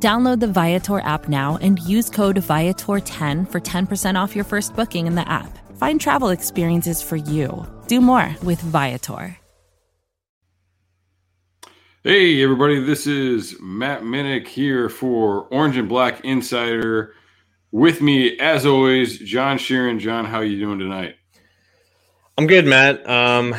Download 0.00 0.38
the 0.38 0.46
Viator 0.46 1.00
app 1.00 1.28
now 1.28 1.58
and 1.60 1.80
use 1.80 2.08
code 2.08 2.36
Viator10 2.36 3.50
for 3.50 3.60
10% 3.60 4.20
off 4.20 4.36
your 4.36 4.44
first 4.44 4.76
booking 4.76 5.08
in 5.08 5.16
the 5.16 5.28
app. 5.28 5.58
Find 5.76 6.00
travel 6.00 6.28
experiences 6.28 7.02
for 7.02 7.16
you. 7.16 7.66
Do 7.88 8.00
more 8.00 8.36
with 8.44 8.60
Viator. 8.60 9.36
Hey, 12.04 12.42
everybody, 12.44 12.80
this 12.84 13.08
is 13.08 13.56
Matt 13.60 14.02
Minich 14.02 14.46
here 14.46 14.88
for 14.88 15.48
Orange 15.50 15.76
and 15.76 15.88
Black 15.88 16.24
Insider. 16.24 17.14
With 17.72 18.00
me, 18.00 18.38
as 18.38 18.64
always, 18.64 19.18
John 19.18 19.58
Sheeran. 19.58 19.98
John, 19.98 20.24
how 20.24 20.38
are 20.38 20.44
you 20.44 20.60
doing 20.60 20.78
tonight? 20.78 21.16
I'm 22.38 22.46
good, 22.46 22.66
Matt. 22.66 23.06
Um, 23.10 23.50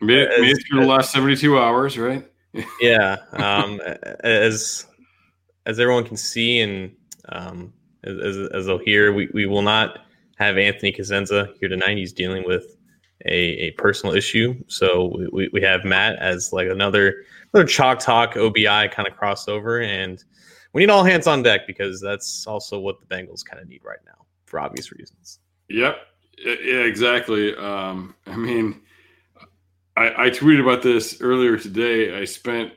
made, 0.00 0.26
made 0.40 0.56
it 0.56 0.64
through 0.66 0.80
the 0.80 0.86
last 0.86 1.12
72 1.12 1.58
hours, 1.58 1.98
right? 1.98 2.26
Yeah. 2.80 3.16
Um, 3.32 3.80
as 4.24 4.86
as 5.66 5.80
everyone 5.80 6.04
can 6.04 6.16
see 6.16 6.60
and 6.60 6.94
um, 7.28 7.72
as, 8.04 8.36
as 8.52 8.66
they'll 8.66 8.78
hear, 8.78 9.12
we, 9.12 9.28
we 9.34 9.46
will 9.46 9.62
not 9.62 10.00
have 10.36 10.58
Anthony 10.58 10.92
Cosenza 10.92 11.52
here 11.58 11.68
tonight. 11.68 11.96
He's 11.96 12.12
dealing 12.12 12.44
with 12.44 12.76
a, 13.24 13.34
a 13.34 13.70
personal 13.72 14.14
issue. 14.14 14.54
So 14.68 15.16
we, 15.32 15.48
we 15.52 15.62
have 15.62 15.84
Matt 15.84 16.16
as 16.20 16.52
like 16.52 16.68
another 16.68 17.24
another 17.52 17.66
chalk 17.66 17.98
talk 17.98 18.36
OBI 18.36 18.88
kind 18.88 19.08
of 19.08 19.14
crossover. 19.14 19.84
And 19.84 20.22
we 20.72 20.82
need 20.82 20.90
all 20.90 21.04
hands 21.04 21.26
on 21.26 21.42
deck 21.42 21.66
because 21.66 22.00
that's 22.00 22.46
also 22.46 22.78
what 22.78 23.00
the 23.00 23.06
Bengals 23.06 23.44
kind 23.44 23.60
of 23.60 23.68
need 23.68 23.82
right 23.84 23.98
now 24.06 24.26
for 24.44 24.60
obvious 24.60 24.92
reasons. 24.92 25.40
Yep. 25.68 25.96
Yeah, 26.38 26.82
exactly. 26.82 27.56
Um, 27.56 28.14
I 28.26 28.36
mean, 28.36 28.82
I, 29.96 30.26
I 30.26 30.30
tweeted 30.30 30.60
about 30.60 30.82
this 30.82 31.20
earlier 31.20 31.56
today. 31.56 32.20
I 32.20 32.24
spent, 32.24 32.72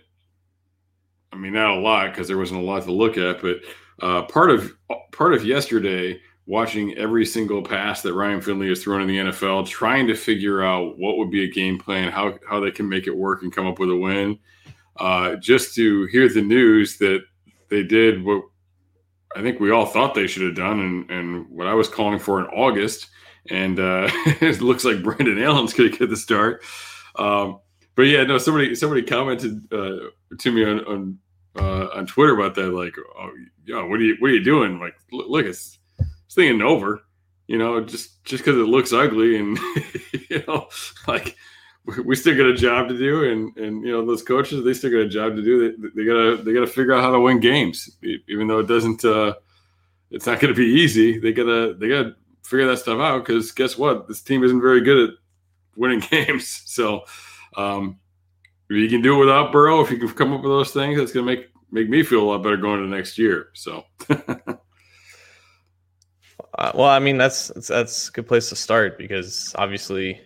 I 1.34 1.38
mean, 1.38 1.53
not 1.53 1.78
a 1.78 1.80
lot 1.80 2.12
because 2.12 2.28
there 2.28 2.38
wasn't 2.38 2.62
a 2.62 2.64
lot 2.64 2.84
to 2.84 2.92
look 2.92 3.17
at, 3.17 3.42
but 3.42 3.58
uh, 4.02 4.23
part 4.23 4.50
of 4.50 4.73
part 5.12 5.34
of 5.34 5.45
yesterday 5.45 6.20
watching 6.45 6.97
every 6.97 7.25
single 7.25 7.62
pass 7.62 8.02
that 8.02 8.14
Ryan 8.14 8.42
Finley 8.42 8.70
has 8.70 8.81
thrown 8.81 9.02
in 9.02 9.08
the 9.08 9.17
NFL, 9.17 9.67
trying 9.67 10.08
to 10.08 10.16
figure 10.16 10.64
out 10.64 10.97
what 10.97 11.17
would 11.17 11.30
be 11.30 11.44
a 11.44 11.52
game 11.52 11.78
plan, 11.78 12.12
how 12.12 12.40
how 12.47 12.59
they 12.59 12.72
can 12.72 12.88
make 12.88 13.08
it 13.08 13.16
work 13.16 13.44
and 13.44 13.53
come 13.53 13.67
up 13.67 13.80
with 13.80 13.90
a 13.90 13.95
win. 13.95 14.40
Uh, 14.97 15.36
just 15.36 15.75
to 15.75 16.06
hear 16.08 16.28
the 16.28 16.42
news 16.42 16.97
that 16.97 17.22
they 17.70 17.84
did 17.84 18.23
what 18.23 18.44
I 19.36 19.42
think 19.42 19.59
we 19.59 19.72
all 19.72 19.86
thought 19.86 20.16
they 20.16 20.28
should 20.28 20.44
have 20.44 20.56
done, 20.56 20.80
and, 20.80 21.12
and 21.12 21.50
what 21.50 21.67
I 21.67 21.73
was 21.73 21.88
calling 21.88 22.20
for 22.20 22.40
in 22.40 22.47
August. 22.47 23.09
And 23.50 23.80
uh, 23.80 24.09
it 24.42 24.62
looks 24.62 24.86
like 24.86 25.03
Brandon 25.03 25.42
Allen's 25.42 25.73
going 25.73 25.92
to 25.92 25.97
get 25.97 26.09
the 26.09 26.17
start. 26.17 26.64
Um, 27.20 27.59
but 27.95 28.03
yeah, 28.03 28.23
no, 28.23 28.38
somebody 28.38 28.75
somebody 28.75 29.03
commented 29.03 29.62
uh, 29.73 30.09
to 30.38 30.52
me 30.52 30.64
on 30.64 30.80
on, 30.86 31.20
uh, 31.58 31.88
on 31.95 32.06
Twitter 32.06 32.34
about 32.34 32.56
that, 32.56 32.70
like, 32.70 32.95
oh, 32.98 33.31
yeah, 33.66 33.84
what 33.84 34.00
are 34.00 34.03
you 34.03 34.16
what 34.20 34.31
are 34.31 34.34
you 34.34 34.44
doing? 34.44 34.80
Like, 34.80 34.95
look, 35.12 35.45
it's 35.45 35.78
it's 36.25 36.36
thinking 36.36 36.62
over, 36.62 37.02
you 37.47 37.58
know, 37.58 37.81
just 37.84 38.23
just 38.23 38.44
because 38.44 38.58
it 38.58 38.70
looks 38.70 38.94
ugly, 38.94 39.38
and 39.38 39.58
you 40.30 40.44
know, 40.47 40.70
like 41.08 41.36
we 42.06 42.16
still 42.16 42.38
got 42.38 42.45
a 42.45 42.56
job 42.56 42.88
to 42.88 42.97
do, 42.97 43.30
and 43.30 43.56
and 43.58 43.84
you 43.84 43.91
know 43.91 44.06
those 44.06 44.24
coaches 44.24 44.63
they 44.63 44.74
still 44.74 44.91
got 44.91 45.00
a 45.00 45.09
job 45.09 45.35
to 45.35 45.44
do. 45.44 45.72
They, 45.78 45.90
they 45.96 46.06
gotta 46.06 46.38
they 46.38 46.53
gotta 46.53 46.68
figure 46.68 46.94
out 46.94 47.03
how 47.03 47.12
to 47.12 47.19
win 47.19 47.41
games, 47.41 47.97
even 48.28 48.47
though 48.47 48.59
it 48.59 48.68
doesn't. 48.68 49.03
Uh, 49.03 49.34
it's 50.12 50.25
not 50.25 50.40
going 50.40 50.53
to 50.53 50.58
be 50.58 50.66
easy. 50.66 51.19
They 51.19 51.34
gotta 51.34 51.74
they 51.74 51.90
gotta 51.90 52.16
figure 52.44 52.68
that 52.68 52.78
stuff 52.78 53.00
out 53.00 53.25
because 53.25 53.52
guess 53.52 53.78
what? 53.78 54.08
This 54.08 54.22
team 54.22 54.44
isn't 54.44 54.62
very 54.62 54.81
good 54.81 55.09
at 55.09 55.16
winning 55.79 56.00
games. 56.12 56.62
So 56.66 57.06
um, 57.57 57.97
if 58.69 58.78
you 58.78 58.90
can 58.90 59.01
do 59.01 59.16
it 59.16 59.19
without 59.19 59.51
Burrow, 59.51 59.81
if 59.81 59.90
you 59.90 59.97
can 59.97 60.09
come 60.09 60.34
up 60.34 60.41
with 60.41 60.51
those 60.51 60.72
things, 60.72 61.00
that's 61.00 61.12
going 61.12 61.25
to 61.25 61.35
make 61.35 61.47
make 61.72 61.90
me 61.90 62.03
feel 62.03 62.22
a 62.22 62.28
lot 62.29 62.44
better 62.44 62.57
going 62.57 62.84
into 62.84 62.95
next 62.95 63.17
year. 63.17 63.47
So. 63.53 63.85
Uh, 66.57 66.72
well, 66.75 66.90
I 66.90 67.00
mean 67.00 67.17
that's 67.17 67.47
that's 67.69 68.09
a 68.09 68.12
good 68.12 68.28
place 68.28 68.50
to 68.50 68.56
start 68.56 68.97
because 68.97 69.56
obviously, 69.57 70.19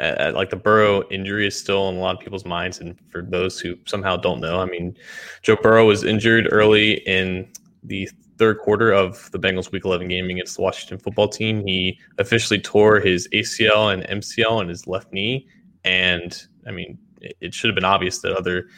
uh, 0.00 0.32
like 0.34 0.48
the 0.48 0.56
Burrow 0.56 1.06
injury 1.10 1.46
is 1.46 1.58
still 1.58 1.90
in 1.90 1.96
a 1.96 1.98
lot 1.98 2.14
of 2.14 2.20
people's 2.20 2.46
minds, 2.46 2.78
and 2.78 2.98
for 3.10 3.20
those 3.22 3.60
who 3.60 3.76
somehow 3.84 4.16
don't 4.16 4.40
know, 4.40 4.60
I 4.60 4.64
mean, 4.64 4.96
Joe 5.42 5.56
Burrow 5.56 5.84
was 5.84 6.04
injured 6.04 6.48
early 6.50 7.06
in 7.06 7.52
the 7.82 8.08
third 8.38 8.58
quarter 8.58 8.92
of 8.92 9.30
the 9.32 9.38
Bengals 9.38 9.72
Week 9.72 9.84
11 9.84 10.08
game 10.08 10.30
against 10.30 10.56
the 10.56 10.62
Washington 10.62 10.98
Football 10.98 11.28
Team. 11.28 11.66
He 11.66 11.98
officially 12.18 12.60
tore 12.60 13.00
his 13.00 13.28
ACL 13.34 13.92
and 13.92 14.04
MCL 14.22 14.50
on 14.50 14.68
his 14.68 14.86
left 14.86 15.12
knee, 15.12 15.46
and 15.84 16.46
I 16.66 16.70
mean, 16.70 16.98
it, 17.20 17.36
it 17.40 17.54
should 17.54 17.68
have 17.68 17.74
been 17.74 17.84
obvious 17.84 18.20
that 18.20 18.32
other 18.32 18.68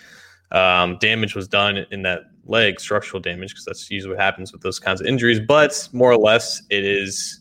um, 0.53 0.99
damage 0.99 1.35
was 1.35 1.49
done 1.49 1.87
in 1.91 2.03
that 2.03 2.23
leg, 2.45 2.81
structural 2.81 3.21
damage, 3.21 3.51
because 3.51 3.65
that's 3.65 3.91
usually 3.91 4.15
what 4.15 4.21
happens 4.21 4.53
with 4.53 4.63
those 4.63 4.79
kinds 4.79 5.01
of 5.01 5.07
injuries. 5.07 5.41
But 5.41 5.89
more 5.93 6.11
or 6.11 6.19
less, 6.19 6.63
it 6.71 6.85
is 6.85 7.41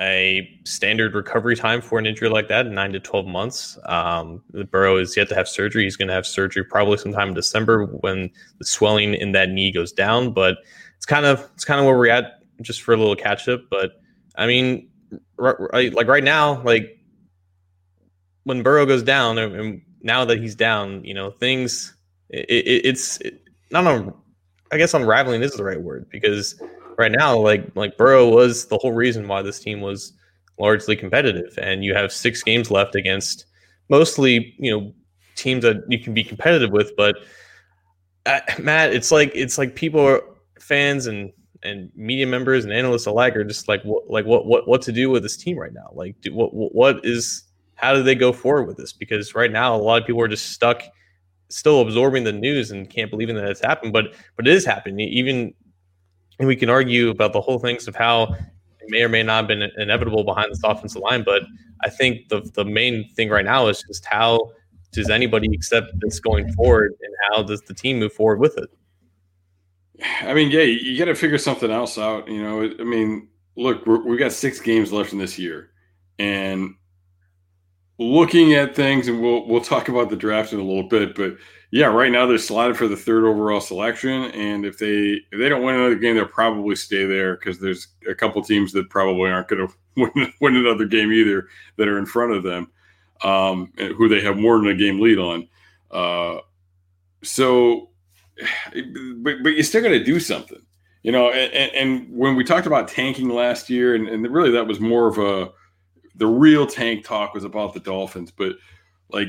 a 0.00 0.58
standard 0.64 1.14
recovery 1.14 1.54
time 1.54 1.80
for 1.80 1.98
an 1.98 2.06
injury 2.06 2.28
like 2.28 2.48
that, 2.48 2.66
nine 2.66 2.92
to 2.92 3.00
12 3.00 3.26
months. 3.26 3.78
Um, 3.84 4.42
the 4.50 4.64
Burrow 4.64 4.96
is 4.96 5.16
yet 5.16 5.28
to 5.28 5.34
have 5.34 5.48
surgery. 5.48 5.84
He's 5.84 5.96
going 5.96 6.08
to 6.08 6.14
have 6.14 6.26
surgery 6.26 6.64
probably 6.64 6.96
sometime 6.96 7.28
in 7.28 7.34
December 7.34 7.86
when 7.86 8.30
the 8.58 8.64
swelling 8.64 9.14
in 9.14 9.32
that 9.32 9.50
knee 9.50 9.70
goes 9.70 9.92
down. 9.92 10.32
But 10.32 10.58
it's 11.02 11.06
kind 11.06 11.26
of 11.26 11.50
it's 11.54 11.64
kind 11.64 11.80
of 11.80 11.86
where 11.86 11.98
we're 11.98 12.10
at, 12.10 12.44
just 12.60 12.82
for 12.82 12.94
a 12.94 12.96
little 12.96 13.16
catch 13.16 13.48
up. 13.48 13.62
But 13.68 14.00
I 14.36 14.46
mean, 14.46 14.88
right, 15.36 15.92
like 15.92 16.06
right 16.06 16.22
now, 16.22 16.62
like 16.62 16.96
when 18.44 18.62
Burrow 18.62 18.86
goes 18.86 19.02
down, 19.02 19.36
and 19.36 19.82
now 20.00 20.24
that 20.24 20.38
he's 20.38 20.54
down, 20.54 21.04
you 21.04 21.12
know, 21.12 21.32
things 21.32 21.92
it, 22.30 22.48
it, 22.48 22.86
it's 22.86 23.16
it, 23.20 23.42
not 23.72 23.84
on. 23.84 24.14
I 24.70 24.78
guess 24.78 24.94
unraveling 24.94 25.42
is 25.42 25.54
the 25.54 25.64
right 25.64 25.80
word 25.80 26.08
because 26.08 26.62
right 26.96 27.10
now, 27.10 27.36
like 27.36 27.74
like 27.74 27.96
Burrow 27.96 28.28
was 28.28 28.66
the 28.66 28.78
whole 28.78 28.92
reason 28.92 29.26
why 29.26 29.42
this 29.42 29.58
team 29.58 29.80
was 29.80 30.12
largely 30.60 30.94
competitive, 30.94 31.58
and 31.60 31.84
you 31.84 31.94
have 31.94 32.12
six 32.12 32.44
games 32.44 32.70
left 32.70 32.94
against 32.94 33.46
mostly 33.88 34.54
you 34.56 34.70
know 34.70 34.94
teams 35.34 35.64
that 35.64 35.82
you 35.88 35.98
can 35.98 36.14
be 36.14 36.22
competitive 36.22 36.70
with, 36.70 36.92
but. 36.96 37.16
Uh, 38.24 38.38
Matt, 38.60 38.92
it's 38.92 39.10
like 39.10 39.32
it's 39.34 39.58
like 39.58 39.74
people 39.74 39.98
are 40.00 40.22
fans 40.62 41.06
and 41.06 41.32
and 41.64 41.90
media 41.94 42.26
members 42.26 42.64
and 42.64 42.72
analysts 42.72 43.06
alike 43.06 43.36
are 43.36 43.44
just 43.44 43.68
like 43.68 43.82
what 43.82 44.08
like 44.08 44.24
what 44.24 44.46
what 44.46 44.66
what 44.66 44.82
to 44.82 44.92
do 44.92 45.10
with 45.10 45.22
this 45.22 45.36
team 45.36 45.58
right 45.58 45.72
now. 45.72 45.90
Like, 45.92 46.20
do, 46.20 46.34
what 46.34 46.50
what 46.52 47.04
is 47.04 47.44
how 47.74 47.94
do 47.94 48.02
they 48.02 48.14
go 48.14 48.32
forward 48.32 48.66
with 48.66 48.76
this? 48.76 48.92
Because 48.92 49.34
right 49.34 49.50
now, 49.50 49.74
a 49.74 49.76
lot 49.76 50.00
of 50.00 50.06
people 50.06 50.22
are 50.22 50.28
just 50.28 50.52
stuck, 50.52 50.82
still 51.48 51.80
absorbing 51.80 52.24
the 52.24 52.32
news 52.32 52.70
and 52.70 52.88
can't 52.88 53.10
believe 53.10 53.28
that 53.28 53.44
it's 53.44 53.60
happened. 53.60 53.92
But 53.92 54.14
but 54.36 54.46
it 54.46 54.54
is 54.54 54.64
happening. 54.64 55.00
Even 55.00 55.52
and 56.38 56.48
we 56.48 56.56
can 56.56 56.70
argue 56.70 57.10
about 57.10 57.32
the 57.32 57.40
whole 57.40 57.58
things 57.58 57.86
of 57.86 57.94
how 57.94 58.24
it 58.24 58.88
may 58.88 59.02
or 59.02 59.08
may 59.08 59.22
not 59.22 59.42
have 59.42 59.48
been 59.48 59.70
inevitable 59.78 60.24
behind 60.24 60.50
this 60.50 60.60
offensive 60.64 61.02
line. 61.02 61.22
But 61.24 61.42
I 61.82 61.90
think 61.90 62.28
the 62.28 62.40
the 62.54 62.64
main 62.64 63.08
thing 63.14 63.28
right 63.28 63.44
now 63.44 63.68
is 63.68 63.82
just 63.86 64.04
how 64.06 64.50
does 64.92 65.10
anybody 65.10 65.48
accept 65.54 65.92
this 66.00 66.20
going 66.20 66.52
forward, 66.52 66.92
and 67.00 67.14
how 67.30 67.42
does 67.42 67.62
the 67.62 67.74
team 67.74 67.98
move 67.98 68.12
forward 68.12 68.40
with 68.40 68.58
it? 68.58 68.68
I 70.22 70.34
mean, 70.34 70.50
yeah, 70.50 70.62
you 70.62 70.98
got 70.98 71.06
to 71.06 71.14
figure 71.14 71.38
something 71.38 71.70
else 71.70 71.98
out. 71.98 72.28
You 72.28 72.42
know, 72.42 72.62
I 72.62 72.84
mean, 72.84 73.28
look, 73.56 73.86
we 73.86 73.98
we 73.98 74.16
got 74.16 74.32
six 74.32 74.60
games 74.60 74.92
left 74.92 75.12
in 75.12 75.18
this 75.18 75.38
year, 75.38 75.70
and 76.18 76.74
looking 77.98 78.54
at 78.54 78.74
things, 78.74 79.08
and 79.08 79.20
we'll 79.20 79.46
we'll 79.46 79.60
talk 79.60 79.88
about 79.88 80.10
the 80.10 80.16
draft 80.16 80.52
in 80.52 80.60
a 80.60 80.64
little 80.64 80.88
bit, 80.88 81.14
but 81.14 81.36
yeah, 81.72 81.86
right 81.86 82.12
now 82.12 82.26
they're 82.26 82.36
slotted 82.36 82.76
for 82.76 82.86
the 82.86 82.96
third 82.96 83.24
overall 83.24 83.60
selection, 83.60 84.24
and 84.32 84.66
if 84.66 84.76
they 84.78 85.18
if 85.32 85.38
they 85.38 85.48
don't 85.48 85.62
win 85.62 85.74
another 85.74 85.94
game, 85.94 86.16
they'll 86.16 86.26
probably 86.26 86.76
stay 86.76 87.06
there 87.06 87.36
because 87.36 87.58
there's 87.58 87.88
a 88.06 88.14
couple 88.14 88.42
teams 88.42 88.72
that 88.72 88.90
probably 88.90 89.30
aren't 89.30 89.48
going 89.48 89.66
to 89.96 90.10
win, 90.14 90.32
win 90.40 90.56
another 90.56 90.84
game 90.84 91.10
either 91.10 91.48
that 91.76 91.88
are 91.88 91.98
in 91.98 92.04
front 92.04 92.32
of 92.32 92.42
them, 92.42 92.70
um, 93.22 93.72
who 93.96 94.06
they 94.06 94.20
have 94.20 94.36
more 94.36 94.58
than 94.58 94.68
a 94.68 94.74
game 94.74 95.00
lead 95.00 95.18
on. 95.18 95.48
Uh, 95.90 96.40
so, 97.22 97.88
but 99.22 99.42
but 99.42 99.50
you 99.50 99.62
still 99.62 99.82
got 99.82 99.90
to 99.90 100.02
do 100.02 100.18
something, 100.20 100.62
you 101.02 101.12
know. 101.12 101.30
And, 101.30 101.74
and, 101.74 102.08
when 102.10 102.36
we 102.36 102.44
talked 102.44 102.66
about 102.66 102.88
tanking 102.88 103.28
last 103.28 103.68
year, 103.68 103.94
and, 103.94 104.08
and 104.08 104.26
really 104.28 104.50
that 104.50 104.66
was 104.66 104.80
more 104.80 105.08
of 105.08 105.18
a 105.18 105.50
the 106.14 106.26
real 106.26 106.66
tank 106.66 107.04
talk 107.04 107.34
was 107.34 107.44
about 107.44 107.74
the 107.74 107.80
Dolphins, 107.80 108.30
but 108.30 108.56
like 109.10 109.28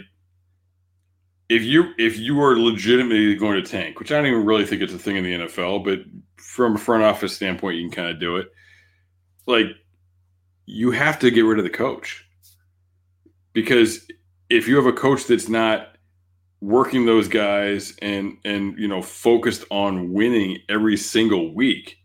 if 1.49 1.63
you 1.63 1.93
if 1.97 2.17
you 2.17 2.41
are 2.41 2.57
legitimately 2.57 3.35
going 3.35 3.63
to 3.63 3.69
tank, 3.69 3.99
which 3.99 4.11
I 4.11 4.17
don't 4.17 4.27
even 4.27 4.45
really 4.45 4.65
think 4.65 4.81
it's 4.81 4.93
a 4.93 4.99
thing 4.99 5.17
in 5.17 5.23
the 5.23 5.33
NFL, 5.33 5.83
but 5.83 5.99
from 6.37 6.75
a 6.75 6.79
front 6.79 7.03
office 7.03 7.35
standpoint, 7.35 7.77
you 7.77 7.89
can 7.89 7.95
kind 7.95 8.09
of 8.09 8.19
do 8.19 8.37
it. 8.37 8.47
Like 9.45 9.67
you 10.65 10.91
have 10.91 11.19
to 11.19 11.31
get 11.31 11.41
rid 11.41 11.59
of 11.59 11.63
the 11.63 11.69
coach 11.69 12.25
because 13.51 14.07
if 14.49 14.67
you 14.67 14.75
have 14.77 14.85
a 14.85 14.93
coach 14.93 15.25
that's 15.25 15.49
not 15.49 15.92
working 16.63 17.05
those 17.05 17.27
guys 17.27 17.93
and 18.01 18.37
and 18.45 18.79
you 18.79 18.87
know 18.87 19.01
focused 19.01 19.65
on 19.69 20.13
winning 20.13 20.57
every 20.69 20.95
single 20.95 21.53
week. 21.53 21.97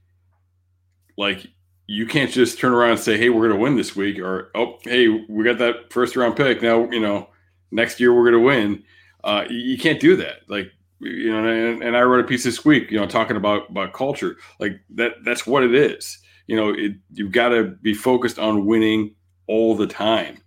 Like 1.16 1.46
you 1.86 2.06
can't 2.06 2.30
just 2.30 2.58
turn 2.58 2.72
around 2.72 2.92
and 2.92 3.00
say 3.00 3.16
hey 3.16 3.30
we're 3.30 3.46
going 3.46 3.58
to 3.58 3.62
win 3.62 3.76
this 3.76 3.94
week 3.94 4.18
or 4.18 4.50
oh 4.56 4.78
hey 4.82 5.08
we 5.28 5.44
got 5.44 5.58
that 5.58 5.92
first 5.92 6.16
round 6.16 6.36
pick. 6.36 6.60
Now 6.60 6.90
you 6.90 7.00
know 7.00 7.30
next 7.70 8.00
year 8.00 8.12
we're 8.12 8.28
going 8.30 8.42
to 8.42 8.46
win. 8.46 8.82
Uh, 9.22 9.44
you 9.48 9.78
can't 9.78 10.00
do 10.00 10.16
that. 10.16 10.40
Like 10.48 10.72
you 11.00 11.30
know 11.30 11.46
and, 11.46 11.80
and 11.80 11.96
i 11.96 12.02
wrote 12.02 12.24
a 12.24 12.26
piece 12.26 12.42
this 12.42 12.64
week 12.64 12.90
you 12.90 12.98
know 12.98 13.06
talking 13.06 13.36
about 13.36 13.70
about 13.70 13.92
culture. 13.92 14.36
Like 14.58 14.80
that 14.90 15.12
that's 15.24 15.46
what 15.46 15.62
it 15.62 15.74
is. 15.74 16.18
You 16.48 16.56
know 16.56 16.70
it, 16.70 16.92
you've 17.12 17.32
got 17.32 17.50
to 17.50 17.64
be 17.64 17.94
focused 17.94 18.40
on 18.40 18.66
winning 18.66 19.14
all 19.46 19.76
the 19.76 19.86
time 19.86 20.42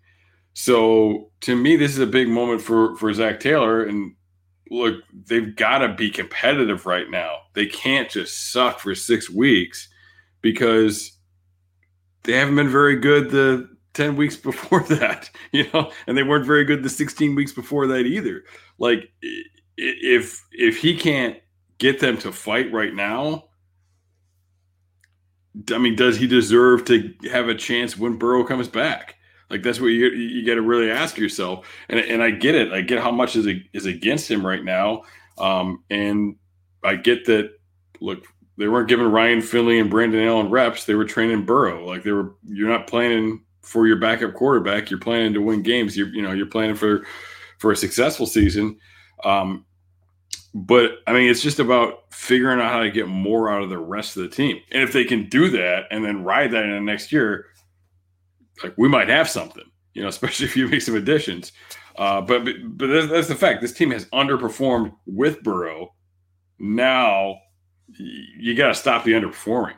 so 0.61 1.31
to 1.39 1.55
me, 1.55 1.75
this 1.75 1.89
is 1.89 1.97
a 1.97 2.05
big 2.05 2.29
moment 2.29 2.61
for 2.61 2.95
for 2.97 3.11
Zac 3.11 3.39
Taylor. 3.39 3.83
And 3.83 4.13
look, 4.69 4.93
they've 5.25 5.55
got 5.55 5.79
to 5.79 5.91
be 5.91 6.11
competitive 6.11 6.85
right 6.85 7.09
now. 7.09 7.37
They 7.55 7.65
can't 7.65 8.11
just 8.11 8.51
suck 8.51 8.79
for 8.79 8.93
six 8.93 9.27
weeks 9.27 9.89
because 10.43 11.17
they 12.25 12.33
haven't 12.33 12.57
been 12.57 12.69
very 12.69 12.95
good 12.95 13.31
the 13.31 13.75
10 13.95 14.15
weeks 14.15 14.35
before 14.51 14.81
that, 14.81 15.31
you 15.51 15.65
know, 15.73 15.91
and 16.05 16.15
they 16.15 16.21
weren't 16.21 16.45
very 16.45 16.63
good 16.63 16.83
the 16.83 16.89
16 16.89 17.33
weeks 17.33 17.51
before 17.51 17.87
that 17.87 18.05
either. 18.05 18.43
Like 18.77 19.11
if 19.77 20.45
if 20.51 20.77
he 20.77 20.95
can't 20.95 21.37
get 21.79 22.01
them 22.01 22.19
to 22.19 22.31
fight 22.31 22.71
right 22.71 22.93
now, 22.93 23.45
I 25.71 25.79
mean, 25.79 25.95
does 25.95 26.17
he 26.17 26.27
deserve 26.27 26.85
to 26.85 27.15
have 27.31 27.49
a 27.49 27.55
chance 27.55 27.97
when 27.97 28.19
Burrow 28.19 28.43
comes 28.43 28.67
back? 28.67 29.15
Like 29.51 29.63
that's 29.63 29.79
what 29.79 29.87
you 29.87 30.07
you 30.07 30.45
got 30.45 30.55
to 30.55 30.61
really 30.61 30.89
ask 30.89 31.17
yourself. 31.17 31.67
And 31.89 31.99
and 31.99 32.23
I 32.23 32.31
get 32.31 32.55
it. 32.55 32.71
I 32.71 32.81
get 32.81 32.99
how 33.03 33.11
much 33.11 33.35
is 33.35 33.47
is 33.73 33.85
against 33.85 34.31
him 34.31 34.45
right 34.45 34.63
now. 34.63 35.03
Um, 35.37 35.83
and 35.89 36.37
I 36.83 36.95
get 36.95 37.25
that. 37.25 37.51
Look, 37.99 38.23
they 38.57 38.67
weren't 38.67 38.89
giving 38.89 39.07
Ryan 39.07 39.41
Finley 39.41 39.79
and 39.79 39.89
Brandon 39.89 40.25
Allen 40.25 40.49
reps. 40.49 40.85
They 40.85 40.95
were 40.95 41.05
training 41.05 41.45
Burrow. 41.45 41.85
Like 41.85 42.03
they 42.03 42.11
were. 42.11 42.35
You're 42.45 42.69
not 42.69 42.87
planning 42.87 43.43
for 43.61 43.85
your 43.87 43.97
backup 43.97 44.33
quarterback. 44.33 44.89
You're 44.89 44.99
planning 44.99 45.33
to 45.33 45.41
win 45.41 45.61
games. 45.61 45.97
You're 45.97 46.09
you 46.09 46.21
know 46.21 46.31
you're 46.31 46.45
planning 46.45 46.75
for 46.75 47.05
for 47.59 47.71
a 47.71 47.75
successful 47.75 48.25
season. 48.25 48.79
Um, 49.23 49.65
but 50.53 50.99
I 51.07 51.13
mean, 51.13 51.29
it's 51.29 51.41
just 51.41 51.59
about 51.59 52.03
figuring 52.11 52.59
out 52.59 52.71
how 52.71 52.81
to 52.81 52.91
get 52.91 53.07
more 53.07 53.49
out 53.51 53.63
of 53.63 53.69
the 53.69 53.77
rest 53.77 54.17
of 54.17 54.23
the 54.23 54.29
team. 54.29 54.59
And 54.71 54.83
if 54.83 54.91
they 54.93 55.05
can 55.05 55.29
do 55.29 55.49
that 55.49 55.85
and 55.91 56.03
then 56.03 56.23
ride 56.23 56.51
that 56.51 56.63
in 56.63 56.71
the 56.71 56.81
next 56.81 57.11
year, 57.11 57.45
like 58.63 58.73
we 58.77 58.87
might 58.87 59.09
have 59.09 59.29
something, 59.29 59.63
you 59.93 60.01
know, 60.01 60.07
especially 60.15 60.45
if 60.45 60.57
you 60.57 60.67
make 60.67 60.81
some 60.81 60.95
additions. 60.95 61.51
Uh, 61.97 62.21
but 62.21 62.45
but, 62.45 62.87
that's, 62.87 63.07
that's, 63.07 63.27
the 63.27 63.35
fact. 63.35 63.61
This 63.61 63.73
team 63.73 63.91
has 63.91 64.05
underperformed 64.05 64.93
with 65.05 65.43
Burrow. 65.43 65.93
Now 66.59 67.39
you 67.97 68.55
got 68.55 68.67
to 68.67 68.75
stop 68.75 69.03
the 69.03 69.11
underperforming. 69.11 69.73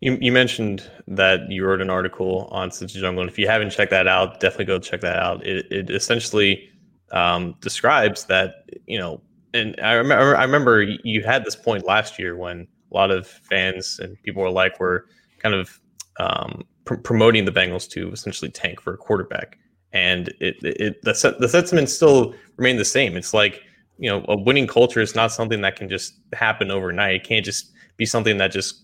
You, 0.00 0.16
you 0.20 0.30
mentioned 0.30 0.88
that 1.08 1.50
you 1.50 1.64
wrote 1.64 1.80
an 1.80 1.90
article 1.90 2.48
on 2.52 2.70
Cincy 2.70 3.00
Jungle, 3.00 3.22
and 3.22 3.30
if 3.30 3.38
you 3.38 3.48
haven't 3.48 3.70
checked 3.70 3.90
that 3.90 4.06
out, 4.06 4.38
definitely 4.38 4.66
go 4.66 4.78
check 4.78 5.00
that 5.00 5.16
out. 5.16 5.44
It, 5.44 5.66
it 5.72 5.90
essentially 5.90 6.68
um, 7.10 7.54
describes 7.60 8.24
that 8.26 8.68
you 8.86 8.98
know, 8.98 9.20
and 9.54 9.74
I 9.82 9.94
remember 9.94 10.36
I 10.36 10.42
remember 10.44 10.82
you 10.82 11.24
had 11.24 11.44
this 11.44 11.56
point 11.56 11.84
last 11.84 12.18
year 12.18 12.36
when 12.36 12.68
a 12.92 12.94
lot 12.94 13.10
of 13.10 13.26
fans 13.26 13.98
and 13.98 14.20
people 14.22 14.42
were 14.42 14.50
like, 14.50 14.78
"We're 14.78 15.02
kind 15.40 15.54
of 15.54 15.80
um, 16.20 16.62
pr- 16.88 16.96
promoting 16.96 17.44
the 17.44 17.52
Bengals 17.52 17.88
to 17.90 18.10
essentially 18.10 18.50
tank 18.50 18.80
for 18.80 18.94
a 18.94 18.96
quarterback. 18.96 19.58
And 19.92 20.28
it, 20.40 20.56
it 20.62 21.02
the, 21.02 21.36
the 21.38 21.48
sentiment 21.48 21.90
still 21.90 22.34
remained 22.56 22.78
the 22.78 22.84
same. 22.84 23.16
It's 23.16 23.34
like, 23.34 23.62
you 23.98 24.08
know, 24.10 24.24
a 24.28 24.36
winning 24.36 24.66
culture 24.66 25.00
is 25.00 25.14
not 25.14 25.32
something 25.32 25.60
that 25.60 25.76
can 25.76 25.88
just 25.88 26.14
happen 26.32 26.70
overnight. 26.70 27.16
It 27.16 27.24
can't 27.24 27.44
just 27.44 27.72
be 27.96 28.06
something 28.06 28.38
that 28.38 28.52
just, 28.52 28.82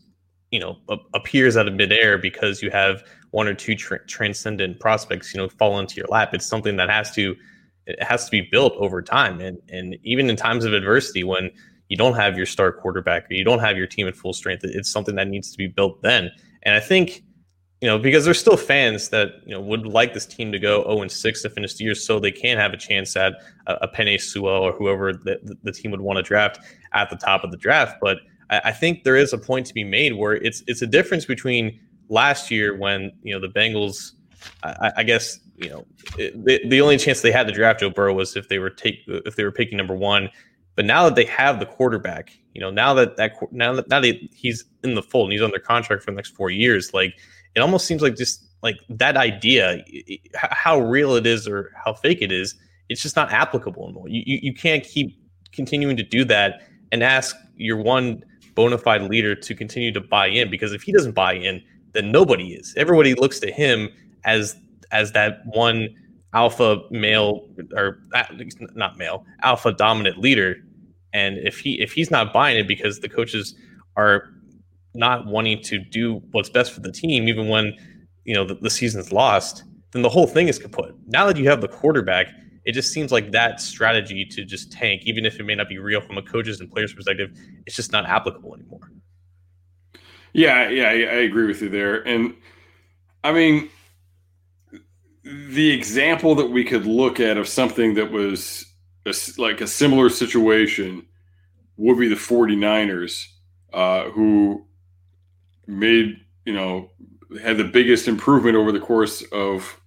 you 0.51 0.61
know, 0.61 0.77
appears 1.15 1.57
out 1.57 1.67
of 1.67 1.75
midair 1.75 2.19
because 2.19 2.63
you 2.63 2.71
have 2.71 3.03
one 3.31 3.49
or 3.49 3.55
two 3.55 3.75
tra- 3.75 4.07
transcendent 4.07 4.81
prospects, 4.81 5.35
you 5.35 5.41
know, 5.41 5.49
fall 5.49 5.79
into 5.79 5.97
your 5.97 6.07
lap. 6.09 6.35
It's 6.35 6.47
something 6.47 6.77
that 6.77 6.91
has 6.91 7.11
to, 7.13 7.35
it 7.87 8.03
has 8.03 8.27
to 8.27 8.31
be 8.31 8.43
built 8.43 8.75
over 8.77 9.03
time. 9.03 9.41
And, 9.41 9.59
and 9.69 9.97
even 10.05 10.29
in 10.31 10.37
times 10.37 10.65
of 10.65 10.73
adversity, 10.73 11.25
when 11.25 11.51
you 11.89 11.97
don't 11.97 12.15
have 12.15 12.37
your 12.37 12.47
star 12.47 12.73
quarterback 12.73 13.31
or 13.31 13.35
you 13.35 13.45
don't 13.45 13.61
have 13.61 13.77
your 13.77 13.87
team 13.87 14.09
at 14.09 14.17
full 14.17 14.33
strength, 14.33 14.65
it's 14.65 14.91
something 14.91 15.17
that 15.17 15.29
needs 15.29 15.51
to 15.53 15.59
be 15.59 15.67
built 15.67 16.01
then. 16.03 16.31
And 16.63 16.75
I 16.75 16.81
think, 16.81 17.23
you 17.81 17.89
know, 17.89 17.99
because 17.99 18.25
there's 18.25 18.39
still 18.39 18.57
fans 18.57 19.09
that 19.11 19.43
you 19.45 19.53
know 19.53 19.61
would 19.61 19.87
like 19.87 20.15
this 20.15 20.27
team 20.27 20.53
to 20.53 20.59
go 20.59 20.83
0 20.85 21.03
and 21.03 21.13
6 21.13 21.43
to 21.43 21.51
finish 21.51 21.75
the 21.75 21.85
year, 21.85 21.95
so 21.95 22.19
they 22.19 22.33
can 22.33 22.57
have 22.57 22.73
a 22.73 22.77
chance 22.77 23.17
at 23.17 23.35
a, 23.67 23.75
a 23.83 23.89
Penei 23.89 24.21
Sewell 24.21 24.63
or 24.63 24.73
whoever 24.73 25.13
the, 25.13 25.59
the 25.63 25.73
team 25.73 25.91
would 25.91 26.01
want 26.01 26.17
to 26.17 26.23
draft 26.23 26.61
at 26.93 27.11
the 27.11 27.17
top 27.17 27.45
of 27.45 27.51
the 27.51 27.57
draft. 27.57 27.97
But 28.01 28.19
I, 28.51 28.61
I 28.67 28.73
think 28.73 29.05
there 29.05 29.17
is 29.17 29.33
a 29.33 29.39
point 29.39 29.67
to 29.67 29.75
be 29.75 29.85
made 29.85 30.15
where 30.15 30.35
it's 30.35 30.63
it's 30.67 30.83
a 30.83 30.87
difference 30.87 31.25
between 31.25 31.79
last 32.09 32.51
year 32.51 32.77
when 32.77 33.13
you 33.23 33.35
know 33.35 33.41
the 33.41 33.53
Bengals. 33.53 34.13
I, 34.63 34.93
I 34.99 35.03
guess 35.03 35.41
you 35.57 35.71
know 35.71 35.87
it, 36.19 36.45
the, 36.45 36.61
the 36.69 36.81
only 36.81 36.99
chance 36.99 37.23
they 37.23 37.33
had 37.33 37.47
to 37.47 37.53
draft 37.53 37.81
Joe 37.81 37.91
Burrow 37.91 38.15
was 38.15 38.37
if 38.37 38.49
they 38.49 38.59
were 38.59 38.71
take 38.71 39.01
if 39.07 39.37
they 39.37 39.45
were 39.45 39.53
picking 39.53 39.77
number 39.77 39.95
one. 39.95 40.31
But 40.77 40.87
now 40.87 41.05
that 41.05 41.15
they 41.15 41.25
have 41.27 41.61
the 41.61 41.67
quarterback, 41.67 42.37
you 42.53 42.61
know, 42.61 42.71
now 42.71 42.95
that 42.95 43.17
that 43.17 43.33
now 43.53 43.75
that 43.75 43.89
now 43.89 44.01
that 44.01 44.17
he's 44.33 44.65
in 44.83 44.95
the 44.95 45.03
fold 45.03 45.27
and 45.27 45.33
he's 45.33 45.43
under 45.43 45.59
contract 45.59 46.03
for 46.03 46.11
the 46.11 46.17
next 46.17 46.31
four 46.31 46.51
years, 46.51 46.93
like 46.93 47.15
it 47.55 47.61
almost 47.61 47.87
seems 47.87 48.03
like 48.03 48.17
just 48.17 48.45
like 48.63 48.77
that 48.89 49.17
idea, 49.17 49.85
how 50.43 50.81
real 50.81 51.15
it 51.15 51.27
is 51.27 51.47
or 51.47 51.71
how 51.85 51.93
fake 51.93 52.19
it 52.23 52.33
is, 52.33 52.55
it's 52.89 53.03
just 53.03 53.17
not 53.17 53.31
applicable 53.31 53.85
anymore. 53.85 54.09
You, 54.09 54.23
you, 54.27 54.39
you 54.43 54.55
can't 54.55 54.83
keep 54.83 55.19
continuing 55.53 55.97
to 55.97 56.03
do 56.03 56.25
that 56.25 56.63
and 56.91 57.03
ask 57.03 57.37
your 57.57 57.77
one 57.77 58.25
bona 58.55 58.79
fide 58.79 59.03
leader 59.03 59.35
to 59.35 59.55
continue 59.55 59.93
to 59.93 60.01
buy 60.01 60.29
in 60.29 60.51
because 60.51 60.73
if 60.73 60.83
he 60.83 60.93
doesn't 60.93 61.13
buy 61.13 61.35
in, 61.35 61.63
then 61.93 62.11
nobody 62.11 62.55
is. 62.55 62.75
Everybody 62.77 63.15
looks 63.15 63.39
to 63.41 63.53
him 63.53 63.89
as 64.25 64.57
as 64.91 65.13
that 65.13 65.41
one 65.47 65.89
alpha 66.33 66.79
male 66.91 67.47
or 67.77 67.99
not 68.75 68.99
male 68.99 69.25
alpha 69.43 69.73
dominant 69.73 70.19
leader 70.19 70.57
and 71.13 71.39
if 71.39 71.61
he 71.61 71.81
if 71.81 71.93
he's 71.93 72.11
not 72.11 72.33
buying 72.33 72.59
it 72.59 72.67
because 72.67 73.01
the 73.01 73.09
coaches 73.09 73.55
are 73.97 74.31
not 74.95 75.27
wanting 75.27 75.63
to 75.65 75.79
do 75.79 76.23
what's 76.33 76.49
best 76.49 76.73
for 76.73 76.81
the 76.81 76.93
team, 76.93 77.29
even 77.29 77.49
when 77.49 77.77
you 78.25 78.35
know 78.35 78.45
the, 78.45 78.55
the 78.55 78.71
season's 78.71 79.13
lost, 79.13 79.65
then 79.93 80.03
the 80.03 80.09
whole 80.09 80.27
thing 80.27 80.49
is 80.49 80.59
kaput. 80.59 80.95
Now 81.07 81.27
that 81.27 81.37
you 81.37 81.49
have 81.49 81.61
the 81.61 81.69
quarterback, 81.69 82.29
it 82.65 82.73
just 82.73 82.93
seems 82.93 83.13
like 83.13 83.33
that 83.33 83.61
strategy 83.61 84.25
to 84.25 84.45
just 84.45 84.73
tank, 84.73 85.03
even 85.05 85.27
if 85.27 85.39
it 85.39 85.45
may 85.45 85.55
not 85.55 85.69
be 85.69 85.79
real 85.79 86.01
from 86.01 86.19
a 86.19 86.23
coach's 86.23 86.61
and 86.61 86.71
player's 86.71 86.95
perspective, 86.95 87.31
it's 87.67 87.77
just 87.77 87.93
not 87.93 88.07
applicable 88.07 88.55
anymore. 88.55 88.91
Yeah, 90.33 90.69
yeah, 90.69 90.89
I 90.89 91.23
agree 91.23 91.47
with 91.47 91.63
you 91.63 91.69
there. 91.69 92.07
And 92.07 92.35
I 93.23 93.33
mean, 93.33 93.71
the 95.23 95.71
example 95.71 96.35
that 96.35 96.47
we 96.47 96.65
could 96.65 96.87
look 96.87 97.21
at 97.21 97.37
of 97.37 97.49
something 97.49 97.95
that 97.95 98.11
was 98.11 98.67
a, 99.07 99.15
like 99.39 99.61
a 99.61 99.67
similar 99.67 100.09
situation 100.11 101.07
would 101.77 101.99
be 101.99 102.09
the 102.09 102.15
49ers, 102.15 103.27
uh, 103.73 104.11
who 104.11 104.67
made 105.67 106.17
you 106.45 106.53
know 106.53 106.91
had 107.43 107.57
the 107.57 107.65
biggest 107.65 108.09
improvement 108.09 108.57
over 108.57 108.73
the 108.73 108.81
course 108.81 109.23
of 109.33 109.81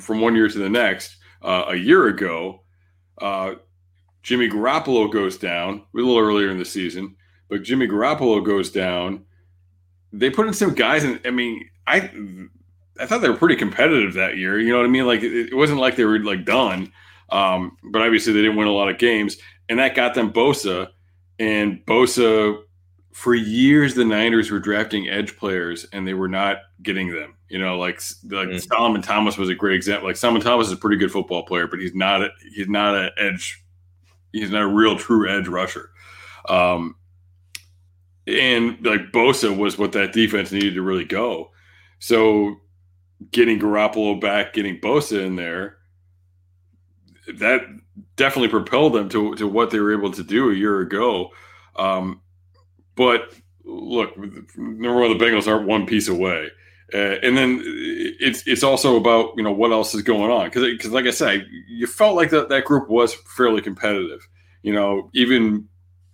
from 0.00 0.20
one 0.20 0.34
year 0.34 0.48
to 0.48 0.58
the 0.58 0.70
next. 0.70 1.16
Uh, 1.42 1.64
a 1.68 1.74
year 1.74 2.06
ago, 2.06 2.62
uh, 3.20 3.54
Jimmy 4.22 4.48
Garoppolo 4.48 5.12
goes 5.12 5.36
down 5.36 5.78
a 5.80 5.84
little 5.92 6.18
earlier 6.18 6.50
in 6.50 6.58
the 6.58 6.64
season, 6.64 7.16
but 7.48 7.62
Jimmy 7.62 7.88
Garoppolo 7.88 8.44
goes 8.44 8.70
down. 8.70 9.24
They 10.12 10.30
put 10.30 10.46
in 10.46 10.54
some 10.54 10.74
guys, 10.74 11.02
and 11.02 11.20
I 11.24 11.30
mean, 11.30 11.68
I 11.86 12.10
I 13.00 13.06
thought 13.06 13.22
they 13.22 13.28
were 13.28 13.36
pretty 13.36 13.56
competitive 13.56 14.14
that 14.14 14.36
year. 14.36 14.60
You 14.60 14.72
know 14.72 14.78
what 14.78 14.86
I 14.86 14.90
mean? 14.90 15.06
Like 15.06 15.22
it, 15.22 15.52
it 15.52 15.54
wasn't 15.54 15.80
like 15.80 15.96
they 15.96 16.04
were 16.04 16.20
like 16.20 16.44
done, 16.44 16.92
um, 17.30 17.76
but 17.90 18.02
obviously 18.02 18.32
they 18.32 18.42
didn't 18.42 18.56
win 18.56 18.68
a 18.68 18.72
lot 18.72 18.88
of 18.88 18.98
games, 18.98 19.36
and 19.68 19.78
that 19.78 19.96
got 19.96 20.14
them 20.14 20.32
Bosa, 20.32 20.88
and 21.38 21.84
Bosa 21.86 22.62
for 23.12 23.34
years 23.34 23.94
the 23.94 24.04
Niners 24.04 24.50
were 24.50 24.58
drafting 24.58 25.08
edge 25.08 25.36
players 25.36 25.86
and 25.92 26.06
they 26.06 26.14
were 26.14 26.28
not 26.28 26.58
getting 26.82 27.12
them. 27.12 27.36
You 27.48 27.58
know, 27.58 27.78
like 27.78 28.00
like 28.30 28.48
mm. 28.48 28.66
Solomon 28.66 29.02
Thomas 29.02 29.36
was 29.36 29.50
a 29.50 29.54
great 29.54 29.76
example. 29.76 30.08
Like 30.08 30.16
Solomon 30.16 30.42
Thomas 30.42 30.68
is 30.68 30.72
a 30.72 30.78
pretty 30.78 30.96
good 30.96 31.12
football 31.12 31.44
player, 31.44 31.66
but 31.66 31.78
he's 31.78 31.94
not 31.94 32.22
a, 32.22 32.30
he's 32.54 32.68
not 32.68 32.94
an 32.94 33.10
edge. 33.18 33.62
He's 34.32 34.50
not 34.50 34.62
a 34.62 34.66
real 34.66 34.96
true 34.96 35.28
edge 35.28 35.46
rusher. 35.46 35.90
Um, 36.48 36.96
and 38.26 38.84
like 38.84 39.12
Bosa 39.12 39.54
was 39.54 39.76
what 39.76 39.92
that 39.92 40.14
defense 40.14 40.50
needed 40.50 40.74
to 40.74 40.82
really 40.82 41.04
go. 41.04 41.50
So 41.98 42.56
getting 43.30 43.60
Garoppolo 43.60 44.18
back, 44.18 44.54
getting 44.54 44.80
Bosa 44.80 45.22
in 45.22 45.36
there, 45.36 45.76
that 47.34 47.60
definitely 48.16 48.48
propelled 48.48 48.94
them 48.94 49.10
to 49.10 49.34
to 49.34 49.46
what 49.46 49.70
they 49.70 49.80
were 49.80 49.92
able 49.92 50.12
to 50.12 50.22
do 50.22 50.50
a 50.50 50.54
year 50.54 50.80
ago. 50.80 51.30
Um, 51.76 52.21
but 52.94 53.34
look, 53.64 54.16
number 54.56 55.00
one, 55.00 55.16
the 55.16 55.24
Bengals 55.24 55.46
aren't 55.46 55.66
one 55.66 55.86
piece 55.86 56.08
away. 56.08 56.50
Uh, 56.94 57.16
and 57.22 57.36
then 57.38 57.62
it's 57.64 58.46
it's 58.46 58.62
also 58.62 58.96
about 58.96 59.32
you 59.36 59.42
know 59.42 59.52
what 59.52 59.72
else 59.72 59.94
is 59.94 60.02
going 60.02 60.30
on 60.30 60.46
because 60.48 60.64
because 60.64 60.90
like 60.90 61.06
I 61.06 61.10
said, 61.10 61.46
you 61.66 61.86
felt 61.86 62.16
like 62.16 62.28
that 62.30 62.50
that 62.50 62.66
group 62.66 62.90
was 62.90 63.14
fairly 63.14 63.62
competitive. 63.62 64.28
You 64.62 64.74
know, 64.74 65.10
even 65.14 65.68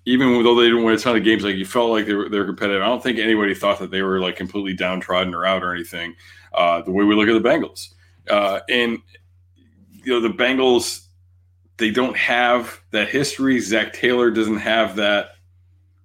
even 0.05 0.43
though 0.45 0.55
they 0.55 0.67
didn't 0.69 0.85
win 0.85 0.95
a 0.95 0.99
ton 0.99 1.17
of 1.17 1.25
games, 1.25 1.43
like 1.43 1.57
you 1.57 1.67
felt 1.67 1.91
like 1.91 2.07
they 2.07 2.15
were 2.15 2.29
they 2.29 2.39
were 2.39 2.47
competitive. 2.47 2.83
I 2.83 2.87
don't 2.87 3.03
think 3.03 3.19
anybody 3.19 3.55
thought 3.55 3.81
that 3.81 3.91
they 3.91 4.03
were 4.03 4.21
like 4.21 4.37
completely 4.37 4.73
downtrodden 4.73 5.35
or 5.35 5.45
out 5.45 5.65
or 5.65 5.75
anything. 5.75 6.15
Uh, 6.55 6.81
the 6.83 6.93
way 6.93 7.05
we 7.05 7.15
look 7.15 7.29
at 7.29 7.43
the 7.43 7.47
Bengals, 7.47 7.89
uh, 8.31 8.61
and 8.69 8.99
you 10.05 10.13
know 10.13 10.21
the 10.21 10.33
Bengals, 10.33 11.07
they 11.77 11.91
don't 11.91 12.17
have 12.17 12.81
that 12.93 13.09
history. 13.09 13.59
Zac 13.59 13.93
Taylor 13.93 14.31
doesn't 14.31 14.59
have 14.59 14.95
that 14.97 15.31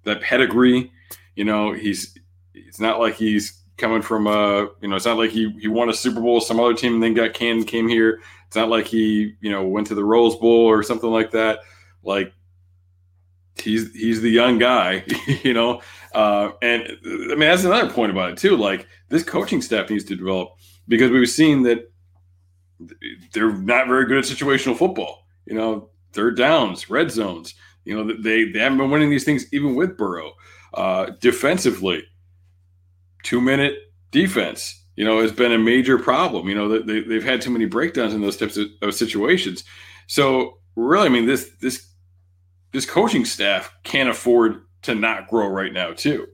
that 0.04 0.20
pedigree. 0.20 0.92
You 1.36 1.44
know, 1.44 1.72
he's 1.72 2.16
it's 2.54 2.80
not 2.80 3.00
like 3.00 3.14
he's 3.14 3.60
coming 3.76 4.02
from 4.02 4.26
a 4.26 4.68
you 4.80 4.88
know 4.88 4.96
it's 4.96 5.06
not 5.06 5.18
like 5.18 5.30
he 5.30 5.50
he 5.60 5.68
won 5.68 5.90
a 5.90 5.94
Super 5.94 6.20
Bowl 6.20 6.40
some 6.40 6.60
other 6.60 6.74
team 6.74 6.94
and 6.94 7.02
then 7.02 7.14
got 7.14 7.34
canned 7.34 7.66
came 7.66 7.88
here. 7.88 8.20
It's 8.46 8.56
not 8.56 8.68
like 8.68 8.86
he 8.86 9.34
you 9.40 9.50
know 9.50 9.66
went 9.66 9.86
to 9.88 9.94
the 9.94 10.04
Rose 10.04 10.36
Bowl 10.36 10.66
or 10.66 10.82
something 10.82 11.10
like 11.10 11.32
that. 11.32 11.60
Like 12.02 12.32
he's 13.56 13.92
he's 13.92 14.20
the 14.20 14.30
young 14.30 14.58
guy, 14.58 15.04
you 15.42 15.52
know. 15.52 15.80
Uh, 16.12 16.52
and 16.62 16.82
I 17.04 17.34
mean 17.34 17.40
that's 17.40 17.64
another 17.64 17.92
point 17.92 18.12
about 18.12 18.30
it 18.30 18.38
too. 18.38 18.56
Like 18.56 18.86
this 19.08 19.24
coaching 19.24 19.62
staff 19.62 19.90
needs 19.90 20.04
to 20.04 20.16
develop 20.16 20.50
because 20.86 21.10
we've 21.10 21.28
seen 21.28 21.62
that 21.62 21.90
they're 23.32 23.52
not 23.52 23.88
very 23.88 24.06
good 24.06 24.18
at 24.18 24.24
situational 24.24 24.76
football. 24.76 25.26
You 25.46 25.54
know, 25.54 25.90
third 26.12 26.36
downs, 26.36 26.88
red 26.88 27.10
zones. 27.10 27.54
You 27.84 27.94
know, 27.96 28.16
they 28.22 28.44
they 28.50 28.58
haven't 28.58 28.78
been 28.78 28.90
winning 28.90 29.10
these 29.10 29.24
things 29.24 29.46
even 29.52 29.74
with 29.74 29.96
Burrow. 29.96 30.32
Uh, 30.72 31.10
defensively, 31.20 32.04
two 33.22 33.40
minute 33.40 33.74
defense. 34.10 34.80
You 34.96 35.04
know, 35.04 35.20
has 35.20 35.32
been 35.32 35.52
a 35.52 35.58
major 35.58 35.98
problem. 35.98 36.48
You 36.48 36.54
know, 36.54 36.78
they, 36.78 37.00
they've 37.00 37.24
had 37.24 37.42
too 37.42 37.50
many 37.50 37.64
breakdowns 37.64 38.14
in 38.14 38.20
those 38.20 38.36
types 38.36 38.56
of, 38.56 38.68
of 38.80 38.94
situations. 38.94 39.64
So 40.06 40.58
really, 40.76 41.06
I 41.06 41.10
mean, 41.10 41.26
this 41.26 41.50
this 41.60 41.88
this 42.72 42.86
coaching 42.86 43.24
staff 43.24 43.72
can't 43.82 44.08
afford 44.08 44.64
to 44.82 44.94
not 44.94 45.28
grow 45.28 45.48
right 45.48 45.72
now, 45.72 45.92
too. 45.92 46.26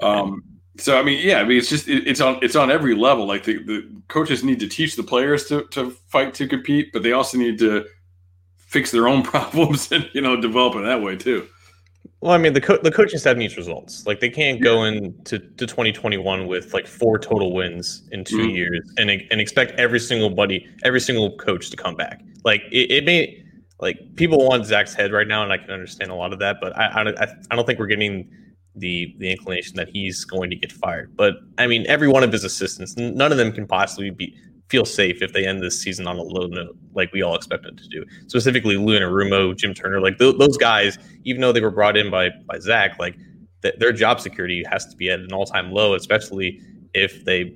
Um, 0.00 0.42
so 0.78 0.98
I 0.98 1.02
mean, 1.02 1.26
yeah, 1.26 1.40
I 1.40 1.44
mean, 1.44 1.58
it's 1.58 1.68
just 1.68 1.88
it, 1.88 2.06
it's 2.06 2.20
on 2.20 2.38
it's 2.42 2.56
on 2.56 2.70
every 2.70 2.94
level. 2.94 3.26
Like 3.26 3.44
the, 3.44 3.62
the 3.62 4.02
coaches 4.08 4.42
need 4.42 4.60
to 4.60 4.68
teach 4.68 4.96
the 4.96 5.02
players 5.02 5.46
to 5.46 5.64
to 5.68 5.90
fight 6.08 6.34
to 6.34 6.48
compete, 6.48 6.92
but 6.92 7.02
they 7.02 7.12
also 7.12 7.38
need 7.38 7.58
to 7.60 7.86
fix 8.74 8.90
their 8.90 9.06
own 9.06 9.22
problems 9.34 9.90
and 9.92 10.10
you 10.12 10.20
know 10.20 10.38
develop 10.38 10.74
in 10.74 10.84
that 10.84 11.00
way 11.00 11.16
too. 11.16 11.48
Well, 12.20 12.32
I 12.32 12.38
mean, 12.38 12.54
the 12.54 12.60
co- 12.60 12.78
the 12.78 12.90
coaching 12.90 13.18
staff 13.18 13.36
needs 13.36 13.56
results. 13.56 14.06
Like 14.06 14.20
they 14.20 14.30
can't 14.30 14.60
go 14.60 14.84
into 14.84 15.38
to 15.38 15.66
2021 15.66 16.46
with 16.46 16.74
like 16.74 16.86
four 16.86 17.18
total 17.18 17.52
wins 17.52 18.08
in 18.12 18.24
2 18.24 18.36
mm-hmm. 18.36 18.50
years 18.50 18.92
and 18.98 19.10
and 19.10 19.40
expect 19.40 19.78
every 19.78 20.00
single 20.00 20.30
buddy, 20.30 20.66
every 20.84 21.00
single 21.00 21.36
coach 21.36 21.70
to 21.70 21.76
come 21.76 21.94
back. 21.94 22.22
Like 22.44 22.62
it, 22.72 22.90
it 22.90 23.04
may 23.04 23.42
like 23.80 23.98
people 24.16 24.38
want 24.48 24.66
Zac's 24.66 24.94
head 24.94 25.12
right 25.12 25.28
now, 25.28 25.42
and 25.42 25.52
I 25.52 25.58
can 25.58 25.70
understand 25.70 26.10
a 26.10 26.14
lot 26.14 26.32
of 26.32 26.38
that, 26.40 26.56
but 26.60 26.76
I 26.76 26.86
I, 27.02 27.26
I 27.50 27.56
don't 27.56 27.66
think 27.66 27.78
we're 27.78 27.94
getting 27.94 28.30
the 28.74 29.14
the 29.18 29.30
inclination 29.30 29.76
that 29.76 29.88
he's 29.88 30.24
going 30.24 30.50
to 30.50 30.56
get 30.56 30.72
fired. 30.72 31.14
But 31.16 31.34
I 31.58 31.66
mean, 31.66 31.84
every 31.86 32.08
one 32.08 32.24
of 32.24 32.32
his 32.32 32.44
assistants, 32.44 32.96
none 32.96 33.30
of 33.30 33.38
them 33.38 33.52
can 33.52 33.66
possibly 33.66 34.10
be 34.10 34.34
feel 34.68 34.84
safe 34.84 35.22
if 35.22 35.32
they 35.32 35.46
end 35.46 35.62
this 35.62 35.80
season 35.80 36.06
on 36.06 36.16
a 36.16 36.22
low 36.22 36.46
note, 36.46 36.76
like 36.94 37.12
we 37.12 37.22
all 37.22 37.34
expect 37.34 37.62
them 37.62 37.76
to 37.76 37.88
do. 37.88 38.04
Specifically, 38.28 38.76
Lou 38.76 38.98
Anarumo, 38.98 39.54
Jim 39.56 39.74
Turner, 39.74 40.00
like 40.00 40.18
th- 40.18 40.36
those 40.38 40.56
guys, 40.56 40.98
even 41.24 41.40
though 41.40 41.52
they 41.52 41.60
were 41.60 41.70
brought 41.70 41.96
in 41.96 42.10
by 42.10 42.30
by 42.46 42.58
Zac, 42.58 42.98
like 42.98 43.16
th- 43.62 43.74
their 43.78 43.92
job 43.92 44.20
security 44.20 44.64
has 44.70 44.86
to 44.86 44.96
be 44.96 45.10
at 45.10 45.20
an 45.20 45.32
all 45.32 45.46
time 45.46 45.70
low, 45.70 45.94
especially 45.94 46.60
if 46.94 47.24
they 47.24 47.54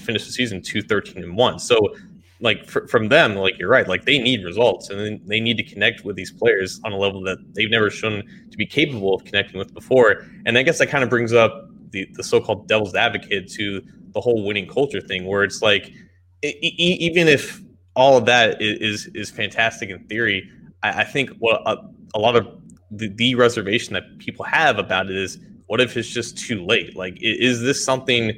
finish 0.00 0.26
the 0.26 0.32
season 0.32 0.60
two 0.60 0.82
thirteen 0.82 1.22
and 1.22 1.36
one. 1.36 1.58
So 1.58 1.94
like 2.40 2.68
for, 2.68 2.86
from 2.88 3.08
them, 3.08 3.36
like 3.36 3.58
you're 3.58 3.70
right, 3.70 3.88
like 3.88 4.04
they 4.04 4.18
need 4.18 4.44
results 4.44 4.90
and 4.90 5.26
they 5.26 5.40
need 5.40 5.56
to 5.56 5.62
connect 5.62 6.04
with 6.04 6.14
these 6.14 6.30
players 6.30 6.80
on 6.84 6.92
a 6.92 6.96
level 6.96 7.22
that 7.22 7.38
they've 7.54 7.70
never 7.70 7.88
shown 7.88 8.22
to 8.50 8.56
be 8.56 8.66
capable 8.66 9.14
of 9.14 9.24
connecting 9.24 9.58
with 9.58 9.72
before. 9.72 10.26
And 10.44 10.58
I 10.58 10.62
guess 10.62 10.78
that 10.78 10.88
kind 10.88 11.02
of 11.02 11.08
brings 11.08 11.32
up 11.32 11.70
the, 11.90 12.06
the 12.12 12.22
so-called 12.22 12.68
devil's 12.68 12.94
advocate 12.94 13.50
to 13.52 13.80
the 14.12 14.20
whole 14.20 14.44
winning 14.44 14.68
culture 14.68 15.00
thing, 15.00 15.26
where 15.26 15.42
it's 15.42 15.62
like 15.62 15.92
it, 16.44 16.74
even 16.80 17.28
if 17.28 17.60
all 17.96 18.16
of 18.16 18.26
that 18.26 18.60
is 18.60 19.06
is 19.14 19.30
fantastic 19.30 19.90
in 19.90 20.04
theory, 20.06 20.48
I, 20.82 21.00
I 21.00 21.04
think 21.04 21.30
what 21.38 21.62
a, 21.66 21.76
a, 22.14 22.18
lot 22.18 22.36
of 22.36 22.46
the, 22.90 23.08
the 23.08 23.34
reservation 23.34 23.94
that 23.94 24.18
people 24.18 24.44
have 24.44 24.78
about 24.78 25.10
it 25.10 25.16
is, 25.16 25.38
what 25.66 25.80
if 25.80 25.96
it's 25.96 26.08
just 26.08 26.36
too 26.38 26.64
late? 26.64 26.96
Like, 26.96 27.16
is 27.20 27.60
this 27.60 27.84
something 27.84 28.32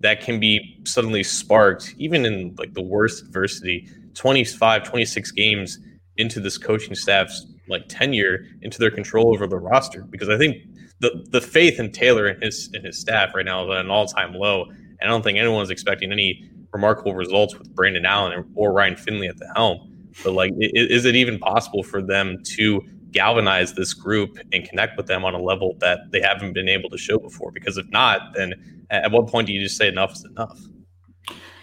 that 0.00 0.20
can 0.20 0.40
be 0.40 0.80
suddenly 0.84 1.22
sparked 1.22 1.94
even 1.96 2.26
in 2.26 2.54
like 2.58 2.74
the 2.74 2.82
worst 2.82 3.22
adversity 3.24 3.88
25 4.14 4.82
26 4.82 5.30
games 5.30 5.78
into 6.16 6.40
this 6.40 6.58
coaching 6.58 6.94
staff's 6.94 7.46
like 7.68 7.84
tenure 7.88 8.44
into 8.62 8.78
their 8.78 8.90
control 8.90 9.32
over 9.32 9.46
the 9.46 9.56
roster 9.56 10.02
because 10.10 10.28
i 10.28 10.36
think 10.36 10.56
the 10.98 11.24
the 11.30 11.40
faith 11.40 11.78
in 11.78 11.90
taylor 11.92 12.26
and 12.26 12.42
his 12.42 12.68
and 12.74 12.84
his 12.84 12.98
staff 12.98 13.32
right 13.34 13.46
now 13.46 13.64
is 13.64 13.70
at 13.70 13.84
an 13.84 13.90
all-time 13.90 14.34
low 14.34 14.64
and 14.64 15.02
i 15.02 15.06
don't 15.06 15.22
think 15.22 15.38
anyone's 15.38 15.70
expecting 15.70 16.10
any 16.10 16.50
remarkable 16.72 17.14
results 17.14 17.58
with 17.58 17.74
brandon 17.74 18.04
allen 18.04 18.44
or 18.54 18.72
ryan 18.72 18.96
finley 18.96 19.28
at 19.28 19.36
the 19.38 19.50
helm 19.54 19.88
but 20.22 20.32
like 20.32 20.52
is 20.58 21.04
it 21.04 21.14
even 21.14 21.38
possible 21.38 21.82
for 21.82 22.02
them 22.02 22.42
to 22.44 22.82
galvanize 23.10 23.74
this 23.74 23.92
group 23.92 24.38
and 24.52 24.66
connect 24.66 24.96
with 24.96 25.06
them 25.06 25.24
on 25.24 25.34
a 25.34 25.40
level 25.40 25.76
that 25.80 25.98
they 26.12 26.20
haven't 26.20 26.54
been 26.54 26.68
able 26.68 26.88
to 26.88 26.96
show 26.96 27.18
before 27.18 27.50
because 27.50 27.76
if 27.76 27.88
not 27.90 28.32
then 28.34 28.54
at 28.92 29.10
what 29.10 29.26
point 29.26 29.46
do 29.46 29.52
you 29.52 29.62
just 29.62 29.76
say 29.76 29.88
enough 29.88 30.12
is 30.12 30.24
enough? 30.24 30.60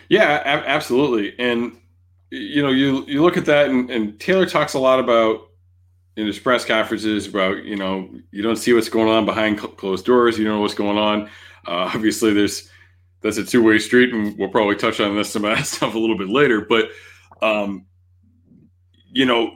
Yeah, 0.09 0.41
absolutely. 0.45 1.37
And 1.39 1.77
you 2.31 2.61
know, 2.61 2.69
you 2.69 3.05
you 3.07 3.21
look 3.21 3.37
at 3.37 3.45
that, 3.45 3.69
and, 3.69 3.89
and 3.89 4.19
Taylor 4.19 4.45
talks 4.45 4.73
a 4.73 4.79
lot 4.79 4.99
about 4.99 5.47
in 6.17 6.25
his 6.25 6.39
press 6.39 6.65
conferences 6.65 7.27
about 7.27 7.63
you 7.63 7.75
know 7.75 8.09
you 8.31 8.41
don't 8.41 8.57
see 8.57 8.73
what's 8.73 8.89
going 8.89 9.07
on 9.07 9.25
behind 9.25 9.59
cl- 9.59 9.71
closed 9.73 10.05
doors. 10.05 10.37
You 10.37 10.45
don't 10.45 10.55
know 10.55 10.61
what's 10.61 10.73
going 10.73 10.97
on. 10.97 11.23
Uh, 11.67 11.91
obviously, 11.93 12.33
there's 12.33 12.69
that's 13.21 13.37
a 13.37 13.45
two 13.45 13.63
way 13.63 13.79
street, 13.79 14.13
and 14.13 14.37
we'll 14.37 14.49
probably 14.49 14.75
touch 14.75 14.99
on 14.99 15.15
this 15.15 15.31
some 15.31 15.45
of 15.45 15.55
that 15.55 15.65
stuff 15.65 15.95
a 15.95 15.99
little 15.99 16.17
bit 16.17 16.29
later. 16.29 16.61
But 16.61 16.89
um, 17.41 17.85
you 19.11 19.25
know, 19.25 19.51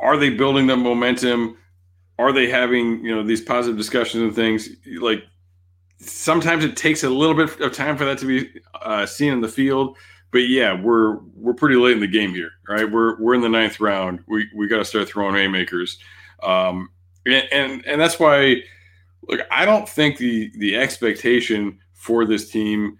are 0.00 0.16
they 0.16 0.30
building 0.30 0.66
the 0.66 0.76
momentum? 0.76 1.56
Are 2.18 2.32
they 2.32 2.48
having 2.48 3.04
you 3.04 3.14
know 3.14 3.22
these 3.22 3.40
positive 3.40 3.76
discussions 3.76 4.22
and 4.22 4.34
things 4.34 4.68
like 5.00 5.24
sometimes 6.02 6.64
it 6.64 6.76
takes 6.76 7.04
a 7.04 7.10
little 7.10 7.34
bit 7.34 7.60
of 7.60 7.72
time 7.72 7.96
for 7.96 8.04
that 8.04 8.18
to 8.18 8.26
be 8.26 8.50
uh, 8.82 9.06
seen 9.06 9.32
in 9.32 9.40
the 9.40 9.48
field. 9.48 9.96
But 10.30 10.48
yeah, 10.48 10.80
we're 10.80 11.18
we're 11.34 11.54
pretty 11.54 11.76
late 11.76 11.92
in 11.92 12.00
the 12.00 12.06
game 12.06 12.34
here, 12.34 12.50
right? 12.68 12.90
We're 12.90 13.20
we're 13.20 13.34
in 13.34 13.42
the 13.42 13.48
ninth 13.48 13.80
round. 13.80 14.20
We 14.26 14.48
we 14.54 14.66
got 14.66 14.78
to 14.78 14.84
start 14.84 15.08
throwing 15.08 15.34
haymakers, 15.34 15.98
um, 16.42 16.88
and, 17.26 17.46
and 17.52 17.86
and 17.86 18.00
that's 18.00 18.18
why. 18.18 18.62
Look, 19.28 19.40
I 19.52 19.64
don't 19.64 19.88
think 19.88 20.16
the 20.16 20.50
the 20.56 20.74
expectation 20.76 21.78
for 22.02 22.24
this 22.24 22.50
team 22.50 22.98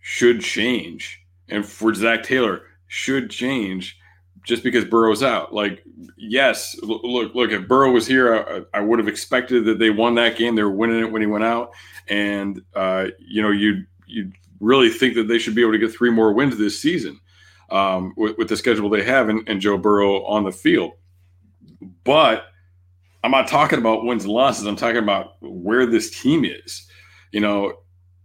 should 0.00 0.40
change, 0.40 1.24
and 1.48 1.64
for 1.64 1.94
Zac 1.94 2.24
Taylor 2.24 2.62
should 2.88 3.30
change 3.30 3.96
just 4.44 4.64
because 4.64 4.84
Burrow's 4.84 5.22
out. 5.22 5.54
Like, 5.54 5.84
yes, 6.16 6.76
look, 6.82 7.32
look. 7.32 7.52
If 7.52 7.68
Burrow 7.68 7.92
was 7.92 8.08
here, 8.08 8.66
I, 8.74 8.78
I 8.78 8.80
would 8.80 8.98
have 8.98 9.06
expected 9.06 9.66
that 9.66 9.78
they 9.78 9.90
won 9.90 10.16
that 10.16 10.36
game. 10.36 10.56
They 10.56 10.64
were 10.64 10.70
winning 10.70 10.98
it 10.98 11.12
when 11.12 11.22
he 11.22 11.26
went 11.26 11.44
out, 11.44 11.70
and 12.08 12.60
uh, 12.74 13.06
you 13.20 13.40
know, 13.40 13.52
you 13.52 13.84
you 14.06 14.32
really 14.58 14.90
think 14.90 15.14
that 15.14 15.28
they 15.28 15.38
should 15.38 15.54
be 15.54 15.62
able 15.62 15.72
to 15.72 15.78
get 15.78 15.92
three 15.92 16.10
more 16.10 16.32
wins 16.32 16.58
this 16.58 16.80
season 16.80 17.20
um, 17.70 18.14
with, 18.16 18.36
with, 18.36 18.48
the 18.48 18.56
schedule 18.56 18.90
they 18.90 19.04
have 19.04 19.28
and, 19.28 19.48
and 19.48 19.60
Joe 19.60 19.78
Burrow 19.78 20.24
on 20.24 20.42
the 20.42 20.52
field. 20.52 20.90
But 22.02 22.46
I'm 23.22 23.30
not 23.30 23.46
talking 23.46 23.78
about 23.78 24.04
wins 24.04 24.24
and 24.24 24.32
losses. 24.32 24.66
I'm 24.66 24.76
talking 24.76 25.02
about 25.02 25.36
where 25.40 25.86
this 25.86 26.20
team 26.20 26.44
is. 26.44 26.88
You 27.30 27.40
know, 27.40 27.74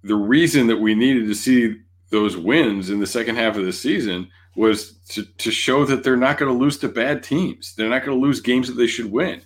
the 0.06 0.16
reason 0.16 0.68
that 0.68 0.78
we 0.78 0.96
needed 0.96 1.28
to 1.28 1.36
see 1.36 1.78
those 2.10 2.38
wins 2.38 2.90
in 2.90 3.00
the 3.00 3.08
second 3.08 3.36
half 3.36 3.58
of 3.58 3.66
the 3.66 3.74
season 3.74 4.30
was 4.56 4.94
to, 5.10 5.26
to 5.38 5.52
show 5.52 5.86
that 5.86 6.04
they're 6.04 6.16
not 6.16 6.38
going 6.38 6.52
to 6.52 6.58
lose 6.58 6.78
to 6.78 6.88
bad 6.88 7.24
teams. 7.24 7.76
They're 7.76 7.90
not 7.90 8.06
going 8.06 8.18
to 8.18 8.26
lose 8.26 8.40
games 8.40 8.68
that 8.68 8.76
they 8.76 8.88
should 8.88 9.12
win 9.12 9.42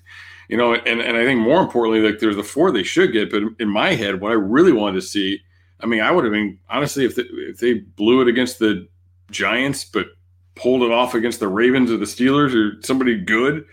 you 0.49 0.57
know, 0.57 0.73
and, 0.73 0.99
and 0.99 1.15
I 1.15 1.23
think 1.23 1.39
more 1.39 1.61
importantly, 1.61 2.01
like 2.01 2.19
there's 2.19 2.35
the 2.35 2.43
four 2.43 2.71
they 2.71 2.83
should 2.83 3.13
get. 3.13 3.29
But 3.31 3.43
in 3.59 3.69
my 3.69 3.93
head, 3.93 4.19
what 4.19 4.31
I 4.31 4.35
really 4.35 4.73
wanted 4.73 4.95
to 4.95 5.07
see, 5.07 5.41
I 5.79 5.85
mean, 5.85 6.01
I 6.01 6.11
would 6.11 6.25
have 6.25 6.33
been 6.33 6.57
honestly 6.69 7.05
if 7.05 7.15
they, 7.15 7.21
if 7.21 7.59
they 7.59 7.75
blew 7.75 8.21
it 8.21 8.27
against 8.27 8.57
the 8.57 8.87
Giants, 9.29 9.85
but 9.85 10.07
pulled 10.55 10.81
it 10.81 10.91
off 10.91 11.13
against 11.13 11.39
the 11.39 11.47
Ravens 11.47 11.91
or 11.91 11.97
the 11.97 12.05
Steelers 12.05 12.55
or 12.55 12.81
somebody 12.81 13.15
good, 13.15 13.63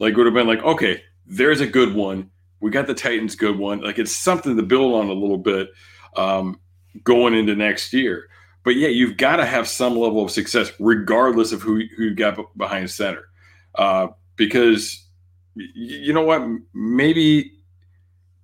like 0.00 0.16
would 0.16 0.26
have 0.26 0.34
been 0.34 0.48
like, 0.48 0.62
okay, 0.64 1.02
there's 1.24 1.60
a 1.60 1.68
good 1.68 1.94
one. 1.94 2.30
We 2.58 2.72
got 2.72 2.88
the 2.88 2.94
Titans 2.94 3.36
good 3.36 3.56
one. 3.56 3.80
Like 3.80 4.00
it's 4.00 4.16
something 4.16 4.56
to 4.56 4.62
build 4.62 4.94
on 4.94 5.08
a 5.08 5.12
little 5.12 5.38
bit 5.38 5.68
um, 6.16 6.60
going 7.04 7.34
into 7.34 7.54
next 7.56 7.92
year. 7.92 8.28
But 8.64 8.76
yeah, 8.76 8.88
you've 8.88 9.16
got 9.16 9.36
to 9.36 9.46
have 9.46 9.68
some 9.68 9.96
level 9.96 10.24
of 10.24 10.30
success 10.30 10.72
regardless 10.80 11.52
of 11.52 11.62
who 11.62 11.82
who 11.96 12.04
you 12.04 12.14
got 12.14 12.38
behind 12.56 12.90
center. 12.90 13.24
uh, 13.76 14.08
because 14.36 15.04
you 15.54 16.12
know 16.12 16.22
what? 16.22 16.42
Maybe 16.74 17.52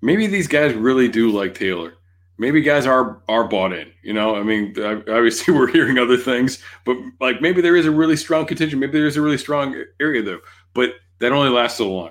maybe 0.02 0.26
these 0.26 0.48
guys 0.48 0.74
really 0.74 1.08
do 1.08 1.30
like 1.30 1.54
Taylor. 1.54 1.94
Maybe 2.38 2.62
guys 2.62 2.86
are 2.86 3.22
are 3.28 3.44
bought 3.48 3.72
in. 3.72 3.90
You 4.02 4.12
know, 4.14 4.36
I 4.36 4.42
mean, 4.42 4.74
obviously 4.78 5.54
we're 5.58 5.70
hearing 5.70 5.98
other 5.98 6.16
things, 6.16 6.62
but 6.84 6.96
like 7.20 7.40
maybe 7.40 7.60
there 7.60 7.76
is 7.76 7.86
a 7.86 7.90
really 7.90 8.16
strong 8.16 8.46
contingent. 8.46 8.80
Maybe 8.80 8.92
there 8.92 9.06
is 9.06 9.16
a 9.16 9.22
really 9.22 9.38
strong 9.38 9.82
area 10.00 10.22
though, 10.22 10.40
but 10.74 10.94
that 11.20 11.32
only 11.32 11.50
lasts 11.50 11.78
so 11.78 11.92
long. 11.92 12.10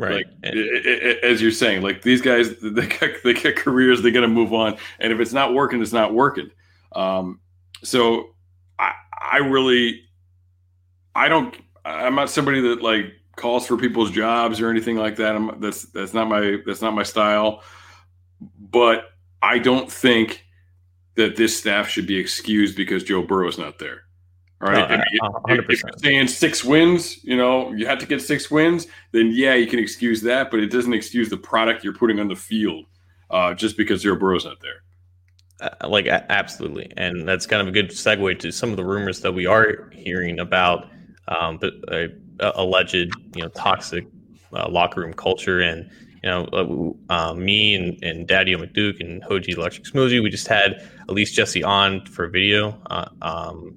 Right. 0.00 0.14
Like, 0.14 0.26
it, 0.42 1.22
as 1.22 1.42
you're 1.42 1.50
saying, 1.50 1.82
like 1.82 2.00
these 2.00 2.22
guys, 2.22 2.58
they 2.62 2.86
get, 2.86 3.22
they 3.22 3.34
get 3.34 3.56
careers, 3.56 4.00
they're 4.00 4.10
going 4.10 4.22
to 4.22 4.28
move 4.28 4.54
on. 4.54 4.78
And 4.98 5.12
if 5.12 5.20
it's 5.20 5.32
not 5.32 5.52
working, 5.52 5.82
it's 5.82 5.92
not 5.92 6.14
working. 6.14 6.50
Um, 6.92 7.40
so 7.82 8.34
I, 8.78 8.92
I 9.12 9.36
really, 9.38 10.04
I 11.14 11.28
don't, 11.28 11.54
I'm 11.84 12.14
not 12.14 12.30
somebody 12.30 12.60
that 12.62 12.82
like 12.82 13.12
calls 13.36 13.66
for 13.66 13.76
people's 13.76 14.10
jobs 14.10 14.60
or 14.60 14.70
anything 14.70 14.96
like 14.96 15.16
that. 15.16 15.36
I'm, 15.36 15.60
that's, 15.60 15.84
that's 15.84 16.14
not 16.14 16.28
my, 16.28 16.56
that's 16.64 16.80
not 16.80 16.94
my 16.94 17.02
style. 17.02 17.62
But 18.58 19.04
I 19.42 19.58
don't 19.58 19.92
think 19.92 20.46
that 21.16 21.36
this 21.36 21.58
staff 21.58 21.88
should 21.88 22.06
be 22.06 22.16
excused 22.16 22.74
because 22.74 23.04
Joe 23.04 23.22
Burrow 23.22 23.48
is 23.48 23.58
not 23.58 23.78
there. 23.78 24.04
Right. 24.60 25.00
No, 25.22 25.42
if, 25.48 25.70
if, 25.70 25.82
you're 25.82 25.92
saying 25.96 26.28
six 26.28 26.62
wins, 26.62 27.24
you 27.24 27.34
know, 27.34 27.72
you 27.72 27.86
have 27.86 27.98
to 27.98 28.06
get 28.06 28.20
six 28.20 28.50
wins, 28.50 28.88
then 29.10 29.30
yeah, 29.32 29.54
you 29.54 29.66
can 29.66 29.78
excuse 29.78 30.20
that, 30.22 30.50
but 30.50 30.60
it 30.60 30.66
doesn't 30.66 30.92
excuse 30.92 31.30
the 31.30 31.38
product 31.38 31.82
you're 31.82 31.94
putting 31.94 32.20
on 32.20 32.28
the 32.28 32.36
field 32.36 32.84
uh, 33.30 33.54
just 33.54 33.78
because 33.78 34.02
Joe 34.02 34.16
Burrow's 34.16 34.44
not 34.44 34.60
there. 34.60 34.82
Uh, 35.60 35.88
like 35.88 36.06
absolutely, 36.06 36.92
and 36.98 37.26
that's 37.26 37.46
kind 37.46 37.62
of 37.62 37.68
a 37.68 37.70
good 37.70 37.88
segue 37.88 38.38
to 38.38 38.50
some 38.50 38.70
of 38.70 38.76
the 38.76 38.84
rumors 38.84 39.20
that 39.20 39.32
we 39.32 39.46
are 39.46 39.90
hearing 39.92 40.40
about, 40.40 40.90
um, 41.28 41.58
but 41.58 41.72
uh, 41.90 42.08
alleged, 42.54 42.94
you 43.34 43.42
know, 43.42 43.48
toxic 43.48 44.06
uh, 44.54 44.68
locker 44.68 45.00
room 45.00 45.12
culture, 45.14 45.60
and 45.60 45.90
you 46.22 46.30
know, 46.30 46.96
uh, 47.08 47.12
uh, 47.14 47.34
me 47.34 47.74
and, 47.74 48.02
and 48.02 48.26
Daddy 48.26 48.54
McDuke 48.54 49.00
and 49.00 49.22
Hoji 49.22 49.56
Electric 49.56 49.84
Smoothie, 49.84 50.22
we 50.22 50.28
just 50.28 50.48
had 50.48 50.86
Elise 51.08 51.32
Jesse 51.32 51.64
on 51.64 52.04
for 52.06 52.26
a 52.26 52.30
video. 52.30 52.78
Um, 53.22 53.74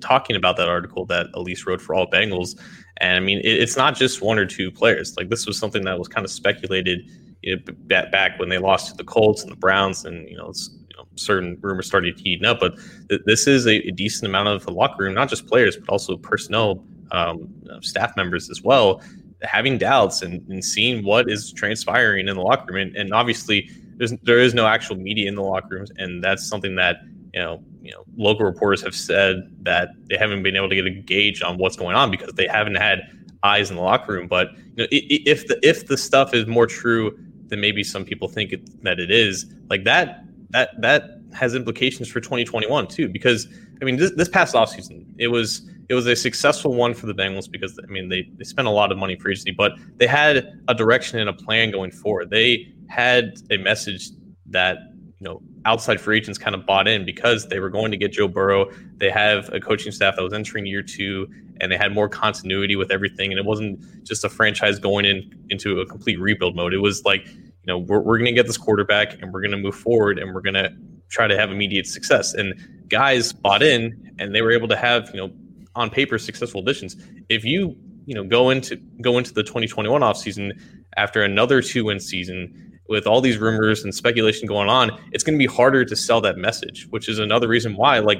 talking 0.00 0.36
about 0.36 0.56
that 0.56 0.68
article 0.68 1.04
that 1.06 1.26
Elise 1.34 1.66
wrote 1.66 1.80
for 1.80 1.94
All 1.94 2.08
Bengals. 2.08 2.60
And 2.98 3.16
I 3.16 3.20
mean, 3.20 3.38
it, 3.38 3.60
it's 3.60 3.76
not 3.76 3.96
just 3.96 4.22
one 4.22 4.38
or 4.38 4.46
two 4.46 4.70
players. 4.70 5.16
Like 5.16 5.28
this 5.28 5.46
was 5.46 5.58
something 5.58 5.84
that 5.84 5.98
was 5.98 6.08
kind 6.08 6.24
of 6.24 6.30
speculated 6.30 7.10
you 7.42 7.56
know, 7.56 7.72
back 7.88 8.38
when 8.38 8.48
they 8.48 8.58
lost 8.58 8.88
to 8.90 8.96
the 8.96 9.04
Colts 9.04 9.42
and 9.42 9.50
the 9.50 9.56
Browns, 9.56 10.04
and 10.04 10.28
you 10.28 10.36
know, 10.36 10.52
you 10.88 10.96
know 10.96 11.04
certain 11.14 11.58
rumors 11.60 11.86
started 11.86 12.18
heating 12.18 12.44
up. 12.44 12.60
But 12.60 12.76
th- 13.08 13.22
this 13.24 13.46
is 13.46 13.66
a, 13.66 13.76
a, 13.88 13.90
decent 13.92 14.28
amount 14.28 14.48
of 14.48 14.64
the 14.64 14.72
locker 14.72 15.04
room, 15.04 15.14
not 15.14 15.28
just 15.28 15.46
players, 15.46 15.76
but 15.76 15.88
also 15.88 16.16
personnel, 16.16 16.84
um, 17.12 17.48
staff 17.80 18.14
members 18.16 18.50
as 18.50 18.62
well, 18.62 19.02
having 19.42 19.78
doubts 19.78 20.22
and, 20.22 20.46
and, 20.48 20.64
seeing 20.64 21.04
what 21.04 21.30
is 21.30 21.52
transpiring 21.52 22.28
in 22.28 22.36
the 22.36 22.42
locker 22.42 22.74
room. 22.74 22.88
And, 22.88 22.96
and 22.96 23.14
obviously, 23.14 23.70
there's, 23.96 24.12
there 24.22 24.38
is 24.38 24.52
no 24.52 24.66
actual 24.66 24.96
media 24.96 25.28
in 25.28 25.34
the 25.34 25.42
locker 25.42 25.76
rooms, 25.76 25.90
and 25.96 26.22
that's 26.22 26.46
something 26.46 26.76
that 26.76 26.96
you 27.32 27.40
know 27.40 27.62
you 27.82 27.92
know, 27.92 28.04
local 28.16 28.44
reporters 28.44 28.82
have 28.82 28.94
said 28.94 29.50
that 29.62 29.90
they 30.08 30.16
haven't 30.16 30.42
been 30.42 30.56
able 30.56 30.68
to 30.68 30.74
get 30.74 30.86
a 30.86 30.90
gauge 30.90 31.42
on 31.42 31.58
what's 31.58 31.76
going 31.76 31.96
on 31.96 32.10
because 32.10 32.32
they 32.34 32.46
haven't 32.46 32.76
had 32.76 33.00
eyes 33.42 33.70
in 33.70 33.76
the 33.76 33.82
locker 33.82 34.12
room. 34.12 34.28
But 34.28 34.52
you 34.76 34.84
know, 34.84 34.86
if 34.90 35.46
the 35.46 35.58
if 35.66 35.86
the 35.86 35.96
stuff 35.96 36.34
is 36.34 36.46
more 36.46 36.66
true 36.66 37.18
than 37.46 37.60
maybe 37.60 37.82
some 37.82 38.04
people 38.04 38.28
think 38.28 38.52
it, 38.52 38.82
that 38.84 39.00
it 39.00 39.10
is, 39.10 39.46
like 39.68 39.84
that 39.84 40.24
that 40.50 40.80
that 40.80 41.20
has 41.32 41.54
implications 41.54 42.08
for 42.08 42.20
2021 42.20 42.86
too. 42.88 43.08
Because 43.08 43.48
I 43.80 43.84
mean, 43.84 43.96
this, 43.96 44.12
this 44.12 44.28
past 44.28 44.54
offseason, 44.54 45.06
it 45.18 45.28
was 45.28 45.68
it 45.88 45.94
was 45.94 46.06
a 46.06 46.14
successful 46.14 46.74
one 46.74 46.92
for 46.92 47.06
the 47.06 47.14
Bengals 47.14 47.50
because 47.50 47.78
I 47.82 47.90
mean 47.90 48.08
they 48.08 48.28
they 48.36 48.44
spent 48.44 48.68
a 48.68 48.70
lot 48.70 48.92
of 48.92 48.98
money 48.98 49.16
for 49.16 49.30
agency, 49.30 49.52
but 49.52 49.72
they 49.96 50.06
had 50.06 50.60
a 50.68 50.74
direction 50.74 51.18
and 51.18 51.30
a 51.30 51.32
plan 51.32 51.70
going 51.70 51.90
forward. 51.90 52.30
They 52.30 52.72
had 52.88 53.40
a 53.50 53.56
message 53.56 54.10
that 54.46 54.78
you 55.20 55.28
know 55.28 55.42
outside 55.66 56.00
free 56.00 56.16
agents 56.16 56.38
kind 56.38 56.54
of 56.54 56.66
bought 56.66 56.88
in 56.88 57.04
because 57.04 57.48
they 57.48 57.60
were 57.60 57.68
going 57.68 57.90
to 57.90 57.96
get 57.96 58.12
Joe 58.12 58.26
Burrow. 58.26 58.70
They 58.96 59.10
have 59.10 59.52
a 59.52 59.60
coaching 59.60 59.92
staff 59.92 60.16
that 60.16 60.22
was 60.22 60.32
entering 60.32 60.66
year 60.66 60.82
two, 60.82 61.28
and 61.60 61.70
they 61.70 61.76
had 61.76 61.92
more 61.92 62.08
continuity 62.08 62.74
with 62.74 62.90
everything. 62.90 63.30
And 63.30 63.38
it 63.38 63.44
wasn't 63.44 64.04
just 64.04 64.24
a 64.24 64.28
franchise 64.28 64.78
going 64.78 65.04
in 65.04 65.30
into 65.50 65.80
a 65.80 65.86
complete 65.86 66.18
rebuild 66.18 66.56
mode. 66.56 66.72
It 66.72 66.78
was 66.78 67.04
like, 67.04 67.26
you 67.26 67.66
know, 67.66 67.78
we're, 67.78 68.00
we're 68.00 68.16
going 68.16 68.26
to 68.26 68.32
get 68.32 68.46
this 68.46 68.56
quarterback, 68.56 69.20
and 69.20 69.32
we're 69.32 69.42
going 69.42 69.50
to 69.50 69.58
move 69.58 69.76
forward, 69.76 70.18
and 70.18 70.34
we're 70.34 70.40
going 70.40 70.54
to 70.54 70.72
try 71.10 71.26
to 71.26 71.36
have 71.36 71.50
immediate 71.50 71.86
success. 71.86 72.32
And 72.32 72.54
guys 72.88 73.32
bought 73.32 73.62
in, 73.62 74.14
and 74.18 74.34
they 74.34 74.40
were 74.40 74.52
able 74.52 74.68
to 74.68 74.76
have, 74.76 75.10
you 75.12 75.20
know, 75.20 75.30
on 75.74 75.90
paper 75.90 76.18
successful 76.18 76.62
additions. 76.62 76.96
If 77.28 77.44
you 77.44 77.76
you 78.06 78.14
know 78.14 78.24
go 78.24 78.50
into 78.50 78.76
go 79.02 79.18
into 79.18 79.32
the 79.32 79.42
2021 79.42 80.00
offseason 80.00 80.58
after 80.96 81.22
another 81.22 81.62
two 81.62 81.84
win 81.84 82.00
season 82.00 82.79
with 82.90 83.06
all 83.06 83.20
these 83.20 83.38
rumors 83.38 83.84
and 83.84 83.94
speculation 83.94 84.48
going 84.48 84.68
on, 84.68 84.90
it's 85.12 85.22
going 85.22 85.38
to 85.38 85.38
be 85.38 85.46
harder 85.46 85.84
to 85.84 85.96
sell 85.96 86.20
that 86.20 86.36
message, 86.36 86.88
which 86.90 87.08
is 87.08 87.20
another 87.20 87.46
reason 87.48 87.76
why 87.76 88.00
like 88.00 88.18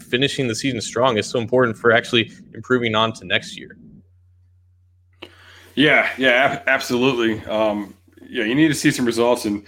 finishing 0.00 0.48
the 0.48 0.54
season 0.54 0.80
strong 0.80 1.16
is 1.16 1.26
so 1.26 1.38
important 1.38 1.78
for 1.78 1.92
actually 1.92 2.30
improving 2.52 2.94
on 2.96 3.12
to 3.12 3.24
next 3.24 3.56
year. 3.56 3.76
Yeah, 5.76 6.10
yeah, 6.18 6.62
absolutely. 6.66 7.42
Um, 7.46 7.94
yeah, 8.28 8.44
you 8.44 8.56
need 8.56 8.68
to 8.68 8.74
see 8.74 8.90
some 8.90 9.06
results 9.06 9.44
and 9.44 9.64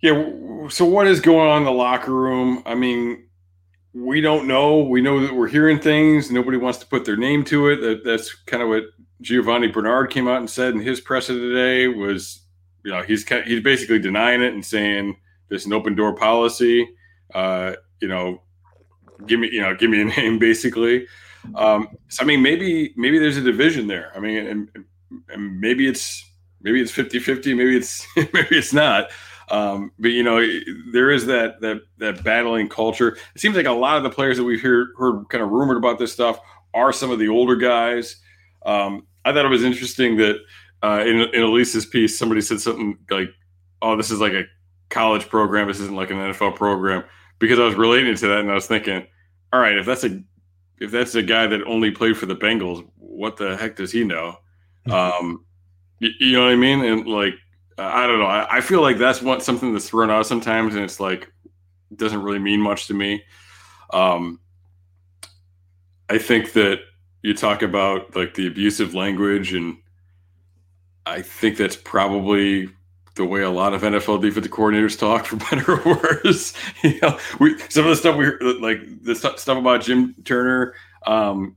yeah, 0.00 0.30
so 0.68 0.84
what 0.84 1.06
is 1.06 1.20
going 1.20 1.48
on 1.48 1.58
in 1.58 1.64
the 1.64 1.72
locker 1.72 2.12
room? 2.12 2.62
I 2.66 2.74
mean, 2.74 3.26
we 3.94 4.20
don't 4.20 4.46
know. 4.46 4.80
We 4.80 5.00
know 5.00 5.20
that 5.20 5.34
we're 5.34 5.48
hearing 5.48 5.78
things. 5.78 6.30
Nobody 6.30 6.58
wants 6.58 6.78
to 6.78 6.86
put 6.86 7.04
their 7.04 7.16
name 7.16 7.44
to 7.44 7.68
it. 7.68 7.80
That, 7.80 8.04
that's 8.04 8.34
kind 8.34 8.62
of 8.62 8.68
what 8.68 8.84
Giovani 9.22 9.68
Bernard 9.68 10.10
came 10.10 10.28
out 10.28 10.38
and 10.38 10.48
said 10.48 10.74
in 10.74 10.80
his 10.80 11.00
presser 11.00 11.32
today 11.34 11.88
was 11.88 12.45
you 12.86 12.92
know, 12.92 13.02
he's 13.02 13.28
he's 13.28 13.60
basically 13.60 13.98
denying 13.98 14.42
it 14.42 14.54
and 14.54 14.64
saying 14.64 15.16
there's 15.48 15.66
an 15.66 15.72
open 15.72 15.96
door 15.96 16.14
policy. 16.14 16.88
Uh, 17.34 17.72
you 18.00 18.06
know, 18.06 18.40
give 19.26 19.40
me 19.40 19.48
you 19.50 19.60
know 19.60 19.74
give 19.74 19.90
me 19.90 20.02
a 20.02 20.04
name 20.16 20.38
basically. 20.38 21.04
Um, 21.56 21.88
so 22.06 22.22
I 22.22 22.26
mean, 22.26 22.42
maybe 22.42 22.94
maybe 22.96 23.18
there's 23.18 23.38
a 23.38 23.42
division 23.42 23.88
there. 23.88 24.12
I 24.14 24.20
mean, 24.20 24.46
and, 24.46 24.86
and 25.28 25.60
maybe 25.60 25.88
it's 25.88 26.30
maybe 26.60 26.80
it's 26.80 26.92
50-50, 26.92 27.56
maybe 27.56 27.76
it's 27.76 28.06
maybe 28.16 28.56
it's 28.56 28.72
not. 28.72 29.10
Um, 29.50 29.90
but 29.98 30.12
you 30.12 30.22
know, 30.22 30.40
there 30.92 31.10
is 31.10 31.26
that 31.26 31.60
that 31.62 31.80
that 31.98 32.22
battling 32.22 32.68
culture. 32.68 33.18
It 33.34 33.40
seems 33.40 33.56
like 33.56 33.66
a 33.66 33.72
lot 33.72 33.96
of 33.96 34.04
the 34.04 34.10
players 34.10 34.36
that 34.36 34.44
we've 34.44 34.62
heard 34.62 34.90
heard 34.96 35.24
kind 35.28 35.42
of 35.42 35.50
rumored 35.50 35.76
about 35.76 35.98
this 35.98 36.12
stuff 36.12 36.38
are 36.72 36.92
some 36.92 37.10
of 37.10 37.18
the 37.18 37.28
older 37.30 37.56
guys. 37.56 38.14
Um, 38.64 39.08
I 39.24 39.32
thought 39.32 39.44
it 39.44 39.48
was 39.48 39.64
interesting 39.64 40.18
that 40.18 40.36
uh, 40.86 41.00
in, 41.00 41.20
in 41.34 41.42
Elise's 41.42 41.84
piece, 41.84 42.16
somebody 42.16 42.40
said 42.40 42.60
something 42.60 42.96
like, 43.10 43.30
"Oh, 43.82 43.96
this 43.96 44.10
is 44.10 44.20
like 44.20 44.34
a 44.34 44.44
college 44.88 45.28
program. 45.28 45.66
This 45.66 45.80
isn't 45.80 45.96
like 45.96 46.10
an 46.10 46.18
NFL 46.18 46.54
program." 46.54 47.02
Because 47.38 47.58
I 47.58 47.64
was 47.64 47.74
relating 47.74 48.14
to 48.14 48.28
that, 48.28 48.40
and 48.40 48.50
I 48.50 48.54
was 48.54 48.68
thinking, 48.68 49.04
"All 49.52 49.60
right, 49.60 49.76
if 49.76 49.84
that's 49.84 50.04
a 50.04 50.22
if 50.78 50.92
that's 50.92 51.16
a 51.16 51.22
guy 51.22 51.48
that 51.48 51.64
only 51.66 51.90
played 51.90 52.16
for 52.16 52.26
the 52.26 52.36
Bengals, 52.36 52.86
what 52.98 53.36
the 53.36 53.56
heck 53.56 53.74
does 53.74 53.90
he 53.90 54.04
know?" 54.04 54.38
Mm-hmm. 54.86 54.92
Um, 55.24 55.44
you, 55.98 56.10
you, 56.20 56.32
know 56.34 56.44
what 56.44 56.52
I 56.52 56.56
mean? 56.56 56.84
And 56.84 57.08
like, 57.08 57.34
I 57.78 58.06
don't 58.06 58.20
know. 58.20 58.26
I, 58.26 58.58
I 58.58 58.60
feel 58.60 58.80
like 58.80 58.98
that's 58.98 59.20
what 59.20 59.42
something 59.42 59.72
that's 59.72 59.88
thrown 59.88 60.10
out 60.10 60.26
sometimes, 60.26 60.76
and 60.76 60.84
it's 60.84 61.00
like 61.00 61.32
doesn't 61.96 62.22
really 62.22 62.38
mean 62.38 62.60
much 62.60 62.86
to 62.86 62.94
me. 62.94 63.24
Um, 63.92 64.38
I 66.08 66.18
think 66.18 66.52
that 66.52 66.80
you 67.22 67.34
talk 67.34 67.62
about 67.62 68.14
like 68.14 68.34
the 68.34 68.46
abusive 68.46 68.94
language 68.94 69.52
and 69.52 69.78
I 71.06 71.22
think 71.22 71.56
that's 71.56 71.76
probably 71.76 72.68
the 73.14 73.24
way 73.24 73.40
a 73.40 73.50
lot 73.50 73.72
of 73.72 73.82
NFL 73.82 74.20
defensive 74.20 74.52
coordinators 74.52 74.98
talk, 74.98 75.24
for 75.26 75.36
better 75.50 75.80
or 75.80 75.96
worse. 76.02 76.52
you 76.82 76.98
know, 77.00 77.18
we 77.40 77.58
some 77.68 77.84
of 77.84 77.90
the 77.90 77.96
stuff 77.96 78.16
we 78.16 78.30
like 78.60 78.80
the 79.02 79.14
stuff 79.14 79.48
about 79.48 79.82
Jim 79.82 80.14
Turner. 80.24 80.74
Um, 81.06 81.56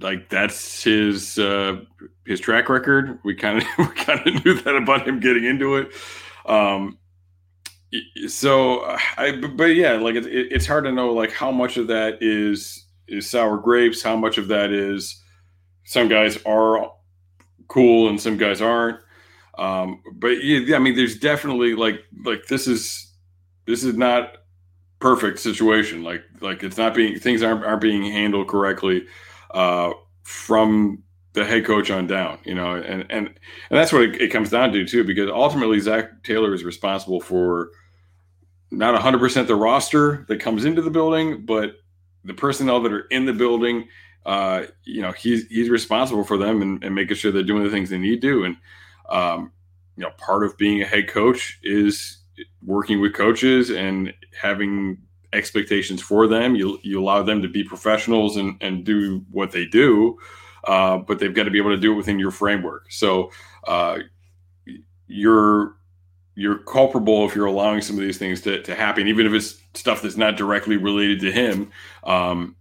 like 0.00 0.28
that's 0.28 0.82
his 0.82 1.38
uh, 1.38 1.80
his 2.26 2.40
track 2.40 2.68
record. 2.68 3.18
We 3.24 3.34
kind 3.34 3.58
of 3.58 3.64
we 3.78 3.86
kind 3.94 4.26
of 4.26 4.44
knew 4.44 4.54
that 4.60 4.76
about 4.76 5.06
him 5.06 5.20
getting 5.20 5.44
into 5.44 5.76
it. 5.76 5.92
Um, 6.44 6.98
so 8.26 8.82
I, 9.16 9.40
but 9.56 9.74
yeah, 9.74 9.92
like 9.92 10.16
it, 10.16 10.26
it, 10.26 10.52
it's 10.52 10.66
hard 10.66 10.84
to 10.84 10.92
know 10.92 11.12
like 11.12 11.32
how 11.32 11.50
much 11.50 11.76
of 11.76 11.86
that 11.88 12.18
is 12.20 12.84
is 13.08 13.28
sour 13.30 13.58
grapes, 13.58 14.02
how 14.02 14.16
much 14.16 14.38
of 14.38 14.48
that 14.48 14.72
is 14.72 15.22
some 15.84 16.08
guys 16.08 16.38
are 16.44 16.90
cool 17.68 18.08
and 18.08 18.20
some 18.20 18.36
guys 18.36 18.60
aren't. 18.60 19.00
Um, 19.58 20.02
but 20.12 20.44
yeah, 20.44 20.76
I 20.76 20.78
mean, 20.78 20.96
there's 20.96 21.18
definitely 21.18 21.74
like 21.74 22.04
like 22.24 22.46
this 22.46 22.66
is 22.66 23.12
this 23.66 23.84
is 23.84 23.96
not 23.96 24.36
perfect 24.98 25.38
situation. 25.38 26.02
Like 26.02 26.22
like 26.40 26.62
it's 26.62 26.76
not 26.76 26.94
being 26.94 27.18
things 27.18 27.42
aren't 27.42 27.64
aren't 27.64 27.80
being 27.80 28.02
handled 28.04 28.48
correctly 28.48 29.06
uh, 29.52 29.92
from 30.24 31.02
the 31.32 31.44
head 31.44 31.64
coach 31.64 31.90
on 31.90 32.06
down. 32.06 32.38
You 32.44 32.54
know, 32.54 32.74
and 32.74 33.06
and 33.10 33.28
and 33.28 33.38
that's 33.70 33.92
what 33.92 34.02
it, 34.02 34.20
it 34.20 34.28
comes 34.28 34.50
down 34.50 34.72
to 34.72 34.84
too, 34.86 35.04
because 35.04 35.30
ultimately 35.30 35.80
Zac 35.80 36.22
Taylor 36.22 36.54
is 36.54 36.64
responsible 36.64 37.20
for 37.20 37.70
not 38.70 39.00
100% 39.00 39.46
the 39.46 39.54
roster 39.54 40.24
that 40.28 40.40
comes 40.40 40.64
into 40.64 40.82
the 40.82 40.90
building, 40.90 41.46
but 41.46 41.76
the 42.24 42.34
personnel 42.34 42.82
that 42.82 42.92
are 42.92 43.06
in 43.10 43.24
the 43.24 43.32
building 43.32 43.86
uh, 44.26 44.66
you 44.82 45.00
know, 45.00 45.12
he's 45.12 45.46
he's 45.46 45.70
responsible 45.70 46.24
for 46.24 46.36
them 46.36 46.60
and, 46.60 46.82
and, 46.82 46.94
making 46.96 47.16
sure 47.16 47.30
they're 47.30 47.44
doing 47.44 47.62
the 47.62 47.70
things 47.70 47.88
they 47.88 47.96
need 47.96 48.20
to. 48.20 48.44
And 48.44 48.56
um, 49.08 49.52
you 49.96 50.02
know, 50.02 50.10
part 50.18 50.42
of 50.42 50.58
being 50.58 50.82
a 50.82 50.84
head 50.84 51.08
coach 51.08 51.60
is 51.62 52.18
working 52.64 53.00
with 53.00 53.14
coaches 53.14 53.70
and 53.70 54.12
having 54.38 54.98
expectations 55.32 56.02
for 56.02 56.26
them. 56.26 56.56
You 56.56 56.80
you 56.82 57.00
allow 57.00 57.22
them 57.22 57.40
to 57.40 57.48
be 57.48 57.62
professionals 57.62 58.36
and 58.36 58.56
and 58.60 58.84
do 58.84 59.24
what 59.30 59.52
they 59.52 59.64
do, 59.64 60.18
uh, 60.64 60.98
but 60.98 61.20
they've 61.20 61.32
got 61.32 61.44
to 61.44 61.52
be 61.52 61.58
able 61.58 61.70
to 61.70 61.80
do 61.80 61.92
it 61.92 61.96
within 61.96 62.18
your 62.18 62.32
framework. 62.32 62.90
So 62.90 63.30
uh, 63.68 64.00
you're 65.06 65.76
you're 66.34 66.58
culpable 66.58 67.26
if 67.28 67.36
you're 67.36 67.46
allowing 67.46 67.80
some 67.80 67.94
of 67.94 68.02
these 68.02 68.18
things 68.18 68.40
to, 68.40 68.60
to 68.64 68.74
happen, 68.74 69.06
even 69.06 69.24
if 69.24 69.32
it's 69.32 69.62
stuff 69.74 70.02
that's 70.02 70.16
not 70.16 70.36
directly 70.36 70.76
related 70.76 71.20
to 71.20 71.30
him. 71.30 71.70
Um, 72.02 72.56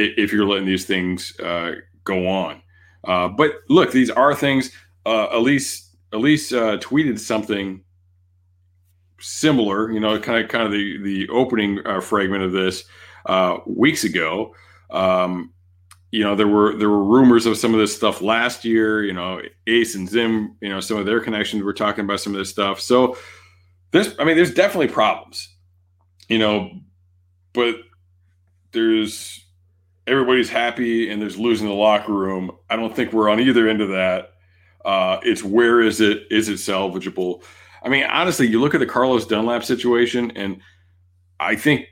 if 0.00 0.32
you're 0.32 0.46
letting 0.46 0.66
these 0.66 0.86
things 0.86 1.38
uh, 1.40 1.72
go 2.04 2.26
on, 2.26 2.62
uh, 3.04 3.28
but 3.28 3.52
look, 3.68 3.92
these 3.92 4.10
are 4.10 4.34
things. 4.34 4.70
Uh, 5.06 5.28
Elise 5.32 5.94
Elise 6.12 6.52
uh, 6.52 6.76
tweeted 6.78 7.18
something 7.18 7.82
similar, 9.20 9.92
you 9.92 10.00
know, 10.00 10.18
kind 10.18 10.42
of 10.42 10.50
kind 10.50 10.64
of 10.64 10.72
the 10.72 10.98
the 11.02 11.28
opening 11.28 11.80
uh, 11.86 12.00
fragment 12.00 12.42
of 12.42 12.52
this 12.52 12.84
uh, 13.26 13.58
weeks 13.66 14.04
ago. 14.04 14.54
Um, 14.90 15.52
you 16.10 16.24
know, 16.24 16.34
there 16.34 16.48
were 16.48 16.76
there 16.76 16.90
were 16.90 17.04
rumors 17.04 17.46
of 17.46 17.56
some 17.56 17.72
of 17.72 17.80
this 17.80 17.94
stuff 17.94 18.20
last 18.20 18.64
year. 18.64 19.04
You 19.04 19.12
know, 19.12 19.40
Ace 19.66 19.94
and 19.94 20.08
Zim, 20.08 20.56
you 20.60 20.68
know, 20.68 20.80
some 20.80 20.96
of 20.96 21.06
their 21.06 21.20
connections 21.20 21.62
were 21.62 21.72
talking 21.72 22.04
about 22.04 22.20
some 22.20 22.34
of 22.34 22.38
this 22.38 22.50
stuff. 22.50 22.80
So 22.80 23.16
there's, 23.92 24.18
I 24.18 24.24
mean, 24.24 24.36
there's 24.36 24.54
definitely 24.54 24.88
problems. 24.88 25.48
You 26.28 26.38
know, 26.38 26.70
but 27.52 27.76
there's 28.72 29.44
everybody's 30.10 30.50
happy 30.50 31.10
and 31.10 31.22
there's 31.22 31.38
losing 31.38 31.68
the 31.68 31.72
locker 31.72 32.12
room. 32.12 32.50
I 32.68 32.76
don't 32.76 32.94
think 32.94 33.12
we're 33.12 33.30
on 33.30 33.40
either 33.40 33.68
end 33.68 33.80
of 33.80 33.88
that. 33.90 34.32
Uh, 34.84 35.20
it's 35.22 35.44
where 35.44 35.80
is 35.80 36.00
it? 36.00 36.24
Is 36.30 36.48
it 36.48 36.54
salvageable? 36.54 37.42
I 37.82 37.88
mean, 37.88 38.04
honestly, 38.04 38.46
you 38.46 38.60
look 38.60 38.74
at 38.74 38.80
the 38.80 38.86
Carlos 38.86 39.26
Dunlap 39.26 39.64
situation, 39.64 40.32
and 40.32 40.60
I 41.38 41.56
think 41.56 41.86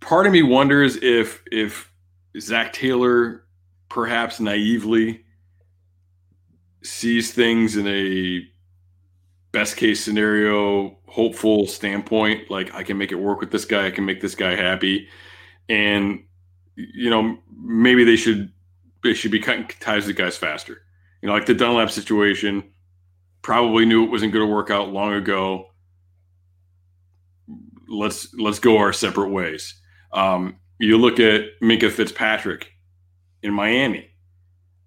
part 0.00 0.26
of 0.26 0.32
me 0.32 0.42
wonders 0.42 0.96
if 0.96 1.42
if 1.50 1.90
Zac 2.38 2.72
Taylor 2.72 3.44
perhaps 3.88 4.40
naively 4.40 5.24
sees 6.82 7.32
things 7.32 7.76
in 7.76 7.86
a 7.86 8.42
best 9.52 9.76
case 9.76 10.02
scenario, 10.02 10.98
hopeful 11.06 11.66
standpoint, 11.66 12.50
like 12.50 12.74
I 12.74 12.82
can 12.82 12.98
make 12.98 13.12
it 13.12 13.16
work 13.16 13.40
with 13.40 13.50
this 13.50 13.64
guy, 13.64 13.86
I 13.86 13.90
can 13.90 14.04
make 14.04 14.20
this 14.20 14.34
guy 14.34 14.56
happy, 14.56 15.08
and 15.68 16.24
you 16.76 17.10
know 17.10 17.38
maybe 17.56 18.04
they 18.04 18.16
should 18.16 18.50
they 19.02 19.14
should 19.14 19.30
be 19.30 19.40
cutting 19.40 19.66
ties 19.80 20.06
with 20.06 20.16
guys 20.16 20.36
faster. 20.36 20.82
You 21.20 21.28
know, 21.28 21.34
like 21.34 21.46
the 21.46 21.54
Dunlap 21.54 21.90
situation 21.90 22.64
probably 23.42 23.84
knew 23.84 24.04
it 24.04 24.10
wasn't 24.10 24.32
going 24.32 24.46
to 24.46 24.52
work 24.52 24.70
out 24.70 24.88
long 24.88 25.12
ago. 25.12 25.66
Let's 27.88 28.32
let's 28.34 28.58
go 28.58 28.78
our 28.78 28.92
separate 28.92 29.30
ways. 29.30 29.74
Um, 30.12 30.56
you 30.78 30.98
look 30.98 31.20
at 31.20 31.60
Minkah 31.62 31.90
Fitzpatrick 31.90 32.72
in 33.42 33.52
Miami, 33.52 34.10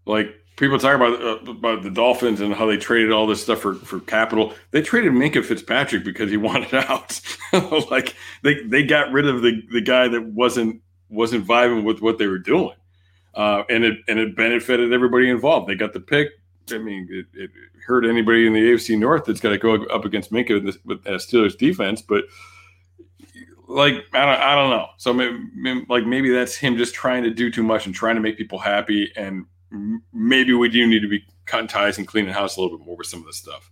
like 0.06 0.34
people 0.56 0.80
talk 0.80 0.96
about 0.96 1.22
uh, 1.22 1.52
about 1.52 1.84
the 1.84 1.92
Dolphins 1.92 2.42
and 2.42 2.54
how 2.54 2.66
they 2.66 2.78
traded 2.78 3.12
all 3.12 3.28
this 3.28 3.44
stuff 3.44 3.60
for 3.60 3.76
for 3.76 4.00
capital. 4.00 4.54
They 4.72 4.82
traded 4.82 5.12
Minkah 5.12 5.46
Fitzpatrick 5.46 6.04
because 6.04 6.32
he 6.32 6.38
wanted 6.38 6.74
out. 6.74 7.20
like 7.92 8.16
they 8.44 8.64
they 8.64 8.84
got 8.84 9.12
rid 9.12 9.28
of 9.28 9.42
the 9.42 9.62
the 9.72 9.82
guy 9.82 10.08
that 10.08 10.24
wasn't 10.24 10.82
wasn't 11.10 11.46
vibing 11.46 11.84
with 11.84 12.02
what 12.02 12.18
they 12.18 12.28
were 12.28 12.40
doing, 12.40 12.76
uh, 13.34 13.64
and 13.70 13.84
it 13.84 13.98
and 14.08 14.20
it 14.20 14.36
benefited 14.36 14.94
everybody 14.94 15.30
involved. 15.30 15.68
They 15.68 15.76
got 15.76 15.94
the 15.94 16.00
pick. 16.00 16.30
I 16.72 16.78
mean, 16.80 17.08
it, 17.12 17.28
it 17.34 17.52
hurt 17.86 18.06
anybody 18.06 18.48
in 18.48 18.54
the 18.54 18.60
AFC 18.60 18.98
North 18.98 19.26
that's 19.26 19.40
got 19.40 19.50
to 19.50 19.58
go 19.58 19.76
up 19.86 20.06
against 20.06 20.32
Minkah 20.32 20.64
with, 20.64 20.78
with 20.86 21.06
uh, 21.06 21.12
Steelers 21.12 21.56
defense, 21.58 22.02
but 22.02 22.24
like 23.68 23.94
I 24.14 24.26
don't, 24.26 24.42
I 24.42 24.56
don't 24.56 24.70
know. 24.70 24.88
So 24.98 25.14
maybe, 25.14 25.86
like 25.90 26.06
maybe 26.06 26.32
that's 26.32 26.56
him 26.56 26.78
just 26.78 26.96
trying 26.96 27.24
to 27.24 27.30
do 27.30 27.52
too 27.52 27.64
much 27.64 27.86
and 27.86 27.94
trying 27.94 28.16
to 28.16 28.22
make 28.22 28.38
people 28.38 28.60
happy, 28.60 29.12
and 29.16 29.46
maybe 30.14 30.54
we 30.54 30.70
do 30.70 30.88
need 30.88 31.02
to 31.02 31.08
be 31.08 31.26
cutting 31.46 31.68
ties 31.68 31.98
and 31.98 32.08
cleaning 32.08 32.34
house 32.34 32.58
a 32.58 32.62
little 32.62 32.78
bit 32.78 32.86
more 32.86 32.98
with 32.98 33.08
some 33.08 33.20
of 33.20 33.26
this 33.26 33.38
stuff. 33.38 33.72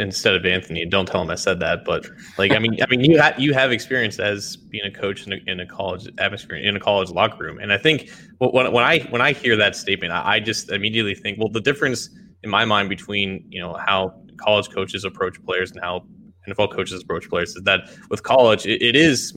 instead 0.00 0.34
of 0.34 0.44
Anthony. 0.44 0.84
Don't 0.86 1.06
tell 1.06 1.22
him 1.22 1.30
I 1.30 1.34
said 1.34 1.60
that, 1.60 1.84
but 1.84 2.06
like 2.38 2.52
I 2.52 2.58
mean, 2.58 2.82
I 2.82 2.86
mean, 2.86 3.00
you 3.00 3.18
have 3.18 3.38
you 3.38 3.52
have 3.54 3.70
experience 3.70 4.18
as 4.18 4.56
being 4.56 4.84
a 4.84 4.90
coach 4.90 5.26
in 5.26 5.32
a, 5.32 5.36
in 5.46 5.60
a 5.60 5.66
college 5.66 6.08
atmosphere 6.18 6.56
in 6.56 6.76
a 6.76 6.80
college 6.80 7.10
locker 7.10 7.44
room, 7.44 7.58
and 7.58 7.72
I 7.72 7.78
think 7.78 8.10
when 8.38 8.72
when 8.72 8.84
I 8.84 9.00
when 9.10 9.20
I 9.20 9.32
hear 9.32 9.56
that 9.56 9.76
statement, 9.76 10.12
I, 10.12 10.34
I 10.34 10.40
just 10.40 10.70
immediately 10.70 11.14
think, 11.14 11.38
well, 11.38 11.48
the 11.48 11.60
difference 11.60 12.10
in 12.42 12.50
my 12.50 12.64
mind 12.64 12.88
between 12.88 13.44
you 13.48 13.60
know 13.60 13.74
how 13.74 14.14
college 14.38 14.70
coaches 14.70 15.04
approach 15.04 15.42
players 15.44 15.70
and 15.70 15.80
how 15.80 16.04
NFL 16.48 16.72
coaches 16.72 17.02
approach 17.02 17.28
players 17.28 17.54
is 17.54 17.62
that 17.64 17.90
with 18.08 18.22
college, 18.22 18.66
it, 18.66 18.82
it 18.82 18.96
is 18.96 19.34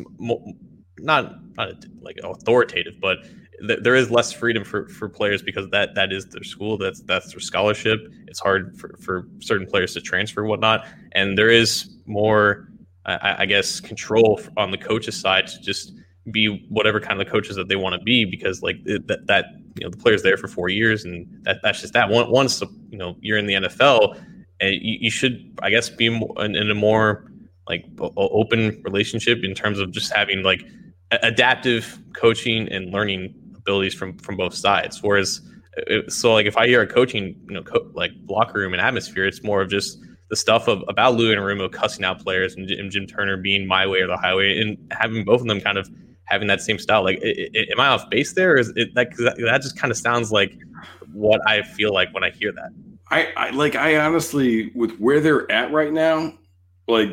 not 0.98 1.36
not 1.56 1.76
like 2.02 2.18
authoritative, 2.24 2.96
but 3.02 3.18
th- 3.68 3.80
there 3.82 3.96
is 3.96 4.12
less 4.12 4.32
freedom 4.32 4.64
for, 4.64 4.88
for 4.90 5.10
players 5.10 5.42
because 5.42 5.70
that 5.70 5.96
that 5.96 6.12
is 6.12 6.26
their 6.28 6.44
school, 6.44 6.78
that's 6.78 7.02
that's 7.02 7.32
their 7.32 7.40
scholarship. 7.40 8.00
It's 8.28 8.40
hard 8.40 8.78
for, 8.78 8.96
for 9.00 9.28
certain 9.40 9.68
players 9.68 9.94
to 9.94 10.02
transfer 10.02 10.44
whatnot, 10.44 10.86
and 11.14 11.38
there 11.38 11.50
is 11.50 11.90
more, 12.06 12.70
I, 13.06 13.36
I 13.40 13.46
guess, 13.46 13.80
control 13.80 14.42
on 14.58 14.72
the 14.72 14.78
coaches' 14.78 15.20
side 15.20 15.48
to 15.48 15.62
just 15.62 15.94
be 16.32 16.66
whatever 16.70 17.00
kind 17.00 17.22
of 17.22 17.28
coaches 17.28 17.56
that 17.58 17.68
they 17.68 17.76
want 17.76 17.94
to 17.94 18.02
be 18.02 18.24
because 18.26 18.62
like 18.62 18.82
that 18.86 19.26
that 19.28 19.46
you 19.76 19.84
know 19.84 19.90
the 19.90 19.98
player's 19.98 20.24
there 20.24 20.38
for 20.38 20.48
four 20.48 20.70
years 20.70 21.04
and 21.04 21.28
that 21.44 21.58
that's 21.62 21.82
just 21.82 21.94
that 21.94 22.10
one 22.10 22.30
once 22.30 22.62
you 22.90 22.98
know 22.98 23.18
you're 23.20 23.38
in 23.38 23.46
the 23.46 23.56
NFL 23.56 24.16
and 24.16 24.26
eh, 24.62 24.80
you, 24.82 24.98
you 25.02 25.12
should 25.12 25.54
I 25.62 25.70
guess 25.70 25.90
be 25.90 26.06
in, 26.06 26.56
in 26.56 26.72
a 26.72 26.76
more 26.76 27.30
like 27.68 27.86
open 28.00 28.82
relationship 28.84 29.44
in 29.44 29.54
terms 29.54 29.80
of 29.80 29.92
just 29.92 30.14
having 30.14 30.44
like 30.44 30.66
adaptive 31.12 32.00
coaching 32.14 32.70
and 32.70 32.92
learning 32.92 33.34
abilities 33.64 33.94
from 33.94 34.18
from 34.20 34.38
both 34.38 34.54
sides. 34.54 35.02
Whereas, 35.02 35.42
it, 35.78 36.12
so 36.12 36.34
like 36.34 36.46
if 36.46 36.58
I 36.58 36.68
hear 36.68 36.82
a 36.82 36.88
coaching, 36.88 37.36
you 37.48 37.56
know, 37.56 37.64
co- 37.64 37.90
like 37.94 38.12
locker 38.28 38.60
room 38.60 38.74
and 38.74 38.82
atmosphere, 38.82 39.26
it's 39.26 39.44
more 39.44 39.62
of 39.62 39.70
just 39.70 40.00
the 40.30 40.36
stuff 40.36 40.68
of 40.68 40.84
about 40.88 41.16
Lou 41.16 41.32
and 41.32 41.40
Anarumo 41.40 41.72
cussing 41.72 42.04
out 42.04 42.20
players 42.24 42.56
and, 42.56 42.68
Jim 42.92 43.06
Turner 43.08 43.38
being 43.38 43.68
my 43.68 43.86
way 43.88 44.02
or 44.02 44.08
the 44.08 44.18
highway, 44.18 44.60
and 44.60 44.78
having 44.92 45.24
both 45.24 45.42
of 45.42 45.48
them 45.48 45.62
kind 45.62 45.78
of 45.78 45.90
having 46.26 46.48
that 46.48 46.62
same 46.62 46.80
style. 46.80 47.04
Like, 47.04 47.20
it, 47.22 47.52
it, 47.54 47.70
am 47.72 47.80
I 47.80 47.88
off 47.88 48.10
base 48.10 48.34
there? 48.34 48.56
Is 48.58 48.72
it 48.76 48.94
that 48.96 49.16
that 49.18 49.62
just 49.62 49.78
kind 49.78 49.92
of 49.92 49.98
sounds 49.98 50.32
like 50.32 50.58
what 51.14 51.40
I 51.48 51.62
feel 51.62 51.94
like 51.94 52.14
when 52.14 52.24
I 52.24 52.32
hear 52.32 52.52
that? 52.52 52.72
I, 53.10 53.32
I 53.38 53.50
like 53.52 53.76
I 53.76 53.98
honestly 53.98 54.72
with 54.74 54.98
where 54.98 55.20
they're 55.20 55.52
at 55.52 55.72
right 55.72 55.94
now, 55.94 56.34
like 56.88 57.10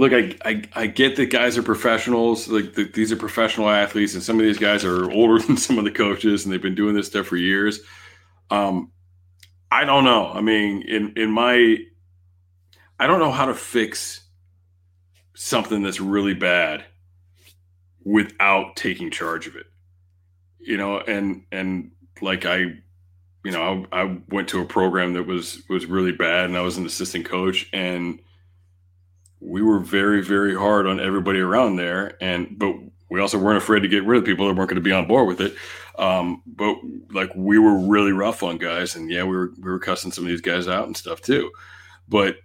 look, 0.00 0.14
I, 0.14 0.34
I, 0.46 0.62
I 0.74 0.86
get 0.86 1.16
that 1.16 1.26
guys 1.26 1.58
are 1.58 1.62
professionals. 1.62 2.48
Like 2.48 2.72
the, 2.72 2.84
these 2.84 3.12
are 3.12 3.16
professional 3.16 3.68
athletes, 3.68 4.14
and 4.14 4.22
some 4.22 4.40
of 4.40 4.46
these 4.46 4.58
guys 4.58 4.82
are 4.82 5.10
older 5.12 5.38
than 5.44 5.58
some 5.58 5.76
of 5.76 5.84
the 5.84 5.90
coaches, 5.90 6.44
and 6.44 6.52
they've 6.52 6.62
been 6.62 6.74
doing 6.74 6.94
this 6.94 7.08
stuff 7.08 7.26
for 7.26 7.36
years. 7.36 7.80
Um, 8.50 8.90
I 9.70 9.84
don't 9.84 10.04
know. 10.04 10.28
I 10.28 10.40
mean, 10.40 10.82
in 10.88 11.12
in 11.16 11.30
my, 11.30 11.76
I 12.98 13.06
don't 13.06 13.18
know 13.18 13.30
how 13.30 13.44
to 13.44 13.54
fix 13.54 14.22
something 15.34 15.82
that's 15.82 16.00
really 16.00 16.34
bad 16.34 16.86
without 18.02 18.76
taking 18.76 19.10
charge 19.10 19.46
of 19.46 19.54
it. 19.54 19.66
You 20.58 20.78
know, 20.78 20.98
and 20.98 21.44
and 21.52 21.90
like 22.22 22.46
I, 22.46 22.56
you 23.44 23.50
know, 23.50 23.86
I, 23.92 24.02
I 24.02 24.18
went 24.30 24.48
to 24.48 24.62
a 24.62 24.64
program 24.64 25.12
that 25.12 25.26
was 25.26 25.62
was 25.68 25.84
really 25.84 26.12
bad, 26.12 26.46
and 26.46 26.56
I 26.56 26.62
was 26.62 26.78
an 26.78 26.86
assistant 26.86 27.26
coach, 27.26 27.68
and 27.74 28.18
we 29.40 29.62
were 29.62 29.78
very 29.78 30.22
very 30.22 30.54
hard 30.54 30.86
on 30.86 31.00
everybody 31.00 31.40
around 31.40 31.76
there 31.76 32.16
and 32.20 32.58
but 32.58 32.74
we 33.10 33.20
also 33.20 33.38
weren't 33.38 33.58
afraid 33.58 33.80
to 33.80 33.88
get 33.88 34.04
rid 34.04 34.18
of 34.18 34.24
people 34.24 34.46
that 34.46 34.54
weren't 34.54 34.70
going 34.70 34.76
to 34.76 34.80
be 34.80 34.92
on 34.92 35.08
board 35.08 35.26
with 35.26 35.40
it. 35.40 35.56
Um, 35.98 36.42
but 36.46 36.76
like 37.12 37.30
we 37.34 37.58
were 37.58 37.76
really 37.76 38.12
rough 38.12 38.42
on 38.42 38.56
guys, 38.56 38.96
and 38.96 39.10
yeah, 39.10 39.24
we 39.24 39.36
were 39.36 39.52
we 39.58 39.70
were 39.70 39.80
cussing 39.80 40.12
some 40.12 40.24
of 40.24 40.28
these 40.30 40.40
guys 40.40 40.68
out 40.68 40.86
and 40.86 40.96
stuff 40.96 41.20
too. 41.20 41.50
But 42.08 42.36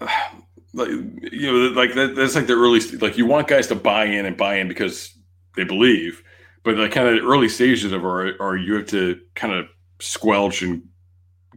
uh, 0.00 0.08
like 0.72 0.88
you 0.88 1.52
know, 1.52 1.68
like 1.78 1.94
that, 1.94 2.16
that's 2.16 2.34
like 2.34 2.46
the 2.46 2.54
early 2.54 2.80
like 2.98 3.16
you 3.18 3.26
want 3.26 3.46
guys 3.46 3.68
to 3.68 3.74
buy 3.74 4.06
in 4.06 4.26
and 4.26 4.36
buy 4.36 4.56
in 4.56 4.68
because 4.68 5.14
they 5.54 5.64
believe, 5.64 6.22
but 6.64 6.76
the 6.76 6.88
kind 6.88 7.06
of 7.06 7.14
the 7.14 7.28
early 7.28 7.48
stages 7.48 7.92
of 7.92 8.04
our 8.04 8.34
are 8.40 8.56
you 8.56 8.74
have 8.74 8.86
to 8.88 9.20
kind 9.34 9.52
of 9.52 9.66
squelch 10.00 10.62
and 10.62 10.82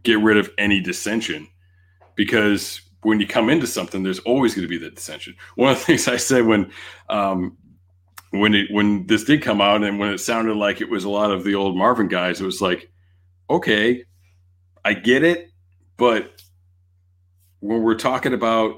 get 0.04 0.20
rid 0.20 0.36
of 0.36 0.50
any 0.58 0.80
dissension 0.80 1.48
because 2.14 2.82
when 3.02 3.20
you 3.20 3.26
come 3.26 3.48
into 3.48 3.66
something, 3.66 4.02
there's 4.02 4.18
always 4.20 4.54
going 4.54 4.66
to 4.66 4.68
be 4.68 4.78
that 4.78 4.96
dissension. 4.96 5.36
One 5.54 5.72
of 5.72 5.78
the 5.78 5.84
things 5.86 6.08
I 6.08 6.16
said 6.16 6.46
when 6.46 6.70
um, 7.08 7.56
when 8.30 8.54
it 8.54 8.66
when 8.70 9.06
this 9.06 9.24
did 9.24 9.42
come 9.42 9.60
out 9.60 9.82
and 9.82 9.98
when 9.98 10.12
it 10.12 10.18
sounded 10.18 10.56
like 10.56 10.80
it 10.80 10.90
was 10.90 11.04
a 11.04 11.10
lot 11.10 11.30
of 11.30 11.44
the 11.44 11.54
old 11.54 11.76
Marvin 11.76 12.08
guys, 12.08 12.40
it 12.40 12.44
was 12.44 12.60
like, 12.60 12.90
okay, 13.48 14.04
I 14.84 14.94
get 14.94 15.22
it, 15.22 15.50
but 15.96 16.42
when 17.60 17.82
we're 17.82 17.96
talking 17.96 18.34
about 18.34 18.76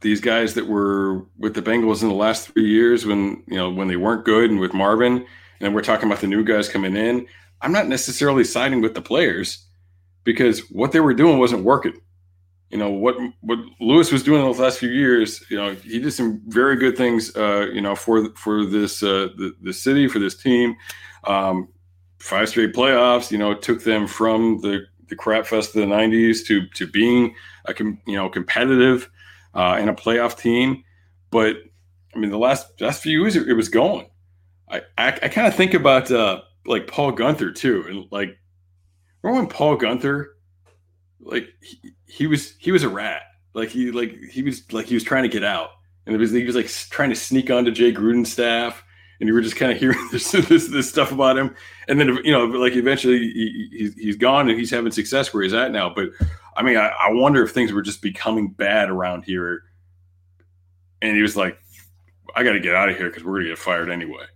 these 0.00 0.20
guys 0.20 0.54
that 0.54 0.66
were 0.66 1.24
with 1.38 1.54
the 1.54 1.62
Bengals 1.62 2.02
in 2.02 2.08
the 2.08 2.14
last 2.14 2.48
three 2.48 2.68
years, 2.68 3.06
when 3.06 3.42
you 3.46 3.56
know 3.56 3.70
when 3.70 3.88
they 3.88 3.96
weren't 3.96 4.24
good, 4.24 4.50
and 4.50 4.60
with 4.60 4.74
Marvin, 4.74 5.26
and 5.60 5.74
we're 5.74 5.82
talking 5.82 6.06
about 6.06 6.20
the 6.20 6.26
new 6.26 6.44
guys 6.44 6.68
coming 6.68 6.96
in, 6.96 7.26
I'm 7.62 7.72
not 7.72 7.88
necessarily 7.88 8.44
siding 8.44 8.80
with 8.80 8.94
the 8.94 9.02
players 9.02 9.66
because 10.24 10.60
what 10.70 10.92
they 10.92 11.00
were 11.00 11.14
doing 11.14 11.38
wasn't 11.38 11.64
working 11.64 12.00
you 12.70 12.78
know 12.78 12.90
what 12.90 13.16
what 13.40 13.58
Lewis 13.80 14.10
was 14.10 14.22
doing 14.22 14.44
in 14.44 14.52
the 14.52 14.62
last 14.62 14.78
few 14.78 14.90
years. 14.90 15.44
You 15.50 15.56
know, 15.56 15.74
he 15.74 15.98
did 15.98 16.12
some 16.12 16.42
very 16.48 16.76
good 16.76 16.96
things. 16.96 17.34
Uh, 17.36 17.68
you 17.72 17.80
know, 17.80 17.94
for 17.94 18.34
for 18.34 18.64
this 18.64 19.02
uh, 19.02 19.28
the 19.36 19.54
the 19.62 19.72
city 19.72 20.08
for 20.08 20.18
this 20.18 20.36
team, 20.36 20.76
um, 21.24 21.68
five 22.18 22.48
straight 22.48 22.74
playoffs. 22.74 23.30
You 23.30 23.38
know, 23.38 23.54
took 23.54 23.84
them 23.84 24.06
from 24.06 24.60
the 24.62 24.84
the 25.08 25.16
crap 25.16 25.46
fest 25.46 25.76
of 25.76 25.80
the 25.80 25.86
'90s 25.86 26.44
to 26.46 26.66
to 26.70 26.86
being 26.86 27.34
a 27.66 27.74
com, 27.74 28.00
you 28.06 28.16
know 28.16 28.28
competitive 28.28 29.08
uh, 29.54 29.76
and 29.78 29.88
a 29.88 29.94
playoff 29.94 30.36
team. 30.36 30.82
But 31.30 31.56
I 32.14 32.18
mean, 32.18 32.30
the 32.30 32.38
last 32.38 32.80
last 32.80 33.02
few 33.02 33.20
years 33.20 33.36
it 33.36 33.56
was 33.56 33.68
going. 33.68 34.10
I 34.68 34.82
I, 34.98 35.08
I 35.08 35.28
kind 35.28 35.46
of 35.46 35.54
think 35.54 35.72
about 35.72 36.10
uh, 36.10 36.40
like 36.66 36.88
Paul 36.88 37.12
Guenther 37.12 37.54
too, 37.54 37.84
and 37.88 38.06
like 38.10 38.36
remember 39.22 39.42
when 39.42 39.48
Paul 39.48 39.78
Guenther 39.78 40.26
like 41.20 41.48
he, 41.60 41.92
he 42.06 42.26
was 42.26 42.54
he 42.58 42.72
was 42.72 42.82
a 42.82 42.88
rat. 42.88 43.22
Like 43.54 43.68
he 43.68 43.90
like 43.90 44.16
he 44.30 44.42
was 44.42 44.70
like 44.72 44.86
he 44.86 44.94
was 44.94 45.04
trying 45.04 45.22
to 45.22 45.28
get 45.28 45.44
out, 45.44 45.70
and 46.04 46.14
it 46.14 46.18
was 46.18 46.30
he 46.30 46.44
was 46.44 46.56
like 46.56 46.68
trying 46.68 47.10
to 47.10 47.16
sneak 47.16 47.50
onto 47.50 47.70
Jay 47.70 47.92
Gruden's 47.92 48.32
staff, 48.32 48.84
and 49.20 49.28
you 49.28 49.34
were 49.34 49.40
just 49.40 49.56
kind 49.56 49.72
of 49.72 49.78
hearing 49.78 49.98
this, 50.12 50.30
this, 50.32 50.68
this 50.68 50.88
stuff 50.88 51.12
about 51.12 51.38
him, 51.38 51.54
and 51.88 51.98
then 51.98 52.18
you 52.24 52.32
know 52.32 52.44
like 52.44 52.74
eventually 52.76 53.18
he, 53.18 53.92
he's 53.96 54.16
gone 54.16 54.48
and 54.48 54.58
he's 54.58 54.70
having 54.70 54.92
success 54.92 55.32
where 55.32 55.42
he's 55.42 55.54
at 55.54 55.72
now. 55.72 55.92
But 55.92 56.10
I 56.56 56.62
mean, 56.62 56.76
I, 56.76 56.88
I 56.88 57.12
wonder 57.12 57.42
if 57.42 57.52
things 57.52 57.72
were 57.72 57.82
just 57.82 58.02
becoming 58.02 58.48
bad 58.48 58.90
around 58.90 59.24
here, 59.24 59.62
and 61.00 61.16
he 61.16 61.22
was 61.22 61.36
like, 61.36 61.58
"I 62.34 62.42
got 62.42 62.52
to 62.52 62.60
get 62.60 62.74
out 62.74 62.88
of 62.88 62.96
here 62.96 63.08
because 63.08 63.24
we're 63.24 63.38
gonna 63.38 63.50
get 63.50 63.58
fired 63.58 63.90
anyway." 63.90 64.26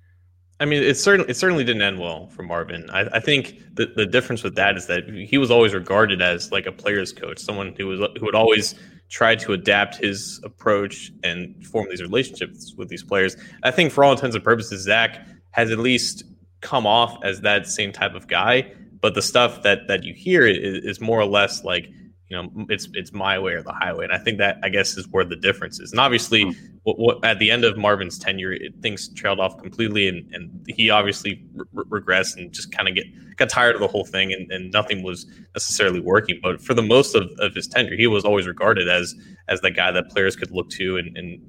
I 0.60 0.66
mean, 0.66 0.82
it 0.82 0.98
certainly 0.98 1.30
it 1.30 1.34
certainly 1.34 1.64
didn't 1.64 1.80
end 1.80 1.98
well 1.98 2.26
for 2.28 2.42
Marvin. 2.42 2.88
I, 2.90 3.00
I, 3.14 3.20
think 3.20 3.62
the, 3.74 3.86
the 3.96 4.04
difference 4.04 4.42
with 4.42 4.54
that 4.56 4.76
is 4.76 4.86
that 4.86 5.08
he 5.08 5.38
was 5.38 5.50
always 5.50 5.72
regarded 5.72 6.20
as 6.20 6.52
like 6.52 6.66
a 6.66 6.72
player's 6.72 7.14
coach, 7.14 7.38
someone 7.38 7.74
who 7.78 7.86
was 7.86 8.00
who 8.18 8.26
would 8.26 8.34
always 8.34 8.74
try 9.08 9.34
to 9.34 9.54
adapt 9.54 9.96
his 9.96 10.38
approach 10.44 11.12
and 11.24 11.66
form 11.66 11.86
these 11.88 12.02
relationships 12.02 12.74
with 12.76 12.88
these 12.90 13.02
players. 13.02 13.36
I 13.62 13.70
think 13.70 13.90
for 13.90 14.04
all 14.04 14.12
intents 14.12 14.36
and 14.36 14.44
purposes, 14.44 14.84
Zac 14.84 15.26
has 15.52 15.70
at 15.70 15.78
least 15.78 16.24
come 16.60 16.86
off 16.86 17.18
as 17.24 17.40
that 17.40 17.66
same 17.66 17.90
type 17.90 18.14
of 18.14 18.28
guy. 18.28 18.70
But 19.00 19.14
the 19.14 19.22
stuff 19.22 19.62
that 19.62 19.88
that 19.88 20.04
you 20.04 20.12
hear 20.12 20.46
is, 20.46 20.84
is 20.84 21.00
more 21.00 21.18
or 21.18 21.24
less 21.26 21.64
like 21.64 21.88
you 22.30 22.36
know 22.40 22.48
it's 22.68 22.88
it's 22.94 23.12
my 23.12 23.38
way 23.38 23.52
or 23.52 23.62
the 23.62 23.72
highway 23.72 24.04
and 24.04 24.12
i 24.12 24.18
think 24.18 24.38
that 24.38 24.58
i 24.62 24.68
guess 24.68 24.96
is 24.96 25.06
where 25.08 25.24
the 25.24 25.36
difference 25.36 25.80
is 25.80 25.90
and 25.90 26.00
obviously 26.00 26.44
mm-hmm. 26.44 26.76
what, 26.84 26.98
what, 26.98 27.24
at 27.24 27.38
the 27.40 27.50
end 27.50 27.64
of 27.64 27.76
marvin's 27.76 28.18
tenure 28.18 28.52
it, 28.52 28.72
things 28.80 29.08
trailed 29.14 29.40
off 29.40 29.58
completely 29.58 30.08
and, 30.08 30.32
and 30.32 30.64
he 30.68 30.90
obviously 30.90 31.44
re- 31.72 32.00
regressed 32.00 32.36
and 32.36 32.52
just 32.52 32.72
kind 32.72 32.88
of 32.88 32.94
get 32.94 33.04
got 33.36 33.48
tired 33.48 33.74
of 33.74 33.80
the 33.80 33.88
whole 33.88 34.04
thing 34.04 34.32
and, 34.32 34.50
and 34.52 34.70
nothing 34.72 35.02
was 35.02 35.26
necessarily 35.54 36.00
working 36.00 36.38
but 36.42 36.60
for 36.60 36.72
the 36.72 36.82
most 36.82 37.14
of, 37.14 37.28
of 37.38 37.54
his 37.54 37.66
tenure 37.66 37.96
he 37.96 38.06
was 38.06 38.24
always 38.24 38.46
regarded 38.46 38.88
as 38.88 39.14
as 39.48 39.60
the 39.62 39.70
guy 39.70 39.90
that 39.90 40.08
players 40.10 40.36
could 40.36 40.52
look 40.52 40.70
to 40.70 40.96
and, 40.96 41.16
and 41.16 41.42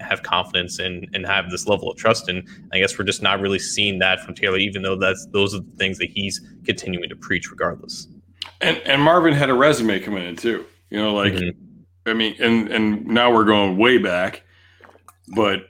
have 0.00 0.22
confidence 0.22 0.78
in 0.78 1.06
and 1.14 1.26
have 1.26 1.50
this 1.50 1.66
level 1.66 1.90
of 1.90 1.96
trust 1.96 2.28
and 2.28 2.46
i 2.72 2.78
guess 2.78 2.98
we're 2.98 3.04
just 3.04 3.22
not 3.22 3.40
really 3.40 3.58
seeing 3.58 3.98
that 3.98 4.20
from 4.20 4.34
taylor 4.34 4.58
even 4.58 4.82
though 4.82 4.96
that's 4.96 5.26
those 5.32 5.54
are 5.54 5.60
the 5.60 5.76
things 5.76 5.96
that 5.96 6.10
he's 6.10 6.40
continuing 6.64 7.08
to 7.08 7.16
preach 7.16 7.50
regardless 7.50 8.08
and 8.60 8.78
and 8.78 9.02
Marvin 9.02 9.32
had 9.32 9.50
a 9.50 9.54
resume 9.54 10.00
coming 10.00 10.24
in 10.24 10.36
too. 10.36 10.64
You 10.90 10.98
know, 10.98 11.14
like 11.14 11.34
mm-hmm. 11.34 12.10
I 12.10 12.14
mean, 12.14 12.36
and 12.40 12.68
and 12.68 13.06
now 13.06 13.32
we're 13.32 13.44
going 13.44 13.76
way 13.76 13.98
back, 13.98 14.42
but 15.34 15.68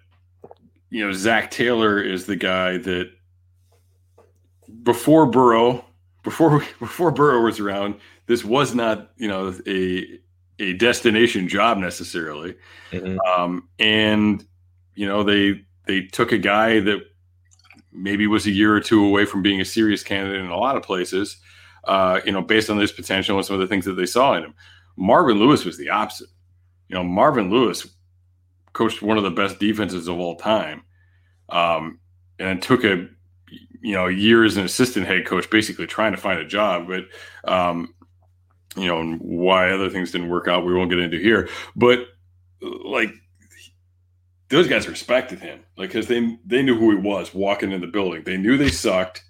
you 0.90 1.04
know, 1.04 1.12
Zac 1.12 1.50
Taylor 1.50 2.00
is 2.00 2.26
the 2.26 2.36
guy 2.36 2.78
that 2.78 3.10
before 4.82 5.26
Burrow, 5.26 5.84
before 6.22 6.64
before 6.78 7.10
Burrow 7.10 7.42
was 7.42 7.60
around, 7.60 7.96
this 8.26 8.44
was 8.44 8.74
not 8.74 9.10
you 9.16 9.28
know 9.28 9.54
a 9.66 10.18
a 10.58 10.72
destination 10.74 11.48
job 11.48 11.78
necessarily, 11.78 12.54
mm-hmm. 12.92 13.18
um, 13.28 13.68
and 13.78 14.46
you 14.94 15.06
know 15.06 15.22
they 15.22 15.64
they 15.86 16.02
took 16.02 16.32
a 16.32 16.38
guy 16.38 16.80
that 16.80 17.00
maybe 17.92 18.26
was 18.26 18.46
a 18.46 18.50
year 18.50 18.74
or 18.74 18.80
two 18.80 19.04
away 19.04 19.24
from 19.24 19.42
being 19.42 19.60
a 19.60 19.64
serious 19.64 20.02
candidate 20.02 20.40
in 20.40 20.50
a 20.50 20.56
lot 20.56 20.76
of 20.76 20.82
places 20.82 21.38
uh, 21.86 22.20
you 22.24 22.32
know, 22.32 22.42
based 22.42 22.68
on 22.68 22.78
his 22.78 22.92
potential 22.92 23.36
and 23.36 23.46
some 23.46 23.54
of 23.54 23.60
the 23.60 23.66
things 23.66 23.84
that 23.84 23.94
they 23.94 24.06
saw 24.06 24.34
in 24.34 24.44
him. 24.44 24.54
Marvin 24.96 25.38
Lewis 25.38 25.64
was 25.64 25.78
the 25.78 25.90
opposite. 25.90 26.28
You 26.88 26.96
know, 26.96 27.04
Marvin 27.04 27.50
Lewis 27.50 27.86
coached 28.72 29.02
one 29.02 29.16
of 29.16 29.24
the 29.24 29.30
best 29.30 29.58
defenses 29.58 30.08
of 30.08 30.18
all 30.18 30.36
time, 30.36 30.82
um, 31.48 31.98
and 32.38 32.62
took 32.62 32.84
a 32.84 33.08
you 33.80 33.94
know 33.94 34.06
year 34.06 34.44
as 34.44 34.56
an 34.56 34.64
assistant 34.64 35.06
head 35.06 35.26
coach, 35.26 35.48
basically 35.50 35.86
trying 35.86 36.12
to 36.12 36.18
find 36.18 36.38
a 36.38 36.46
job. 36.46 36.88
But 36.88 37.04
um, 37.50 37.94
you 38.76 38.86
know, 38.86 39.16
why 39.18 39.70
other 39.70 39.90
things 39.90 40.12
didn't 40.12 40.28
work 40.28 40.48
out, 40.48 40.64
we 40.64 40.74
won't 40.74 40.90
get 40.90 40.98
into 40.98 41.18
here. 41.18 41.48
But 41.74 42.06
like 42.60 43.12
those 44.48 44.68
guys 44.68 44.88
respected 44.88 45.40
him, 45.40 45.60
like 45.76 45.90
because 45.90 46.06
they 46.06 46.38
they 46.44 46.62
knew 46.62 46.78
who 46.78 46.90
he 46.90 46.96
was 46.96 47.34
walking 47.34 47.72
in 47.72 47.80
the 47.80 47.86
building. 47.86 48.22
They 48.24 48.36
knew 48.36 48.56
they 48.56 48.70
sucked. 48.70 49.24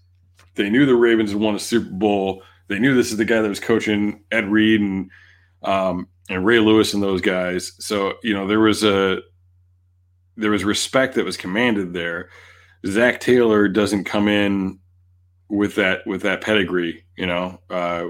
They 0.57 0.71
knew 0.71 0.87
the 0.87 0.97
Ravens 0.97 1.31
had 1.31 1.41
won 1.41 1.55
a 1.55 1.59
Super 1.59 1.91
Bowl. 1.91 2.43
They 2.69 2.79
knew 2.79 2.95
this 2.95 3.11
is 3.11 3.17
the 3.17 3.25
guy 3.25 3.41
that 3.41 3.49
was 3.49 3.61
coaching 3.61 4.25
Ed 4.31 4.51
Reed 4.51 4.81
and 4.81 5.11
um, 5.63 6.09
and 6.29 6.45
Ray 6.45 6.59
Lewis 6.59 6.95
and 6.95 7.03
those 7.03 7.21
guys. 7.21 7.73
So 7.79 8.15
you 8.23 8.35
know 8.35 8.47
there 8.47 8.61
was 8.61 8.83
a 8.83 9.21
there 10.37 10.51
was 10.51 10.65
respect 10.65 11.15
that 11.15 11.25
was 11.25 11.37
commanded 11.37 11.93
there. 11.93 12.31
Zac 12.87 13.21
Taylor 13.21 13.69
doesn't 13.69 14.05
come 14.05 14.29
in 14.29 14.79
with 15.49 15.75
that 15.77 16.07
with 16.07 16.23
that 16.23 16.41
pedigree, 16.41 17.05
you 17.17 17.27
know, 17.27 17.61
uh, 17.71 18.07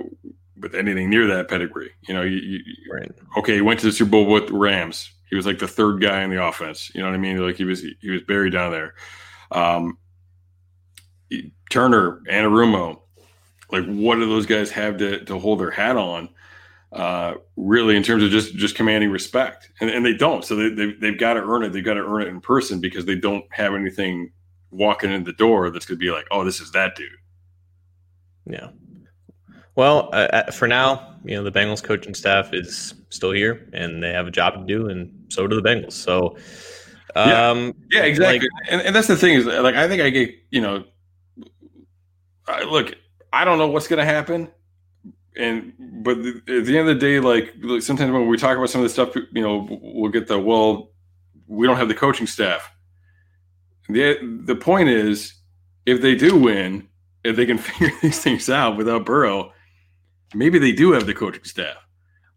with 0.59 0.75
anything 0.75 1.11
near 1.11 1.27
that 1.27 1.49
pedigree. 1.49 1.91
You 2.09 2.15
know, 2.15 2.23
you, 2.23 2.39
you, 2.39 2.61
right. 2.93 3.11
okay, 3.39 3.55
he 3.55 3.61
went 3.61 3.81
to 3.81 3.87
the 3.87 3.93
Super 3.93 4.11
Bowl 4.11 4.27
with 4.27 4.49
the 4.49 4.55
Rams. 4.55 5.11
He 5.29 5.37
was 5.37 5.47
like 5.47 5.59
the 5.59 5.69
third 5.69 6.01
guy 6.01 6.23
in 6.23 6.31
the 6.31 6.43
offense. 6.43 6.91
You 6.95 7.01
know 7.01 7.09
what 7.09 7.15
I 7.15 7.19
mean? 7.19 7.39
Like 7.39 7.57
he 7.57 7.65
was 7.65 7.85
he 8.01 8.11
was 8.11 8.23
buried 8.23 8.53
down 8.53 8.73
there. 8.73 8.95
Um, 9.51 9.99
Turner, 11.71 12.23
Anarumo, 12.31 13.01
like 13.71 13.85
what 13.87 14.17
do 14.17 14.27
those 14.27 14.47
guys 14.47 14.71
have 14.71 14.99
to, 14.99 15.25
to 15.25 15.39
hold 15.39 15.61
their 15.61 15.71
hat 15.71 15.97
on? 15.97 16.29
Uh, 16.93 17.35
really, 17.57 17.97
in 17.97 18.03
terms 18.03 18.23
of 18.23 18.31
just 18.31 18.55
just 18.55 18.75
commanding 18.75 19.11
respect, 19.11 19.71
and, 19.81 19.91
and 19.91 20.07
they 20.07 20.15
don't. 20.15 20.45
So 20.45 20.57
they, 20.57 20.69
they 20.71 20.93
they've 20.93 21.19
got 21.19 21.35
to 21.35 21.43
earn 21.43 21.65
it. 21.65 21.73
They've 21.73 21.85
got 21.85 21.95
to 21.95 22.05
earn 22.05 22.23
it 22.23 22.29
in 22.29 22.41
person 22.41 22.81
because 22.81 23.05
they 23.05 23.17
don't 23.17 23.45
have 23.51 23.75
anything 23.75 24.31
walking 24.71 25.11
in 25.11 25.25
the 25.25 25.33
door 25.33 25.71
that's 25.71 25.85
going 25.85 25.99
to 25.99 26.05
be 26.05 26.11
like, 26.11 26.27
oh, 26.31 26.45
this 26.45 26.61
is 26.61 26.71
that 26.73 26.95
dude. 26.97 27.09
Yeah. 28.47 28.69
Well, 29.75 30.09
uh, 30.13 30.29
uh, 30.33 30.51
for 30.53 30.67
now, 30.67 31.17
you 31.25 31.35
know, 31.35 31.43
the 31.43 31.53
Bengals 31.53 31.83
coaching 31.83 32.15
staff 32.15 32.55
is 32.55 32.95
still 33.11 33.33
here 33.33 33.69
and 33.73 34.03
they 34.03 34.13
have 34.13 34.27
a 34.27 34.31
job 34.31 34.55
to 34.55 34.65
do, 34.65 34.89
and 34.89 35.13
so 35.29 35.47
do 35.47 35.61
the 35.61 35.69
Bengals. 35.69 35.93
So, 35.93 36.37
um, 37.15 37.75
yeah, 37.91 38.01
yeah 38.01 38.03
exactly. 38.05 38.39
Like, 38.39 38.49
and, 38.71 38.81
and 38.81 38.97
that's 38.97 39.09
the 39.09 39.17
thing 39.17 39.35
is, 39.35 39.45
like, 39.45 39.75
I 39.75 39.87
think 39.87 40.01
I 40.01 40.09
get, 40.09 40.31
you 40.51 40.63
know, 40.63 40.85
look, 42.69 42.95
I 43.33 43.45
don't 43.45 43.59
know 43.59 43.69
what's 43.69 43.89
going 43.89 43.99
to 43.99 44.05
happen, 44.05 44.49
and 45.37 45.73
but 45.79 46.23
the, 46.23 46.43
at 46.49 46.65
the 46.65 46.79
end 46.79 46.89
of 46.89 46.95
the 46.95 46.95
day, 46.95 47.21
like, 47.21 47.55
like 47.63 47.83
sometimes 47.83 48.13
when 48.13 48.29
we 48.29 48.37
talk 48.37 48.57
about 48.57 48.71
some 48.71 48.81
of 48.81 48.85
the 48.85 48.91
stuff, 48.91 49.15
you 49.15 49.43
know, 49.43 49.67
we'll 49.83 50.11
get 50.11 50.27
the 50.27 50.39
well, 50.39 50.91
we 51.47 51.67
don't 51.67 51.77
have 51.77 51.89
the 51.89 51.95
coaching 51.95 52.27
staff. 52.27 52.71
the 53.89 54.43
The 54.45 54.57
point 54.57 54.89
is, 54.89 55.35
if 55.85 56.01
they 56.01 56.15
do 56.15 56.37
win, 56.37 56.89
if 57.25 57.37
they 57.37 57.47
can 57.47 57.59
figure 57.59 57.93
these 58.03 58.21
things 58.21 58.49
out 58.49 58.77
without 58.77 59.05
Burrow, 59.05 59.53
maybe 60.35 60.59
they 60.59 60.73
do 60.73 60.93
have 60.93 61.07
the 61.07 61.15
coaching 61.15 61.45
staff. 61.45 61.77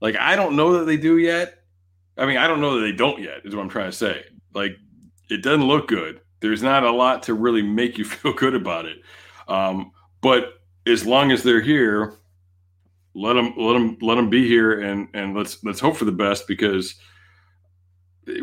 Like, 0.02 0.16
I 0.16 0.36
don't 0.36 0.56
know 0.56 0.74
that 0.78 0.86
they 0.86 0.98
do 0.98 1.18
yet. 1.18 1.56
I 2.18 2.26
mean, 2.26 2.38
I 2.38 2.48
don't 2.48 2.62
know 2.62 2.76
that 2.76 2.82
they 2.82 2.92
don't 2.92 3.22
yet. 3.22 3.42
Is 3.46 3.56
what 3.56 3.62
I'm 3.62 3.70
trying 3.70 3.92
to 3.92 3.98
say. 3.98 4.24
Like, 4.54 4.72
it 5.30 5.44
doesn't 5.44 5.68
look 5.68 5.88
good. 5.88 6.22
There's 6.42 6.64
not 6.64 6.84
a 6.84 6.92
lot 6.92 7.24
to 7.24 7.34
really 7.34 7.62
make 7.62 7.98
you 7.98 8.06
feel 8.06 8.34
good 8.34 8.56
about 8.56 8.86
it. 8.86 8.98
Um, 9.48 9.92
but 10.22 10.62
as 10.86 11.06
long 11.06 11.32
as 11.32 11.44
they're 11.44 11.62
here, 11.62 12.16
let 13.16 13.34
them 13.34 13.54
let 13.58 13.74
them 13.74 13.98
let 14.02 14.16
them 14.16 14.30
be 14.30 14.48
here, 14.48 14.82
and 14.82 15.08
and 15.14 15.36
let's 15.36 15.64
let's 15.64 15.80
hope 15.80 15.98
for 15.98 16.06
the 16.06 16.12
best 16.12 16.48
because 16.48 16.96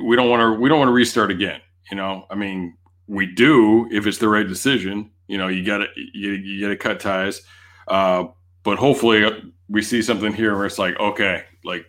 we 0.00 0.16
don't 0.16 0.28
want 0.28 0.40
to 0.40 0.60
we 0.60 0.68
don't 0.68 0.78
want 0.78 0.88
to 0.88 0.92
restart 0.92 1.30
again. 1.30 1.60
You 1.90 1.96
know, 1.96 2.26
I 2.30 2.34
mean, 2.34 2.76
we 3.06 3.26
do 3.26 3.88
if 3.90 4.06
it's 4.06 4.18
the 4.18 4.28
right 4.28 4.46
decision. 4.46 5.10
You 5.28 5.38
know, 5.38 5.48
you 5.48 5.64
got 5.64 5.78
to 5.78 5.86
you, 5.96 6.32
you 6.32 6.60
got 6.60 6.68
to 6.68 6.76
cut 6.76 7.00
ties, 7.00 7.42
uh, 7.88 8.26
but 8.62 8.78
hopefully 8.78 9.52
we 9.68 9.82
see 9.82 10.02
something 10.02 10.32
here 10.32 10.56
where 10.56 10.66
it's 10.66 10.78
like 10.78 10.98
okay, 10.98 11.44
like 11.64 11.86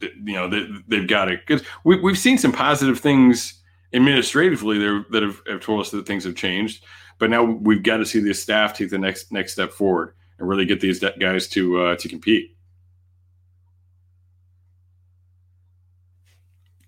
you 0.00 0.34
know 0.34 0.48
they, 0.48 0.96
have 0.96 1.08
got 1.08 1.30
it 1.30 1.40
because 1.46 1.66
we, 1.84 2.00
we've 2.00 2.18
seen 2.18 2.38
some 2.38 2.52
positive 2.52 2.98
things 2.98 3.62
administratively 3.92 4.78
there 4.78 5.06
that 5.10 5.22
have, 5.22 5.40
have 5.46 5.60
told 5.60 5.80
us 5.80 5.90
that 5.90 6.06
things 6.06 6.24
have 6.24 6.34
changed 6.34 6.84
but 7.18 7.30
now 7.30 7.42
we've 7.44 7.82
got 7.82 7.98
to 7.98 8.06
see 8.06 8.20
the 8.20 8.34
staff 8.34 8.76
take 8.76 8.90
the 8.90 8.98
next 8.98 9.32
next 9.32 9.52
step 9.52 9.72
forward 9.72 10.14
and 10.38 10.48
really 10.48 10.66
get 10.66 10.80
these 10.80 11.02
guys 11.18 11.48
to 11.48 11.80
uh, 11.80 11.96
to 11.96 12.08
compete 12.08 12.54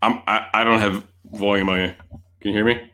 I'm, 0.03 0.23
I, 0.27 0.47
I 0.55 0.65
don't 0.65 0.81
have 0.81 1.05
volume 1.33 1.69
on 1.69 1.81
you. 1.81 1.95
Can 2.41 2.51
you 2.51 2.53
hear 2.53 2.65
me? 2.65 2.93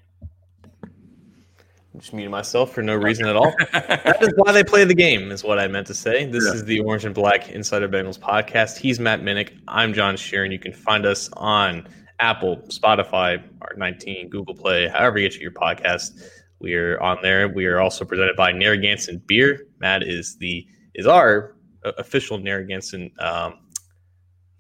I'm 1.94 2.00
just 2.00 2.14
muting 2.14 2.30
myself 2.30 2.72
for 2.72 2.82
no 2.82 2.94
reason 2.94 3.26
at 3.26 3.36
all. 3.36 3.52
that 3.72 4.22
is 4.22 4.32
why 4.36 4.52
they 4.52 4.64
play 4.64 4.84
the 4.84 4.94
game, 4.94 5.30
is 5.30 5.44
what 5.44 5.58
I 5.58 5.68
meant 5.68 5.86
to 5.88 5.94
say. 5.94 6.24
This 6.24 6.46
yeah. 6.46 6.54
is 6.54 6.64
the 6.64 6.80
Orange 6.80 7.04
and 7.04 7.14
Black 7.14 7.50
Insider 7.50 7.88
Bengals 7.88 8.18
podcast. 8.18 8.78
He's 8.78 8.98
Matt 8.98 9.20
Minich. 9.20 9.50
I'm 9.68 9.92
John 9.92 10.14
Sheeran. 10.14 10.52
You 10.52 10.58
can 10.58 10.72
find 10.72 11.04
us 11.04 11.28
on 11.34 11.86
Apple, 12.18 12.58
Spotify, 12.68 13.42
R19, 13.76 14.30
Google 14.30 14.54
Play, 14.54 14.88
however 14.88 15.18
you 15.18 15.28
get 15.28 15.38
your 15.38 15.50
podcast. 15.50 16.22
We 16.62 16.74
are 16.74 17.00
on 17.00 17.18
there. 17.22 17.48
We 17.48 17.66
are 17.66 17.80
also 17.80 18.04
presented 18.04 18.36
by 18.36 18.52
Narragansett 18.52 19.26
Beer. 19.26 19.66
Matt 19.80 20.02
is 20.02 20.36
the 20.38 20.66
is 20.94 21.06
our 21.06 21.56
official 21.98 22.38
Narragansett 22.38 23.12
um, 23.20 23.58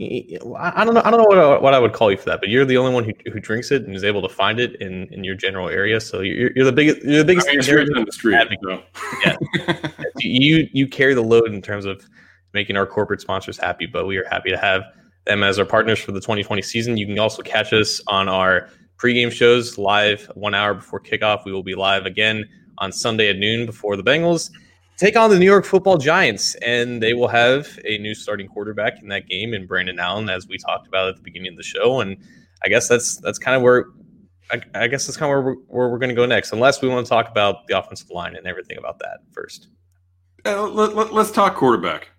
I 0.00 0.84
don't 0.84 0.94
know. 0.94 1.02
I 1.04 1.10
don't 1.10 1.18
know 1.20 1.26
what 1.26 1.38
I, 1.38 1.58
what 1.58 1.74
I 1.74 1.78
would 1.78 1.92
call 1.92 2.10
you 2.10 2.16
for 2.16 2.24
that, 2.30 2.40
but 2.40 2.48
you're 2.48 2.64
the 2.64 2.76
only 2.76 2.92
one 2.92 3.04
who, 3.04 3.12
who 3.30 3.40
drinks 3.40 3.70
it 3.70 3.84
and 3.84 3.94
is 3.94 4.04
able 4.04 4.22
to 4.22 4.28
find 4.28 4.58
it 4.58 4.80
in, 4.80 5.06
in 5.12 5.22
your 5.22 5.34
general 5.34 5.68
area. 5.68 6.00
So 6.00 6.20
you're, 6.20 6.50
you're 6.56 6.64
the 6.64 6.72
biggest. 6.72 7.02
You're 7.02 7.18
the 7.18 7.24
biggest. 7.24 7.48
I 7.48 7.52
mean, 7.52 8.04
the 8.04 8.12
street. 8.12 8.34
Yeah, 9.24 9.36
you 10.18 10.68
you 10.72 10.88
carry 10.88 11.14
the 11.14 11.22
load 11.22 11.52
in 11.52 11.62
terms 11.62 11.84
of 11.84 12.04
making 12.52 12.76
our 12.76 12.86
corporate 12.86 13.20
sponsors 13.20 13.58
happy. 13.58 13.86
But 13.86 14.06
we 14.06 14.16
are 14.16 14.26
happy 14.28 14.50
to 14.50 14.56
have 14.56 14.82
them 15.26 15.42
as 15.42 15.58
our 15.58 15.64
partners 15.64 16.00
for 16.00 16.12
the 16.12 16.20
2020 16.20 16.62
season. 16.62 16.96
You 16.96 17.06
can 17.06 17.18
also 17.18 17.42
catch 17.42 17.72
us 17.72 18.00
on 18.08 18.28
our 18.28 18.70
pregame 19.02 19.32
shows 19.32 19.78
live 19.78 20.30
one 20.34 20.54
hour 20.54 20.74
before 20.74 21.00
kickoff. 21.00 21.44
We 21.44 21.52
will 21.52 21.62
be 21.62 21.74
live 21.74 22.06
again 22.06 22.48
on 22.78 22.92
Sunday 22.92 23.28
at 23.30 23.36
noon 23.36 23.66
before 23.66 23.96
the 23.96 24.02
Bengals 24.04 24.50
take 25.02 25.16
on 25.16 25.30
the 25.30 25.38
New 25.38 25.46
York 25.46 25.64
Football 25.64 25.98
Giants, 25.98 26.54
and 26.56 27.02
they 27.02 27.12
will 27.12 27.28
have 27.28 27.78
a 27.84 27.98
new 27.98 28.14
starting 28.14 28.46
quarterback 28.46 29.02
in 29.02 29.08
that 29.08 29.26
game, 29.26 29.52
in 29.52 29.66
Brandon 29.66 29.98
Allen, 29.98 30.30
as 30.30 30.46
we 30.46 30.58
talked 30.58 30.86
about 30.86 31.08
at 31.08 31.16
the 31.16 31.22
beginning 31.22 31.50
of 31.52 31.56
the 31.56 31.62
show. 31.62 32.00
And 32.00 32.16
I 32.64 32.68
guess 32.68 32.88
that's 32.88 33.16
that's 33.16 33.38
kind 33.38 33.56
of 33.56 33.62
where 33.62 33.86
I, 34.52 34.60
I 34.74 34.86
guess 34.86 35.06
that's 35.06 35.16
kind 35.16 35.32
of 35.32 35.44
where 35.44 35.54
we're, 35.54 35.60
where 35.66 35.88
we're 35.88 35.98
going 35.98 36.10
to 36.10 36.14
go 36.14 36.26
next, 36.26 36.52
unless 36.52 36.80
we 36.82 36.88
want 36.88 37.04
to 37.04 37.10
talk 37.10 37.28
about 37.28 37.66
the 37.66 37.78
offensive 37.78 38.10
line 38.10 38.36
and 38.36 38.46
everything 38.46 38.78
about 38.78 39.00
that 39.00 39.20
first. 39.32 39.68
Uh, 40.44 40.68
let, 40.68 41.12
let, 41.12 41.34
talk 41.34 41.56
quarterback. 41.56 42.10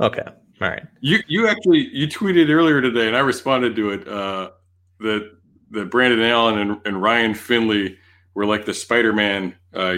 Okay. 0.00 0.24
All 0.60 0.68
right. 0.68 0.82
You 1.00 1.20
you 1.28 1.48
actually 1.48 1.88
you 1.92 2.08
tweeted 2.08 2.50
earlier 2.50 2.82
today, 2.82 3.06
and 3.06 3.16
I 3.16 3.20
responded 3.20 3.76
to 3.76 3.90
it 3.90 4.08
uh, 4.08 4.50
that 5.00 5.37
that 5.70 5.90
Brandon 5.90 6.20
Allen 6.22 6.58
and, 6.58 6.80
and 6.84 7.02
Ryan 7.02 7.34
Finley 7.34 7.98
were 8.34 8.46
like 8.46 8.64
the 8.64 8.74
Spider 8.74 9.12
Man 9.12 9.54
uh, 9.74 9.96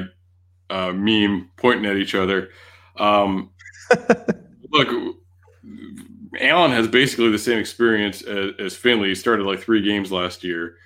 uh, 0.68 0.92
meme 0.92 1.50
pointing 1.56 1.86
at 1.86 1.96
each 1.96 2.14
other. 2.14 2.50
Um, 2.96 3.50
look, 4.70 5.16
Allen 6.38 6.70
has 6.70 6.88
basically 6.88 7.30
the 7.30 7.38
same 7.38 7.58
experience 7.58 8.22
as, 8.22 8.52
as, 8.58 8.76
Finley. 8.76 9.08
He 9.08 9.14
started 9.14 9.44
like 9.46 9.60
three 9.60 9.82
games 9.82 10.12
last 10.12 10.44
year. 10.44 10.76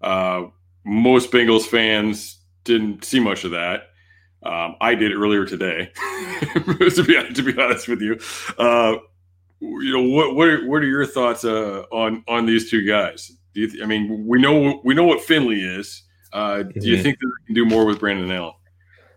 Uh, 0.00 0.46
most 0.84 1.30
Bengals 1.30 1.64
fans 1.64 2.38
didn't 2.64 3.04
see 3.04 3.20
much 3.20 3.44
of 3.44 3.52
that. 3.52 3.84
Um, 4.42 4.76
I 4.80 4.94
did 4.94 5.12
earlier 5.12 5.44
today, 5.44 5.92
to 6.54 7.04
be 7.06 7.32
to 7.34 7.42
be 7.42 7.60
honest 7.60 7.88
with 7.88 8.00
you. 8.00 8.18
Uh, 8.58 8.96
you 9.60 9.92
know 9.92 10.14
what? 10.14 10.34
What 10.34 10.48
are, 10.48 10.66
what 10.66 10.82
are 10.82 10.86
your 10.86 11.04
thoughts 11.04 11.44
uh, 11.44 11.82
on 11.92 12.24
on 12.26 12.46
these 12.46 12.70
two 12.70 12.86
guys? 12.86 13.32
Do 13.54 13.60
you 13.60 13.70
th- 13.70 13.82
I 13.82 13.86
mean, 13.86 14.26
we 14.26 14.40
know 14.40 14.80
we 14.84 14.94
know 14.94 15.04
what 15.04 15.20
Finley 15.20 15.60
is. 15.60 16.02
Uh, 16.32 16.62
do 16.62 16.72
you 16.74 16.94
mm-hmm. 16.94 17.02
think 17.02 17.18
that 17.18 17.26
they 17.26 17.46
can 17.46 17.54
do 17.54 17.64
more 17.64 17.84
with 17.84 17.98
Brandon 17.98 18.30
Allen? 18.30 18.54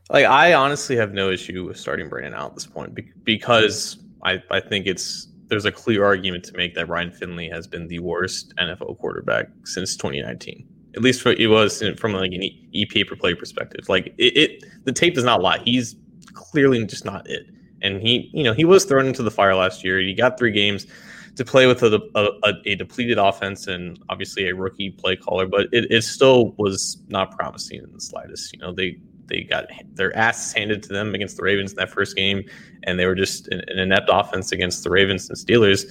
Like 0.10 0.26
I 0.26 0.54
honestly 0.54 0.96
have 0.96 1.14
no 1.14 1.30
issue 1.30 1.66
with 1.66 1.78
starting 1.78 2.10
Brandon 2.10 2.34
out 2.34 2.52
at 2.52 2.56
this 2.56 2.66
point 2.66 2.98
because 3.24 3.98
I, 4.24 4.42
I 4.52 4.60
think 4.60 4.88
it's 4.88 5.28
there's 5.48 5.66
a 5.66 5.72
clear 5.72 6.04
argument 6.04 6.44
to 6.46 6.58
make 6.58 6.74
that 6.76 6.90
Ryan 6.90 7.12
Finley 7.12 7.50
has 7.50 7.68
been 7.68 7.88
the 7.88 8.00
worst 8.00 8.54
NFL 8.58 8.98
quarterback 8.98 9.48
since 9.66 9.96
2019. 9.96 10.68
At 10.96 11.02
least 11.02 11.22
for, 11.22 11.32
it 11.32 11.48
was 11.48 11.84
from 11.98 12.14
like 12.14 12.32
an 12.32 12.42
EPA 12.76 13.08
per 13.08 13.16
play 13.16 13.34
perspective. 13.34 13.88
Like 13.88 14.14
it, 14.18 14.38
it, 14.38 14.64
the 14.86 14.92
tape 14.92 15.16
does 15.16 15.24
not 15.24 15.42
lie. 15.42 15.60
He's 15.60 15.96
clearly 16.34 16.84
just 16.86 17.06
not 17.06 17.30
it. 17.30 17.48
And 17.82 18.02
he, 18.02 18.30
you 18.34 18.44
know, 18.44 18.54
he 18.54 18.66
was 18.66 18.86
thrown 18.86 19.06
into 19.06 19.24
the 19.24 19.32
fire 19.32 19.56
last 19.56 19.84
year. 19.84 20.00
He 20.00 20.14
got 20.14 20.38
three 20.38 20.52
games 20.52 20.88
to 21.36 21.46
play 21.46 21.66
with 21.66 21.82
a, 21.82 22.00
a, 22.16 22.54
a 22.66 22.76
depleted 22.76 23.18
offense 23.18 23.68
and 23.68 24.00
obviously 24.10 24.48
a 24.48 24.56
rookie 24.56 24.92
play 24.92 25.16
caller, 25.16 25.48
but 25.48 25.68
it, 25.72 25.92
it 25.92 26.04
still 26.04 26.52
was 26.58 26.98
not 27.08 27.36
promising 27.38 27.80
in 27.84 27.92
the 27.92 28.02
slightest. 28.02 28.54
You 28.54 28.60
know, 28.60 28.74
they 28.74 28.98
they 29.28 29.42
got 29.42 29.66
their 29.94 30.16
asses 30.18 30.54
handed 30.54 30.84
to 30.84 30.90
them 30.90 31.16
against 31.16 31.38
the 31.38 31.44
Ravens 31.44 31.72
in 31.72 31.78
that 31.78 31.90
first 31.90 32.16
game, 32.16 32.44
and 32.84 33.00
they 33.00 33.06
were 33.06 33.16
just 33.16 33.48
an, 33.48 33.62
an 33.68 33.80
inept 33.80 34.10
offense 34.12 34.52
against 34.52 34.84
the 34.84 34.90
Ravens 34.90 35.30
and 35.30 35.38
Steelers. 35.38 35.86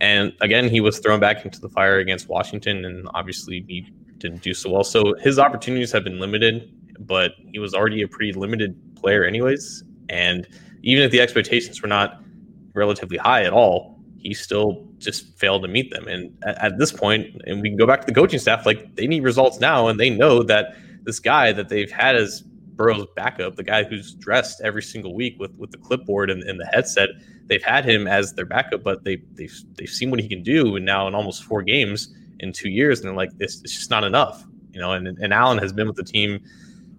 And 0.00 0.32
again, 0.40 0.68
he 0.68 0.80
was 0.80 0.98
thrown 0.98 1.20
back 1.20 1.44
into 1.44 1.60
the 1.60 1.68
fire 1.68 1.98
against 1.98 2.28
Washington, 2.28 2.84
and 2.84 3.08
obviously 3.14 3.64
he 3.68 3.92
didn't 4.18 4.42
do 4.42 4.54
so 4.54 4.70
well. 4.70 4.84
So 4.84 5.14
his 5.20 5.38
opportunities 5.38 5.92
have 5.92 6.04
been 6.04 6.18
limited, 6.18 6.72
but 6.98 7.32
he 7.52 7.58
was 7.58 7.74
already 7.74 8.02
a 8.02 8.08
pretty 8.08 8.32
limited 8.32 8.76
player, 8.96 9.24
anyways. 9.24 9.84
And 10.08 10.48
even 10.82 11.04
if 11.04 11.10
the 11.10 11.20
expectations 11.20 11.82
were 11.82 11.88
not 11.88 12.22
relatively 12.74 13.16
high 13.16 13.44
at 13.44 13.52
all, 13.52 13.97
he 14.18 14.34
still 14.34 14.86
just 14.98 15.38
failed 15.38 15.62
to 15.62 15.68
meet 15.68 15.90
them. 15.90 16.06
And 16.08 16.36
at, 16.44 16.64
at 16.64 16.78
this 16.78 16.92
point, 16.92 17.40
and 17.46 17.62
we 17.62 17.68
can 17.68 17.78
go 17.78 17.86
back 17.86 18.00
to 18.00 18.06
the 18.06 18.14
coaching 18.14 18.38
staff, 18.38 18.66
like 18.66 18.94
they 18.96 19.06
need 19.06 19.22
results 19.22 19.60
now, 19.60 19.88
and 19.88 19.98
they 19.98 20.10
know 20.10 20.42
that 20.42 20.76
this 21.04 21.20
guy 21.20 21.52
that 21.52 21.68
they've 21.68 21.90
had 21.90 22.16
as 22.16 22.42
Burrow's 22.78 23.06
backup, 23.16 23.56
the 23.56 23.64
guy 23.64 23.82
who's 23.84 24.14
dressed 24.14 24.60
every 24.62 24.82
single 24.82 25.14
week 25.14 25.36
with 25.38 25.54
with 25.58 25.72
the 25.72 25.78
clipboard 25.78 26.30
and, 26.30 26.42
and 26.44 26.60
the 26.60 26.66
headset. 26.66 27.08
They've 27.46 27.62
had 27.62 27.84
him 27.84 28.06
as 28.06 28.34
their 28.34 28.46
backup, 28.46 28.82
but 28.82 29.04
they 29.04 29.16
they've 29.34 29.54
they've 29.74 29.88
seen 29.88 30.10
what 30.10 30.20
he 30.20 30.28
can 30.28 30.42
do, 30.42 30.76
and 30.76 30.84
now 30.84 31.08
in 31.08 31.14
almost 31.14 31.44
four 31.44 31.62
games 31.62 32.14
in 32.40 32.52
two 32.52 32.68
years, 32.68 33.00
and 33.00 33.08
they're 33.08 33.16
like, 33.16 33.36
this 33.38 33.60
it's 33.62 33.74
just 33.74 33.90
not 33.90 34.04
enough, 34.04 34.44
you 34.72 34.80
know. 34.80 34.92
And 34.92 35.08
and 35.08 35.32
Allen 35.32 35.58
has 35.58 35.72
been 35.72 35.88
with 35.88 35.96
the 35.96 36.04
team 36.04 36.40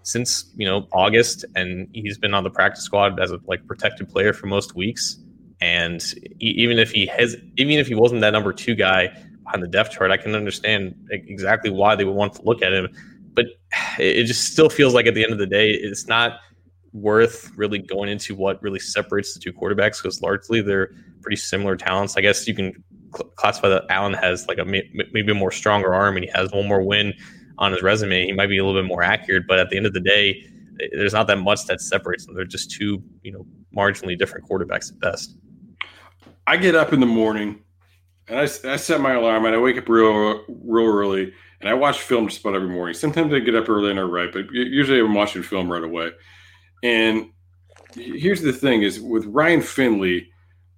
since 0.03 0.51
you 0.57 0.65
know 0.65 0.87
August, 0.91 1.45
and 1.55 1.87
he's 1.93 2.17
been 2.17 2.33
on 2.33 2.43
the 2.43 2.49
practice 2.49 2.83
squad 2.83 3.19
as 3.19 3.31
a 3.31 3.39
like 3.47 3.65
protected 3.65 4.09
player 4.09 4.33
for 4.33 4.47
most 4.47 4.75
weeks. 4.75 5.19
And 5.61 6.01
even 6.39 6.79
if 6.79 6.91
he 6.91 7.05
has, 7.07 7.35
even 7.57 7.73
if 7.79 7.87
he 7.87 7.95
wasn't 7.95 8.21
that 8.21 8.31
number 8.31 8.53
two 8.53 8.75
guy 8.75 9.09
on 9.53 9.59
the 9.59 9.67
depth 9.67 9.91
chart, 9.91 10.11
I 10.11 10.17
can 10.17 10.35
understand 10.35 10.95
exactly 11.11 11.69
why 11.69 11.95
they 11.95 12.05
would 12.05 12.15
want 12.15 12.33
to 12.35 12.43
look 12.43 12.61
at 12.61 12.71
him 12.71 12.89
but 13.39 13.47
it 13.99 14.25
just 14.25 14.51
still 14.51 14.69
feels 14.69 14.93
like 14.93 15.05
at 15.05 15.13
the 15.13 15.23
end 15.23 15.33
of 15.33 15.39
the 15.39 15.47
day, 15.47 15.71
it's 15.71 16.07
not 16.07 16.39
worth 16.91 17.51
really 17.55 17.79
going 17.79 18.09
into 18.09 18.35
what 18.35 18.61
really 18.63 18.79
separates 18.79 19.33
the 19.33 19.39
two 19.39 19.53
quarterbacks 19.53 20.01
because 20.01 20.21
largely 20.21 20.61
they're 20.61 20.91
pretty 21.21 21.35
similar 21.35 21.75
talents. 21.75 22.17
I 22.17 22.21
guess 22.21 22.47
you 22.47 22.55
can 22.55 22.83
cl- 23.15 23.29
classify 23.35 23.69
that 23.69 23.83
Allen 23.89 24.13
has 24.13 24.47
like 24.47 24.57
a 24.57 24.65
maybe 24.65 25.31
a 25.31 25.35
more 25.35 25.51
stronger 25.51 25.93
arm 25.93 26.15
and 26.15 26.25
he 26.25 26.31
has 26.33 26.51
one 26.51 26.67
more 26.67 26.81
win 26.81 27.13
on 27.59 27.71
his 27.71 27.83
resume. 27.83 28.25
He 28.25 28.31
might 28.31 28.47
be 28.47 28.57
a 28.57 28.65
little 28.65 28.81
bit 28.81 28.87
more 28.87 29.03
accurate, 29.03 29.43
but 29.47 29.59
at 29.59 29.69
the 29.69 29.77
end 29.77 29.85
of 29.85 29.93
the 29.93 29.99
day, 29.99 30.43
there's 30.93 31.13
not 31.13 31.27
that 31.27 31.37
much 31.37 31.65
that 31.65 31.81
separates 31.81 32.25
them. 32.25 32.35
They're 32.35 32.45
just 32.45 32.71
two, 32.71 33.03
you 33.21 33.33
know, 33.33 33.45
marginally 33.75 34.17
different 34.17 34.49
quarterbacks 34.49 34.91
at 34.91 34.99
best. 34.99 35.37
I 36.49 36.57
get 36.57 36.73
up 36.73 36.93
in 36.93 36.99
the 36.99 37.05
morning 37.05 37.59
and 38.27 38.39
I, 38.39 38.41
I 38.41 38.75
set 38.77 39.01
my 39.01 39.13
alarm 39.13 39.45
and 39.45 39.53
I 39.53 39.59
wake 39.59 39.77
up 39.77 39.87
real 39.87 40.43
real 40.47 40.87
early 40.87 41.31
and 41.61 41.69
I 41.69 41.75
watch 41.75 42.01
film 42.01 42.27
just 42.27 42.41
about 42.41 42.55
every 42.55 42.69
morning. 42.69 42.95
Sometimes 42.95 43.31
I 43.31 43.37
get 43.37 43.53
up 43.53 43.69
early 43.69 43.91
and 43.91 43.99
I 43.99 44.03
write, 44.03 44.33
but 44.33 44.49
usually 44.51 44.99
I'm 44.99 45.13
watching 45.13 45.43
film 45.43 45.71
right 45.71 45.83
away. 45.83 46.09
And 46.81 47.29
here's 47.93 48.41
the 48.41 48.51
thing: 48.51 48.81
is 48.81 48.99
with 48.99 49.27
Ryan 49.27 49.61
Finley, 49.61 50.27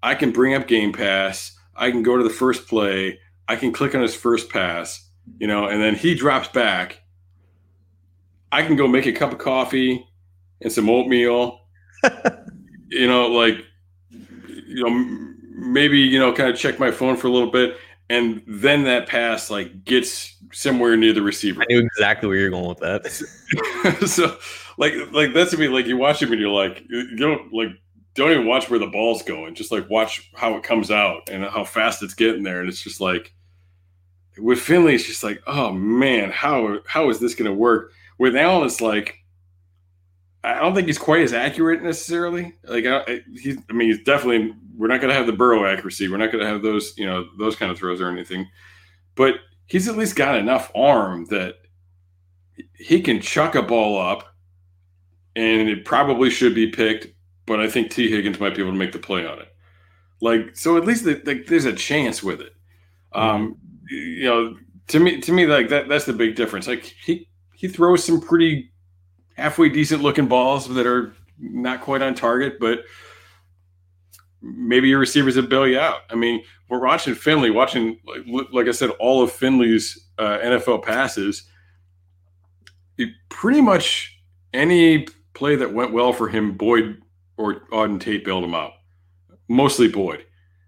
I 0.03 0.13
can 0.13 0.33
bring 0.33 0.55
up 0.55 0.67
Game 0.67 0.91
Pass. 0.91 1.57
I 1.73 1.89
can 1.89 2.03
go 2.03 2.17
to 2.17 2.23
the 2.23 2.29
first 2.29 2.67
play. 2.67 3.17
I 3.47 3.55
can 3.55 3.71
click 3.71 3.95
on 3.95 4.01
his 4.01 4.13
first 4.13 4.49
pass, 4.49 5.09
you 5.39 5.47
know, 5.47 5.67
and 5.67 5.81
then 5.81 5.95
he 5.95 6.15
drops 6.15 6.49
back. 6.49 6.99
I 8.51 8.63
can 8.63 8.75
go 8.75 8.89
make 8.89 9.05
a 9.05 9.13
cup 9.13 9.31
of 9.31 9.37
coffee 9.37 10.05
and 10.59 10.71
some 10.71 10.89
oatmeal. 10.89 11.61
you 12.89 13.07
know, 13.07 13.27
like 13.27 13.63
you 14.09 14.83
know, 14.83 15.31
maybe 15.61 15.99
you 15.99 16.19
know, 16.19 16.33
kind 16.33 16.49
of 16.49 16.57
check 16.57 16.79
my 16.79 16.91
phone 16.91 17.15
for 17.15 17.27
a 17.27 17.31
little 17.31 17.51
bit, 17.51 17.77
and 18.09 18.41
then 18.47 18.83
that 18.83 19.07
pass 19.07 19.49
like 19.49 19.85
gets 19.85 20.35
somewhere 20.51 20.97
near 20.97 21.13
the 21.13 21.21
receiver. 21.21 21.61
I 21.61 21.65
knew 21.69 21.79
exactly 21.79 22.27
where 22.27 22.37
you're 22.37 22.49
going 22.49 22.67
with 22.67 22.79
that. 22.79 23.07
so, 24.07 24.37
like, 24.77 24.93
like 25.11 25.33
that's 25.33 25.51
to 25.51 25.57
me. 25.57 25.67
Like 25.67 25.85
you 25.85 25.97
watch 25.97 26.21
him 26.21 26.31
and 26.31 26.41
you're 26.41 26.49
like, 26.49 26.83
you 26.89 27.15
don't 27.15 27.53
like, 27.53 27.69
don't 28.15 28.31
even 28.31 28.47
watch 28.47 28.69
where 28.69 28.79
the 28.79 28.87
ball's 28.87 29.23
going. 29.23 29.55
Just 29.55 29.71
like 29.71 29.89
watch 29.89 30.29
how 30.35 30.55
it 30.55 30.63
comes 30.63 30.91
out 30.91 31.29
and 31.29 31.45
how 31.45 31.63
fast 31.63 32.03
it's 32.03 32.13
getting 32.13 32.43
there. 32.43 32.59
And 32.59 32.67
it's 32.67 32.81
just 32.81 32.99
like 32.99 33.33
with 34.37 34.59
Finley, 34.59 34.95
it's 34.95 35.05
just 35.05 35.23
like, 35.23 35.41
oh 35.47 35.71
man, 35.71 36.31
how 36.31 36.79
how 36.85 37.09
is 37.09 37.19
this 37.19 37.35
going 37.35 37.49
to 37.49 37.57
work? 37.57 37.93
With 38.17 38.35
Allen, 38.35 38.65
it's 38.65 38.81
like. 38.81 39.17
I 40.43 40.55
don't 40.55 40.73
think 40.73 40.87
he's 40.87 40.97
quite 40.97 41.21
as 41.21 41.33
accurate 41.33 41.83
necessarily. 41.83 42.55
Like 42.63 42.83
I, 42.87 43.21
he's, 43.31 43.59
I 43.69 43.73
mean, 43.73 43.89
he's 43.89 44.03
definitely. 44.03 44.55
We're 44.77 44.87
not 44.87 45.01
going 45.01 45.09
to 45.09 45.15
have 45.15 45.27
the 45.27 45.33
Burrow 45.33 45.65
accuracy. 45.65 46.07
We're 46.07 46.17
not 46.17 46.31
going 46.31 46.43
to 46.43 46.49
have 46.49 46.61
those, 46.61 46.97
you 46.97 47.05
know, 47.05 47.27
those 47.37 47.55
kind 47.55 47.71
of 47.71 47.77
throws 47.77 48.01
or 48.01 48.09
anything. 48.09 48.47
But 49.15 49.35
he's 49.67 49.87
at 49.87 49.97
least 49.97 50.15
got 50.15 50.37
enough 50.37 50.71
arm 50.75 51.25
that 51.25 51.55
he 52.75 53.01
can 53.01 53.21
chuck 53.21 53.55
a 53.55 53.61
ball 53.61 53.99
up, 53.99 54.35
and 55.35 55.69
it 55.69 55.85
probably 55.85 56.29
should 56.29 56.55
be 56.55 56.67
picked. 56.67 57.07
But 57.45 57.59
I 57.59 57.69
think 57.69 57.91
Tee 57.91 58.09
Higgins 58.09 58.39
might 58.39 58.55
be 58.55 58.61
able 58.61 58.71
to 58.71 58.77
make 58.77 58.91
the 58.91 58.99
play 58.99 59.25
on 59.25 59.39
it. 59.39 59.47
Like 60.21 60.55
so, 60.55 60.77
at 60.77 60.85
least 60.85 61.05
the, 61.05 61.15
the, 61.15 61.43
there's 61.47 61.65
a 61.65 61.73
chance 61.73 62.21
with 62.21 62.41
it. 62.41 62.53
Um, 63.13 63.57
you 63.89 64.25
know, 64.25 64.55
to 64.87 64.99
me, 64.99 65.19
to 65.21 65.31
me, 65.31 65.45
like 65.47 65.69
that, 65.69 65.89
that's 65.89 66.05
the 66.05 66.13
big 66.13 66.35
difference. 66.35 66.67
Like 66.67 66.83
he 66.83 67.27
he 67.55 67.67
throws 67.67 68.03
some 68.03 68.21
pretty 68.21 68.71
halfway 69.35 69.69
decent 69.69 70.03
looking 70.03 70.27
balls 70.27 70.67
that 70.67 70.85
are 70.85 71.13
not 71.39 71.81
quite 71.81 72.01
on 72.01 72.13
target, 72.13 72.59
but 72.59 72.83
maybe 74.41 74.89
your 74.89 74.99
receivers 74.99 75.35
will 75.35 75.47
bail 75.47 75.67
you 75.67 75.79
out. 75.79 76.01
I 76.09 76.15
mean, 76.15 76.43
we're 76.69 76.85
watching 76.85 77.15
Finley, 77.15 77.49
watching 77.49 77.99
like, 78.05 78.47
like 78.51 78.67
I 78.67 78.71
said, 78.71 78.89
all 78.99 79.21
of 79.21 79.31
Finley's 79.31 80.07
uh, 80.17 80.39
NFL 80.39 80.83
passes. 80.83 81.43
It 82.97 83.09
pretty 83.29 83.61
much 83.61 84.17
any 84.53 85.07
play 85.33 85.55
that 85.55 85.73
went 85.73 85.93
well 85.93 86.13
for 86.13 86.27
him, 86.27 86.53
Boyd 86.53 87.01
or 87.37 87.61
Auden 87.71 87.99
Tate 87.99 88.23
bailed 88.23 88.43
him 88.43 88.55
out. 88.55 88.73
Mostly 89.47 89.87
Boyd. 89.87 90.25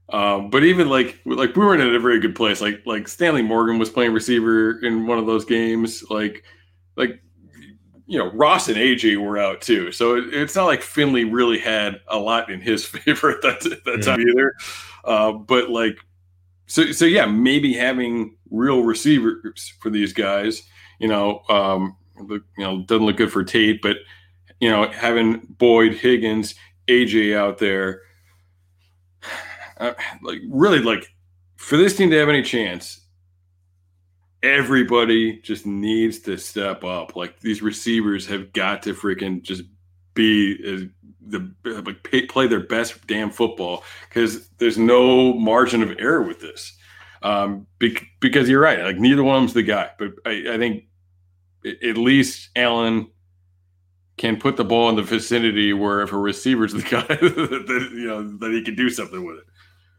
Um, 0.09 0.49
but 0.49 0.63
even 0.63 0.89
like 0.89 1.19
like 1.25 1.55
we 1.55 1.65
weren't 1.65 1.81
in 1.81 1.95
a 1.95 1.99
very 1.99 2.19
good 2.19 2.35
place. 2.35 2.61
Like 2.61 2.81
like 2.85 3.07
Stanley 3.07 3.41
Morgan 3.41 3.79
was 3.79 3.89
playing 3.89 4.13
receiver 4.13 4.79
in 4.83 5.07
one 5.07 5.17
of 5.17 5.25
those 5.25 5.45
games. 5.45 6.03
Like 6.09 6.43
like 6.95 7.21
you 8.13 8.19
know, 8.19 8.31
Ross 8.31 8.69
and 8.69 8.77
AJ 8.77 9.17
were 9.17 9.39
out 9.39 9.59
too. 9.59 9.91
So 9.91 10.15
it, 10.15 10.31
it's 10.31 10.55
not 10.55 10.65
like 10.65 10.83
Finley 10.83 11.23
really 11.23 11.57
had 11.57 11.99
a 12.07 12.19
lot 12.19 12.51
in 12.51 12.61
his 12.61 12.85
favor 12.85 13.31
at 13.31 13.41
that, 13.41 13.61
that 13.61 13.83
mm-hmm. 13.83 14.01
time 14.01 14.21
either. 14.21 14.53
Uh, 15.03 15.31
but 15.31 15.71
like, 15.71 15.97
so, 16.67 16.91
so 16.91 17.05
yeah, 17.05 17.25
maybe 17.25 17.73
having 17.73 18.35
real 18.51 18.83
receivers 18.83 19.73
for 19.79 19.89
these 19.89 20.13
guys, 20.13 20.61
you 20.99 21.07
know, 21.07 21.41
um, 21.49 21.97
you 22.29 22.43
know, 22.59 22.83
doesn't 22.83 23.03
look 23.03 23.17
good 23.17 23.31
for 23.31 23.43
Tate, 23.43 23.81
but 23.81 23.97
you 24.59 24.69
know, 24.69 24.87
having 24.89 25.39
Boyd, 25.57 25.95
Higgins, 25.95 26.53
AJ 26.87 27.35
out 27.35 27.57
there, 27.57 28.01
uh, 29.79 29.93
like 30.21 30.39
really 30.47 30.79
like 30.79 31.07
for 31.55 31.77
this 31.77 31.97
team 31.97 32.11
to 32.11 32.19
have 32.19 32.29
any 32.29 32.43
chance, 32.43 33.02
everybody 34.43 35.39
just 35.39 35.65
needs 35.65 36.19
to 36.19 36.37
step 36.37 36.83
up. 36.83 37.15
Like 37.15 37.39
these 37.39 37.61
receivers 37.61 38.27
have 38.27 38.51
got 38.53 38.83
to 38.83 38.93
freaking 38.93 39.41
just 39.41 39.63
be 40.13 40.91
the 41.25 41.51
like 41.65 42.03
pay, 42.03 42.25
play 42.25 42.47
their 42.47 42.59
best 42.59 43.07
damn 43.07 43.31
football 43.31 43.83
because 44.07 44.49
there's 44.57 44.77
no 44.77 45.33
margin 45.33 45.81
of 45.81 45.95
error 45.97 46.21
with 46.21 46.41
this. 46.41 46.77
Um, 47.23 47.67
because 48.19 48.49
you're 48.49 48.59
right, 48.59 48.83
like 48.83 48.97
neither 48.97 49.23
one 49.23 49.37
of 49.37 49.41
them's 49.43 49.53
the 49.53 49.63
guy, 49.63 49.91
but 49.97 50.11
I, 50.25 50.43
I 50.51 50.57
think 50.57 50.83
at 51.65 51.97
least 51.97 52.49
Allen 52.57 53.09
can 54.17 54.37
put 54.37 54.57
the 54.57 54.65
ball 54.65 54.89
in 54.89 54.97
the 54.97 55.03
vicinity 55.03 55.71
where 55.71 56.01
if 56.01 56.11
a 56.11 56.17
receiver's 56.17 56.73
the 56.73 56.81
guy 56.81 57.03
that, 57.07 57.89
you 57.93 58.07
know 58.07 58.37
that 58.39 58.51
he 58.51 58.61
can 58.61 58.75
do 58.75 58.89
something 58.89 59.25
with 59.25 59.37
it. 59.37 59.45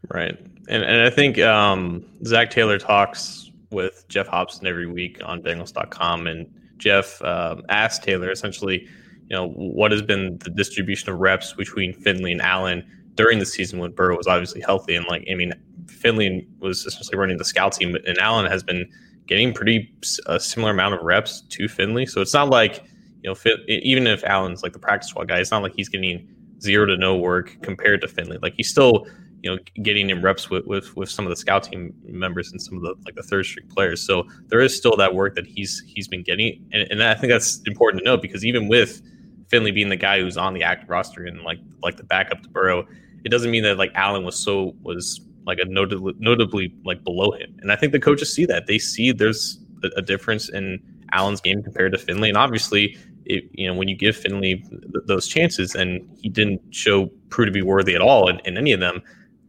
Right, 0.07 0.37
and 0.69 0.83
and 0.83 1.01
I 1.01 1.09
think 1.09 1.39
um, 1.39 2.05
Zac 2.23 2.51
Taylor 2.51 2.77
talks 2.77 3.49
with 3.71 4.05
Geoff 4.07 4.27
Hobson 4.27 4.67
every 4.67 4.87
week 4.87 5.19
on 5.23 5.41
Bengals.com, 5.41 6.27
and 6.27 6.47
Geoff 6.77 7.21
um, 7.23 7.63
asked 7.69 8.03
Taylor 8.03 8.31
essentially, 8.31 8.87
you 9.29 9.35
know, 9.35 9.49
what 9.49 9.91
has 9.91 10.01
been 10.01 10.37
the 10.39 10.49
distribution 10.49 11.09
of 11.09 11.19
reps 11.19 11.53
between 11.53 11.93
Finley 11.93 12.31
and 12.31 12.41
Allen 12.41 12.85
during 13.15 13.39
the 13.39 13.45
season 13.45 13.79
when 13.79 13.91
Burrow 13.91 14.17
was 14.17 14.27
obviously 14.27 14.61
healthy, 14.61 14.95
and 14.95 15.05
like 15.07 15.25
I 15.29 15.35
mean, 15.35 15.53
Finley 15.87 16.47
was 16.59 16.85
essentially 16.85 17.17
running 17.17 17.37
the 17.37 17.45
scout 17.45 17.73
team, 17.73 17.95
and 17.95 18.17
Allen 18.17 18.49
has 18.49 18.63
been 18.63 18.89
getting 19.27 19.53
pretty 19.53 19.91
a 20.27 20.39
similar 20.39 20.71
amount 20.71 20.93
of 20.93 21.01
reps 21.01 21.41
to 21.41 21.67
Finley, 21.67 22.05
so 22.05 22.21
it's 22.21 22.33
not 22.33 22.49
like 22.49 22.83
you 23.23 23.31
know, 23.31 23.53
even 23.67 24.05
if 24.05 24.23
Allen's 24.23 24.61
like 24.61 24.73
the 24.73 24.79
practice 24.79 25.09
squad 25.09 25.27
guy, 25.27 25.39
it's 25.39 25.49
not 25.49 25.63
like 25.63 25.73
he's 25.75 25.89
getting 25.89 26.27
zero 26.61 26.85
to 26.85 26.95
no 26.95 27.15
work 27.15 27.57
compared 27.63 28.01
to 28.01 28.07
Finley. 28.07 28.37
Like 28.41 28.53
he's 28.55 28.69
still 28.69 29.07
you 29.45 29.51
know 29.51 29.59
getting 29.83 30.09
him 30.09 30.23
reps 30.23 30.49
with, 30.49 30.65
with 30.65 30.97
with 30.97 31.07
some 31.07 31.23
of 31.23 31.29
the 31.29 31.35
scout 31.35 31.63
team 31.63 31.93
members 32.03 32.51
and 32.51 32.59
some 32.59 32.77
of 32.77 32.81
the 32.81 32.95
like 33.05 33.13
the 33.13 33.21
third 33.21 33.45
string 33.45 33.67
players. 33.69 34.01
So 34.01 34.27
there 34.47 34.59
is 34.59 34.75
still 34.75 34.97
that 34.97 35.13
work 35.13 35.35
that 35.35 35.45
he's 35.45 35.83
he's 35.85 36.07
been 36.07 36.23
getting, 36.23 36.67
and, 36.73 36.87
and 36.89 37.03
I 37.03 37.13
think 37.13 37.31
that's 37.31 37.61
important 37.67 38.01
to 38.01 38.05
note 38.05 38.23
because 38.23 38.43
even 38.43 38.67
with 38.67 39.03
Finley 39.49 39.71
being 39.71 39.89
the 39.89 39.95
guy 39.95 40.19
who's 40.19 40.35
on 40.35 40.55
the 40.55 40.63
active 40.63 40.89
roster 40.89 41.25
and 41.25 41.41
like 41.41 41.59
like 41.83 41.95
the 41.97 42.03
backup 42.03 42.41
to 42.41 42.49
Burrow, 42.49 42.87
it 43.23 43.29
doesn't 43.29 43.51
mean 43.51 43.61
that 43.63 43.77
like 43.77 43.91
Allen 43.93 44.23
was 44.25 44.35
so 44.35 44.75
was 44.81 45.21
like 45.45 45.59
a 45.59 45.65
notably 45.65 46.15
notably 46.17 46.73
like 46.83 47.03
below 47.03 47.31
him. 47.31 47.55
And 47.61 47.71
I 47.71 47.75
think 47.75 47.91
the 47.91 47.99
coaches 47.99 48.33
see 48.33 48.47
that 48.47 48.65
they 48.65 48.79
see 48.79 49.11
there's 49.11 49.59
a, 49.83 49.89
a 49.97 50.01
difference 50.01 50.49
in 50.49 50.81
Allen's 51.11 51.39
game 51.39 51.61
compared 51.61 51.91
to 51.91 51.99
Finley, 51.99 52.29
and 52.29 52.37
obviously. 52.37 52.97
It, 53.27 53.45
you 53.53 53.65
know, 53.65 53.73
when 53.73 53.87
you 53.87 53.95
give 53.95 54.15
Finley 54.15 54.57
th- 54.69 55.03
those 55.07 55.25
chances 55.25 55.73
and 55.73 56.07
he 56.21 56.29
didn't 56.29 56.61
show 56.69 57.07
prove 57.29 57.47
to 57.47 57.51
be 57.51 57.63
worthy 57.63 57.95
at 57.95 57.99
all 57.99 58.29
in, 58.29 58.39
in 58.45 58.55
any 58.55 58.71
of 58.71 58.79
them, 58.79 59.01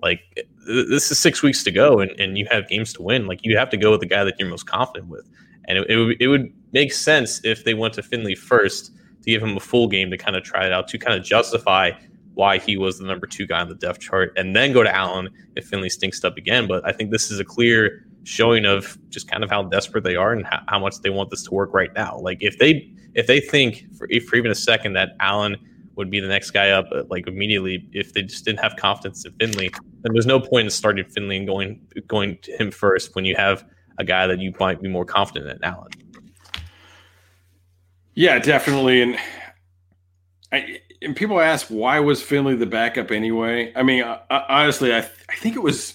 like 0.02 0.20
this 0.66 1.10
is 1.10 1.18
six 1.18 1.42
weeks 1.42 1.64
to 1.64 1.70
go, 1.70 2.00
and, 2.00 2.10
and 2.20 2.38
you 2.38 2.46
have 2.50 2.68
games 2.68 2.92
to 2.94 3.02
win. 3.02 3.26
Like 3.26 3.40
you 3.42 3.56
have 3.56 3.70
to 3.70 3.76
go 3.76 3.90
with 3.92 4.00
the 4.00 4.06
guy 4.06 4.24
that 4.24 4.34
you're 4.38 4.48
most 4.48 4.66
confident 4.66 5.08
with, 5.08 5.28
and 5.66 5.78
it, 5.78 5.90
it, 5.90 5.96
would, 5.96 6.16
it 6.20 6.28
would 6.28 6.52
make 6.72 6.92
sense 6.92 7.40
if 7.44 7.64
they 7.64 7.74
went 7.74 7.94
to 7.94 8.02
Finley 8.02 8.34
first 8.34 8.92
to 9.22 9.30
give 9.30 9.42
him 9.42 9.56
a 9.56 9.60
full 9.60 9.88
game 9.88 10.10
to 10.10 10.16
kind 10.16 10.36
of 10.36 10.44
try 10.44 10.66
it 10.66 10.72
out 10.72 10.88
to 10.88 10.98
kind 10.98 11.18
of 11.18 11.24
justify 11.24 11.90
why 12.34 12.58
he 12.58 12.76
was 12.76 12.98
the 12.98 13.06
number 13.06 13.26
two 13.26 13.46
guy 13.46 13.60
on 13.60 13.68
the 13.68 13.74
depth 13.74 14.00
chart, 14.00 14.32
and 14.36 14.54
then 14.54 14.72
go 14.72 14.82
to 14.82 14.94
Allen 14.94 15.30
if 15.56 15.66
Finley 15.66 15.88
stinks 15.88 16.22
up 16.22 16.36
again. 16.36 16.68
But 16.68 16.86
I 16.86 16.92
think 16.92 17.10
this 17.10 17.30
is 17.30 17.40
a 17.40 17.44
clear 17.44 18.06
showing 18.24 18.66
of 18.66 18.98
just 19.08 19.30
kind 19.30 19.42
of 19.42 19.50
how 19.50 19.62
desperate 19.62 20.04
they 20.04 20.16
are 20.16 20.32
and 20.32 20.44
how, 20.44 20.60
how 20.68 20.78
much 20.78 21.00
they 21.00 21.10
want 21.10 21.30
this 21.30 21.44
to 21.44 21.54
work 21.54 21.72
right 21.72 21.94
now. 21.94 22.18
Like 22.18 22.38
if 22.40 22.58
they 22.58 22.92
if 23.14 23.26
they 23.26 23.40
think 23.40 23.86
for, 23.96 24.06
for 24.28 24.36
even 24.36 24.50
a 24.50 24.54
second 24.54 24.92
that 24.94 25.16
Allen 25.20 25.56
would 25.96 26.10
be 26.10 26.20
the 26.20 26.28
next 26.28 26.50
guy 26.50 26.70
up 26.70 26.88
uh, 26.92 27.02
like 27.08 27.26
immediately 27.26 27.88
if 27.92 28.12
they 28.12 28.22
just 28.22 28.44
didn't 28.44 28.60
have 28.60 28.76
confidence 28.76 29.24
in 29.24 29.32
Finley. 29.32 29.70
And 30.04 30.14
there's 30.14 30.26
no 30.26 30.38
point 30.38 30.66
in 30.66 30.70
starting 30.70 31.04
Finley 31.06 31.38
and 31.38 31.46
going 31.46 31.80
going 32.06 32.38
to 32.42 32.52
him 32.56 32.70
first 32.70 33.14
when 33.14 33.24
you 33.24 33.34
have 33.36 33.64
a 33.98 34.04
guy 34.04 34.26
that 34.26 34.38
you 34.38 34.52
might 34.60 34.80
be 34.80 34.88
more 34.88 35.04
confident 35.04 35.50
in, 35.50 35.64
Allen. 35.64 35.90
Yeah, 38.14 38.38
definitely. 38.38 39.02
And 39.02 39.18
I, 40.52 40.80
and 41.02 41.16
people 41.16 41.40
ask 41.40 41.66
why 41.68 42.00
was 42.00 42.22
Finley 42.22 42.56
the 42.56 42.66
backup 42.66 43.10
anyway? 43.10 43.72
I 43.74 43.82
mean, 43.82 44.04
I, 44.04 44.20
I, 44.30 44.62
honestly, 44.62 44.94
I 44.94 44.98
I 44.98 45.36
think 45.36 45.56
it 45.56 45.62
was. 45.62 45.94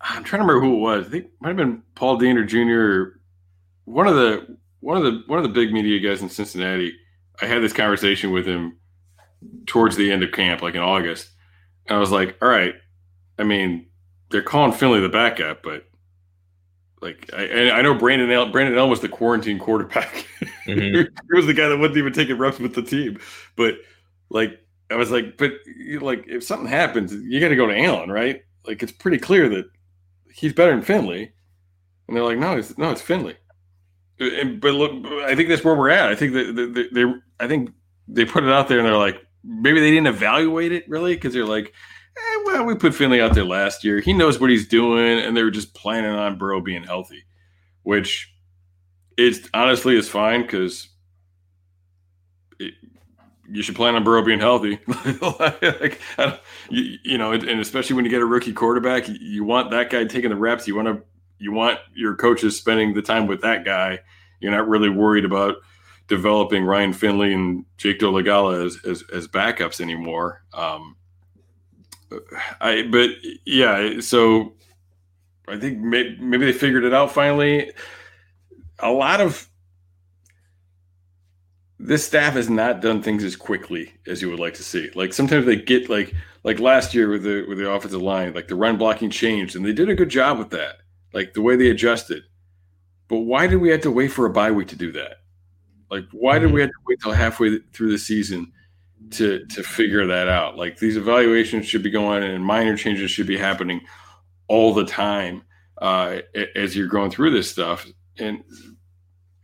I'm 0.00 0.22
trying 0.22 0.40
to 0.40 0.46
remember 0.46 0.60
who 0.60 0.76
it 0.76 0.80
was. 0.80 1.06
I 1.06 1.10
think 1.10 1.24
it 1.24 1.32
might 1.40 1.48
have 1.48 1.56
been 1.56 1.82
Paul 1.94 2.18
Dehner 2.20 2.46
Jr. 2.46 3.18
One 3.84 4.06
of 4.06 4.14
the 4.14 4.56
one 4.80 4.96
of 4.96 5.04
the 5.04 5.22
one 5.26 5.38
of 5.38 5.42
the 5.42 5.48
big 5.48 5.72
media 5.72 6.00
guys 6.00 6.22
in 6.22 6.28
Cincinnati 6.28 6.94
I 7.40 7.46
had 7.46 7.62
this 7.62 7.72
conversation 7.72 8.30
with 8.30 8.46
him 8.46 8.78
towards 9.66 9.96
the 9.96 10.10
end 10.10 10.22
of 10.22 10.32
camp, 10.32 10.62
like 10.62 10.74
in 10.74 10.80
August. 10.80 11.30
And 11.86 11.96
I 11.96 12.00
was 12.00 12.10
like, 12.10 12.36
all 12.42 12.48
right, 12.48 12.74
I 13.38 13.44
mean, 13.44 13.86
they're 14.30 14.42
calling 14.42 14.72
Finley 14.72 15.00
the 15.00 15.08
backup, 15.08 15.62
but 15.62 15.84
like 17.00 17.30
I, 17.32 17.70
I 17.70 17.82
know 17.82 17.94
Brandon 17.94 18.30
Allen, 18.30 18.50
Brandon 18.50 18.76
Allen 18.76 18.90
was 18.90 19.00
the 19.00 19.08
quarantine 19.08 19.58
quarterback. 19.58 20.26
Mm-hmm. 20.66 21.14
he 21.30 21.34
was 21.34 21.46
the 21.46 21.54
guy 21.54 21.68
that 21.68 21.78
wasn't 21.78 21.98
even 21.98 22.12
taking 22.12 22.38
reps 22.38 22.58
with 22.58 22.74
the 22.74 22.82
team. 22.82 23.18
But 23.56 23.76
like 24.30 24.60
I 24.90 24.96
was 24.96 25.10
like, 25.10 25.36
but 25.36 25.52
like 26.00 26.24
if 26.26 26.42
something 26.42 26.68
happens, 26.68 27.14
you 27.14 27.40
got 27.40 27.48
to 27.48 27.56
go 27.56 27.66
to 27.66 27.78
Allen, 27.78 28.10
right? 28.10 28.42
Like 28.66 28.82
it's 28.82 28.92
pretty 28.92 29.18
clear 29.18 29.48
that 29.48 29.66
he's 30.32 30.52
better 30.52 30.72
than 30.72 30.82
Finley. 30.82 31.32
And 32.06 32.16
they're 32.16 32.24
like, 32.24 32.38
no, 32.38 32.56
it's 32.56 32.76
no, 32.78 32.90
it's 32.90 33.02
Finley. 33.02 33.36
But 34.18 34.74
look, 34.74 35.06
I 35.24 35.34
think 35.34 35.48
that's 35.48 35.64
where 35.64 35.74
we're 35.74 35.90
at. 35.90 36.10
I 36.10 36.14
think 36.14 36.32
that 36.32 36.88
they, 36.92 37.04
I 37.38 37.48
think 37.48 37.70
they 38.08 38.24
put 38.24 38.44
it 38.44 38.50
out 38.50 38.68
there 38.68 38.78
and 38.78 38.86
they're 38.86 38.96
like, 38.96 39.24
maybe 39.44 39.80
they 39.80 39.90
didn't 39.90 40.08
evaluate 40.08 40.72
it 40.72 40.88
really 40.88 41.14
because 41.14 41.34
they're 41.34 41.44
like, 41.44 41.72
eh, 42.16 42.42
well, 42.46 42.64
we 42.64 42.74
put 42.74 42.94
Finley 42.94 43.20
out 43.20 43.34
there 43.34 43.44
last 43.44 43.84
year. 43.84 44.00
He 44.00 44.12
knows 44.12 44.40
what 44.40 44.50
he's 44.50 44.66
doing, 44.66 45.18
and 45.18 45.36
they 45.36 45.42
were 45.42 45.50
just 45.50 45.74
planning 45.74 46.10
on 46.10 46.38
Burrow 46.38 46.60
being 46.60 46.82
healthy, 46.82 47.24
which 47.82 48.32
is 49.16 49.48
honestly 49.54 49.96
is 49.96 50.08
fine 50.08 50.42
because 50.42 50.88
you 53.50 53.62
should 53.62 53.76
plan 53.76 53.94
on 53.94 54.04
Burrow 54.04 54.22
being 54.22 54.40
healthy. 54.40 54.78
like, 55.38 56.00
you, 56.70 56.98
you, 57.02 57.18
know, 57.18 57.32
and 57.32 57.60
especially 57.60 57.96
when 57.96 58.04
you 58.04 58.10
get 58.10 58.20
a 58.20 58.26
rookie 58.26 58.52
quarterback, 58.52 59.04
you 59.08 59.44
want 59.44 59.70
that 59.70 59.90
guy 59.90 60.04
taking 60.04 60.30
the 60.30 60.36
reps. 60.36 60.68
You 60.68 60.76
want 60.76 60.88
to, 60.88 61.02
you 61.38 61.52
want 61.52 61.78
your 61.94 62.16
coaches 62.16 62.56
spending 62.56 62.94
the 62.94 63.02
time 63.02 63.26
with 63.26 63.42
that 63.42 63.64
guy. 63.64 64.00
You're 64.40 64.52
not 64.52 64.68
really 64.68 64.88
worried 64.88 65.24
about 65.24 65.56
developing 66.06 66.64
Ryan 66.64 66.92
Finley 66.92 67.32
and 67.32 67.64
Jake 67.76 68.00
Dolegala 68.00 68.64
as, 68.64 68.78
as, 68.84 69.04
as 69.12 69.28
backups 69.28 69.80
anymore. 69.80 70.42
Um, 70.52 70.96
I, 72.60 72.82
but 72.90 73.10
yeah, 73.44 74.00
so 74.00 74.54
I 75.46 75.58
think 75.58 75.78
maybe, 75.78 76.16
maybe 76.20 76.46
they 76.46 76.52
figured 76.52 76.84
it 76.84 76.94
out 76.94 77.12
finally. 77.12 77.72
A 78.78 78.90
lot 78.90 79.20
of 79.20 79.48
this 81.78 82.06
staff 82.06 82.34
has 82.34 82.50
not 82.50 82.80
done 82.80 83.02
things 83.02 83.22
as 83.22 83.36
quickly 83.36 83.92
as 84.06 84.20
you 84.20 84.30
would 84.30 84.40
like 84.40 84.54
to 84.54 84.64
see. 84.64 84.90
Like 84.94 85.12
sometimes 85.12 85.46
they 85.46 85.56
get 85.56 85.88
like 85.88 86.14
like 86.42 86.58
last 86.58 86.94
year 86.94 87.08
with 87.08 87.22
the 87.22 87.44
with 87.48 87.58
the 87.58 87.70
offensive 87.70 88.02
line, 88.02 88.34
like 88.34 88.48
the 88.48 88.56
run 88.56 88.76
blocking 88.76 89.10
changed, 89.10 89.56
and 89.56 89.64
they 89.64 89.72
did 89.72 89.88
a 89.88 89.94
good 89.94 90.08
job 90.08 90.38
with 90.38 90.50
that. 90.50 90.78
Like 91.12 91.34
the 91.34 91.42
way 91.42 91.56
they 91.56 91.70
adjusted. 91.70 92.24
But 93.08 93.20
why 93.20 93.46
did 93.46 93.56
we 93.56 93.70
have 93.70 93.80
to 93.82 93.90
wait 93.90 94.08
for 94.08 94.26
a 94.26 94.30
bye 94.30 94.50
week 94.50 94.68
to 94.68 94.76
do 94.76 94.92
that? 94.92 95.18
Like 95.90 96.04
why 96.12 96.38
did 96.38 96.52
we 96.52 96.60
mm-hmm. 96.60 96.66
have 96.66 96.70
to 96.70 96.84
wait 96.86 97.00
till 97.02 97.12
halfway 97.12 97.58
through 97.72 97.90
the 97.90 97.98
season 97.98 98.52
to 99.12 99.44
to 99.46 99.62
figure 99.62 100.06
that 100.06 100.28
out? 100.28 100.56
Like 100.56 100.78
these 100.78 100.96
evaluations 100.96 101.66
should 101.66 101.82
be 101.82 101.90
going 101.90 102.22
and 102.22 102.44
minor 102.44 102.76
changes 102.76 103.10
should 103.10 103.26
be 103.26 103.38
happening 103.38 103.80
all 104.48 104.74
the 104.74 104.84
time 104.84 105.42
uh, 105.80 106.18
as 106.54 106.76
you're 106.76 106.88
going 106.88 107.10
through 107.10 107.30
this 107.30 107.50
stuff. 107.50 107.86
And 108.18 108.42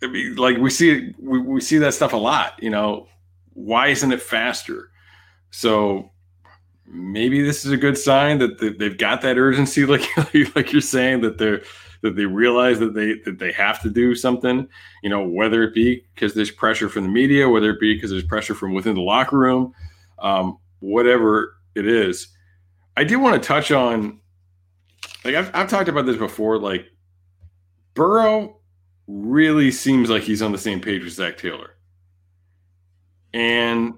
I 0.02 0.08
mean, 0.08 0.36
like 0.36 0.58
we 0.58 0.70
see 0.70 1.14
we, 1.18 1.38
we 1.40 1.60
see 1.60 1.78
that 1.78 1.94
stuff 1.94 2.12
a 2.12 2.18
lot. 2.18 2.62
You 2.62 2.70
know, 2.70 3.08
why 3.54 3.88
isn't 3.88 4.12
it 4.12 4.20
faster? 4.20 4.90
So 5.50 6.10
maybe 6.94 7.42
this 7.42 7.64
is 7.64 7.72
a 7.72 7.76
good 7.76 7.98
sign 7.98 8.38
that 8.38 8.58
they've 8.78 8.96
got 8.96 9.20
that 9.22 9.36
urgency, 9.36 9.84
like 9.86 10.06
like 10.54 10.72
you're 10.72 10.80
saying 10.80 11.20
that 11.22 11.38
they're 11.38 11.62
that 12.02 12.16
they 12.16 12.26
realize 12.26 12.78
that 12.78 12.94
they 12.94 13.14
that 13.24 13.38
they 13.38 13.52
have 13.52 13.82
to 13.82 13.90
do 13.90 14.14
something. 14.14 14.68
You 15.02 15.10
know, 15.10 15.26
whether 15.26 15.62
it 15.62 15.74
be 15.74 16.04
because 16.14 16.34
there's 16.34 16.50
pressure 16.50 16.88
from 16.88 17.04
the 17.04 17.10
media, 17.10 17.48
whether 17.48 17.70
it 17.70 17.80
be 17.80 17.94
because 17.94 18.10
there's 18.10 18.24
pressure 18.24 18.54
from 18.54 18.74
within 18.74 18.94
the 18.94 19.00
locker 19.00 19.38
room, 19.38 19.74
um, 20.18 20.58
whatever 20.80 21.56
it 21.74 21.86
is. 21.86 22.28
I 22.96 23.04
do 23.04 23.18
want 23.18 23.42
to 23.42 23.46
touch 23.46 23.72
on, 23.72 24.20
like 25.24 25.34
I've 25.34 25.50
I've 25.54 25.68
talked 25.68 25.88
about 25.88 26.06
this 26.06 26.16
before, 26.16 26.58
like 26.58 26.86
Burrow 27.94 28.60
really 29.06 29.70
seems 29.70 30.08
like 30.08 30.22
he's 30.22 30.42
on 30.42 30.52
the 30.52 30.58
same 30.58 30.80
page 30.80 31.02
with 31.02 31.12
Zac 31.12 31.36
Taylor. 31.36 31.70
And 33.32 33.94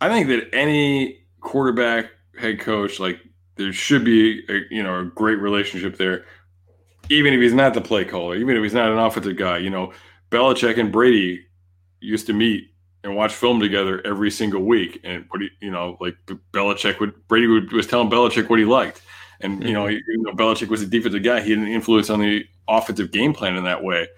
I 0.00 0.08
think 0.08 0.28
that 0.28 0.54
any 0.54 1.25
quarterback 1.46 2.10
head 2.38 2.58
coach, 2.58 2.98
like 2.98 3.20
there 3.54 3.72
should 3.72 4.04
be 4.04 4.44
a, 4.48 4.62
you 4.68 4.82
know 4.82 5.00
a 5.00 5.04
great 5.04 5.36
relationship 5.36 5.96
there, 5.96 6.24
even 7.08 7.32
if 7.32 7.40
he's 7.40 7.54
not 7.54 7.72
the 7.72 7.80
play 7.80 8.04
caller, 8.04 8.34
even 8.34 8.56
if 8.56 8.62
he's 8.62 8.74
not 8.74 8.90
an 8.90 8.98
offensive 8.98 9.36
guy. 9.36 9.58
You 9.58 9.70
know, 9.70 9.92
Belichick 10.30 10.76
and 10.78 10.92
Brady 10.92 11.46
used 12.00 12.26
to 12.26 12.32
meet 12.32 12.64
and 13.04 13.14
watch 13.14 13.32
film 13.32 13.60
together 13.60 14.04
every 14.04 14.30
single 14.30 14.62
week, 14.62 15.00
and 15.04 15.24
what 15.28 15.40
he, 15.40 15.48
you 15.60 15.70
know, 15.70 15.96
like 16.00 16.16
Belichick 16.52 16.98
would 16.98 17.14
Brady 17.28 17.46
would, 17.46 17.72
was 17.72 17.86
telling 17.86 18.10
Belichick 18.10 18.50
what 18.50 18.58
he 18.58 18.64
liked, 18.64 19.00
and 19.40 19.62
you 19.62 19.72
know, 19.72 19.84
mm-hmm. 19.84 20.10
you 20.10 20.22
know, 20.24 20.32
Belichick 20.32 20.68
was 20.68 20.82
a 20.82 20.86
defensive 20.86 21.22
guy. 21.22 21.40
He 21.40 21.50
had 21.50 21.60
an 21.60 21.68
influence 21.68 22.10
on 22.10 22.20
the 22.20 22.44
offensive 22.66 23.12
game 23.12 23.32
plan 23.32 23.56
in 23.56 23.62
that 23.64 23.84
way. 23.84 24.08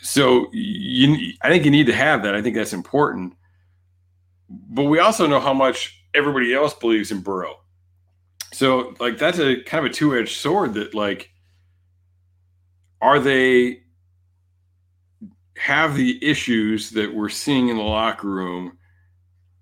So 0.00 0.48
you, 0.52 1.34
I 1.42 1.50
think 1.50 1.66
you 1.66 1.70
need 1.70 1.86
to 1.86 1.94
have 1.94 2.22
that. 2.22 2.34
I 2.34 2.40
think 2.40 2.56
that's 2.56 2.72
important. 2.72 3.34
But 4.48 4.84
we 4.84 5.00
also 5.00 5.26
know 5.26 5.40
how 5.40 5.52
much 5.52 5.95
everybody 6.16 6.54
else 6.54 6.74
believes 6.74 7.10
in 7.10 7.20
Burrow. 7.20 7.56
So 8.52 8.94
like 9.00 9.18
that's 9.18 9.38
a 9.38 9.62
kind 9.62 9.84
of 9.84 9.90
a 9.90 9.94
two-edged 9.94 10.36
sword 10.36 10.74
that 10.74 10.94
like 10.94 11.30
are 13.00 13.20
they 13.20 13.82
have 15.56 15.94
the 15.96 16.18
issues 16.24 16.90
that 16.90 17.14
we're 17.14 17.28
seeing 17.28 17.68
in 17.68 17.76
the 17.76 17.82
locker 17.82 18.28
room 18.28 18.78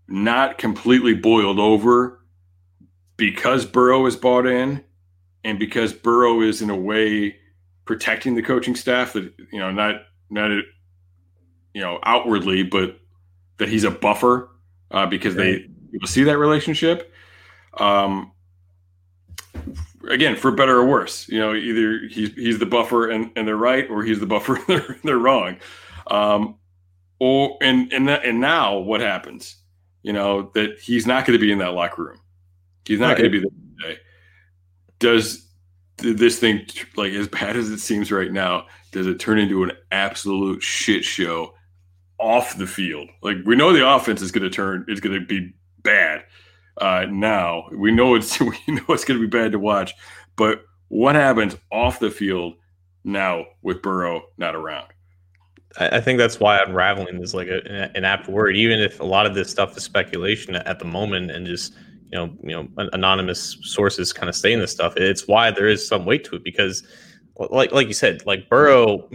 not 0.08 0.58
completely 0.58 1.14
boiled 1.14 1.58
over 1.58 2.20
because 3.16 3.64
Burrow 3.64 4.06
is 4.06 4.16
bought 4.16 4.46
in 4.46 4.84
and 5.44 5.58
because 5.58 5.92
Burrow 5.92 6.40
is 6.40 6.62
in 6.62 6.70
a 6.70 6.76
way 6.76 7.36
protecting 7.84 8.34
the 8.34 8.42
coaching 8.42 8.74
staff 8.74 9.12
that 9.12 9.32
you 9.52 9.58
know 9.58 9.70
not 9.70 10.02
not 10.30 10.50
you 10.50 11.80
know 11.80 11.98
outwardly 12.04 12.62
but 12.62 12.98
that 13.58 13.68
he's 13.68 13.84
a 13.84 13.90
buffer 13.90 14.50
uh, 14.90 15.06
because 15.06 15.34
they 15.34 15.66
see 16.06 16.24
that 16.24 16.38
relationship 16.38 17.12
um 17.78 18.32
again 20.08 20.36
for 20.36 20.50
better 20.50 20.78
or 20.78 20.86
worse 20.86 21.28
you 21.28 21.38
know 21.38 21.54
either 21.54 22.00
he's 22.08 22.32
he's 22.34 22.58
the 22.58 22.66
buffer 22.66 23.10
and, 23.10 23.30
and 23.36 23.48
they're 23.48 23.56
right 23.56 23.88
or 23.90 24.02
he's 24.02 24.20
the 24.20 24.26
buffer 24.26 24.56
and 24.56 24.64
they're, 24.66 24.96
they're 25.04 25.18
wrong 25.18 25.56
um 26.08 26.56
or 27.20 27.56
and 27.62 27.92
and 27.92 28.08
that, 28.08 28.24
and 28.24 28.40
now 28.40 28.78
what 28.78 29.00
happens 29.00 29.56
you 30.02 30.12
know 30.12 30.50
that 30.54 30.78
he's 30.78 31.06
not 31.06 31.24
going 31.24 31.38
to 31.38 31.44
be 31.44 31.52
in 31.52 31.58
that 31.58 31.72
locker 31.72 32.04
room 32.04 32.20
he's 32.84 33.00
not 33.00 33.08
right. 33.08 33.18
going 33.18 33.32
to 33.32 33.40
be 33.40 33.48
there 33.48 33.88
today. 33.88 34.00
does 34.98 35.48
this 35.98 36.38
thing 36.38 36.66
like 36.96 37.12
as 37.12 37.28
bad 37.28 37.56
as 37.56 37.70
it 37.70 37.78
seems 37.78 38.10
right 38.10 38.32
now 38.32 38.66
does 38.90 39.06
it 39.06 39.18
turn 39.18 39.38
into 39.38 39.62
an 39.62 39.72
absolute 39.92 40.62
shit 40.62 41.04
show 41.04 41.54
off 42.18 42.56
the 42.58 42.66
field 42.66 43.08
like 43.22 43.36
we 43.46 43.56
know 43.56 43.72
the 43.72 43.88
offense 43.88 44.20
is 44.20 44.32
going 44.32 44.42
to 44.42 44.50
turn 44.50 44.84
it's 44.88 45.00
going 45.00 45.18
to 45.18 45.24
be 45.24 45.52
bad 45.84 46.24
uh 46.78 47.06
now 47.08 47.68
we 47.72 47.92
know 47.92 48.14
it's 48.14 48.40
we 48.40 48.58
know 48.68 48.84
it's 48.88 49.04
going 49.04 49.20
to 49.20 49.26
be 49.26 49.30
bad 49.30 49.52
to 49.52 49.58
watch 49.58 49.94
but 50.36 50.64
what 50.88 51.14
happens 51.14 51.56
off 51.70 52.00
the 52.00 52.10
field 52.10 52.54
now 53.04 53.44
with 53.62 53.80
burrow 53.82 54.22
not 54.38 54.54
around 54.54 54.88
I 55.76 56.00
think 56.00 56.18
that's 56.18 56.38
why 56.38 56.62
unraveling 56.62 57.20
is 57.20 57.34
like 57.34 57.48
a, 57.48 57.90
an 57.96 58.04
apt 58.04 58.28
word, 58.28 58.56
even 58.56 58.78
if 58.78 59.00
a 59.00 59.04
lot 59.04 59.26
of 59.26 59.34
this 59.34 59.50
stuff 59.50 59.76
is 59.76 59.82
speculation 59.82 60.54
at 60.54 60.78
the 60.78 60.84
moment 60.84 61.32
and 61.32 61.44
just 61.44 61.74
you 62.14 62.20
know, 62.20 62.32
you 62.44 62.50
know, 62.50 62.68
anonymous 62.92 63.58
sources 63.62 64.12
kind 64.12 64.28
of 64.28 64.36
saying 64.36 64.60
this 64.60 64.70
stuff. 64.70 64.96
It's 64.96 65.26
why 65.26 65.50
there 65.50 65.66
is 65.66 65.86
some 65.86 66.04
weight 66.04 66.22
to 66.26 66.36
it 66.36 66.44
because, 66.44 66.84
like, 67.50 67.72
like 67.72 67.88
you 67.88 67.92
said, 67.92 68.24
like 68.24 68.48
Burrow, 68.48 69.10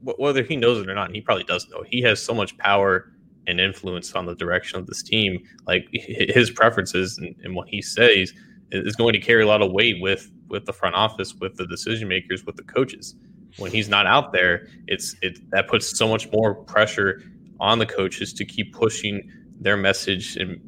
whether 0.00 0.42
he 0.42 0.56
knows 0.56 0.80
it 0.80 0.88
or 0.88 0.94
not, 0.94 1.14
he 1.14 1.20
probably 1.20 1.44
does 1.44 1.68
know. 1.68 1.82
He 1.86 2.00
has 2.00 2.22
so 2.22 2.32
much 2.32 2.56
power 2.56 3.12
and 3.46 3.60
influence 3.60 4.12
on 4.14 4.26
the 4.26 4.34
direction 4.34 4.78
of 4.78 4.86
this 4.86 5.02
team. 5.02 5.42
Like 5.66 5.88
his 5.92 6.50
preferences 6.50 7.18
and, 7.18 7.34
and 7.42 7.54
what 7.54 7.68
he 7.68 7.82
says 7.82 8.32
is 8.70 8.96
going 8.96 9.12
to 9.12 9.18
carry 9.18 9.42
a 9.42 9.46
lot 9.46 9.62
of 9.62 9.72
weight 9.72 10.00
with 10.00 10.30
with 10.48 10.66
the 10.66 10.72
front 10.72 10.94
office, 10.94 11.34
with 11.34 11.56
the 11.56 11.66
decision 11.66 12.08
makers, 12.08 12.44
with 12.44 12.56
the 12.56 12.62
coaches. 12.64 13.14
When 13.58 13.70
he's 13.72 13.88
not 13.88 14.06
out 14.06 14.32
there, 14.32 14.68
it's 14.86 15.16
it 15.22 15.38
that 15.50 15.68
puts 15.68 15.96
so 15.96 16.08
much 16.08 16.30
more 16.32 16.54
pressure 16.54 17.22
on 17.58 17.78
the 17.78 17.86
coaches 17.86 18.32
to 18.34 18.44
keep 18.44 18.72
pushing 18.72 19.30
their 19.60 19.76
message 19.76 20.36
and 20.36 20.58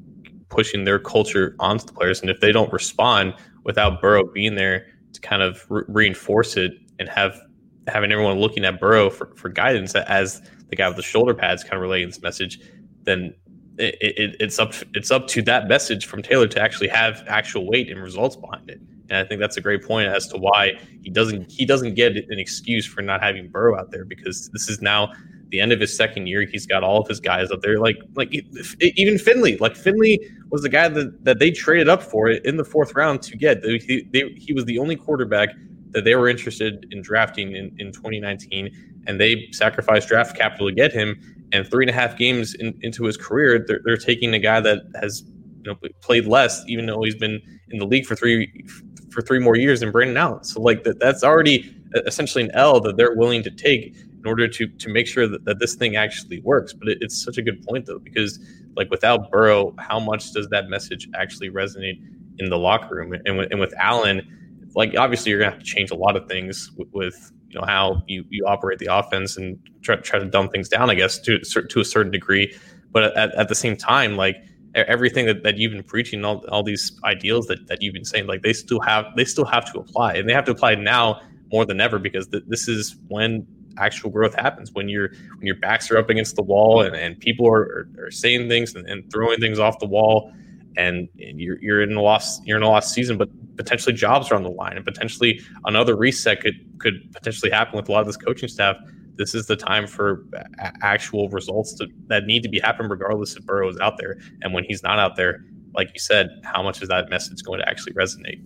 pushing 0.51 0.85
their 0.85 0.99
culture 0.99 1.57
onto 1.59 1.87
the 1.87 1.93
players. 1.93 2.20
And 2.20 2.29
if 2.29 2.41
they 2.41 2.53
don't 2.53 2.73
respond 2.73 3.35
without 3.64 4.03
Burrow 4.03 4.25
being 4.25 4.55
there 4.55 4.87
to 5.14 5.20
kind 5.20 5.43
of 5.43 5.64
re- 5.70 5.85
reinforce 5.89 6.57
it 6.57 6.73
and 6.99 7.09
have 7.09 7.41
having 7.89 8.12
everyone 8.12 8.39
looking 8.39 8.64
at 8.64 8.79
Burrow 8.79 9.11
for, 9.11 9.35
for 9.35 9.49
guidance 9.49 9.95
as 9.95 10.43
the 10.73 10.77
guy 10.77 10.89
with 10.89 10.97
the 10.97 11.03
shoulder 11.03 11.35
pads 11.35 11.62
kind 11.62 11.75
of 11.75 11.83
relaying 11.83 12.09
this 12.09 12.23
message, 12.23 12.59
then 13.03 13.35
it, 13.77 13.95
it, 14.01 14.37
it's 14.41 14.59
up 14.59 14.73
it's 14.95 15.11
up 15.11 15.29
to 15.29 15.43
that 15.43 15.68
message 15.68 16.07
from 16.07 16.23
Taylor 16.23 16.49
to 16.49 16.61
actually 16.61 16.89
have 16.89 17.23
actual 17.27 17.66
weight 17.66 17.91
and 17.91 18.03
results 18.03 18.37
behind 18.37 18.70
it. 18.70 18.81
And 19.11 19.18
I 19.18 19.25
think 19.25 19.39
that's 19.39 19.59
a 19.59 19.61
great 19.61 19.85
point 19.85 20.09
as 20.09 20.27
to 20.29 20.39
why 20.39 20.79
he 21.03 21.11
doesn't 21.11 21.53
he 21.53 21.66
doesn't 21.66 21.95
get 21.95 22.16
an 22.16 22.39
excuse 22.39 22.87
for 22.87 23.03
not 23.03 23.23
having 23.23 23.49
Burrow 23.49 23.79
out 23.79 23.91
there 23.91 24.07
because 24.07 24.49
this 24.55 24.70
is 24.70 24.81
now 24.81 25.12
the 25.51 25.61
end 25.61 25.73
of 25.73 25.81
his 25.81 25.95
second 25.95 26.27
year, 26.27 26.47
he's 26.51 26.64
got 26.64 26.83
all 26.83 27.03
of 27.03 27.07
his 27.07 27.20
guys 27.20 27.51
up 27.51 27.61
there. 27.61 27.79
Like 27.79 27.99
like 28.14 28.35
even 28.81 29.18
Finley, 29.18 29.59
like 29.59 29.77
Finley 29.77 30.18
was 30.49 30.62
the 30.62 30.70
guy 30.70 30.89
that, 30.89 31.23
that 31.25 31.39
they 31.39 31.51
traded 31.51 31.91
up 31.91 32.03
for 32.03 32.31
in 32.31 32.57
the 32.57 32.64
fourth 32.64 32.95
round 32.95 33.20
to 33.25 33.37
get. 33.37 33.62
He, 33.62 34.09
they, 34.11 34.31
he 34.39 34.55
was 34.55 34.64
the 34.64 34.79
only 34.79 34.97
quarterback 34.97 35.51
that 35.93 36.05
they 36.05 36.14
were 36.14 36.28
interested 36.28 36.86
in 36.90 37.03
drafting 37.03 37.55
in, 37.55 37.74
in 37.78 37.93
2019, 37.93 39.03
and 39.07 39.20
they 39.20 39.49
sacrificed 39.53 40.09
draft 40.09 40.36
capital 40.36 40.68
to 40.68 40.74
get 40.74 40.93
him. 40.93 41.20
And 41.53 41.68
three 41.68 41.84
and 41.84 41.90
a 41.90 41.93
half 41.93 42.16
games 42.16 42.55
in, 42.55 42.78
into 42.80 43.05
his 43.05 43.16
career, 43.16 43.64
they're, 43.66 43.80
they're 43.84 43.97
taking 43.97 44.32
a 44.32 44.38
guy 44.38 44.61
that 44.61 44.82
has 45.01 45.22
you 45.64 45.70
know 45.70 45.76
played 46.01 46.26
less, 46.26 46.62
even 46.66 46.86
though 46.86 47.03
he's 47.03 47.16
been 47.16 47.40
in 47.70 47.78
the 47.78 47.86
league 47.86 48.07
for 48.07 48.16
three 48.16 48.64
for 49.11 49.20
three 49.20 49.38
more 49.38 49.57
years 49.57 49.80
than 49.80 49.90
Brandon 49.90 50.16
Allen. 50.16 50.45
So 50.45 50.61
like 50.61 50.84
that, 50.84 50.99
that's 50.99 51.22
already 51.22 51.76
essentially 52.07 52.45
an 52.45 52.51
L 52.55 52.80
that 52.80 52.97
they're 52.97 53.14
willing 53.14 53.43
to 53.43 53.51
take 53.51 53.95
in 53.95 54.26
order 54.26 54.49
to 54.49 54.66
to 54.66 54.88
make 54.88 55.07
sure 55.07 55.28
that, 55.28 55.45
that 55.45 55.59
this 55.59 55.74
thing 55.74 55.97
actually 55.97 56.40
works. 56.40 56.72
But 56.72 56.88
it, 56.88 56.99
it's 57.01 57.22
such 57.22 57.38
a 57.38 57.43
good 57.43 57.64
point 57.66 57.86
though, 57.86 57.99
because 57.99 58.38
like 58.76 58.90
without 58.90 59.30
Burrow, 59.30 59.74
how 59.78 60.01
much 60.01 60.32
does 60.32 60.49
that 60.49 60.68
message 60.68 61.09
actually 61.14 61.51
resonate 61.51 62.01
in 62.38 62.49
the 62.49 62.59
locker 62.59 62.95
room? 62.95 63.14
And 63.26 63.36
with, 63.36 63.51
and 63.51 63.61
with 63.61 63.74
Allen, 63.78 64.41
like 64.75 64.97
obviously 64.97 65.31
you're 65.31 65.41
gonna 65.41 65.53
have 65.53 65.61
to 65.61 65.64
change 65.64 65.91
a 65.91 65.95
lot 65.95 66.16
of 66.16 66.29
things 66.29 66.70
with, 66.77 66.89
with 66.93 67.33
you 67.49 67.61
know 67.61 67.66
how 67.66 68.03
you, 68.07 68.25
you 68.31 68.45
operate 68.47 68.79
the 68.79 68.87
offense 68.87 69.37
and 69.37 69.59
try, 69.83 69.97
try 69.97 70.18
to 70.18 70.25
dumb 70.25 70.49
things 70.49 70.68
down, 70.68 70.91
I 70.91 70.95
guess 70.95 71.18
to 71.20 71.39
to 71.39 71.81
a 71.81 71.85
certain 71.85 72.12
degree. 72.12 72.57
But 72.91 73.16
at, 73.16 73.35
at 73.35 73.49
the 73.49 73.55
same 73.55 73.77
time, 73.77 74.16
like 74.16 74.37
everything 74.75 75.27
that, 75.27 75.43
that 75.43 75.59
you've 75.59 75.73
been 75.73 75.83
preaching, 75.83 76.25
all, 76.25 76.45
all 76.49 76.62
these 76.62 76.99
ideals 77.05 77.47
that, 77.47 77.66
that 77.68 77.83
you've 77.83 77.95
been 77.95 78.05
saying, 78.05 78.27
like 78.27 78.43
they 78.43 78.53
still 78.53 78.81
have 78.81 79.07
they 79.16 79.25
still 79.25 79.45
have 79.45 79.70
to 79.73 79.79
apply, 79.79 80.14
and 80.14 80.29
they 80.29 80.33
have 80.33 80.45
to 80.47 80.53
apply 80.53 80.75
now 80.75 81.20
more 81.53 81.64
than 81.64 81.81
ever 81.81 81.99
because 81.99 82.27
th- 82.29 82.45
this 82.47 82.68
is 82.68 82.97
when 83.09 83.47
actual 83.79 84.11
growth 84.11 84.35
happens 84.35 84.73
when 84.73 84.89
your 84.89 85.09
when 85.09 85.47
your 85.47 85.57
backs 85.57 85.91
are 85.91 85.97
up 85.97 86.11
against 86.11 86.37
the 86.37 86.43
wall 86.43 86.83
and, 86.83 86.95
and 86.95 87.18
people 87.20 87.47
are, 87.47 87.62
are, 87.62 88.07
are 88.07 88.11
saying 88.11 88.47
things 88.49 88.75
and, 88.75 88.87
and, 88.87 89.11
throwing 89.11 89.41
things 89.41 89.59
off 89.59 89.79
the 89.79 89.87
wall 89.87 90.31
and, 90.77 91.09
you're 91.14 91.61
you're 91.61 91.83
in 91.83 91.93
a 91.95 92.01
lost 92.01 92.43
you're 92.47 92.57
in 92.57 92.62
a 92.62 92.68
lost 92.68 92.93
season 92.93 93.16
but 93.18 93.29
potentially 93.57 93.95
jobs 93.95 94.31
are 94.31 94.35
on 94.35 94.43
the 94.43 94.51
line 94.51 94.77
and 94.77 94.85
potentially 94.85 95.41
another 95.64 95.97
reset 95.97 96.41
could 96.41 96.55
could 96.79 97.12
potentially 97.12 97.51
happen 97.51 97.77
with 97.77 97.89
a 97.89 97.93
lot 97.93 98.01
of 98.01 98.07
this 98.07 98.16
coaching 98.16 98.49
staff. 98.49 98.77
This 99.16 99.35
is 99.35 99.47
the 99.47 99.57
time 99.57 99.87
for 99.87 100.25
actual 100.57 101.29
results 101.29 101.75
to, 101.75 101.87
that 102.07 102.25
need 102.25 102.43
to 102.45 102.49
be 102.49 102.59
happening 102.59 102.91
regardless 102.91 103.37
if 103.37 103.45
Burrow 103.45 103.68
is 103.68 103.79
out 103.79 103.99
there. 103.99 104.18
And 104.41 104.55
when 104.55 104.64
he's 104.64 104.83
not 104.83 104.99
out 104.99 105.16
there 105.16 105.45
like 105.75 105.91
you 105.95 106.01
said 106.01 106.29
how 106.45 106.62
much 106.62 106.83
is 106.83 106.89
that 106.89 107.09
message 107.11 107.43
going 107.43 107.61
to 107.61 107.68
actually 107.68 107.93
resonate? 107.93 108.43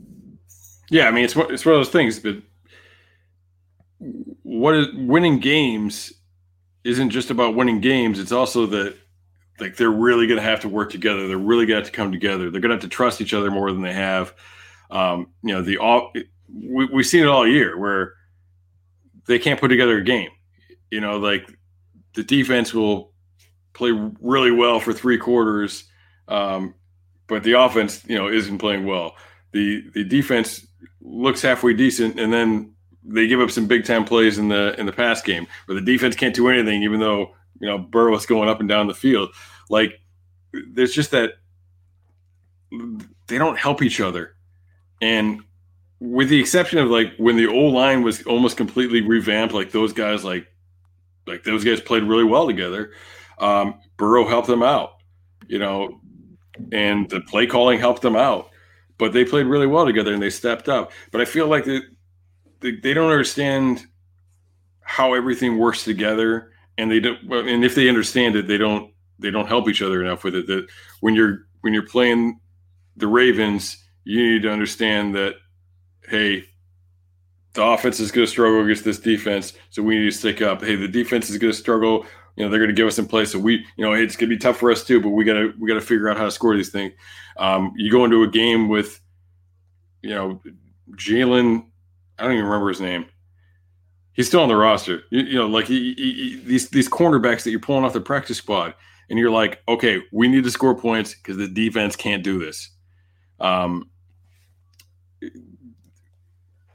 Yeah 0.90 1.08
I 1.08 1.10
mean 1.10 1.24
it's 1.24 1.36
it's 1.36 1.64
one 1.64 1.74
of 1.74 1.80
those 1.80 1.88
things 1.88 2.18
but 2.18 2.36
what 4.42 4.74
is 4.74 4.88
winning 4.94 5.38
games 5.38 6.12
isn't 6.86 7.10
just 7.10 7.30
about 7.30 7.54
winning 7.54 7.80
games. 7.80 8.18
It's 8.18 8.32
also 8.32 8.64
that 8.66 8.96
like 9.58 9.76
they're 9.76 9.90
really 9.90 10.26
going 10.26 10.38
to 10.38 10.42
have 10.42 10.60
to 10.60 10.68
work 10.68 10.90
together. 10.90 11.28
They're 11.28 11.38
really 11.38 11.66
going 11.66 11.80
to 11.80 11.84
have 11.84 11.92
to 11.92 11.96
come 11.96 12.12
together. 12.12 12.50
They're 12.50 12.60
going 12.60 12.70
to 12.70 12.76
have 12.76 12.82
to 12.82 12.88
trust 12.88 13.20
each 13.20 13.34
other 13.34 13.50
more 13.50 13.72
than 13.72 13.82
they 13.82 13.92
have. 13.92 14.34
Um, 14.90 15.28
you 15.42 15.54
know, 15.54 15.62
the 15.62 15.78
all 15.78 16.12
we, 16.52 16.86
we've 16.86 17.06
seen 17.06 17.22
it 17.22 17.28
all 17.28 17.46
year 17.46 17.78
where 17.78 18.14
they 19.26 19.38
can't 19.38 19.58
put 19.60 19.68
together 19.68 19.98
a 19.98 20.04
game. 20.04 20.30
You 20.90 21.00
know, 21.00 21.18
like 21.18 21.46
the 22.14 22.22
defense 22.22 22.72
will 22.72 23.12
play 23.72 23.92
really 24.20 24.50
well 24.50 24.80
for 24.80 24.92
three 24.92 25.18
quarters, 25.18 25.84
um, 26.28 26.74
but 27.26 27.42
the 27.42 27.52
offense, 27.52 28.04
you 28.06 28.16
know, 28.16 28.28
isn't 28.28 28.58
playing 28.58 28.86
well. 28.86 29.16
The 29.52 29.82
the 29.94 30.04
defense 30.04 30.66
looks 31.00 31.42
halfway 31.42 31.74
decent, 31.74 32.20
and 32.20 32.32
then 32.32 32.74
they 33.02 33.26
give 33.26 33.40
up 33.40 33.50
some 33.50 33.66
big 33.66 33.84
time 33.84 34.04
plays 34.04 34.38
in 34.38 34.48
the 34.48 34.78
in 34.78 34.86
the 34.86 34.92
pass 34.92 35.22
game 35.22 35.46
where 35.66 35.78
the 35.78 35.84
defense 35.84 36.14
can't 36.14 36.34
do 36.34 36.48
anything, 36.48 36.82
even 36.82 37.00
though 37.00 37.34
you 37.60 37.68
know 37.68 37.78
Burrow's 37.78 38.26
going 38.26 38.48
up 38.48 38.60
and 38.60 38.68
down 38.68 38.86
the 38.86 38.94
field. 38.94 39.30
Like 39.68 40.00
there's 40.52 40.92
just 40.92 41.10
that 41.10 41.34
they 43.26 43.38
don't 43.38 43.58
help 43.58 43.82
each 43.82 44.00
other, 44.00 44.36
and 45.00 45.42
with 46.00 46.28
the 46.28 46.40
exception 46.40 46.78
of 46.78 46.90
like 46.90 47.14
when 47.16 47.36
the 47.36 47.46
O 47.46 47.66
line 47.66 48.02
was 48.02 48.22
almost 48.26 48.56
completely 48.56 49.00
revamped, 49.00 49.54
like 49.54 49.72
those 49.72 49.92
guys 49.92 50.24
like 50.24 50.46
like 51.26 51.44
those 51.44 51.64
guys 51.64 51.80
played 51.80 52.02
really 52.02 52.24
well 52.24 52.46
together. 52.46 52.92
Um, 53.38 53.80
Burrow 53.96 54.26
helped 54.26 54.48
them 54.48 54.62
out, 54.62 54.94
you 55.46 55.58
know, 55.58 56.00
and 56.72 57.08
the 57.10 57.20
play 57.20 57.46
calling 57.46 57.78
helped 57.78 58.02
them 58.02 58.16
out. 58.16 58.50
But 58.98 59.12
they 59.12 59.24
played 59.24 59.46
really 59.46 59.66
well 59.66 59.84
together 59.84 60.12
and 60.12 60.22
they 60.22 60.30
stepped 60.30 60.68
up. 60.68 60.92
But 61.10 61.20
I 61.20 61.26
feel 61.26 61.48
like 61.48 61.66
they, 61.66 61.80
they 62.60 62.94
don't 62.94 63.10
understand 63.10 63.86
how 64.80 65.12
everything 65.12 65.58
works 65.58 65.84
together 65.84 66.52
and 66.78 66.90
they 66.90 67.00
don't 67.00 67.18
and 67.48 67.64
if 67.64 67.74
they 67.74 67.88
understand 67.88 68.36
it 68.36 68.46
they 68.46 68.58
don't 68.58 68.92
they 69.18 69.30
don't 69.30 69.46
help 69.46 69.68
each 69.68 69.82
other 69.82 70.02
enough 70.02 70.24
with 70.24 70.34
it 70.34 70.46
that 70.46 70.66
when 71.00 71.14
you're 71.14 71.46
when 71.60 71.72
you're 71.72 71.86
playing 71.86 72.38
the 72.96 73.06
ravens 73.06 73.82
you 74.04 74.32
need 74.32 74.42
to 74.42 74.50
understand 74.50 75.14
that 75.14 75.34
hey 76.08 76.44
the 77.54 77.62
offense 77.62 78.00
is 78.00 78.10
going 78.10 78.26
to 78.26 78.30
struggle 78.30 78.62
against 78.62 78.84
this 78.84 78.98
defense 78.98 79.54
so 79.70 79.82
we 79.82 79.98
need 79.98 80.04
to 80.04 80.10
stick 80.10 80.42
up 80.42 80.62
hey 80.62 80.76
the 80.76 80.88
defense 80.88 81.30
is 81.30 81.38
going 81.38 81.52
to 81.52 81.58
struggle 81.58 82.04
you 82.36 82.44
know 82.44 82.50
they're 82.50 82.60
going 82.60 82.68
to 82.68 82.74
give 82.74 82.86
us 82.86 82.98
in 82.98 83.06
place 83.06 83.32
so 83.32 83.38
we 83.38 83.64
you 83.76 83.84
know 83.84 83.92
it's 83.92 84.16
going 84.16 84.28
to 84.28 84.36
be 84.36 84.38
tough 84.38 84.58
for 84.58 84.70
us 84.70 84.84
too 84.84 85.00
but 85.00 85.10
we 85.10 85.24
got 85.24 85.34
to 85.34 85.52
we 85.58 85.68
got 85.68 85.74
to 85.74 85.80
figure 85.80 86.08
out 86.08 86.16
how 86.16 86.24
to 86.24 86.30
score 86.30 86.54
these 86.56 86.70
things 86.70 86.92
um, 87.38 87.72
you 87.76 87.90
go 87.90 88.04
into 88.04 88.22
a 88.22 88.28
game 88.28 88.68
with 88.68 89.00
you 90.02 90.10
know 90.10 90.40
jalen 90.92 91.64
I 92.18 92.22
don't 92.22 92.32
even 92.32 92.44
remember 92.44 92.68
his 92.68 92.80
name. 92.80 93.06
He's 94.16 94.26
still 94.26 94.40
on 94.40 94.48
the 94.48 94.56
roster. 94.56 95.02
You, 95.10 95.22
you 95.22 95.34
know, 95.34 95.46
like 95.46 95.66
he, 95.66 95.94
he, 95.94 96.12
he, 96.12 96.40
these 96.44 96.70
these 96.70 96.88
cornerbacks 96.88 97.44
that 97.44 97.50
you're 97.50 97.60
pulling 97.60 97.84
off 97.84 97.92
the 97.92 98.00
practice 98.00 98.38
squad, 98.38 98.74
and 99.10 99.18
you're 99.18 99.30
like, 99.30 99.62
okay, 99.68 100.00
we 100.10 100.26
need 100.26 100.44
to 100.44 100.50
score 100.50 100.74
points 100.74 101.14
because 101.14 101.36
the 101.36 101.46
defense 101.46 101.94
can't 101.96 102.24
do 102.24 102.38
this. 102.38 102.70
Um, 103.38 103.90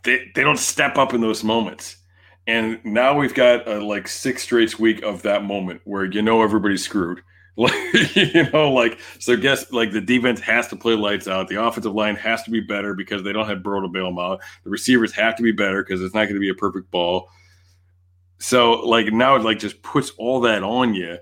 they 0.03 0.31
they 0.35 0.43
don't 0.43 0.59
step 0.59 0.97
up 0.97 1.15
in 1.15 1.21
those 1.21 1.43
moments, 1.43 1.97
and 2.45 2.79
now 2.85 3.17
we've 3.17 3.33
got 3.33 3.67
a 3.67 3.83
like 3.83 4.07
six 4.07 4.43
straight 4.43 4.79
week 4.79 5.01
of 5.01 5.23
that 5.23 5.43
moment 5.43 5.81
where 5.83 6.05
you 6.05 6.21
know 6.21 6.43
everybody's 6.43 6.83
screwed. 6.83 7.21
Like 7.57 7.73
you 8.15 8.49
know, 8.51 8.71
like 8.71 8.99
so. 9.19 9.35
Guess 9.35 9.71
like 9.71 9.91
the 9.91 10.01
defense 10.01 10.39
has 10.39 10.67
to 10.69 10.75
play 10.75 10.93
lights 10.93 11.27
out. 11.27 11.49
The 11.49 11.61
offensive 11.61 11.93
line 11.93 12.15
has 12.15 12.43
to 12.43 12.51
be 12.51 12.61
better 12.61 12.93
because 12.93 13.23
they 13.23 13.33
don't 13.33 13.47
have 13.47 13.61
Burrow 13.61 13.81
to 13.81 13.89
bail 13.89 14.05
them 14.05 14.19
out. 14.19 14.39
The 14.63 14.69
receivers 14.69 15.11
have 15.13 15.35
to 15.35 15.43
be 15.43 15.51
better 15.51 15.83
because 15.83 16.01
it's 16.01 16.13
not 16.13 16.23
going 16.23 16.35
to 16.35 16.39
be 16.39 16.49
a 16.49 16.55
perfect 16.55 16.89
ball. 16.91 17.29
So 18.39 18.71
like 18.87 19.11
now 19.11 19.35
it 19.35 19.43
like 19.43 19.59
just 19.59 19.81
puts 19.83 20.11
all 20.17 20.39
that 20.41 20.63
on 20.63 20.95
you, 20.95 21.17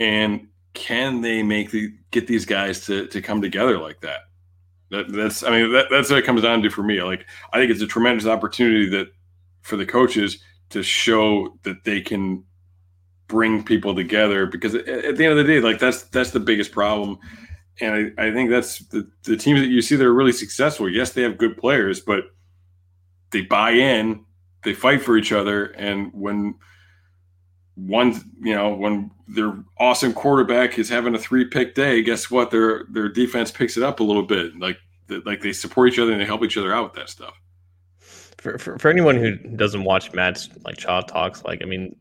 and 0.00 0.48
can 0.72 1.20
they 1.20 1.42
make 1.42 1.70
the 1.70 1.92
get 2.10 2.26
these 2.26 2.46
guys 2.46 2.86
to 2.86 3.06
to 3.08 3.20
come 3.20 3.42
together 3.42 3.78
like 3.78 4.00
that? 4.00 4.20
That 4.90 5.12
that's 5.12 5.42
I 5.42 5.50
mean 5.50 5.72
that, 5.72 5.86
that's 5.90 6.08
what 6.08 6.18
it 6.18 6.24
comes 6.24 6.42
down 6.42 6.62
to 6.62 6.70
for 6.70 6.82
me. 6.82 7.02
Like 7.02 7.26
I 7.52 7.58
think 7.58 7.70
it's 7.70 7.82
a 7.82 7.86
tremendous 7.86 8.26
opportunity 8.26 8.88
that 8.88 9.08
for 9.60 9.76
the 9.76 9.86
coaches 9.86 10.38
to 10.70 10.82
show 10.82 11.58
that 11.62 11.84
they 11.84 12.00
can 12.00 12.44
bring 13.28 13.62
people 13.62 13.94
together 13.94 14.46
because 14.46 14.74
at, 14.74 14.84
the 14.84 15.24
end 15.24 15.32
of 15.32 15.36
the 15.36 15.44
day, 15.44 15.60
like 15.60 15.78
that's 15.78 16.02
that's 16.04 16.30
the 16.32 16.40
biggest 16.40 16.72
problem. 16.72 17.18
And 17.80 18.12
I, 18.18 18.26
I 18.26 18.32
think 18.32 18.50
that's 18.50 18.80
the, 18.86 19.08
the 19.22 19.36
teams 19.36 19.60
that 19.60 19.68
you 19.68 19.80
see 19.82 19.94
that 19.94 20.04
are 20.04 20.12
really 20.12 20.32
successful. 20.32 20.90
Yes, 20.90 21.12
they 21.12 21.22
have 21.22 21.38
good 21.38 21.56
players, 21.56 22.00
but 22.00 22.24
they 23.30 23.42
buy 23.42 23.70
in, 23.70 24.24
they 24.64 24.74
fight 24.74 25.02
for 25.02 25.16
each 25.16 25.30
other, 25.30 25.66
and 25.66 26.12
when 26.12 26.56
one, 27.76 28.20
you 28.40 28.54
know, 28.54 28.74
when 28.74 29.10
their 29.28 29.54
awesome 29.78 30.12
quarterback 30.12 30.78
is 30.78 30.88
having 30.88 31.14
a 31.14 31.18
three 31.18 31.44
pick 31.44 31.74
day, 31.74 32.02
guess 32.02 32.30
what? 32.30 32.50
Their 32.50 32.86
their 32.90 33.08
defense 33.08 33.52
picks 33.52 33.76
it 33.76 33.82
up 33.82 34.00
a 34.00 34.04
little 34.04 34.24
bit. 34.24 34.58
Like 34.58 34.78
like 35.24 35.40
they 35.40 35.52
support 35.52 35.92
each 35.92 35.98
other 35.98 36.12
and 36.12 36.20
they 36.20 36.26
help 36.26 36.42
each 36.42 36.56
other 36.56 36.74
out 36.74 36.84
with 36.84 36.92
that 36.94 37.08
stuff. 37.08 37.34
For, 38.38 38.58
for, 38.58 38.78
for 38.78 38.88
anyone 38.88 39.16
who 39.16 39.36
doesn't 39.36 39.84
watch 39.84 40.12
Matt's 40.12 40.48
like 40.64 40.76
Chalk 40.76 41.08
talks, 41.08 41.44
like 41.44 41.60
I 41.62 41.66
mean, 41.66 41.94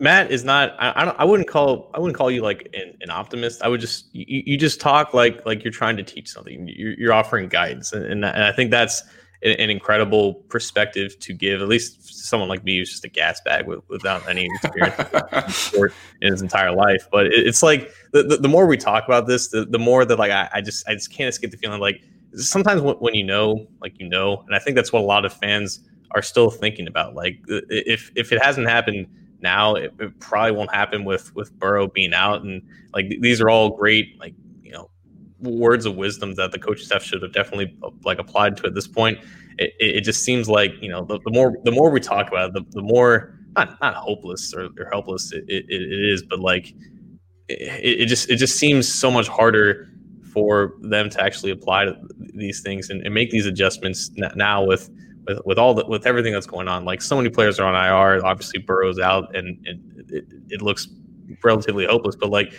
Matt 0.00 0.30
is 0.32 0.44
not. 0.44 0.74
I, 0.78 0.90
I, 0.90 1.04
I 1.18 1.24
wouldn't 1.24 1.48
call. 1.48 1.90
I 1.94 2.00
wouldn't 2.00 2.16
call 2.16 2.30
you 2.30 2.42
like 2.42 2.68
an, 2.74 2.96
an 3.00 3.10
optimist. 3.10 3.62
I 3.62 3.68
would 3.68 3.80
just. 3.80 4.06
You, 4.12 4.42
you, 4.44 4.56
just 4.56 4.80
talk 4.80 5.14
like 5.14 5.44
like 5.46 5.62
you're 5.62 5.72
trying 5.72 5.96
to 5.98 6.02
teach 6.02 6.28
something. 6.28 6.66
You're, 6.68 6.94
you're 6.94 7.12
offering 7.12 7.48
guidance, 7.48 7.92
and, 7.92 8.04
and, 8.04 8.24
and 8.24 8.42
I 8.42 8.50
think 8.50 8.72
that's 8.72 9.02
an, 9.42 9.52
an, 9.52 9.70
incredible 9.70 10.34
perspective 10.48 11.16
to 11.20 11.32
give. 11.32 11.62
At 11.62 11.68
least 11.68 12.24
someone 12.24 12.48
like 12.48 12.64
me 12.64 12.78
who's 12.78 12.90
just 12.90 13.04
a 13.04 13.08
gas 13.08 13.40
bag 13.44 13.68
with, 13.68 13.88
without 13.88 14.28
any 14.28 14.48
experience 14.52 15.72
in 16.20 16.32
his 16.32 16.42
entire 16.42 16.72
life. 16.72 17.06
But 17.12 17.26
it, 17.26 17.46
it's 17.46 17.62
like 17.62 17.92
the, 18.10 18.24
the, 18.24 18.38
the, 18.38 18.48
more 18.48 18.66
we 18.66 18.76
talk 18.76 19.04
about 19.04 19.28
this, 19.28 19.48
the, 19.48 19.64
the 19.64 19.78
more 19.78 20.04
that 20.04 20.18
like 20.18 20.32
I, 20.32 20.48
I 20.54 20.60
just 20.60 20.88
I 20.88 20.94
just 20.94 21.12
can't 21.12 21.28
escape 21.28 21.52
the 21.52 21.56
feeling 21.56 21.80
like 21.80 22.02
sometimes 22.34 22.82
when, 22.82 22.96
when 22.96 23.14
you 23.14 23.22
know, 23.22 23.68
like 23.80 23.98
you 24.00 24.08
know, 24.08 24.42
and 24.46 24.56
I 24.56 24.58
think 24.58 24.74
that's 24.74 24.92
what 24.92 25.00
a 25.00 25.06
lot 25.06 25.24
of 25.24 25.32
fans 25.32 25.80
are 26.10 26.22
still 26.22 26.50
thinking 26.50 26.88
about. 26.88 27.14
Like 27.14 27.38
if 27.46 28.10
if 28.16 28.32
it 28.32 28.42
hasn't 28.42 28.68
happened 28.68 29.06
now. 29.42 29.74
It, 29.74 29.92
it, 29.98 30.18
probably 30.20 30.52
won't 30.52 30.72
happen 30.74 31.04
with 31.04 31.34
with 31.34 31.52
Burrow 31.58 31.88
being 31.88 32.14
out, 32.14 32.42
and 32.42 32.62
like 32.94 33.08
these 33.20 33.40
are 33.40 33.50
all 33.50 33.70
great 33.70 34.18
like 34.18 34.34
you 34.62 34.72
know 34.72 34.90
words 35.40 35.86
of 35.86 35.96
wisdom 35.96 36.34
that 36.36 36.52
the 36.52 36.58
coaching 36.58 36.86
staff 36.86 37.02
should 37.02 37.22
have 37.22 37.32
definitely 37.32 37.76
uh, 37.82 37.90
like 38.04 38.18
applied 38.18 38.56
to 38.58 38.66
at 38.66 38.74
this 38.74 38.86
point. 38.86 39.18
It, 39.58 39.72
it 39.78 40.00
just 40.02 40.24
seems 40.24 40.48
like 40.48 40.72
you 40.80 40.88
know 40.88 41.04
the, 41.04 41.18
the, 41.24 41.30
more 41.30 41.56
the 41.64 41.72
more 41.72 41.90
we 41.90 42.00
talk 42.00 42.28
about 42.28 42.50
it, 42.50 42.54
the, 42.54 42.64
the 42.70 42.82
more 42.82 43.38
not 43.56 43.80
not 43.80 43.94
hopeless 43.94 44.54
or, 44.54 44.68
or 44.78 44.88
helpless 44.90 45.32
it, 45.32 45.44
it, 45.48 45.64
is, 45.68 46.22
but 46.22 46.40
like 46.40 46.74
it, 47.48 48.00
it 48.00 48.06
just 48.06 48.30
it 48.30 48.36
just 48.36 48.58
seems 48.58 48.92
so 48.92 49.10
much 49.10 49.28
harder 49.28 49.88
for 50.32 50.74
them 50.80 51.10
to 51.10 51.22
actually 51.22 51.50
apply 51.50 51.84
to 51.84 51.94
these 52.34 52.62
things 52.62 52.88
and, 52.88 53.02
and 53.04 53.12
make 53.12 53.30
these 53.30 53.44
adjustments 53.44 54.10
now 54.34 54.64
with 54.64 54.88
with, 55.26 55.40
with 55.44 55.58
all 55.58 55.74
the 55.74 55.84
with 55.86 56.06
everything 56.06 56.32
that's 56.32 56.46
going 56.46 56.68
on. 56.68 56.84
Like 56.84 57.02
so 57.02 57.16
many 57.16 57.30
players 57.30 57.58
are 57.58 57.66
on 57.66 57.74
IR. 57.74 58.24
Obviously, 58.24 58.60
Burrow's 58.60 58.98
out, 58.98 59.34
and, 59.34 59.64
and 59.66 60.10
it, 60.10 60.26
it 60.48 60.62
looks 60.62 60.88
relatively 61.42 61.86
hopeless. 61.86 62.16
But 62.16 62.30
like 62.30 62.52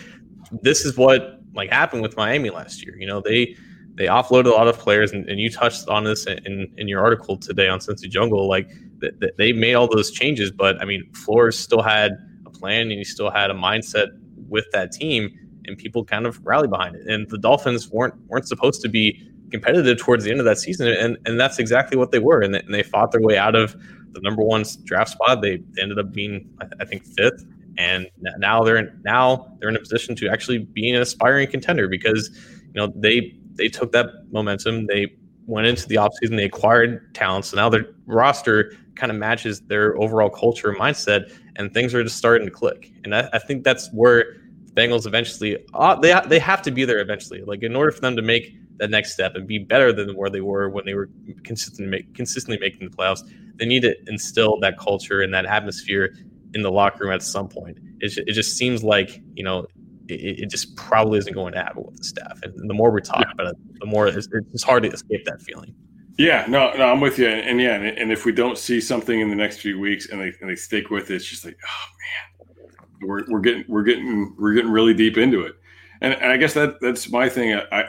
this 0.62 0.84
is 0.84 0.96
what 0.96 1.40
like 1.54 1.70
happened 1.70 2.02
with 2.02 2.16
Miami 2.16 2.50
last 2.50 2.84
year. 2.84 2.96
You 2.96 3.06
know, 3.06 3.20
they 3.20 3.56
they 3.94 4.06
offloaded 4.06 4.46
a 4.46 4.50
lot 4.50 4.66
of 4.66 4.78
players, 4.78 5.12
and, 5.12 5.28
and 5.28 5.38
you 5.38 5.50
touched 5.50 5.88
on 5.88 6.04
this 6.04 6.26
in, 6.26 6.72
in 6.76 6.88
your 6.88 7.02
article 7.02 7.36
today 7.36 7.68
on 7.68 7.78
Cincy 7.78 8.08
Jungle. 8.10 8.48
Like 8.48 8.68
th- 9.00 9.14
th- 9.20 9.32
they 9.38 9.52
made 9.52 9.74
all 9.74 9.88
those 9.88 10.10
changes, 10.10 10.50
but 10.50 10.80
I 10.80 10.84
mean, 10.84 11.08
Flores 11.12 11.58
still 11.58 11.82
had 11.82 12.12
a 12.46 12.50
plan, 12.50 12.90
and 12.90 12.92
he 12.92 13.04
still 13.04 13.30
had 13.30 13.50
a 13.50 13.54
mindset 13.54 14.08
with 14.48 14.66
that 14.72 14.90
team, 14.92 15.30
and 15.66 15.78
people 15.78 16.04
kind 16.04 16.26
of 16.26 16.44
rally 16.44 16.68
behind 16.68 16.96
it. 16.96 17.06
And 17.06 17.28
the 17.30 17.38
Dolphins 17.38 17.90
weren't 17.90 18.14
weren't 18.26 18.48
supposed 18.48 18.82
to 18.82 18.88
be 18.88 19.30
competitive 19.54 19.98
towards 19.98 20.24
the 20.24 20.30
end 20.30 20.40
of 20.40 20.46
that 20.46 20.58
season, 20.58 20.88
and 20.88 21.16
and 21.26 21.38
that's 21.38 21.58
exactly 21.58 21.96
what 21.96 22.10
they 22.10 22.18
were, 22.18 22.40
and 22.40 22.54
they, 22.54 22.60
and 22.60 22.74
they 22.74 22.82
fought 22.82 23.12
their 23.12 23.22
way 23.22 23.38
out 23.38 23.54
of 23.54 23.74
the 24.12 24.20
number 24.20 24.42
one 24.42 24.64
draft 24.84 25.10
spot. 25.10 25.42
They 25.42 25.62
ended 25.80 25.98
up 25.98 26.12
being, 26.12 26.48
I 26.80 26.84
think, 26.84 27.04
fifth 27.04 27.44
and 27.76 28.08
now 28.38 28.62
they're 28.62 28.76
in, 28.76 29.00
now 29.04 29.52
they're 29.58 29.68
in 29.68 29.76
a 29.76 29.80
position 29.80 30.14
to 30.16 30.28
actually 30.28 30.58
be 30.58 30.90
an 30.90 31.00
aspiring 31.00 31.50
contender 31.50 31.88
because 31.88 32.30
you 32.72 32.74
know 32.74 32.92
they 32.96 33.36
they 33.54 33.68
took 33.68 33.92
that 33.92 34.06
momentum, 34.30 34.86
they 34.86 35.14
went 35.46 35.66
into 35.66 35.86
the 35.86 35.96
offseason, 35.96 36.36
they 36.36 36.44
acquired 36.44 37.14
talent, 37.14 37.44
so 37.44 37.56
now 37.56 37.68
their 37.68 37.86
roster 38.06 38.76
kind 38.96 39.10
of 39.10 39.18
matches 39.18 39.60
their 39.62 39.96
overall 39.98 40.30
culture 40.30 40.74
mindset, 40.74 41.32
and 41.56 41.72
things 41.72 41.94
are 41.94 42.02
just 42.02 42.16
starting 42.16 42.46
to 42.46 42.52
click. 42.52 42.92
And 43.04 43.14
I, 43.14 43.28
I 43.32 43.38
think 43.38 43.64
that's 43.64 43.88
where 43.92 44.36
Bengals 44.74 45.06
eventually 45.06 45.64
uh, 45.74 45.96
they 45.96 46.18
they 46.26 46.38
have 46.38 46.62
to 46.62 46.70
be 46.70 46.84
there 46.84 47.00
eventually. 47.00 47.42
Like 47.42 47.62
in 47.62 47.76
order 47.76 47.92
for 47.92 48.00
them 48.00 48.16
to 48.16 48.22
make 48.22 48.56
that 48.78 48.90
next 48.90 49.12
step 49.12 49.34
and 49.34 49.46
be 49.46 49.58
better 49.58 49.92
than 49.92 50.16
where 50.16 50.30
they 50.30 50.40
were 50.40 50.68
when 50.68 50.84
they 50.84 50.94
were 50.94 51.08
consistently 51.44 51.86
make, 51.86 52.14
consistently 52.14 52.58
making 52.58 52.88
the 52.88 52.96
playoffs, 52.96 53.22
they 53.56 53.66
need 53.66 53.82
to 53.82 53.96
instill 54.08 54.58
that 54.60 54.78
culture 54.78 55.20
and 55.20 55.32
that 55.32 55.46
atmosphere 55.46 56.14
in 56.54 56.62
the 56.62 56.70
locker 56.70 57.04
room 57.04 57.12
at 57.12 57.22
some 57.22 57.48
point. 57.48 57.78
It, 58.00 58.16
it 58.26 58.32
just 58.32 58.56
seems 58.56 58.82
like 58.82 59.22
you 59.34 59.44
know 59.44 59.66
it, 60.08 60.40
it, 60.40 60.50
just 60.50 60.76
probably 60.76 61.18
isn't 61.18 61.32
going 61.32 61.52
to 61.52 61.58
happen 61.58 61.84
with 61.84 61.96
the 61.96 62.04
staff. 62.04 62.40
And 62.42 62.68
the 62.68 62.74
more 62.74 62.90
we 62.90 63.00
talk 63.00 63.20
yeah. 63.20 63.32
about 63.32 63.46
it, 63.48 63.80
the 63.80 63.86
more 63.86 64.06
it's, 64.08 64.28
it's, 64.52 64.62
hard 64.62 64.82
to 64.82 64.90
escape 64.90 65.24
that 65.24 65.40
feeling. 65.40 65.74
Yeah, 66.18 66.44
no, 66.48 66.72
no, 66.74 66.84
I'm 66.84 67.00
with 67.00 67.18
you. 67.18 67.26
And, 67.26 67.40
and 67.40 67.60
yeah, 67.60 67.74
and, 67.74 67.98
and, 67.98 68.12
if 68.12 68.24
we 68.24 68.32
don't 68.32 68.58
see 68.58 68.80
something 68.80 69.20
in 69.20 69.30
the 69.30 69.34
next 69.34 69.58
few 69.58 69.80
weeks 69.80 70.08
and 70.10 70.20
they 70.20 70.32
and 70.40 70.48
they 70.48 70.54
stick 70.54 70.90
with 70.90 71.10
it, 71.10 71.16
it's 71.16 71.24
just 71.24 71.44
like, 71.44 71.58
oh 71.66 72.46
man, 72.48 73.08
we're, 73.08 73.24
we're 73.28 73.40
getting 73.40 73.64
we're 73.66 73.82
getting 73.82 74.34
we're 74.38 74.54
getting 74.54 74.70
really 74.70 74.94
deep 74.94 75.16
into 75.16 75.40
it. 75.42 75.54
And, 76.00 76.14
and 76.14 76.30
I 76.30 76.36
guess 76.36 76.54
that 76.54 76.80
that's 76.80 77.10
my 77.10 77.28
thing. 77.28 77.54
I 77.72 77.86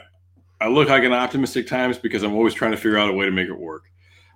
I 0.59 0.67
look 0.67 0.89
like 0.89 1.03
an 1.03 1.13
optimistic 1.13 1.67
times 1.67 1.97
because 1.97 2.23
I'm 2.23 2.33
always 2.33 2.53
trying 2.53 2.71
to 2.71 2.77
figure 2.77 2.97
out 2.97 3.09
a 3.09 3.13
way 3.13 3.25
to 3.25 3.31
make 3.31 3.49
it 3.49 3.57
work. 3.57 3.83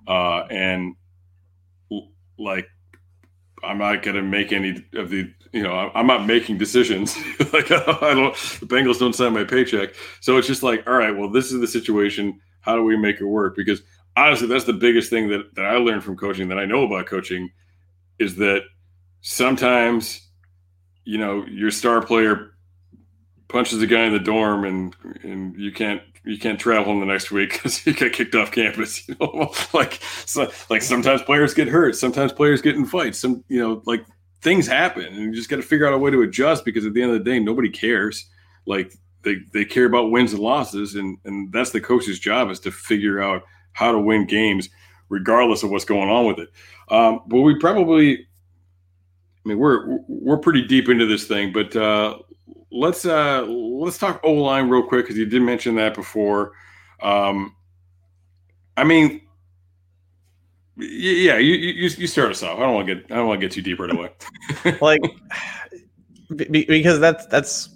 Uh, 0.08 0.46
and 0.50 0.96
like 2.38 2.68
I'm 3.64 3.78
not 3.78 4.04
going 4.04 4.16
to 4.16 4.22
make 4.22 4.52
any 4.52 4.84
of 4.94 5.10
the, 5.10 5.32
you 5.52 5.64
know, 5.64 5.92
I'm 5.94 6.08
not 6.08 6.26
making 6.26 6.58
decisions. 6.58 7.16
like 7.54 7.72
I 7.72 8.14
don't, 8.14 8.36
the 8.60 8.66
Bengals 8.66 9.00
don't 9.00 9.16
sign 9.16 9.34
my 9.34 9.44
paycheck. 9.44 9.96
So 10.22 10.38
it's 10.38 10.48
just 10.48 10.64
like, 10.64 10.88
all 10.88 10.98
right, 10.98 11.16
well, 11.16 11.30
this 11.30 11.52
is 11.52 11.60
the 11.60 11.68
situation. 11.68 12.40
How 12.62 12.76
do 12.76 12.84
we 12.84 12.98
make 12.98 13.20
it 13.20 13.26
work? 13.26 13.56
Because 13.56 13.82
honestly, 14.16 14.48
that's 14.48 14.66
the 14.66 14.74
biggest 14.74 15.10
thing 15.10 15.30
that, 15.30 15.56
that 15.56 15.66
I 15.66 15.78
learned 15.78 16.04
from 16.04 16.18
coaching 16.18 16.48
that 16.50 16.60
I 16.60 16.66
know 16.66 16.84
about 16.84 17.06
coaching 17.06 17.50
is 18.20 18.36
that 18.38 18.64
sometimes, 19.22 20.28
you 21.04 21.18
know, 21.18 21.46
your 21.46 21.72
star 21.72 22.02
player 22.02 22.54
punches 23.50 23.82
a 23.82 23.88
guy 23.88 24.06
in 24.06 24.14
the 24.14 24.20
dorm 24.20 24.64
and, 24.64 24.95
and 25.24 25.60
you 25.60 25.72
can't 25.72 26.02
you 26.24 26.38
can't 26.38 26.60
travel 26.60 26.93
in 26.93 27.00
the 27.00 27.06
next 27.06 27.32
week 27.32 27.54
because 27.54 27.86
you 27.86 27.93
get 27.93 28.14
kicked 28.14 28.36
off 28.36 28.52
campus. 28.52 29.08
You 29.10 29.16
know, 29.20 29.54
like 29.74 30.00
so, 30.26 30.52
like 30.70 30.82
sometimes 30.82 31.22
players 31.24 31.54
get 31.54 31.68
hurt, 31.68 31.95
sometimes 31.95 32.32
players 32.32 32.62
get 32.62 32.76
in 32.76 32.86
fights. 32.86 33.20
Some 33.20 33.43
you 33.47 33.60
know, 33.60 33.82
like 33.86 34.06
things 34.41 34.68
happen, 34.68 35.06
and 35.06 35.18
you 35.18 35.34
just 35.34 35.50
got 35.50 35.58
to 35.58 35.62
figure 35.62 35.88
out 35.88 35.93
a 35.93 35.97
way 35.97 36.12
to 36.12 36.22
adjust 36.22 36.64
because 36.64 36.86
at 36.86 36.93
the 36.93 37.02
end 37.02 37.12
of 37.12 37.18
the 37.18 37.30
day, 37.30 37.39
nobody 37.39 37.70
cares. 37.70 38.30
Like 38.66 38.93
they 39.24 39.38
they 39.54 39.66
care 39.66 39.86
about 39.86 40.12
wins 40.12 40.34
and 40.34 40.41
losses, 40.41 40.95
and 40.95 41.18
and 41.26 41.52
that's 41.52 41.72
the 41.72 41.82
coach's 41.82 42.20
job 42.20 42.50
is 42.52 42.60
to 42.62 42.72
figure 42.72 43.22
out 43.22 43.43
how 43.74 43.91
to 43.91 44.00
win 44.00 44.26
games 44.26 44.70
regardless 45.10 45.64
of 45.64 45.72
what's 45.72 45.86
going 45.86 46.10
on 46.10 46.26
with 46.26 46.39
it. 46.39 46.50
Um, 46.89 47.22
but 47.28 47.41
we 47.41 47.58
probably, 47.60 48.14
I 48.16 49.50
mean, 49.50 49.58
we're 49.58 50.00
we're 50.08 50.38
pretty 50.38 50.66
deep 50.68 50.88
into 50.88 51.06
this 51.06 51.26
thing, 51.26 51.52
but 51.52 51.76
uh, 51.76 52.20
let's 52.72 53.06
uh 53.06 53.44
let's 53.44 53.98
talk 53.98 54.20
O 54.24 54.34
line 54.34 54.70
real 54.70 54.84
quick 54.84 55.06
because 55.06 55.18
you 55.18 55.26
did 55.26 55.42
mention 55.42 55.76
that 55.76 55.94
before. 55.94 56.54
Um, 57.02 57.56
I 58.78 58.84
mean, 58.84 59.22
yeah, 60.78 61.38
you, 61.38 61.54
you 61.56 61.90
you 61.90 62.08
start 62.08 62.32
us 62.32 62.44
off. 62.44 62.58
I 62.58 62.62
don't 62.62 62.74
want 62.74 62.88
to 62.88 62.96
get 62.96 63.12
I 63.12 63.16
don't 63.16 63.28
want 63.28 63.42
to 63.42 63.46
get 63.48 63.54
too 63.54 63.62
deep 63.62 63.80
right 63.80 63.92
away. 63.92 64.12
like 64.82 65.02
because 66.38 67.00
that's 67.00 67.26
that's 67.28 67.70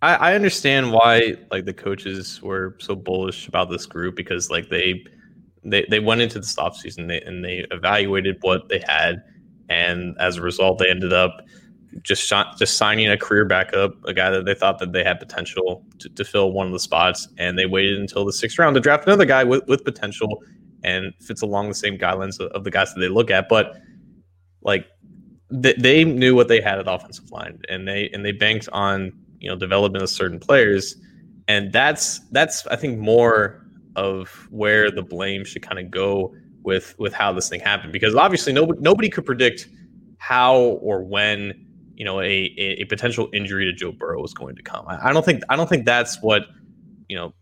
I, 0.00 0.14
I 0.14 0.34
understand 0.34 0.92
why 0.92 1.36
like 1.50 1.64
the 1.64 1.72
coaches 1.72 2.40
were 2.42 2.76
so 2.78 2.94
bullish 2.94 3.48
about 3.48 3.70
this 3.70 3.86
group 3.86 4.16
because 4.16 4.50
like 4.50 4.68
they 4.68 5.04
they 5.64 5.86
they 5.88 6.00
went 6.00 6.20
into 6.20 6.40
the 6.40 6.54
off 6.58 6.76
season 6.76 7.10
and 7.10 7.44
they 7.44 7.66
evaluated 7.70 8.38
what 8.40 8.68
they 8.68 8.82
had 8.86 9.22
and 9.68 10.16
as 10.18 10.36
a 10.36 10.42
result 10.42 10.78
they 10.78 10.90
ended 10.90 11.12
up 11.12 11.44
just 12.00 12.26
shot, 12.26 12.58
just 12.58 12.76
signing 12.76 13.08
a 13.08 13.16
career 13.16 13.44
backup, 13.44 13.92
a 14.04 14.14
guy 14.14 14.30
that 14.30 14.44
they 14.44 14.54
thought 14.54 14.78
that 14.78 14.92
they 14.92 15.04
had 15.04 15.20
potential 15.20 15.84
to, 15.98 16.08
to, 16.08 16.24
fill 16.24 16.52
one 16.52 16.66
of 16.66 16.72
the 16.72 16.78
spots, 16.78 17.28
and 17.38 17.58
they 17.58 17.66
waited 17.66 17.98
until 17.98 18.24
the 18.24 18.32
sixth 18.32 18.58
round 18.58 18.74
to 18.74 18.80
draft 18.80 19.06
another 19.06 19.24
guy 19.24 19.44
with, 19.44 19.66
with 19.68 19.84
potential 19.84 20.42
and 20.84 21.12
fits 21.20 21.42
along 21.42 21.68
the 21.68 21.74
same 21.74 21.98
guidelines 21.98 22.40
of, 22.40 22.50
of 22.52 22.64
the 22.64 22.70
guys 22.70 22.92
that 22.94 23.00
they 23.00 23.08
look 23.08 23.30
at. 23.30 23.48
But 23.48 23.76
like 24.62 24.86
they, 25.50 25.74
they 25.74 26.04
knew 26.04 26.34
what 26.34 26.48
they 26.48 26.60
had 26.60 26.78
at 26.78 26.88
offensive 26.88 27.30
line, 27.30 27.60
and 27.68 27.86
they 27.86 28.08
and 28.10 28.24
they 28.24 28.32
banked 28.32 28.68
on 28.72 29.12
you 29.38 29.50
know 29.50 29.56
development 29.56 30.02
of 30.02 30.08
certain 30.08 30.38
players, 30.38 30.96
and 31.48 31.72
that's 31.72 32.20
that's 32.30 32.66
I 32.68 32.76
think 32.76 32.98
more 32.98 33.66
of 33.96 34.48
where 34.50 34.90
the 34.90 35.02
blame 35.02 35.44
should 35.44 35.62
kind 35.62 35.78
of 35.78 35.90
go 35.90 36.34
with 36.62 36.94
with 36.98 37.12
how 37.12 37.32
this 37.32 37.48
thing 37.48 37.60
happened 37.60 37.92
because 37.92 38.14
obviously 38.14 38.52
nobody 38.52 38.80
nobody 38.80 39.10
could 39.10 39.26
predict 39.26 39.68
how 40.18 40.56
or 40.56 41.02
when 41.02 41.66
you 41.94 42.04
know, 42.04 42.20
a, 42.20 42.54
a, 42.56 42.84
potential 42.84 43.28
injury 43.32 43.64
to 43.64 43.72
Joe 43.72 43.92
Burrow 43.92 44.20
was 44.20 44.32
going 44.34 44.56
to 44.56 44.62
come. 44.62 44.86
I, 44.88 45.10
I, 45.10 45.12
don't 45.12 45.24
think 45.24 45.42
I 45.48 45.56
don't 45.56 45.68
think 45.68 45.84
that's 45.84 46.20
what 46.22 46.42
you 47.08 47.16
know 47.16 47.34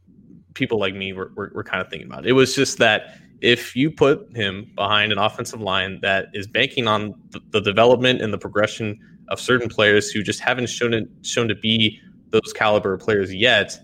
people 0.54 0.78
like 0.78 0.94
me 0.94 1.12
were, 1.12 1.32
were, 1.36 1.52
were 1.54 1.64
kind 1.64 1.80
of 1.80 1.88
thinking 1.88 2.08
about. 2.08 2.26
It 2.26 2.32
was 2.32 2.54
just 2.54 2.78
that 2.78 3.16
if 3.40 3.74
you 3.74 3.90
put 3.90 4.28
him 4.36 4.70
behind 4.74 5.12
an 5.12 5.18
offensive 5.18 5.60
line 5.60 6.00
that 6.02 6.26
is 6.34 6.46
banking 6.46 6.86
on 6.86 7.14
the, 7.30 7.40
the 7.50 7.60
development 7.60 8.20
and 8.20 8.32
the 8.32 8.38
progression 8.38 8.98
of 9.28 9.40
certain 9.40 9.68
players 9.68 10.10
who 10.10 10.22
just 10.22 10.40
haven't 10.40 10.68
shown 10.68 10.92
it, 10.92 11.08
shown 11.22 11.48
to 11.48 11.54
be 11.54 12.00
those 12.30 12.52
caliber 12.54 12.96
players 12.98 13.32
yet, 13.32 13.78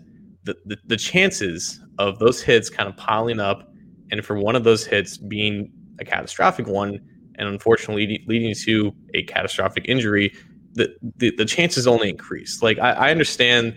the, 0.44 0.56
the, 0.66 0.76
the 0.86 0.96
chances 0.96 1.80
of 1.98 2.18
those 2.18 2.42
hits 2.42 2.68
kind 2.68 2.88
of 2.88 2.96
piling 2.96 3.40
up 3.40 3.72
and 4.10 4.24
for 4.24 4.38
one 4.38 4.56
of 4.56 4.64
those 4.64 4.84
hits 4.84 5.16
being 5.16 5.72
a 6.00 6.04
catastrophic 6.04 6.66
one 6.66 7.00
and 7.36 7.48
unfortunately 7.48 8.24
leading 8.26 8.54
to 8.54 8.94
a 9.14 9.22
catastrophic 9.24 9.84
injury 9.88 10.32
the, 10.76 11.30
the, 11.30 11.44
chances 11.44 11.86
only 11.86 12.10
increase. 12.10 12.62
Like 12.62 12.78
I, 12.78 12.92
I 12.92 13.10
understand 13.10 13.74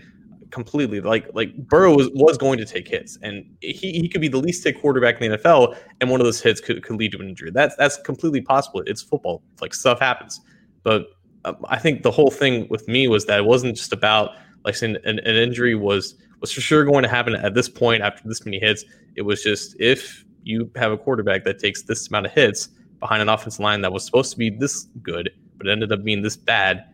completely. 0.52 1.00
Like 1.02 1.30
like 1.34 1.56
Burrow 1.56 1.96
was, 1.96 2.10
was 2.14 2.38
going 2.38 2.58
to 2.58 2.66
take 2.66 2.88
hits, 2.88 3.18
and 3.22 3.46
he, 3.62 3.92
he 3.94 4.10
could 4.10 4.22
be 4.22 4.28
the 4.28 4.38
least 4.38 4.64
hit 4.64 4.80
quarterback 4.82 5.22
in 5.22 5.32
the 5.32 5.38
NFL, 5.38 5.78
and 6.02 6.10
one 6.10 6.20
of 6.20 6.26
those 6.26 6.42
hits 6.42 6.60
could, 6.62 6.84
could 6.84 6.98
lead 6.98 7.12
to 7.14 7.20
an 7.20 7.30
injury. 7.30 7.52
That's 7.52 7.76
that's 7.76 7.98
completely 7.98 8.42
possible. 8.42 8.84
It's 8.86 9.02
football. 9.02 9.42
Like 9.62 9.74
stuff 9.74 10.00
happens. 10.00 10.42
But 10.84 11.08
um, 11.46 11.58
I 11.70 11.78
think 11.78 12.04
the 12.04 12.12
whole 12.12 12.32
thing 12.32 12.68
with 12.70 12.88
me 12.88 13.08
was 13.08 13.26
that 13.26 13.40
it 13.40 13.46
wasn't 13.46 13.76
just 13.76 13.94
about 13.94 14.32
like 14.66 14.76
saying 14.76 14.98
an, 15.06 15.20
an 15.20 15.36
injury 15.36 15.76
was 15.76 16.16
was 16.42 16.52
for 16.52 16.62
sure 16.62 16.86
going 16.86 17.04
to 17.04 17.10
happen 17.10 17.36
at 17.36 17.54
this 17.54 17.70
point 17.70 18.04
after 18.04 18.28
this 18.28 18.46
many 18.46 18.60
hits. 18.60 18.84
It 19.16 19.24
was 19.24 19.44
just 19.44 19.76
if 19.80 20.26
you 20.44 20.72
have 20.76 20.92
a 20.92 20.98
quarterback 20.98 21.44
that 21.46 21.60
takes 21.60 21.84
this 21.84 22.08
amount 22.08 22.26
of 22.26 22.32
hits 22.32 22.70
behind 23.00 23.22
an 23.22 23.30
offensive 23.30 23.60
line 23.60 23.82
that 23.82 23.92
was 23.92 24.06
supposed 24.06 24.32
to 24.32 24.38
be 24.38 24.50
this 24.50 24.88
good 25.02 25.30
but 25.60 25.68
it 25.68 25.72
ended 25.72 25.92
up 25.92 26.04
being 26.04 26.24
this 26.24 26.36
bad, 26.36 26.86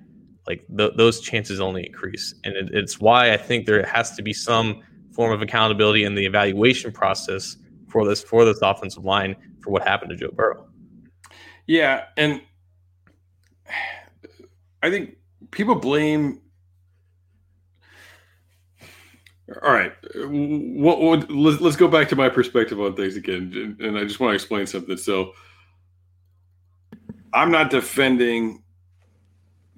like 0.47 0.65
th- 0.75 0.91
those 0.97 1.21
chances 1.21 1.61
only 1.61 1.85
increase. 1.85 2.35
And 2.43 2.55
it, 2.55 2.69
it's 2.73 2.99
why 2.99 3.31
I 3.31 3.37
think 3.37 3.65
there 3.65 3.85
has 3.85 4.15
to 4.17 4.21
be 4.21 4.33
some 4.33 4.81
form 5.13 5.31
of 5.31 5.41
accountability 5.41 6.03
in 6.03 6.15
the 6.15 6.25
evaluation 6.25 6.91
process 6.91 7.55
for 7.87 8.05
this 8.05 8.21
for 8.21 8.43
this 8.43 8.59
offensive 8.61 9.05
line 9.05 9.35
for 9.61 9.69
what 9.69 9.83
happened 9.83 10.09
to 10.09 10.17
Joe 10.17 10.31
Burrow. 10.33 10.67
Yeah, 11.67 12.05
and 12.17 12.41
I 14.83 14.89
think 14.89 15.15
people 15.51 15.75
blame. 15.75 16.41
All 19.61 19.71
right, 19.71 19.93
what, 20.15 20.99
what, 20.99 21.31
let's, 21.31 21.61
let's 21.61 21.75
go 21.75 21.87
back 21.87 22.09
to 22.09 22.15
my 22.15 22.29
perspective 22.29 22.81
on 22.81 22.95
things 22.95 23.15
again, 23.15 23.77
and 23.79 23.97
I 23.97 24.03
just 24.03 24.19
want 24.19 24.31
to 24.31 24.35
explain 24.35 24.65
something. 24.65 24.97
So, 24.97 25.33
I'm 27.35 27.51
not 27.51 27.69
defending 27.69 28.63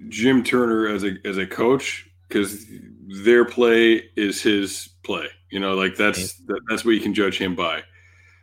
Jim 0.08 0.44
Turner 0.44 0.86
as 0.86 1.04
a 1.04 1.16
as 1.24 1.36
a 1.36 1.46
coach 1.46 2.08
because 2.28 2.64
their 3.24 3.44
play 3.44 4.08
is 4.16 4.40
his 4.40 4.88
play. 5.02 5.26
You 5.50 5.58
know, 5.58 5.74
like 5.74 5.96
that's 5.96 6.34
that, 6.46 6.60
that's 6.68 6.84
what 6.84 6.92
you 6.92 7.00
can 7.00 7.14
judge 7.14 7.36
him 7.36 7.56
by. 7.56 7.82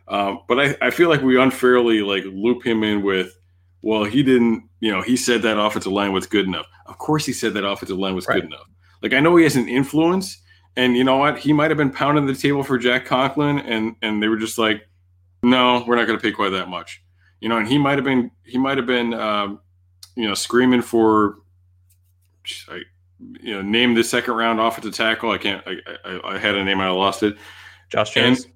Um, 0.08 0.40
but 0.46 0.60
I, 0.60 0.76
I 0.82 0.90
feel 0.90 1.08
like 1.08 1.22
we 1.22 1.40
unfairly 1.40 2.02
like 2.02 2.24
loop 2.24 2.64
him 2.64 2.84
in 2.84 3.02
with, 3.02 3.36
well, 3.82 4.04
he 4.04 4.22
didn't, 4.22 4.68
you 4.78 4.92
know, 4.92 5.02
he 5.02 5.16
said 5.16 5.42
that 5.42 5.58
offensive 5.58 5.90
line 5.90 6.12
was 6.12 6.26
good 6.26 6.46
enough. 6.46 6.66
Of 6.86 6.98
course, 6.98 7.26
he 7.26 7.32
said 7.32 7.54
that 7.54 7.64
offensive 7.64 7.98
line 7.98 8.14
was 8.14 8.28
right. 8.28 8.36
good 8.36 8.44
enough. 8.44 8.68
Like 9.02 9.14
I 9.14 9.20
know 9.20 9.34
he 9.36 9.44
has 9.44 9.56
an 9.56 9.68
influence, 9.68 10.42
and 10.76 10.94
you 10.94 11.04
know 11.04 11.16
what, 11.16 11.38
he 11.38 11.54
might 11.54 11.70
have 11.70 11.78
been 11.78 11.90
pounding 11.90 12.26
the 12.26 12.34
table 12.34 12.62
for 12.62 12.76
Jack 12.76 13.06
Conklin, 13.06 13.60
and 13.60 13.96
and 14.02 14.22
they 14.22 14.28
were 14.28 14.36
just 14.36 14.58
like, 14.58 14.86
no, 15.42 15.84
we're 15.86 15.96
not 15.96 16.06
going 16.06 16.18
to 16.18 16.22
pay 16.22 16.32
quite 16.32 16.50
that 16.50 16.68
much 16.68 17.02
you 17.40 17.48
know, 17.48 17.58
and 17.58 17.68
he 17.68 17.78
might 17.78 17.98
have 17.98 18.04
been 18.04 18.30
he 18.44 18.58
might 18.58 18.78
have 18.78 18.86
been 18.86 19.14
um, 19.14 19.60
you 20.14 20.26
know 20.26 20.34
screaming 20.34 20.82
for 20.82 21.38
I, 22.68 22.82
you 23.40 23.54
know 23.54 23.62
name 23.62 23.94
the 23.94 24.04
second 24.04 24.34
round 24.34 24.60
offensive 24.60 24.94
tackle. 24.94 25.30
I 25.30 25.38
can't 25.38 25.62
I, 25.66 25.76
I, 26.04 26.34
I 26.34 26.38
had 26.38 26.54
a 26.54 26.64
name 26.64 26.80
I 26.80 26.90
lost 26.90 27.22
it. 27.22 27.36
Josh 27.88 28.12
Jones. 28.12 28.44
And, 28.44 28.52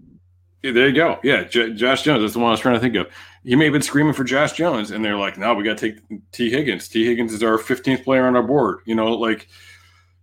there 0.62 0.88
you 0.88 0.94
go. 0.94 1.18
Yeah, 1.22 1.44
J- 1.44 1.72
Josh 1.72 2.02
Jones. 2.02 2.20
That's 2.22 2.34
the 2.34 2.38
one 2.38 2.48
I 2.48 2.50
was 2.52 2.60
trying 2.60 2.74
to 2.74 2.80
think 2.80 2.94
of. 2.94 3.06
He 3.44 3.56
may 3.56 3.64
have 3.64 3.72
been 3.72 3.80
screaming 3.80 4.12
for 4.12 4.24
Josh 4.24 4.52
Jones, 4.52 4.90
and 4.90 5.02
they're 5.02 5.16
like, 5.16 5.38
"No, 5.38 5.54
we 5.54 5.64
got 5.64 5.78
to 5.78 5.90
take 5.90 6.02
Tee 6.32 6.50
Higgins. 6.50 6.88
Tee 6.88 7.06
Higgins 7.06 7.32
is 7.32 7.42
our 7.42 7.56
15th 7.56 8.04
player 8.04 8.26
on 8.26 8.36
our 8.36 8.42
board." 8.42 8.80
You 8.84 8.94
know, 8.94 9.14
like 9.14 9.48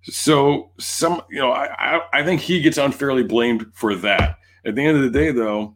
so. 0.04 0.72
Some, 0.80 1.24
you 1.32 1.40
know, 1.40 1.52
I 1.52 2.02
I 2.14 2.24
think 2.24 2.42
he 2.42 2.62
gets 2.62 2.78
unfairly 2.78 3.24
blamed 3.24 3.66
for 3.74 3.96
that. 3.96 4.38
At 4.64 4.76
the 4.76 4.86
end 4.86 4.98
of 4.98 5.04
the 5.04 5.10
day, 5.10 5.32
though, 5.32 5.76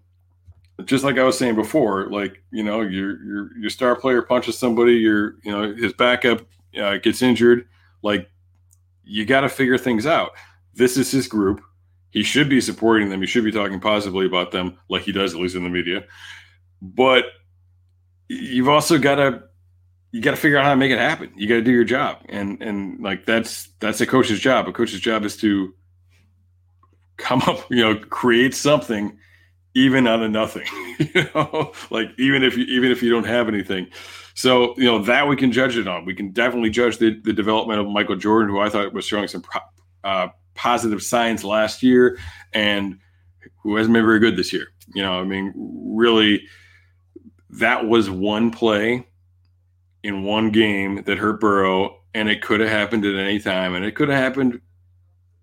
just 0.85 1.03
like 1.03 1.17
I 1.17 1.23
was 1.23 1.37
saying 1.37 1.55
before, 1.55 2.09
like 2.09 2.41
you 2.51 2.63
know, 2.63 2.81
your 2.81 3.23
your 3.23 3.57
your 3.57 3.69
star 3.69 3.95
player 3.95 4.21
punches 4.21 4.57
somebody, 4.57 4.93
your 4.93 5.35
you 5.43 5.51
know 5.51 5.73
his 5.73 5.93
backup 5.93 6.41
uh, 6.79 6.97
gets 6.97 7.21
injured, 7.21 7.67
like 8.01 8.29
you 9.03 9.25
got 9.25 9.41
to 9.41 9.49
figure 9.49 9.77
things 9.77 10.05
out. 10.05 10.31
This 10.73 10.97
is 10.97 11.11
his 11.11 11.27
group. 11.27 11.61
He 12.11 12.23
should 12.23 12.49
be 12.49 12.61
supporting 12.61 13.09
them. 13.09 13.21
He 13.21 13.27
should 13.27 13.43
be 13.43 13.51
talking 13.51 13.79
positively 13.79 14.25
about 14.25 14.51
them, 14.51 14.77
like 14.89 15.03
he 15.03 15.11
does 15.11 15.33
at 15.33 15.39
least 15.39 15.55
in 15.55 15.63
the 15.63 15.69
media. 15.69 16.03
But 16.81 17.25
you've 18.27 18.69
also 18.69 18.97
got 18.97 19.15
to 19.15 19.43
you 20.11 20.21
got 20.21 20.31
to 20.31 20.37
figure 20.37 20.57
out 20.57 20.65
how 20.65 20.71
to 20.71 20.75
make 20.75 20.91
it 20.91 20.99
happen. 20.99 21.31
You 21.35 21.47
got 21.47 21.55
to 21.55 21.61
do 21.61 21.71
your 21.71 21.83
job, 21.83 22.17
and 22.27 22.61
and 22.61 23.01
like 23.01 23.25
that's 23.25 23.69
that's 23.79 24.01
a 24.01 24.05
coach's 24.05 24.39
job. 24.39 24.67
A 24.67 24.73
coach's 24.73 24.99
job 24.99 25.25
is 25.25 25.37
to 25.37 25.73
come 27.17 27.41
up, 27.43 27.65
you 27.69 27.81
know, 27.81 27.95
create 27.95 28.53
something 28.53 29.17
even 29.73 30.07
out 30.07 30.21
of 30.21 30.31
nothing. 30.31 30.65
you 30.99 31.25
know, 31.33 31.71
like 31.89 32.09
even 32.17 32.43
if 32.43 32.57
you 32.57 32.65
even 32.65 32.91
if 32.91 33.01
you 33.01 33.09
don't 33.09 33.25
have 33.25 33.47
anything. 33.47 33.87
So 34.33 34.75
you 34.77 34.85
know 34.85 34.99
that 35.03 35.27
we 35.27 35.35
can 35.35 35.51
judge 35.51 35.77
it 35.77 35.87
on. 35.87 36.05
We 36.05 36.15
can 36.15 36.31
definitely 36.31 36.69
judge 36.69 36.97
the, 36.97 37.19
the 37.21 37.33
development 37.33 37.79
of 37.79 37.87
Michael 37.87 38.15
Jordan, 38.15 38.49
who 38.49 38.59
I 38.59 38.69
thought 38.69 38.93
was 38.93 39.05
showing 39.05 39.27
some 39.27 39.43
uh, 40.03 40.29
positive 40.55 41.03
signs 41.03 41.43
last 41.43 41.83
year, 41.83 42.17
and 42.53 42.97
who 43.63 43.75
hasn't 43.75 43.93
been 43.93 44.05
very 44.05 44.19
good 44.19 44.37
this 44.37 44.53
year. 44.53 44.67
You 44.93 45.03
know, 45.03 45.19
I 45.19 45.23
mean, 45.23 45.53
really, 45.55 46.43
that 47.51 47.85
was 47.85 48.09
one 48.09 48.51
play 48.51 49.07
in 50.03 50.23
one 50.23 50.49
game 50.51 51.03
that 51.03 51.17
hurt 51.17 51.39
Burrow, 51.39 51.99
and 52.13 52.29
it 52.29 52.41
could 52.41 52.59
have 52.59 52.69
happened 52.69 53.05
at 53.05 53.15
any 53.15 53.39
time, 53.39 53.75
and 53.75 53.85
it 53.85 53.95
could 53.95 54.09
have 54.09 54.17
happened 54.17 54.61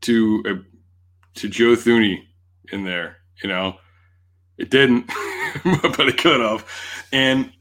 to 0.02 0.42
a, 0.46 1.38
to 1.38 1.48
Joe 1.48 1.76
Thuney 1.76 2.24
in 2.72 2.84
there. 2.84 3.18
You 3.42 3.48
know, 3.48 3.76
it 4.58 4.70
didn't, 4.70 5.06
but 5.64 6.08
it 6.08 6.18
could 6.18 6.40
have. 6.40 6.66
And 7.12 7.52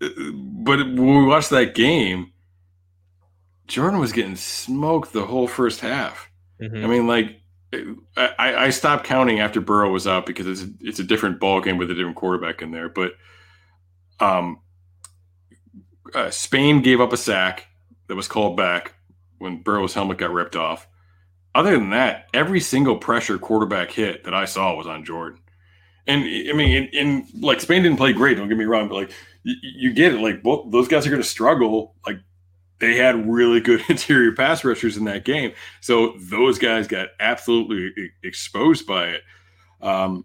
but 0.00 0.78
when 0.78 0.96
we 0.96 1.24
watched 1.24 1.50
that 1.50 1.74
game, 1.74 2.32
Jordan 3.66 4.00
was 4.00 4.12
getting 4.12 4.36
smoked 4.36 5.12
the 5.12 5.26
whole 5.26 5.46
first 5.46 5.80
half. 5.80 6.30
Mm-hmm. 6.60 6.84
I 6.84 6.88
mean, 6.88 7.06
like 7.06 7.40
I, 8.16 8.66
I, 8.66 8.70
stopped 8.70 9.04
counting 9.04 9.40
after 9.40 9.60
Burrow 9.60 9.90
was 9.90 10.06
out 10.06 10.26
because 10.26 10.46
it's 10.46 10.62
a, 10.62 10.72
it's 10.80 10.98
a 11.00 11.04
different 11.04 11.40
ball 11.40 11.60
game 11.60 11.76
with 11.76 11.90
a 11.90 11.94
different 11.94 12.16
quarterback 12.16 12.62
in 12.62 12.70
there. 12.70 12.88
But 12.88 13.12
um, 14.20 14.60
uh, 16.14 16.30
Spain 16.30 16.82
gave 16.82 17.00
up 17.00 17.12
a 17.12 17.16
sack 17.16 17.66
that 18.06 18.14
was 18.14 18.28
called 18.28 18.56
back 18.56 18.94
when 19.38 19.62
Burrow's 19.62 19.94
helmet 19.94 20.18
got 20.18 20.32
ripped 20.32 20.56
off. 20.56 20.86
Other 21.54 21.72
than 21.72 21.90
that, 21.90 22.28
every 22.32 22.60
single 22.60 22.96
pressure 22.96 23.38
quarterback 23.38 23.90
hit 23.90 24.24
that 24.24 24.34
I 24.34 24.44
saw 24.44 24.74
was 24.74 24.86
on 24.86 25.04
Jordan. 25.04 25.40
And 26.06 26.22
I 26.22 26.52
mean, 26.52 26.88
in, 26.92 27.26
like 27.40 27.60
Spain 27.60 27.82
didn't 27.82 27.98
play 27.98 28.12
great. 28.12 28.36
Don't 28.36 28.48
get 28.48 28.58
me 28.58 28.64
wrong, 28.64 28.88
but 28.88 28.94
like 28.94 29.10
you, 29.42 29.54
you 29.62 29.92
get 29.92 30.14
it. 30.14 30.20
Like 30.20 30.42
those 30.70 30.88
guys 30.88 31.06
are 31.06 31.10
going 31.10 31.22
to 31.22 31.28
struggle. 31.28 31.94
Like 32.06 32.18
they 32.78 32.96
had 32.96 33.28
really 33.28 33.60
good 33.60 33.82
interior 33.88 34.32
pass 34.32 34.64
rushers 34.64 34.96
in 34.96 35.04
that 35.04 35.24
game, 35.24 35.52
so 35.80 36.14
those 36.18 36.58
guys 36.58 36.86
got 36.86 37.08
absolutely 37.20 38.10
exposed 38.22 38.86
by 38.86 39.08
it. 39.08 39.22
Um, 39.80 40.24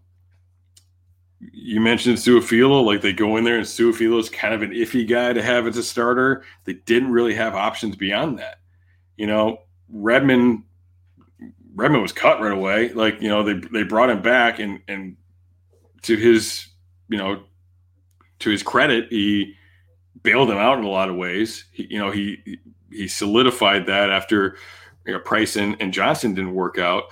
you 1.40 1.80
mentioned 1.80 2.18
Su'a-Filo, 2.18 2.82
like 2.82 3.02
they 3.02 3.14
go 3.14 3.38
in 3.38 3.46
there 3.46 3.58
and 3.58 3.66
Su'a-Filo 3.66 4.20
is 4.20 4.30
kind 4.30 4.54
of 4.54 4.62
an 4.62 4.72
iffy 4.72 5.08
guy 5.08 5.32
to 5.32 5.42
have 5.42 5.68
as 5.68 5.78
a 5.78 5.84
starter. 5.84 6.44
They 6.66 6.74
didn't 6.74 7.12
really 7.12 7.34
have 7.34 7.56
options 7.56 7.96
beyond 7.96 8.40
that. 8.40 8.58
You 9.16 9.28
know, 9.28 9.60
Redmond 9.90 10.64
Redmond 11.76 12.02
was 12.02 12.12
cut 12.12 12.42
right 12.42 12.52
away. 12.52 12.92
Like, 12.92 13.22
you 13.22 13.30
know, 13.30 13.44
they 13.44 13.54
they 13.54 13.84
brought 13.84 14.10
him 14.10 14.22
back 14.22 14.60
and 14.60 14.82
and 14.88 15.16
to 16.04 16.16
his, 16.16 16.68
you 17.08 17.18
know, 17.18 17.44
to 18.40 18.50
his 18.50 18.64
credit, 18.64 19.08
he 19.10 19.56
bailed 20.24 20.50
him 20.50 20.58
out 20.58 20.78
in 20.78 20.84
a 20.84 20.90
lot 20.90 21.10
of 21.10 21.16
ways. 21.16 21.66
He, 21.72 21.88
you 21.90 22.00
know, 22.00 22.12
he 22.12 22.60
he 22.92 23.08
solidified 23.08 23.86
that 23.88 24.10
after 24.10 24.58
you 25.06 25.14
know, 25.14 25.20
Price 25.20 25.56
and, 25.56 25.76
and 25.80 25.94
Johnson 25.94 26.34
didn't 26.34 26.54
work 26.54 26.78
out. 26.78 27.06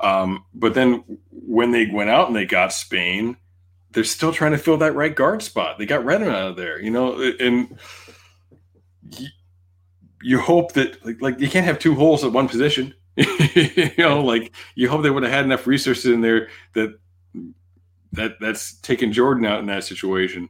Um, 0.00 0.44
but 0.54 0.74
then 0.74 1.04
when 1.30 1.70
they 1.70 1.86
went 1.86 2.10
out 2.10 2.26
and 2.26 2.36
they 2.36 2.46
got 2.46 2.72
Spain, 2.72 3.36
they're 3.92 4.04
still 4.04 4.32
trying 4.32 4.52
to 4.52 4.58
fill 4.58 4.76
that 4.78 4.94
right 4.94 5.14
guard 5.14 5.42
spot. 5.42 5.78
They 5.78 5.86
got 5.86 6.04
Redmond 6.04 6.32
out 6.32 6.50
of 6.50 6.56
there, 6.56 6.80
you 6.80 6.90
know, 6.90 7.20
and 7.38 7.78
you, 9.16 9.28
you 10.20 10.40
hope 10.40 10.72
that 10.72 11.04
like, 11.06 11.22
like 11.22 11.40
you 11.40 11.48
can't 11.48 11.66
have 11.66 11.78
two 11.78 11.94
holes 11.94 12.24
at 12.24 12.32
one 12.32 12.48
position. 12.48 12.94
you 13.16 13.92
know, 13.96 14.24
like 14.24 14.52
you 14.74 14.88
hope 14.88 15.02
they 15.02 15.10
would 15.10 15.22
have 15.22 15.32
had 15.32 15.44
enough 15.44 15.66
resources 15.66 16.06
in 16.06 16.20
there 16.20 16.48
that 16.72 16.98
that 18.14 18.40
that's 18.40 18.74
taken 18.80 19.12
Jordan 19.12 19.44
out 19.44 19.60
in 19.60 19.66
that 19.66 19.84
situation. 19.84 20.48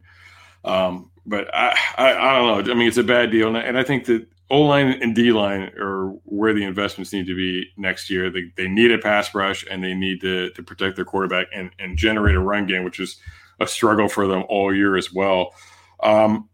Um, 0.65 1.11
but 1.27 1.55
I, 1.55 1.77
I, 1.97 2.15
I 2.15 2.39
don't 2.39 2.67
know. 2.67 2.73
I 2.73 2.75
mean, 2.77 2.89
it's 2.89 2.97
a 2.97 3.05
bad 3.05 3.31
deal, 3.31 3.49
and 3.49 3.57
I, 3.57 3.61
and 3.61 3.79
I 3.79 3.83
think 3.83 4.07
that 4.07 4.27
O 4.51 4.61
line 4.61 4.99
and 5.03 5.15
D 5.15 5.33
line 5.33 5.73
are 5.79 6.11
where 6.25 6.53
the 6.53 6.65
investments 6.65 7.13
need 7.13 7.27
to 7.27 7.35
be 7.35 7.67
next 7.77 8.11
year. 8.11 8.31
They, 8.31 8.53
they 8.57 8.69
need 8.69 8.93
a 8.93 8.99
pass 8.99 9.35
rush 9.35 9.65
and 9.71 9.83
they 9.83 9.95
need 9.95 10.21
to, 10.21 10.51
to 10.51 10.63
protect 10.63 10.97
their 10.97 11.05
quarterback 11.05 11.49
and, 11.53 11.71
and 11.79 11.97
generate 11.97 12.37
a 12.37 12.41
run 12.41 12.67
game, 12.67 12.85
which 12.85 13.01
is 13.01 13.17
a 13.61 13.67
struggle 13.67 14.09
for 14.09 14.27
them 14.27 14.45
all 14.49 14.75
year 14.75 14.97
as 14.97 15.13
well. 15.13 15.55
Um, 16.03 16.49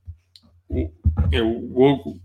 you 0.69 0.91
know, 1.33 1.61
we'll 1.63 2.21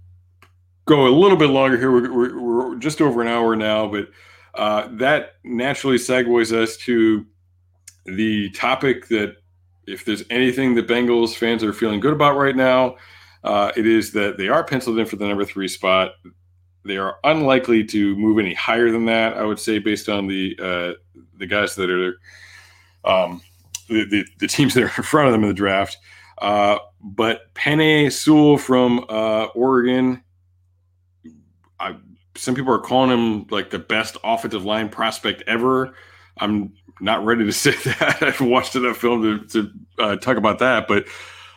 go 0.86 1.08
a 1.08 1.10
little 1.10 1.38
bit 1.38 1.50
longer 1.50 1.78
here. 1.78 1.92
We're, 1.92 2.14
we're, 2.14 2.40
we're 2.40 2.76
just 2.76 3.02
over 3.02 3.22
an 3.22 3.28
hour 3.28 3.56
now, 3.56 3.88
but 3.88 4.10
uh, 4.54 4.88
that 4.92 5.34
naturally 5.44 5.98
segues 5.98 6.52
us 6.52 6.78
to 6.78 7.26
the 8.06 8.50
topic 8.52 9.08
that 9.10 9.38
if 9.88 10.06
there's 10.06 10.24
anything 10.30 10.74
the 10.74 10.84
Bengals 10.84 11.36
fans 11.36 11.64
are 11.64 11.74
feeling 11.74 12.00
good 12.00 12.14
about 12.14 12.38
right 12.38 12.56
now, 12.56 12.96
uh, 13.44 13.72
it 13.76 13.86
is 13.86 14.12
that 14.14 14.38
they 14.38 14.48
are 14.48 14.64
penciled 14.64 14.98
in 14.98 15.06
for 15.06 15.16
the 15.16 15.28
number 15.28 15.46
three 15.46 15.68
spot. 15.68 16.14
They 16.84 16.98
are 16.98 17.18
unlikely 17.24 17.84
to 17.86 18.16
move 18.16 18.40
any 18.40 18.54
higher 18.54 18.92
than 18.92 19.06
that. 19.06 19.38
I 19.38 19.44
would 19.44 19.60
say, 19.60 19.80
based 19.80 20.10
on 20.10 20.28
the 20.28 20.58
uh, 20.62 21.20
the 21.38 21.48
guys 21.48 21.76
that 21.76 21.90
are 21.90 22.20
um, 23.04 23.42
the, 23.88 24.06
the, 24.06 24.26
the 24.40 24.48
teams 24.48 24.74
that 24.74 24.84
are 24.84 24.92
in 24.98 25.04
front 25.04 25.28
of 25.28 25.34
them 25.34 25.44
in 25.44 25.50
the 25.50 25.54
draft. 25.54 25.98
Uh, 26.40 26.80
but 27.02 27.54
Penei 27.54 28.12
Sewell 28.12 28.58
from 28.58 29.06
uh, 29.10 29.46
Oregon, 29.56 30.24
I, 31.80 31.96
some 32.36 32.56
people 32.56 32.74
are 32.74 32.80
calling 32.80 33.12
him 33.12 33.48
like 33.50 33.70
the 33.70 33.80
best 33.80 34.18
offensive 34.24 34.66
line 34.66 34.90
prospect 34.90 35.44
ever. 35.48 35.96
I'm 36.38 36.74
not 37.02 37.26
ready 37.26 37.46
to 37.46 37.52
say 37.54 37.76
that. 37.86 38.22
I've 38.22 38.42
watched 38.42 38.76
enough 38.76 38.98
film 38.98 39.22
to, 39.22 39.48
to 39.48 39.72
uh, 40.00 40.16
talk 40.18 40.38
about 40.38 40.60
that, 40.60 40.88
but 40.88 41.06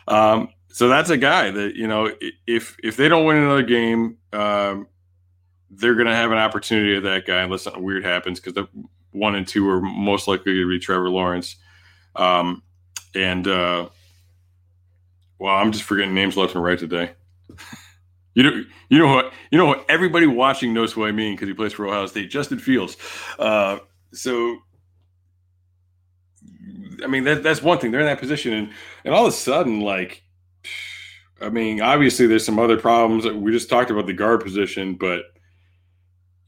um, 0.07 0.49
so 0.69 0.87
that's 0.87 1.09
a 1.09 1.17
guy 1.17 1.51
that 1.51 1.75
you 1.75 1.87
know 1.87 2.11
if 2.47 2.77
if 2.83 2.97
they 2.97 3.07
don't 3.07 3.25
win 3.25 3.37
another 3.37 3.63
game, 3.63 4.17
um, 4.33 4.87
they're 5.71 5.95
going 5.95 6.07
to 6.07 6.15
have 6.15 6.31
an 6.31 6.37
opportunity 6.37 6.95
at 6.95 7.03
that 7.03 7.25
guy 7.25 7.41
unless 7.41 7.63
something 7.63 7.83
weird 7.83 8.05
happens 8.05 8.39
because 8.39 8.53
the 8.53 8.67
one 9.11 9.35
and 9.35 9.47
two 9.47 9.67
are 9.69 9.81
most 9.81 10.27
likely 10.27 10.53
to 10.53 10.69
be 10.69 10.79
Trevor 10.79 11.09
Lawrence, 11.09 11.55
um, 12.15 12.63
and 13.15 13.47
uh, 13.47 13.89
well, 15.39 15.55
I'm 15.55 15.71
just 15.71 15.83
forgetting 15.83 16.13
names 16.13 16.37
left 16.37 16.55
and 16.55 16.63
right 16.63 16.79
today. 16.79 17.11
You 18.35 18.43
know, 18.43 18.63
you 18.89 18.99
know 18.99 19.13
what? 19.13 19.33
You 19.51 19.57
know 19.57 19.65
what? 19.65 19.85
Everybody 19.89 20.25
watching 20.25 20.73
knows 20.73 20.93
who 20.93 21.03
I 21.03 21.11
mean 21.11 21.33
because 21.33 21.49
he 21.49 21.53
plays 21.53 21.73
for 21.73 21.87
Ohio 21.87 22.05
State. 22.05 22.29
Justin 22.29 22.59
Fields. 22.59 22.95
Uh, 23.37 23.79
so 24.13 24.59
I 27.03 27.07
mean, 27.07 27.23
that, 27.25 27.43
that's 27.43 27.61
one 27.61 27.79
thing. 27.79 27.91
They're 27.91 28.01
in 28.01 28.07
that 28.07 28.19
position, 28.19 28.53
and 28.53 28.71
and 29.03 29.13
all 29.13 29.25
of 29.25 29.33
a 29.33 29.35
sudden, 29.35 29.81
like, 29.81 30.23
I 31.41 31.49
mean, 31.49 31.81
obviously, 31.81 32.27
there's 32.27 32.45
some 32.45 32.59
other 32.59 32.77
problems. 32.77 33.25
We 33.25 33.51
just 33.51 33.69
talked 33.69 33.91
about 33.91 34.05
the 34.05 34.13
guard 34.13 34.41
position, 34.41 34.95
but 34.95 35.23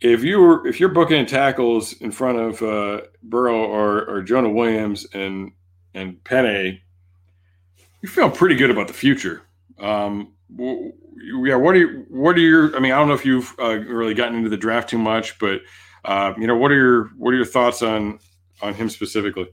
if 0.02 0.24
you 0.24 0.40
were 0.40 0.68
if 0.68 0.80
you're 0.80 0.90
booking 0.90 1.26
tackles 1.26 1.94
in 1.94 2.12
front 2.12 2.40
of 2.40 2.62
uh, 2.62 3.02
Burrow 3.24 3.64
or 3.64 4.04
or 4.10 4.22
Jonah 4.22 4.50
Williams 4.50 5.06
and 5.14 5.52
and 5.94 6.24
Penei, 6.24 6.80
you 8.02 8.10
feel 8.10 8.30
pretty 8.30 8.56
good 8.56 8.72
about 8.72 8.88
the 8.88 8.94
future. 8.94 9.44
Um, 9.80 10.34
yeah, 10.58 11.56
what 11.56 11.76
are 11.76 11.80
you, 11.80 12.06
what 12.10 12.36
are 12.36 12.40
your? 12.40 12.76
I 12.76 12.80
mean, 12.80 12.92
I 12.92 12.98
don't 12.98 13.08
know 13.08 13.14
if 13.14 13.26
you've 13.26 13.54
uh, 13.60 13.78
really 13.80 14.14
gotten 14.14 14.36
into 14.36 14.50
the 14.50 14.58
draft 14.58 14.90
too 14.90 14.98
much, 14.98 15.38
but 15.40 15.62
uh, 16.04 16.34
you 16.38 16.48
know, 16.48 16.58
what 16.58 16.72
are 16.72 16.76
your 16.76 17.10
what 17.18 17.32
are 17.32 17.38
your 17.38 17.46
thoughts 17.46 17.82
on 17.82 18.20
on 18.62 18.74
him 18.74 18.90
specifically? 18.90 19.50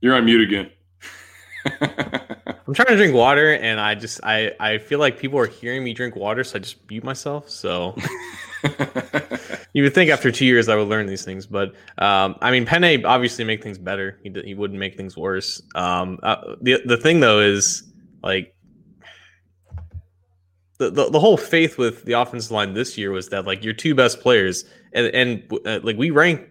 You're 0.00 0.14
on 0.14 0.24
mute 0.24 0.42
again. 0.42 0.70
I'm 2.66 2.74
trying 2.74 2.88
to 2.88 2.96
drink 2.96 3.14
water, 3.14 3.54
and 3.54 3.80
I 3.80 3.94
just 3.94 4.20
I 4.22 4.52
I 4.60 4.78
feel 4.78 4.98
like 4.98 5.18
people 5.18 5.38
are 5.38 5.46
hearing 5.46 5.82
me 5.82 5.94
drink 5.94 6.14
water, 6.16 6.44
so 6.44 6.56
I 6.56 6.58
just 6.60 6.76
mute 6.88 7.02
myself. 7.02 7.48
So, 7.50 7.96
you 9.72 9.82
would 9.82 9.94
think 9.94 10.10
after 10.10 10.30
two 10.30 10.44
years 10.44 10.68
I 10.68 10.76
would 10.76 10.88
learn 10.88 11.06
these 11.06 11.24
things, 11.24 11.46
but 11.46 11.74
um, 11.98 12.36
I 12.40 12.50
mean, 12.50 12.66
Penei 12.66 13.04
obviously 13.04 13.44
make 13.44 13.62
things 13.62 13.78
better. 13.78 14.20
He 14.22 14.32
he 14.44 14.54
wouldn't 14.54 14.78
make 14.78 14.96
things 14.96 15.16
worse. 15.16 15.62
Um, 15.74 16.18
uh, 16.22 16.56
the 16.60 16.80
the 16.84 16.96
thing 16.96 17.20
though 17.20 17.40
is 17.40 17.82
like 18.22 18.54
the, 20.78 20.90
the, 20.90 21.10
the 21.10 21.20
whole 21.20 21.36
faith 21.36 21.76
with 21.76 22.04
the 22.04 22.12
offensive 22.12 22.52
line 22.52 22.74
this 22.74 22.96
year 22.96 23.10
was 23.10 23.28
that 23.30 23.46
like 23.46 23.64
your 23.64 23.74
two 23.74 23.94
best 23.94 24.20
players 24.20 24.64
and 24.92 25.06
and 25.08 25.52
uh, 25.66 25.80
like 25.82 25.96
we 25.96 26.10
rank 26.10 26.48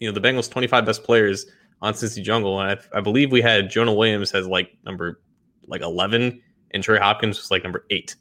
you 0.00 0.08
know 0.08 0.18
the 0.18 0.20
Bengals 0.20 0.50
25 0.50 0.84
best 0.84 1.04
players 1.04 1.46
on 1.80 1.94
Cincy 1.94 2.22
Jungle 2.22 2.60
and 2.60 2.78
I, 2.78 2.98
I 2.98 3.00
believe 3.00 3.30
we 3.30 3.40
had 3.40 3.70
Jonah 3.70 3.94
Williams 3.94 4.32
as 4.32 4.46
like 4.46 4.70
number 4.84 5.20
like 5.66 5.82
11 5.82 6.40
and 6.72 6.82
Trey 6.82 6.98
Hopkins 6.98 7.38
was 7.38 7.50
like 7.50 7.62
number 7.62 7.84
8 7.90 8.16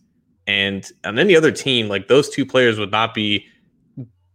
and 0.48 0.90
on 1.04 1.20
any 1.20 1.36
other 1.36 1.52
team 1.52 1.88
like 1.88 2.08
those 2.08 2.30
two 2.30 2.46
players 2.46 2.78
would 2.80 2.92
not 2.92 3.14
be 3.14 3.46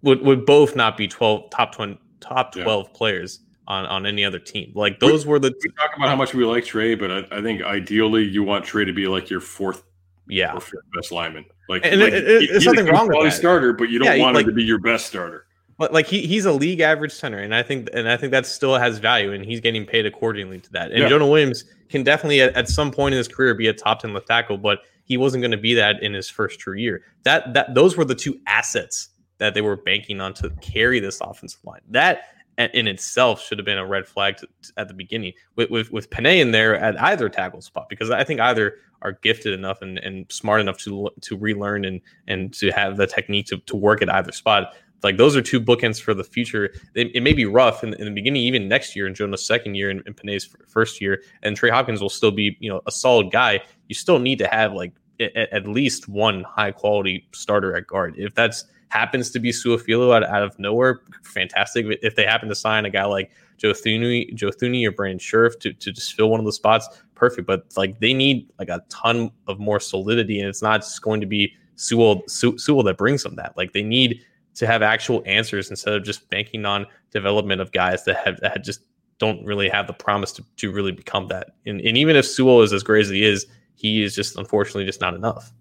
would 0.03 0.23
would 0.23 0.47
both 0.47 0.75
not 0.75 0.97
be 0.97 1.07
12 1.07 1.51
top 1.51 1.75
20 1.75 1.99
top 2.20 2.53
12 2.53 2.87
yeah. 2.87 2.97
players 2.97 3.41
on 3.68 3.87
on 3.87 4.07
any 4.07 4.25
other 4.25 4.39
team 4.39 4.73
like 4.75 4.99
those 4.99 5.25
we, 5.25 5.31
were 5.31 5.39
the 5.39 5.55
we 5.62 5.70
talk 5.73 5.97
about 5.97 6.09
how 6.09 6.16
much 6.16 6.35
we 6.35 6.45
like 6.45 6.64
Trey 6.64 6.95
but 6.95 7.11
I, 7.11 7.39
I 7.39 7.43
think 7.43 7.62
ideally 7.62 8.25
you 8.25 8.43
want 8.43 8.64
Trey 8.64 8.85
to 8.85 8.93
be 8.93 9.07
like 9.07 9.31
your 9.31 9.41
fourth 9.41 9.85
yeah, 10.29 10.59
best 10.95 11.12
lineman. 11.12 11.45
Like, 11.68 11.85
and 11.85 12.01
like 12.01 12.12
it, 12.12 12.29
it, 12.29 12.51
there's 12.51 12.66
nothing 12.66 12.87
wrong 12.87 13.09
with 13.09 13.25
that. 13.25 13.33
Starter, 13.33 13.73
but 13.73 13.91
you 13.91 13.99
don't 13.99 14.16
yeah, 14.16 14.23
want 14.23 14.35
like, 14.35 14.45
him 14.45 14.51
to 14.51 14.55
be 14.55 14.64
your 14.64 14.79
best 14.79 15.07
starter. 15.07 15.47
But 15.83 15.93
like 15.93 16.07
he, 16.07 16.28
he's 16.28 16.45
a 16.45 16.53
league 16.53 16.78
average 16.78 17.11
center, 17.11 17.39
and 17.39 17.53
I 17.53 17.64
think 17.64 17.89
and 17.93 18.09
I 18.09 18.16
think 18.16 18.30
that 18.30 18.47
still 18.47 18.78
has 18.78 18.99
value, 18.99 19.33
and 19.33 19.45
he's 19.45 19.59
getting 19.59 19.85
paid 19.85 20.07
accordingly 20.07 20.61
to 20.61 20.70
that. 20.74 20.93
And 20.93 21.01
yeah. 21.01 21.09
Jonah 21.09 21.26
Williams 21.26 21.64
can 21.89 22.05
definitely 22.05 22.41
at, 22.41 22.55
at 22.55 22.68
some 22.68 22.93
point 22.93 23.14
in 23.14 23.18
his 23.18 23.26
career 23.26 23.53
be 23.53 23.66
a 23.66 23.72
top 23.74 23.99
ten 23.99 24.14
left 24.14 24.28
tackle, 24.28 24.59
but 24.59 24.83
he 25.07 25.16
wasn't 25.16 25.43
going 25.43 25.51
to 25.51 25.57
be 25.57 25.74
that 25.74 26.01
in 26.01 26.14
his 26.14 26.28
first 26.28 26.61
true 26.61 26.76
year. 26.76 27.03
That 27.24 27.53
that 27.55 27.74
those 27.74 27.97
were 27.97 28.05
the 28.05 28.14
two 28.14 28.39
assets 28.47 29.09
that 29.39 29.55
they 29.55 29.61
were 29.61 29.74
banking 29.74 30.20
on 30.20 30.35
to 30.35 30.51
carry 30.61 31.01
this 31.01 31.20
offensive 31.20 31.64
line. 31.64 31.80
That 31.91 32.26
in 32.59 32.87
itself 32.87 33.43
should 33.43 33.59
have 33.59 33.64
been 33.64 33.78
a 33.78 33.85
red 33.85 34.07
flag 34.07 34.37
to, 34.37 34.49
at 34.76 34.87
the 34.87 34.95
beginning 34.95 35.33
with, 35.57 35.68
with 35.68 35.91
with 35.91 36.11
Penei 36.11 36.41
in 36.41 36.53
there 36.53 36.76
at 36.76 37.01
either 37.03 37.28
tackle 37.28 37.61
spot 37.61 37.89
because 37.89 38.09
I 38.09 38.22
think 38.22 38.39
either 38.39 38.76
are 39.01 39.18
gifted 39.22 39.53
enough 39.53 39.83
and, 39.83 39.99
and 39.99 40.30
smart 40.30 40.61
enough 40.61 40.78
to 40.78 41.11
to 41.22 41.37
relearn 41.37 41.85
and 41.85 42.01
and 42.28 42.55
to 42.55 42.70
have 42.70 42.97
the 42.99 43.09
technique 43.09 43.47
to, 43.47 43.59
to 43.59 43.74
work 43.74 44.01
at 44.01 44.09
either 44.09 44.30
spot. 44.30 44.74
Like 45.03 45.16
those 45.16 45.36
are 45.36 45.42
two 45.42 45.61
bookends 45.61 46.00
for 46.00 46.14
the 46.14 46.24
future. 46.24 46.72
It, 46.94 47.11
it 47.14 47.22
may 47.22 47.32
be 47.32 47.44
rough 47.44 47.82
in, 47.82 47.94
in, 47.94 48.05
the 48.05 48.11
beginning, 48.11 48.42
even 48.42 48.68
next 48.68 48.94
year 48.94 49.07
in 49.07 49.14
Jonah's 49.14 49.44
second 49.44 49.74
year 49.74 49.90
and, 49.90 50.03
and 50.07 50.16
Penei's 50.16 50.55
first 50.68 51.00
year, 51.00 51.22
and 51.42 51.57
Trey 51.57 51.70
Hopkins 51.70 52.00
will 52.00 52.09
still 52.09 52.30
be 52.30 52.57
you 52.61 52.70
know 52.70 52.80
a 52.86 52.90
solid 52.90 53.30
guy. 53.30 53.61
You 53.88 53.94
still 53.94 54.18
need 54.18 54.38
to 54.38 54.46
have 54.46 54.72
like 54.72 54.92
at, 55.20 55.36
at 55.36 55.66
least 55.66 56.09
one 56.09 56.44
high 56.44 56.72
quality 56.72 57.26
starter 57.32 57.76
at 57.76 57.86
guard. 57.86 58.14
If 58.16 58.34
that's 58.34 58.66
happens 58.88 59.30
to 59.30 59.40
be 59.40 59.50
Su'a-Filo 59.50 60.12
out, 60.12 60.22
out 60.22 60.42
of 60.42 60.59
nowhere, 60.59 61.00
fantastic. 61.22 61.86
If 62.03 62.14
they 62.14 62.26
happen 62.26 62.48
to 62.50 62.55
sign 62.55 62.84
a 62.84 62.90
guy 62.90 63.05
like 63.05 63.30
Joe 63.57 63.72
Thuney, 63.72 64.34
Joe 64.34 64.50
Thuney 64.50 64.86
or 64.86 64.92
Brandon 64.92 65.18
Scherff 65.18 65.59
to, 65.61 65.72
to 65.72 65.92
just 65.92 66.12
fill 66.12 66.28
one 66.28 66.40
of 66.40 66.46
the 66.46 66.53
spots, 66.53 66.88
perfect. 67.14 67.46
But 67.46 67.64
like 67.76 67.98
they 68.00 68.12
need 68.12 68.50
like 68.59 68.68
a 68.68 68.82
ton 68.90 69.30
of 69.48 69.59
more 69.59 69.80
solidity, 69.80 70.40
and 70.40 70.48
it's 70.48 70.62
not 70.62 70.82
just 70.82 71.00
going 71.00 71.20
to 71.20 71.26
be 71.26 71.55
Sewell, 71.76 72.22
Sewell 72.28 72.82
that 72.82 72.98
brings 72.98 73.22
them 73.22 73.34
that. 73.36 73.57
Like 73.57 73.72
they 73.72 73.82
need 73.82 74.24
to 74.55 74.66
have 74.66 74.82
actual 74.82 75.22
answers 75.26 75.70
instead 75.70 75.94
of 75.94 76.05
just 76.05 76.28
banking 76.30 76.64
on 76.64 76.86
development 77.11 77.61
of 77.61 77.72
guys 77.72 78.05
that 78.05 78.16
have 78.24 78.40
that 78.40 78.64
just 78.64 78.82
don't 79.18 79.44
really 79.44 79.68
have 79.68 79.86
the 79.86 79.92
promise 79.92 80.32
to, 80.32 80.44
to 80.57 80.72
really 80.72 80.92
become 80.92 81.28
that. 81.28 81.50
And, 81.64 81.80
and 81.80 81.96
even 81.96 82.16
if 82.16 82.26
Sewell 82.26 82.62
is 82.62 82.72
as 82.72 82.82
great 82.82 83.03
as 83.03 83.09
he 83.09 83.24
is, 83.24 83.46
he 83.74 84.03
is 84.03 84.14
just 84.14 84.36
unfortunately 84.36 84.84
just 84.84 85.00
not 85.00 85.14
enough. 85.14 85.53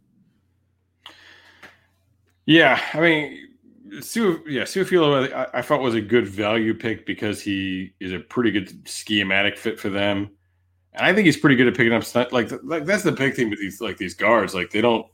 Yeah, 2.46 2.82
I 2.94 3.00
mean, 3.00 3.50
Sue, 4.02 4.44
yeah, 4.48 4.64
Su'a-Filo, 4.64 5.32
I, 5.32 5.60
I 5.60 5.62
thought 5.62 5.82
was 5.82 5.96
a 5.96 6.02
good 6.02 6.28
value 6.28 6.74
pick 6.74 7.06
because 7.06 7.42
he 7.42 7.94
is 8.00 8.14
a 8.14 8.20
pretty 8.20 8.52
good 8.52 8.88
schematic 8.88 9.58
fit 9.58 9.80
for 9.80 9.90
them, 9.90 10.32
and 10.94 11.06
I 11.06 11.14
think 11.14 11.26
he's 11.26 11.38
pretty 11.38 11.56
good 11.56 11.68
at 11.68 11.76
picking 11.76 11.94
up. 11.94 12.04
Like, 12.32 12.52
like 12.64 12.86
that's 12.86 13.04
the 13.04 13.12
big 13.12 13.36
thing 13.36 13.50
with 13.50 13.60
these 13.60 13.80
like 13.80 13.98
these 13.98 14.14
guards. 14.14 14.56
Like 14.56 14.72
they 14.72 14.82
don't. 14.82 15.06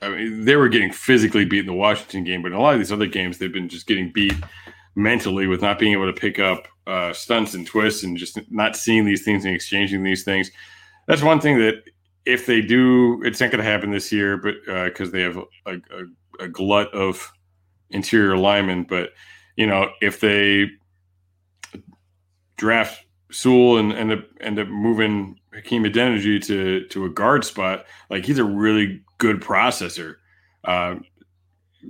I 0.00 0.08
mean, 0.10 0.44
they 0.44 0.56
were 0.56 0.68
getting 0.68 0.92
physically 0.92 1.44
beat 1.44 1.60
in 1.60 1.66
the 1.66 1.72
Washington 1.72 2.24
game, 2.24 2.42
but 2.42 2.52
in 2.52 2.58
a 2.58 2.60
lot 2.60 2.74
of 2.74 2.80
these 2.80 2.92
other 2.92 3.06
games, 3.06 3.38
they've 3.38 3.52
been 3.52 3.68
just 3.68 3.86
getting 3.86 4.12
beat 4.12 4.34
mentally 4.94 5.46
with 5.46 5.62
not 5.62 5.78
being 5.78 5.92
able 5.92 6.06
to 6.06 6.18
pick 6.18 6.38
up 6.38 6.68
uh, 6.86 7.12
stunts 7.12 7.54
and 7.54 7.66
twists 7.66 8.02
and 8.02 8.16
just 8.16 8.38
not 8.50 8.76
seeing 8.76 9.04
these 9.04 9.24
things 9.24 9.44
and 9.44 9.54
exchanging 9.54 10.02
these 10.02 10.24
things. 10.24 10.50
That's 11.06 11.22
one 11.22 11.40
thing 11.40 11.58
that 11.58 11.84
if 12.24 12.46
they 12.46 12.60
do, 12.60 13.22
it's 13.24 13.40
not 13.40 13.50
going 13.50 13.64
to 13.64 13.70
happen 13.70 13.90
this 13.90 14.12
year, 14.12 14.36
but 14.36 14.54
because 14.84 15.08
uh, 15.08 15.12
they 15.12 15.22
have 15.22 15.38
a, 15.38 15.72
a, 15.72 16.44
a, 16.44 16.48
glut 16.48 16.92
of 16.92 17.32
interior 17.90 18.36
linemen. 18.36 18.84
But 18.84 19.10
you 19.56 19.66
know, 19.66 19.90
if 20.02 20.20
they 20.20 20.66
draft 22.56 23.02
Sewell 23.30 23.78
and 23.78 23.92
end 23.92 24.12
up 24.12 24.24
end 24.40 24.58
up 24.58 24.68
moving 24.68 25.38
Hakeem 25.54 25.84
Adeniji 25.84 26.44
to 26.46 26.86
to 26.88 27.04
a 27.06 27.08
guard 27.08 27.44
spot, 27.44 27.86
like 28.10 28.26
he's 28.26 28.38
a 28.38 28.44
really 28.44 29.02
good 29.18 29.40
processor. 29.40 30.16
Uh, 30.64 30.96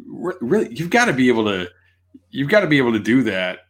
really, 0.04 0.74
you've 0.74 0.90
got 0.90 1.06
to 1.06 1.12
be 1.12 1.28
able 1.28 1.44
to 1.44 1.68
you've 2.30 2.48
got 2.48 2.60
to 2.60 2.66
be 2.66 2.78
able 2.78 2.92
to 2.92 2.98
do 2.98 3.22
that 3.22 3.60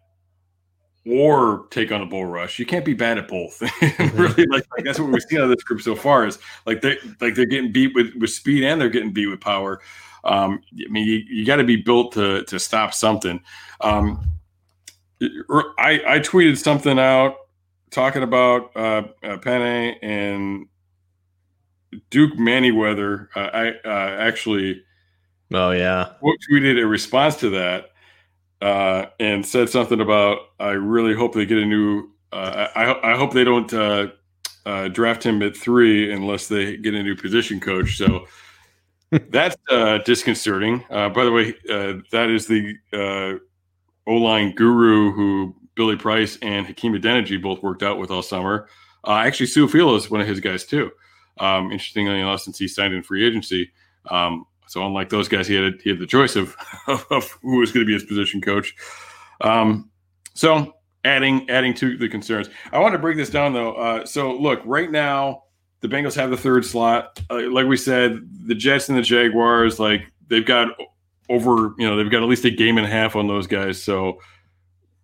or 1.07 1.67
take 1.71 1.91
on 1.91 2.03
a 2.03 2.07
bull 2.07 2.27
rush. 2.27 2.59
You 2.59 2.67
can't 2.67 2.85
be 2.85 2.95
bad 2.95 3.19
at 3.19 3.29
both. 3.29 3.63
Mm-hmm. 3.99 4.17
really, 4.17 4.47
like, 4.47 4.65
like, 4.77 4.85
that's 4.85 4.99
what 5.01 5.11
we've 5.11 5.23
seen 5.23 5.39
out 5.39 5.45
of 5.45 5.51
this 5.51 5.65
group 5.65 5.81
so 5.81 5.97
far 5.97 6.27
is 6.27 6.39
like 6.67 6.81
they 6.83 6.99
like 7.21 7.35
they're 7.35 7.47
getting 7.47 7.73
beat 7.73 7.95
with 7.95 8.15
with 8.15 8.31
speed 8.31 8.65
and 8.65 8.81
they're 8.81 8.89
getting 8.89 9.13
beat 9.13 9.27
with 9.27 9.41
power. 9.41 9.81
Um, 10.25 10.61
I 10.75 10.91
mean, 10.91 11.07
you, 11.07 11.17
you 11.29 11.45
got 11.45 11.57
to 11.57 11.65
be 11.65 11.77
built 11.77 12.13
to 12.13 12.45
to 12.45 12.59
stop 12.59 12.95
something. 12.95 13.41
Um, 13.81 14.25
I 15.21 16.01
I 16.07 16.19
tweeted 16.21 16.59
something 16.59 16.99
out 16.99 17.37
talking 17.91 18.23
about 18.23 18.71
uh, 18.77 19.03
uh 19.23 19.37
Penei 19.39 19.97
and 20.03 20.67
Duke 22.11 22.34
Manyweather. 22.34 23.28
Uh, 23.34 23.41
I 23.41 23.68
uh, 23.84 24.16
actually, 24.20 24.82
oh 25.53 25.70
yeah, 25.70 26.12
tweeted 26.51 26.80
a 26.80 26.86
response 26.86 27.36
to 27.36 27.51
that 27.51 27.91
uh, 28.61 29.07
and 29.20 29.45
said 29.45 29.68
something 29.68 30.01
about 30.01 30.39
I 30.59 30.70
really 30.70 31.14
hope 31.14 31.34
they 31.34 31.47
get 31.47 31.59
a 31.59 31.66
new. 31.66 32.11
Uh, 32.32 32.68
I 32.74 33.12
I 33.12 33.16
hope 33.16 33.32
they 33.32 33.45
don't 33.45 33.72
uh, 33.72 34.09
uh, 34.66 34.89
draft 34.89 35.24
him 35.24 35.43
at 35.43 35.57
three 35.57 36.12
unless 36.12 36.49
they 36.49 36.76
get 36.76 36.95
a 36.95 37.03
new 37.03 37.16
position 37.16 37.61
coach. 37.61 37.97
So 37.97 38.26
that's 39.30 39.57
uh, 39.70 39.99
disconcerting. 39.99 40.84
Uh, 40.91 41.09
by 41.09 41.24
the 41.24 41.32
way, 41.32 41.55
uh, 41.70 42.03
that 42.12 42.30
is 42.30 42.47
the 42.47 42.74
uh, 42.93 43.39
O 44.11 44.14
line 44.14 44.55
guru 44.55 45.12
who 45.12 45.55
Billy 45.74 45.97
Price 45.97 46.39
and 46.43 46.66
Hakeem 46.66 46.95
Adeniji 46.95 47.41
both 47.41 47.62
worked 47.62 47.82
out 47.82 47.99
with 47.99 48.11
all 48.11 48.22
summer. 48.22 48.68
Uh, 49.05 49.22
actually, 49.24 49.47
Su'a-Filo 49.47 49.95
is 49.95 50.11
one 50.11 50.20
of 50.20 50.26
his 50.26 50.41
guys 50.41 50.64
too. 50.64 50.91
Um, 51.41 51.72
interestingly 51.72 52.20
enough, 52.20 52.41
since 52.41 52.59
he 52.59 52.68
signed 52.68 52.95
in 52.95 53.03
free 53.03 53.26
agency. 53.26 53.70
Um, 54.11 54.47
so 54.66 54.84
unlike 54.84 55.09
those 55.09 55.28
guys, 55.28 55.47
he 55.47 55.55
had 55.55 55.80
he 55.82 55.91
had 55.91 55.99
the 55.99 56.07
choice 56.07 56.36
of 56.36 56.57
of, 56.86 57.07
of 57.11 57.30
who 57.43 57.59
was 57.59 57.72
going 57.72 57.84
to 57.84 57.86
be 57.86 57.95
his 57.95 58.05
position 58.05 58.41
coach. 58.41 58.74
Um, 59.41 59.91
so 60.34 60.74
adding 61.05 61.49
adding 61.49 61.74
to 61.74 61.97
the 61.97 62.09
concerns, 62.09 62.49
I 62.72 62.78
want 62.78 62.93
to 62.93 62.99
break 62.99 63.16
this 63.16 63.30
down 63.30 63.53
though. 63.53 63.74
Uh, 63.74 64.07
so 64.07 64.36
look, 64.36 64.61
right 64.64 64.91
now 64.91 65.45
the 65.80 65.89
Bengals 65.89 66.14
have 66.16 66.30
the 66.30 66.36
third 66.36 66.64
slot. 66.64 67.20
Uh, 67.30 67.51
like 67.51 67.66
we 67.66 67.76
said, 67.76 68.20
the 68.47 68.55
Jets 68.55 68.89
and 68.89 68.99
the 68.99 69.03
Jaguars, 69.03 69.78
like 69.78 70.03
they've 70.26 70.45
got 70.45 70.68
over, 71.28 71.74
you 71.78 71.89
know, 71.89 71.97
they've 71.97 72.11
got 72.11 72.22
at 72.22 72.28
least 72.28 72.45
a 72.45 72.51
game 72.51 72.78
and 72.78 72.86
a 72.86 72.91
half 72.91 73.16
on 73.16 73.28
those 73.28 73.47
guys. 73.47 73.82
So 73.82 74.20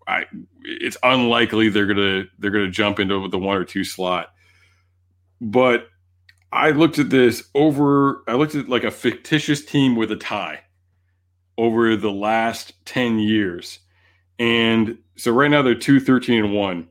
I, 0.06 0.24
it's 0.62 0.96
unlikely 1.02 1.68
they're 1.68 1.86
gonna 1.86 2.24
they're 2.38 2.50
gonna 2.50 2.70
jump 2.70 2.98
into 2.98 3.28
the 3.28 3.38
one 3.38 3.56
or 3.56 3.64
two 3.64 3.84
slot. 3.84 4.28
But 5.40 5.88
I 6.54 6.70
looked 6.70 7.00
at 7.00 7.10
this 7.10 7.50
over, 7.56 8.22
I 8.28 8.34
looked 8.34 8.54
at 8.54 8.68
like 8.68 8.84
a 8.84 8.90
fictitious 8.92 9.64
team 9.64 9.96
with 9.96 10.12
a 10.12 10.16
tie 10.16 10.60
over 11.58 11.96
the 11.96 12.12
last 12.12 12.72
10 12.84 13.18
years. 13.18 13.80
And 14.38 14.96
so 15.16 15.32
right 15.32 15.50
now 15.50 15.62
they're 15.62 15.74
2 15.74 15.98
13 15.98 16.44
and 16.44 16.54
1. 16.54 16.88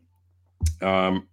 Um, 0.81 1.27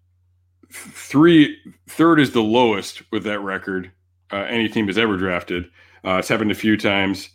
three, 0.71 1.57
third 1.89 2.21
is 2.21 2.31
the 2.31 2.43
lowest 2.43 3.03
with 3.11 3.25
that 3.25 3.41
record 3.41 3.91
uh, 4.33 4.47
any 4.49 4.69
team 4.69 4.87
has 4.87 4.97
ever 4.97 5.17
drafted. 5.17 5.65
Uh, 6.05 6.19
it's 6.19 6.29
happened 6.29 6.53
a 6.53 6.55
few 6.55 6.77
times. 6.77 7.31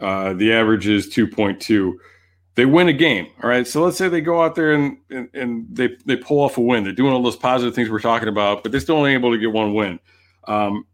Uh, 0.00 0.32
the 0.32 0.52
average 0.52 0.88
is 0.88 1.08
2.2. 1.08 1.94
They 2.56 2.66
win 2.66 2.88
a 2.88 2.92
game. 2.92 3.28
All 3.44 3.48
right. 3.48 3.66
So 3.66 3.84
let's 3.84 3.96
say 3.96 4.08
they 4.08 4.20
go 4.20 4.42
out 4.42 4.56
there 4.56 4.72
and, 4.72 4.98
and, 5.08 5.28
and 5.34 5.66
they, 5.70 5.96
they 6.04 6.16
pull 6.16 6.40
off 6.40 6.58
a 6.58 6.60
win. 6.60 6.82
They're 6.82 6.92
doing 6.92 7.12
all 7.12 7.22
those 7.22 7.36
positive 7.36 7.76
things 7.76 7.88
we're 7.88 8.00
talking 8.00 8.28
about, 8.28 8.64
but 8.64 8.72
they're 8.72 8.80
still 8.80 8.96
only 8.96 9.14
able 9.14 9.30
to 9.30 9.38
get 9.38 9.52
one 9.52 9.72
win. 9.72 10.00
Um, 10.46 10.86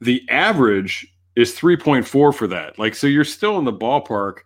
the 0.00 0.22
average 0.28 1.06
is 1.36 1.54
3.4 1.54 2.34
for 2.34 2.46
that. 2.46 2.78
Like, 2.78 2.94
so 2.94 3.06
you're 3.06 3.24
still 3.24 3.58
in 3.58 3.64
the 3.64 3.72
ballpark. 3.72 4.38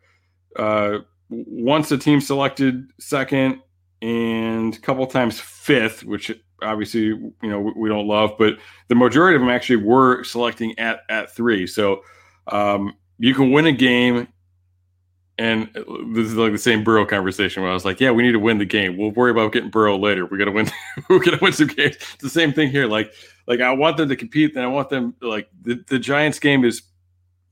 Uh, 0.57 0.99
once 1.29 1.91
a 1.91 1.99
team 1.99 2.21
selected 2.21 2.91
second 3.01 3.61
and 4.01 4.75
a 4.75 4.79
couple 4.79 5.07
times 5.07 5.41
fifth, 5.41 6.05
which 6.05 6.31
obviously 6.63 7.01
you 7.03 7.35
know 7.43 7.73
we 7.77 7.89
don't 7.89 8.07
love, 8.07 8.33
but 8.39 8.59
the 8.89 8.95
majority 8.95 9.35
of 9.35 9.43
them 9.43 9.51
actually 9.51 9.77
were 9.77 10.23
selecting 10.25 10.79
at 10.79 11.01
at 11.09 11.35
three. 11.35 11.67
So 11.67 12.03
um, 12.47 12.95
you 13.19 13.35
can 13.35 13.51
win 13.51 13.67
a 13.67 13.73
game 13.73 14.29
and 15.39 15.69
this 15.75 16.27
is 16.27 16.35
like 16.35 16.53
the 16.53 16.59
same 16.59 16.83
Burrow 16.83 17.05
conversation 17.05 17.63
where 17.63 17.71
I 17.71 17.75
was 17.75 17.85
like, 17.85 18.01
"Yeah, 18.01 18.11
we 18.11 18.23
need 18.23 18.33
to 18.33 18.39
win 18.39 18.59
the 18.59 18.65
game. 18.65 18.97
We'll 18.97 19.11
worry 19.11 19.31
about 19.31 19.53
getting 19.53 19.71
Burrow 19.71 19.99
later. 19.99 20.25
We 20.25 20.39
got 20.39 20.47
to 20.47 20.51
win. 20.51 20.71
We're 21.11 21.19
gonna 21.23 21.39
win 21.43 21.53
some 21.53 21.67
games." 21.67 21.97
It's 21.97 22.23
the 22.23 22.31
same 22.31 22.53
thing 22.53 22.71
here. 22.71 22.87
Like, 22.87 23.13
like 23.47 23.61
I 23.61 23.73
want 23.73 23.97
them 23.97 24.09
to 24.09 24.17
compete, 24.17 24.55
and 24.55 24.65
I 24.65 24.69
want 24.69 24.91
them 24.91 25.15
like 25.21 25.49
the, 25.63 25.83
the 25.89 25.99
Giants 25.99 26.39
game 26.39 26.65
is 26.65 26.83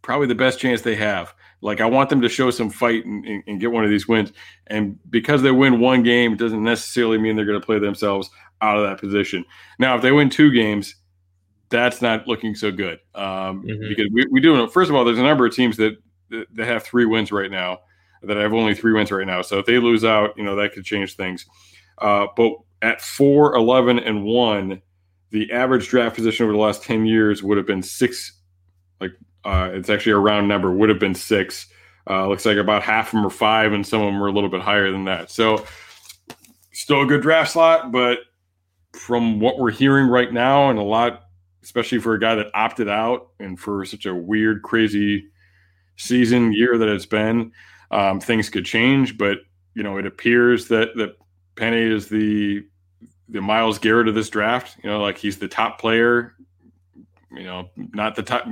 probably 0.02 0.26
the 0.26 0.34
best 0.34 0.58
chance 0.58 0.82
they 0.82 0.96
have. 0.96 1.34
Like, 1.60 1.80
I 1.80 1.86
want 1.86 2.10
them 2.10 2.20
to 2.20 2.28
show 2.28 2.50
some 2.50 2.68
fight 2.68 3.06
and, 3.06 3.24
and, 3.24 3.42
and 3.46 3.60
get 3.60 3.72
one 3.72 3.84
of 3.84 3.90
these 3.90 4.06
wins. 4.06 4.32
And 4.66 4.98
because 5.08 5.40
they 5.40 5.50
win 5.50 5.80
one 5.80 6.02
game, 6.02 6.34
it 6.34 6.38
doesn't 6.38 6.62
necessarily 6.62 7.16
mean 7.16 7.36
they're 7.36 7.46
going 7.46 7.60
to 7.60 7.64
play 7.64 7.78
themselves 7.78 8.28
out 8.60 8.76
of 8.76 8.84
that 8.84 9.00
position. 9.00 9.46
Now, 9.78 9.96
if 9.96 10.02
they 10.02 10.12
win 10.12 10.28
two 10.28 10.50
games, 10.50 10.94
that's 11.70 12.02
not 12.02 12.28
looking 12.28 12.54
so 12.54 12.70
good 12.70 13.00
um, 13.14 13.64
mm-hmm. 13.64 13.88
because 13.88 14.06
we, 14.12 14.26
we 14.30 14.40
do. 14.40 14.68
First 14.68 14.90
of 14.90 14.96
all, 14.96 15.04
there's 15.04 15.18
a 15.18 15.22
number 15.22 15.46
of 15.46 15.54
teams 15.54 15.76
that 15.78 15.96
that 16.30 16.66
have 16.66 16.82
three 16.82 17.04
wins 17.04 17.30
right 17.30 17.50
now 17.50 17.78
that 18.22 18.36
have 18.36 18.52
only 18.52 18.74
three 18.74 18.92
wins 18.92 19.10
right 19.10 19.26
now. 19.26 19.42
So 19.42 19.58
if 19.58 19.66
they 19.66 19.78
lose 19.78 20.04
out, 20.04 20.36
you 20.36 20.44
know 20.44 20.56
that 20.56 20.72
could 20.72 20.84
change 20.84 21.16
things. 21.16 21.46
Uh, 21.98 22.26
but 22.36 22.52
at 22.82 23.00
four, 23.00 23.54
11, 23.54 23.98
and 23.98 24.24
one, 24.24 24.82
the 25.34 25.50
average 25.50 25.88
draft 25.88 26.14
position 26.14 26.44
over 26.44 26.52
the 26.52 26.58
last 26.60 26.84
ten 26.84 27.04
years 27.04 27.42
would 27.42 27.58
have 27.58 27.66
been 27.66 27.82
six. 27.82 28.40
Like 29.00 29.10
uh, 29.44 29.70
it's 29.72 29.90
actually 29.90 30.12
a 30.12 30.18
round 30.18 30.46
number. 30.46 30.72
Would 30.72 30.88
have 30.88 31.00
been 31.00 31.16
six. 31.16 31.66
Uh, 32.08 32.28
looks 32.28 32.46
like 32.46 32.56
about 32.56 32.84
half 32.84 33.08
of 33.08 33.12
them 33.12 33.26
are 33.26 33.30
five, 33.30 33.72
and 33.72 33.84
some 33.84 34.00
of 34.00 34.06
them 34.06 34.22
are 34.22 34.28
a 34.28 34.32
little 34.32 34.48
bit 34.48 34.60
higher 34.60 34.92
than 34.92 35.06
that. 35.06 35.32
So 35.32 35.66
still 36.72 37.02
a 37.02 37.06
good 37.06 37.20
draft 37.20 37.50
slot, 37.50 37.90
but 37.90 38.20
from 38.92 39.40
what 39.40 39.58
we're 39.58 39.72
hearing 39.72 40.06
right 40.06 40.32
now, 40.32 40.70
and 40.70 40.78
a 40.78 40.82
lot, 40.82 41.24
especially 41.64 41.98
for 41.98 42.14
a 42.14 42.20
guy 42.20 42.36
that 42.36 42.54
opted 42.54 42.88
out, 42.88 43.30
and 43.40 43.58
for 43.58 43.84
such 43.84 44.06
a 44.06 44.14
weird, 44.14 44.62
crazy 44.62 45.24
season 45.96 46.52
year 46.52 46.78
that 46.78 46.88
it's 46.88 47.06
been, 47.06 47.50
um, 47.90 48.20
things 48.20 48.48
could 48.50 48.64
change. 48.64 49.18
But 49.18 49.38
you 49.74 49.82
know, 49.82 49.98
it 49.98 50.06
appears 50.06 50.68
that 50.68 50.94
that 50.94 51.16
Penei 51.56 51.90
is 51.90 52.08
the 52.08 52.64
the 53.28 53.40
Myles 53.40 53.78
Garrett 53.78 54.08
of 54.08 54.14
this 54.14 54.28
draft. 54.28 54.76
You 54.82 54.90
know, 54.90 55.00
like 55.00 55.18
he's 55.18 55.38
the 55.38 55.48
top 55.48 55.80
player. 55.80 56.34
You 57.30 57.42
know, 57.42 57.68
not 57.76 58.14
the 58.14 58.22
top, 58.22 58.46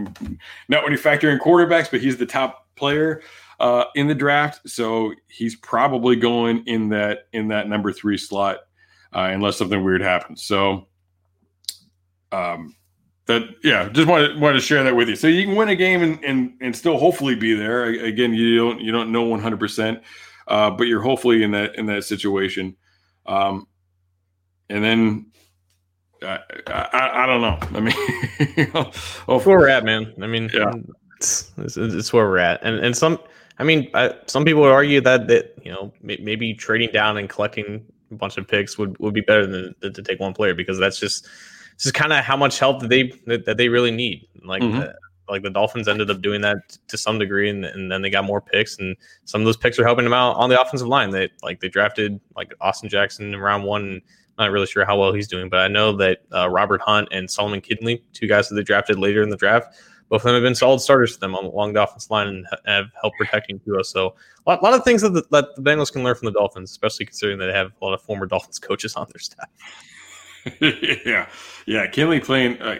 not 0.69 0.83
when 0.83 0.91
you 0.91 0.99
factor 0.99 1.31
in 1.31 1.39
quarterbacks, 1.39 1.89
but 1.89 2.01
he's 2.01 2.17
the 2.17 2.27
top 2.27 2.67
player 2.75 3.23
uh, 3.61 3.85
in 3.95 4.09
the 4.09 4.15
draft. 4.15 4.69
So 4.69 5.15
he's 5.29 5.55
probably 5.55 6.17
going 6.17 6.65
in 6.67 6.89
that 6.89 7.29
in 7.33 7.47
that 7.49 7.69
number 7.69 7.93
three 7.93 8.19
slot, 8.19 8.57
uh, 9.15 9.29
unless 9.31 9.57
something 9.57 9.85
weird 9.85 10.01
happens. 10.01 10.43
So, 10.43 10.89
um, 12.33 12.75
that 13.27 13.43
yeah, 13.63 13.89
just 13.89 14.09
wanted 14.09 14.41
wanted 14.41 14.55
to 14.55 14.61
share 14.61 14.83
that 14.83 14.97
with 14.97 15.09
you. 15.09 15.15
So 15.15 15.29
you 15.29 15.45
can 15.45 15.55
win 15.55 15.69
a 15.69 15.77
game 15.77 16.03
and 16.03 16.25
and, 16.25 16.55
and 16.61 16.75
still 16.75 16.99
hopefully 16.99 17.37
be 17.37 17.55
there. 17.55 17.85
Again, 17.85 18.35
you 18.35 18.57
don't 18.57 18.81
you 18.81 18.91
don't 18.91 19.13
know 19.13 19.23
one 19.23 19.39
hundred 19.39 19.61
percent, 19.61 20.03
uh, 20.49 20.71
but 20.71 20.89
you're 20.89 21.03
hopefully 21.03 21.45
in 21.45 21.53
that 21.53 21.77
in 21.77 21.87
that 21.87 22.03
situation. 22.03 22.77
Um, 23.27 23.69
and 24.73 24.83
then 24.85 25.27
I, 26.23 26.39
I, 26.67 27.11
I 27.23 27.27
don't 27.27 27.41
know. 27.41 27.59
I 27.77 27.81
mean, 27.81 28.57
you 28.57 28.73
know, 28.73 28.91
where 29.27 29.59
we're 29.59 29.69
at, 29.69 29.85
man. 29.85 30.15
I 30.23 30.27
mean, 30.27 30.51
yeah, 30.53 30.73
it's, 31.19 31.53
it's, 31.59 31.77
it's 31.77 32.13
where 32.13 32.27
we're 32.27 32.39
at, 32.39 32.63
and 32.63 32.77
and 32.77 32.97
some. 32.97 33.19
I 33.59 33.65
mean, 33.65 33.91
I, 33.95 34.15
some 34.27 34.45
people 34.45 34.63
would 34.63 34.73
argue 34.73 35.01
that 35.03 35.29
that 35.29 35.55
you 35.63 35.73
know 35.73 35.93
maybe 36.03 36.55
trading 36.55 36.91
down 36.93 37.19
and 37.19 37.29
collecting 37.29 37.85
a 38.11 38.15
bunch 38.15 38.37
of 38.37 38.49
picks 38.49 38.79
would, 38.79 38.99
would 38.99 39.15
be 39.15 39.21
better 39.21 39.47
than, 39.47 39.75
than 39.81 39.93
to 39.95 40.03
take 40.03 40.21
one 40.21 40.35
player 40.35 40.55
because 40.55 40.79
that's 40.79 40.99
just 40.99 41.25
this 41.77 41.87
is 41.87 41.93
kind 41.93 42.13
of 42.13 42.25
how 42.25 42.37
much 42.37 42.59
help 42.59 42.81
that 42.81 42.89
they 42.89 43.13
that, 43.27 43.45
that 43.45 43.57
they 43.57 43.69
really 43.69 43.91
need. 43.91 44.27
Like 44.45 44.63
mm-hmm. 44.63 44.81
uh, 44.81 44.93
like 45.29 45.43
the 45.43 45.51
Dolphins 45.51 45.89
ended 45.89 46.11
up 46.11 46.21
doing 46.21 46.41
that 46.43 46.77
to 46.89 46.99
some 46.99 47.19
degree, 47.19 47.51
and, 47.51 47.65
and 47.65 47.91
then 47.91 48.03
they 48.03 48.11
got 48.11 48.25
more 48.25 48.41
picks, 48.41 48.79
and 48.79 48.97
some 49.25 49.41
of 49.41 49.45
those 49.45 49.57
picks 49.57 49.79
are 49.79 49.85
helping 49.85 50.05
them 50.05 50.13
out 50.13 50.37
on 50.37 50.49
the 50.49 50.61
offensive 50.61 50.89
line. 50.89 51.11
They 51.11 51.31
like 51.43 51.61
they 51.61 51.69
drafted 51.69 52.21
like 52.37 52.55
Austin 52.61 52.89
Jackson 52.89 53.35
in 53.35 53.41
round 53.41 53.65
one. 53.65 54.01
Not 54.39 54.51
really 54.51 54.67
sure 54.67 54.85
how 54.85 54.99
well 54.99 55.13
he's 55.13 55.29
doing, 55.29 55.49
but 55.49 55.61
I 55.61 55.69
know 55.69 55.93
that 55.97 56.21
uh, 56.35 56.49
Robert 56.49 56.81
Hunt 56.81 57.09
and 57.13 57.31
Solomon 57.31 57.61
Kindley, 57.61 58.03
two 58.13 58.27
guys 58.27 58.49
that 58.49 58.55
they 58.55 58.63
drafted 58.63 58.99
later 58.99 59.23
in 59.23 59.29
the 59.29 59.37
draft, 59.37 59.77
both 60.09 60.21
of 60.21 60.25
them 60.25 60.35
have 60.35 60.43
been 60.43 60.55
solid 60.55 60.81
starters 60.81 61.15
for 61.15 61.21
them 61.21 61.35
along 61.35 61.73
the 61.73 61.83
offense 61.83 62.11
line 62.11 62.29
and 62.29 62.47
have 62.67 62.87
helped 63.01 63.17
protecting 63.19 63.59
Tua. 63.61 63.83
So 63.85 64.15
a 64.47 64.51
lot, 64.51 64.61
a 64.61 64.63
lot 64.65 64.75
of 64.75 64.85
things 64.85 65.03
that 65.03 65.11
the, 65.11 65.23
that 65.31 65.57
the 65.57 65.63
Bengals 65.63 65.93
can 65.93 66.03
learn 66.03 66.15
from 66.15 66.27
the 66.27 66.33
Dolphins, 66.33 66.71
especially 66.71 67.07
considering 67.07 67.39
that 67.39 67.47
they 67.47 67.53
have 67.53 67.73
a 67.81 67.85
lot 67.85 67.95
of 67.95 68.03
former 68.03 68.27
Dolphins 68.27 68.59
coaches 68.59 68.95
on 68.95 69.07
their 69.13 69.21
staff. 69.21 69.49
yeah, 71.07 71.29
yeah. 71.67 71.87
Kindley 71.87 72.21
playing. 72.21 72.61
Uh, 72.61 72.79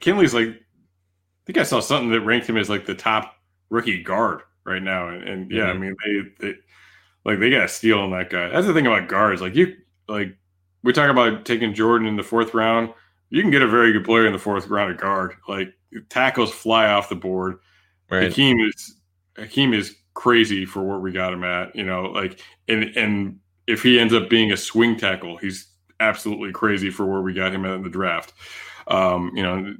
Kindley's 0.00 0.34
like. 0.34 0.48
I 0.48 1.44
think 1.44 1.58
I 1.58 1.64
saw 1.64 1.80
something 1.80 2.10
that 2.12 2.20
ranked 2.20 2.48
him 2.48 2.56
as 2.56 2.70
like 2.70 2.86
the 2.86 2.94
top 2.94 3.34
rookie 3.68 4.00
guard 4.00 4.42
right 4.64 4.82
now, 4.82 5.08
and, 5.08 5.28
and 5.28 5.50
yeah, 5.50 5.64
mm-hmm. 5.64 5.70
I 5.70 5.74
mean 5.74 5.96
they, 6.04 6.46
they 6.46 6.54
like 7.24 7.40
they 7.40 7.50
got 7.50 7.64
a 7.64 7.68
steal 7.68 7.98
on 7.98 8.12
that 8.12 8.30
guy. 8.30 8.48
That's 8.48 8.66
the 8.66 8.72
thing 8.72 8.86
about 8.86 9.08
guards. 9.08 9.42
Like 9.42 9.56
you, 9.56 9.76
like 10.08 10.36
we 10.82 10.92
talk 10.92 11.10
about 11.10 11.44
taking 11.44 11.74
Jordan 11.74 12.08
in 12.08 12.16
the 12.16 12.22
fourth 12.22 12.54
round. 12.54 12.92
You 13.30 13.40
can 13.42 13.50
get 13.50 13.62
a 13.62 13.68
very 13.68 13.92
good 13.92 14.04
player 14.04 14.26
in 14.26 14.32
the 14.32 14.38
fourth 14.38 14.68
round 14.68 14.92
of 14.92 14.98
guard. 14.98 15.34
Like 15.48 15.72
tackles 16.08 16.52
fly 16.52 16.86
off 16.86 17.08
the 17.08 17.16
board. 17.16 17.58
Right. 18.10 18.24
Hakeem 18.24 18.60
is 18.60 18.96
Hakeem 19.36 19.72
is 19.72 19.94
crazy 20.14 20.64
for 20.64 20.82
where 20.82 20.98
we 20.98 21.12
got 21.12 21.32
him 21.32 21.44
at. 21.44 21.74
You 21.74 21.84
know, 21.84 22.02
like 22.02 22.40
and 22.68 22.84
and 22.96 23.38
if 23.66 23.82
he 23.82 23.98
ends 23.98 24.12
up 24.12 24.28
being 24.28 24.52
a 24.52 24.56
swing 24.56 24.96
tackle, 24.96 25.36
he's 25.36 25.68
absolutely 26.00 26.52
crazy 26.52 26.90
for 26.90 27.06
where 27.06 27.22
we 27.22 27.32
got 27.32 27.54
him 27.54 27.64
at 27.64 27.74
in 27.74 27.82
the 27.82 27.88
draft. 27.88 28.34
Um, 28.88 29.30
you 29.34 29.42
know, 29.42 29.74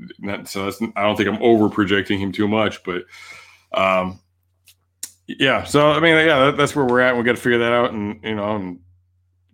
so 0.45 0.65
that's, 0.65 0.81
I 0.97 1.03
don't 1.03 1.17
think 1.17 1.29
I'm 1.29 1.43
over 1.43 1.69
projecting 1.69 2.21
him 2.21 2.31
too 2.33 2.47
much, 2.47 2.83
but 2.85 3.03
um, 3.75 4.21
yeah. 5.27 5.65
So 5.65 5.91
I 5.91 6.01
mean, 6.01 6.15
yeah, 6.15 6.47
that, 6.47 6.57
that's 6.57 6.75
where 6.77 6.85
we're 6.85 7.01
at. 7.01 7.17
We 7.17 7.25
got 7.25 7.37
to 7.37 7.43
figure 7.43 7.59
that 7.59 7.73
out, 7.73 7.93
and 7.93 8.21
you 8.23 8.35
know, 8.35 8.57
and 8.57 8.81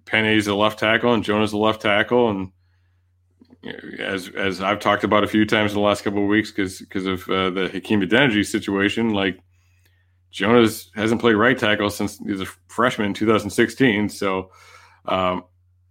Penei's 0.09 0.47
the 0.47 0.55
left 0.55 0.79
tackle, 0.79 1.15
and 1.15 1.25
Jonah's 1.25 1.51
the 1.51 1.59
left 1.59 1.83
tackle, 1.83 2.31
and 2.31 2.53
as 3.99 4.29
as 4.31 4.61
I've 4.61 4.81
talked 4.81 5.05
about 5.05 5.25
a 5.25 5.29
few 5.29 5.45
times 5.45 5.73
in 5.73 5.77
the 5.77 5.85
last 5.85 6.05
couple 6.05 6.23
of 6.23 6.29
weeks, 6.29 6.51
because 6.51 6.79
because 6.81 7.07
of 7.07 7.29
uh, 7.29 7.51
the 7.51 7.69
Hakeem 7.69 8.01
Adeniji 8.01 8.47
situation, 8.47 9.11
like 9.11 9.41
Jonas 10.31 10.91
hasn't 10.95 11.21
played 11.21 11.35
right 11.35 11.59
tackle 11.59 11.91
since 11.91 12.19
he's 12.19 12.41
a 12.41 12.47
freshman 12.69 13.09
in 13.09 13.15
2016. 13.15 14.09
So 14.11 14.51
um, 15.07 15.45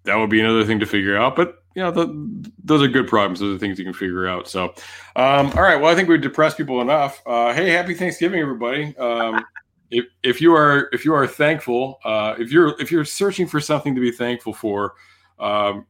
that 0.04 0.16
would 0.16 0.30
be 0.30 0.40
another 0.40 0.64
thing 0.64 0.80
to 0.80 0.86
figure 0.86 1.18
out. 1.18 1.36
But 1.36 1.56
you 1.76 1.84
know, 1.84 1.92
the, 1.92 2.52
those 2.64 2.82
are 2.82 2.88
good 2.88 3.08
problems. 3.08 3.40
Those 3.40 3.56
are 3.56 3.60
things 3.60 3.78
you 3.78 3.86
can 3.86 3.94
figure 3.94 4.28
out. 4.28 4.48
So, 4.48 4.74
um, 5.16 5.52
all 5.52 5.62
right. 5.62 5.80
Well, 5.80 5.92
I 5.92 5.96
think 5.96 6.10
we've 6.10 6.22
depressed 6.22 6.58
people 6.58 6.82
enough. 6.82 7.22
Uh, 7.26 7.54
hey, 7.54 7.70
happy 7.70 7.94
Thanksgiving, 7.94 8.40
everybody. 8.40 8.98
Um, 8.98 9.46
if, 9.92 10.06
if 10.24 10.42
you 10.42 10.54
are 10.54 10.90
if 10.92 11.06
you 11.06 11.14
are 11.14 11.28
thankful, 11.28 12.00
uh, 12.04 12.36
if 12.38 12.52
you're 12.52 12.80
if 12.80 12.92
you're 12.92 13.06
searching 13.06 13.48
for 13.48 13.60
something 13.60 13.96
to 13.96 14.02
be 14.02 14.12
thankful 14.12 14.54
for, 14.54 14.96
um, 15.40 15.86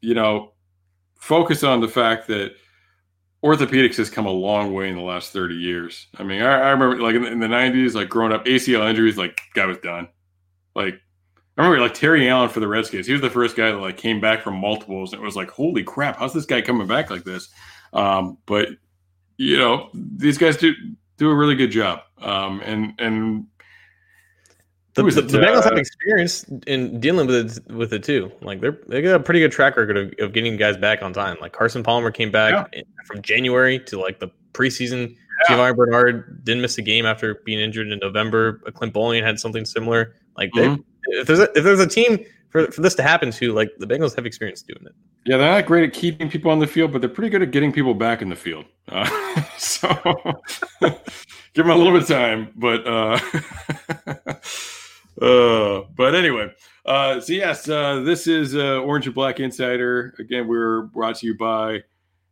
you 0.00 0.14
know, 0.14 0.52
focus 1.16 1.62
on 1.64 1.80
the 1.80 1.88
fact 1.88 2.26
that 2.28 2.52
orthopedics 3.44 3.96
has 3.96 4.10
come 4.10 4.26
a 4.26 4.30
long 4.30 4.74
way 4.74 4.88
in 4.88 4.96
the 4.96 5.02
last 5.02 5.32
30 5.32 5.54
years. 5.54 6.08
I 6.16 6.24
mean, 6.24 6.42
I, 6.42 6.52
I 6.52 6.70
remember 6.70 7.00
like 7.00 7.14
in, 7.14 7.24
in, 7.24 7.38
the 7.38 7.46
90s, 7.46 7.94
like 7.94 8.08
growing 8.08 8.32
up, 8.32 8.44
ACL 8.44 8.88
injuries, 8.88 9.16
like 9.16 9.40
guy 9.54 9.66
was 9.66 9.78
done. 9.78 10.08
Like 10.74 10.94
I 11.56 11.62
remember 11.62 11.80
like 11.80 11.94
Terry 11.94 12.28
Allen 12.28 12.48
for 12.48 12.60
the 12.60 12.68
Redskins. 12.68 13.06
He 13.06 13.12
was 13.12 13.22
the 13.22 13.30
first 13.30 13.56
guy 13.56 13.70
that 13.70 13.78
like 13.78 13.96
came 13.96 14.20
back 14.20 14.42
from 14.42 14.56
multiples. 14.56 15.12
And 15.12 15.22
it 15.22 15.24
was 15.24 15.36
like, 15.36 15.50
holy 15.50 15.82
crap, 15.82 16.18
how's 16.18 16.34
this 16.34 16.46
guy 16.46 16.60
coming 16.60 16.86
back 16.86 17.10
like 17.10 17.24
this? 17.24 17.48
Um, 17.92 18.38
but 18.46 18.68
you 19.38 19.56
know, 19.56 19.90
these 19.94 20.38
guys 20.38 20.56
do 20.56 20.74
do 21.16 21.30
a 21.30 21.34
really 21.34 21.54
good 21.54 21.70
job. 21.70 22.00
Um, 22.18 22.60
and 22.64 22.94
and 22.98 23.46
the, 24.94 25.02
the, 25.02 25.22
the 25.22 25.38
Bengals 25.38 25.58
uh, 25.58 25.70
have 25.70 25.78
experience 25.78 26.44
in 26.66 27.00
dealing 27.00 27.26
with 27.26 27.58
it, 27.58 27.72
with 27.72 27.92
it 27.92 28.02
too. 28.02 28.32
Like 28.40 28.60
they're 28.60 28.78
they 28.88 29.02
got 29.02 29.14
a 29.14 29.22
pretty 29.22 29.40
good 29.40 29.52
track 29.52 29.76
record 29.76 29.96
of, 29.96 30.14
of 30.18 30.32
getting 30.32 30.56
guys 30.56 30.76
back 30.76 31.02
on 31.02 31.12
time. 31.12 31.36
Like 31.40 31.52
Carson 31.52 31.82
Palmer 31.82 32.10
came 32.10 32.30
back 32.30 32.68
yeah. 32.72 32.82
from 33.06 33.22
January 33.22 33.78
to 33.80 34.00
like 34.00 34.20
the 34.20 34.28
preseason. 34.52 35.14
Yeah. 35.50 35.72
Bernard 35.72 36.44
didn't 36.44 36.62
miss 36.62 36.78
a 36.78 36.82
game 36.82 37.04
after 37.04 37.34
being 37.44 37.60
injured 37.60 37.88
in 37.88 37.98
November. 37.98 38.54
Clint 38.74 38.94
Boling 38.94 39.22
had 39.22 39.38
something 39.38 39.66
similar. 39.66 40.14
Like 40.36 40.50
mm-hmm 40.52 40.80
if 41.06 41.26
there's 41.26 41.38
a, 41.38 41.48
if 41.56 41.64
there's 41.64 41.80
a 41.80 41.86
team 41.86 42.24
for, 42.56 42.72
for 42.72 42.80
this 42.80 42.94
to 42.94 43.02
happen 43.02 43.30
to, 43.30 43.52
like 43.52 43.70
the 43.78 43.86
Bengals 43.86 44.16
have 44.16 44.24
experience 44.24 44.62
doing 44.62 44.86
it. 44.86 44.94
Yeah, 45.26 45.36
they're 45.36 45.50
not 45.50 45.66
great 45.66 45.84
at 45.84 45.92
keeping 45.92 46.30
people 46.30 46.50
on 46.50 46.58
the 46.58 46.66
field, 46.66 46.90
but 46.90 47.02
they're 47.02 47.10
pretty 47.10 47.28
good 47.28 47.42
at 47.42 47.50
getting 47.50 47.70
people 47.70 47.92
back 47.92 48.22
in 48.22 48.30
the 48.30 48.36
field. 48.36 48.64
Uh, 48.88 49.42
so 49.58 49.88
give 50.80 51.66
them 51.66 51.70
a 51.70 51.76
little 51.76 51.92
bit 51.92 52.02
of 52.02 52.08
time, 52.08 52.52
but 52.56 52.86
uh, 52.86 53.18
uh, 55.26 55.82
but 55.94 56.14
anyway. 56.14 56.50
Uh, 56.86 57.20
so 57.20 57.32
yes, 57.34 57.68
uh, 57.68 58.00
this 58.00 58.26
is 58.26 58.54
uh, 58.54 58.78
Orange 58.78 59.06
and 59.06 59.14
Black 59.14 59.38
Insider. 59.38 60.14
Again, 60.18 60.48
we're 60.48 60.82
brought 60.82 61.16
to 61.16 61.26
you 61.26 61.36
by 61.36 61.82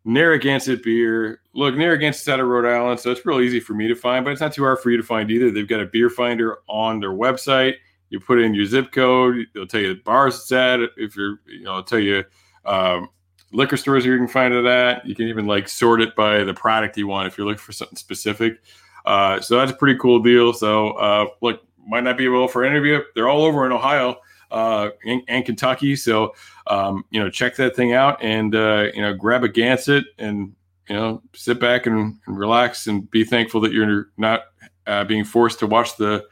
Narragansett 0.06 0.82
Beer. 0.82 1.40
Look, 1.52 1.74
Narragansett's 1.74 2.28
out 2.28 2.40
of 2.40 2.46
Rhode 2.46 2.64
Island, 2.66 3.00
so 3.00 3.10
it's 3.10 3.26
real 3.26 3.40
easy 3.40 3.60
for 3.60 3.74
me 3.74 3.88
to 3.88 3.94
find, 3.94 4.24
but 4.24 4.30
it's 4.30 4.40
not 4.40 4.54
too 4.54 4.62
hard 4.62 4.78
for 4.78 4.90
you 4.90 4.96
to 4.96 5.02
find 5.02 5.30
either. 5.30 5.50
They've 5.50 5.68
got 5.68 5.80
a 5.80 5.86
beer 5.86 6.08
finder 6.08 6.60
on 6.68 7.00
their 7.00 7.10
website. 7.10 7.74
You 8.14 8.20
put 8.20 8.40
in 8.40 8.54
your 8.54 8.64
zip 8.64 8.92
code. 8.92 9.44
They'll 9.52 9.66
tell 9.66 9.80
you 9.80 9.88
the 9.88 10.00
bars 10.00 10.36
it's 10.36 10.52
at. 10.52 10.78
If 10.96 11.16
you're, 11.16 11.40
you 11.48 11.64
know, 11.64 11.72
I'll 11.72 11.82
tell 11.82 11.98
you 11.98 12.22
um, 12.64 13.08
liquor 13.50 13.76
stores 13.76 14.06
you 14.06 14.16
can 14.16 14.28
find 14.28 14.54
it 14.54 14.64
at. 14.66 15.04
You 15.04 15.16
can 15.16 15.26
even 15.26 15.48
like 15.48 15.68
sort 15.68 16.00
it 16.00 16.14
by 16.14 16.44
the 16.44 16.54
product 16.54 16.96
you 16.96 17.08
want 17.08 17.26
if 17.26 17.36
you're 17.36 17.44
looking 17.44 17.58
for 17.58 17.72
something 17.72 17.96
specific. 17.96 18.62
Uh, 19.04 19.40
so 19.40 19.58
that's 19.58 19.72
a 19.72 19.74
pretty 19.74 19.98
cool 19.98 20.20
deal. 20.20 20.52
So 20.52 20.92
uh, 20.92 21.26
look, 21.40 21.66
might 21.84 22.04
not 22.04 22.16
be 22.16 22.24
able 22.24 22.46
for 22.46 22.64
any 22.64 22.78
of 22.78 22.84
you. 22.84 23.02
They're 23.16 23.28
all 23.28 23.42
over 23.42 23.66
in 23.66 23.72
Ohio 23.72 24.18
uh, 24.52 24.90
and, 25.04 25.22
and 25.26 25.44
Kentucky. 25.44 25.96
So 25.96 26.36
um, 26.68 27.04
you 27.10 27.18
know, 27.18 27.28
check 27.30 27.56
that 27.56 27.74
thing 27.74 27.94
out 27.94 28.22
and 28.22 28.54
uh, 28.54 28.90
you 28.94 29.02
know, 29.02 29.12
grab 29.12 29.42
a 29.42 29.48
Gansett 29.48 30.04
and 30.18 30.54
you 30.88 30.94
know, 30.94 31.20
sit 31.34 31.58
back 31.58 31.86
and, 31.86 32.16
and 32.28 32.38
relax 32.38 32.86
and 32.86 33.10
be 33.10 33.24
thankful 33.24 33.60
that 33.62 33.72
you're 33.72 34.10
not 34.16 34.44
uh, 34.86 35.02
being 35.02 35.24
forced 35.24 35.58
to 35.58 35.66
watch 35.66 35.96
the 35.96 36.24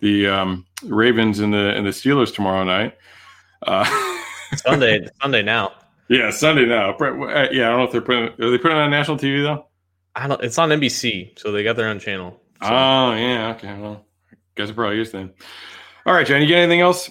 the 0.00 0.26
um, 0.26 0.66
Ravens 0.84 1.38
and 1.38 1.52
the 1.52 1.74
and 1.74 1.86
the 1.86 1.90
Steelers 1.90 2.34
tomorrow 2.34 2.64
night. 2.64 2.96
Uh, 3.62 3.84
Sunday, 4.56 5.06
Sunday 5.20 5.42
now. 5.42 5.72
Yeah, 6.08 6.30
Sunday 6.30 6.66
now. 6.66 6.90
Uh, 6.96 7.48
yeah, 7.50 7.66
I 7.66 7.70
don't 7.70 7.78
know 7.78 7.84
if 7.84 7.92
they're 7.92 8.00
putting. 8.00 8.24
Are 8.24 8.50
they 8.50 8.58
putting 8.58 8.76
it 8.76 8.80
on 8.80 8.90
national 8.90 9.16
TV 9.16 9.42
though? 9.42 9.66
I 10.14 10.28
don't. 10.28 10.42
It's 10.42 10.58
on 10.58 10.70
NBC, 10.70 11.38
so 11.38 11.52
they 11.52 11.62
got 11.62 11.76
their 11.76 11.88
own 11.88 11.98
channel. 11.98 12.40
So. 12.62 12.68
Oh 12.68 13.14
yeah, 13.14 13.54
okay. 13.56 13.78
Well, 13.78 14.04
guess 14.54 14.70
it 14.70 14.74
probably 14.74 15.00
is 15.00 15.12
then. 15.12 15.32
All 16.04 16.14
right, 16.14 16.26
John. 16.26 16.40
You 16.40 16.46
get 16.46 16.58
anything 16.58 16.80
else? 16.80 17.10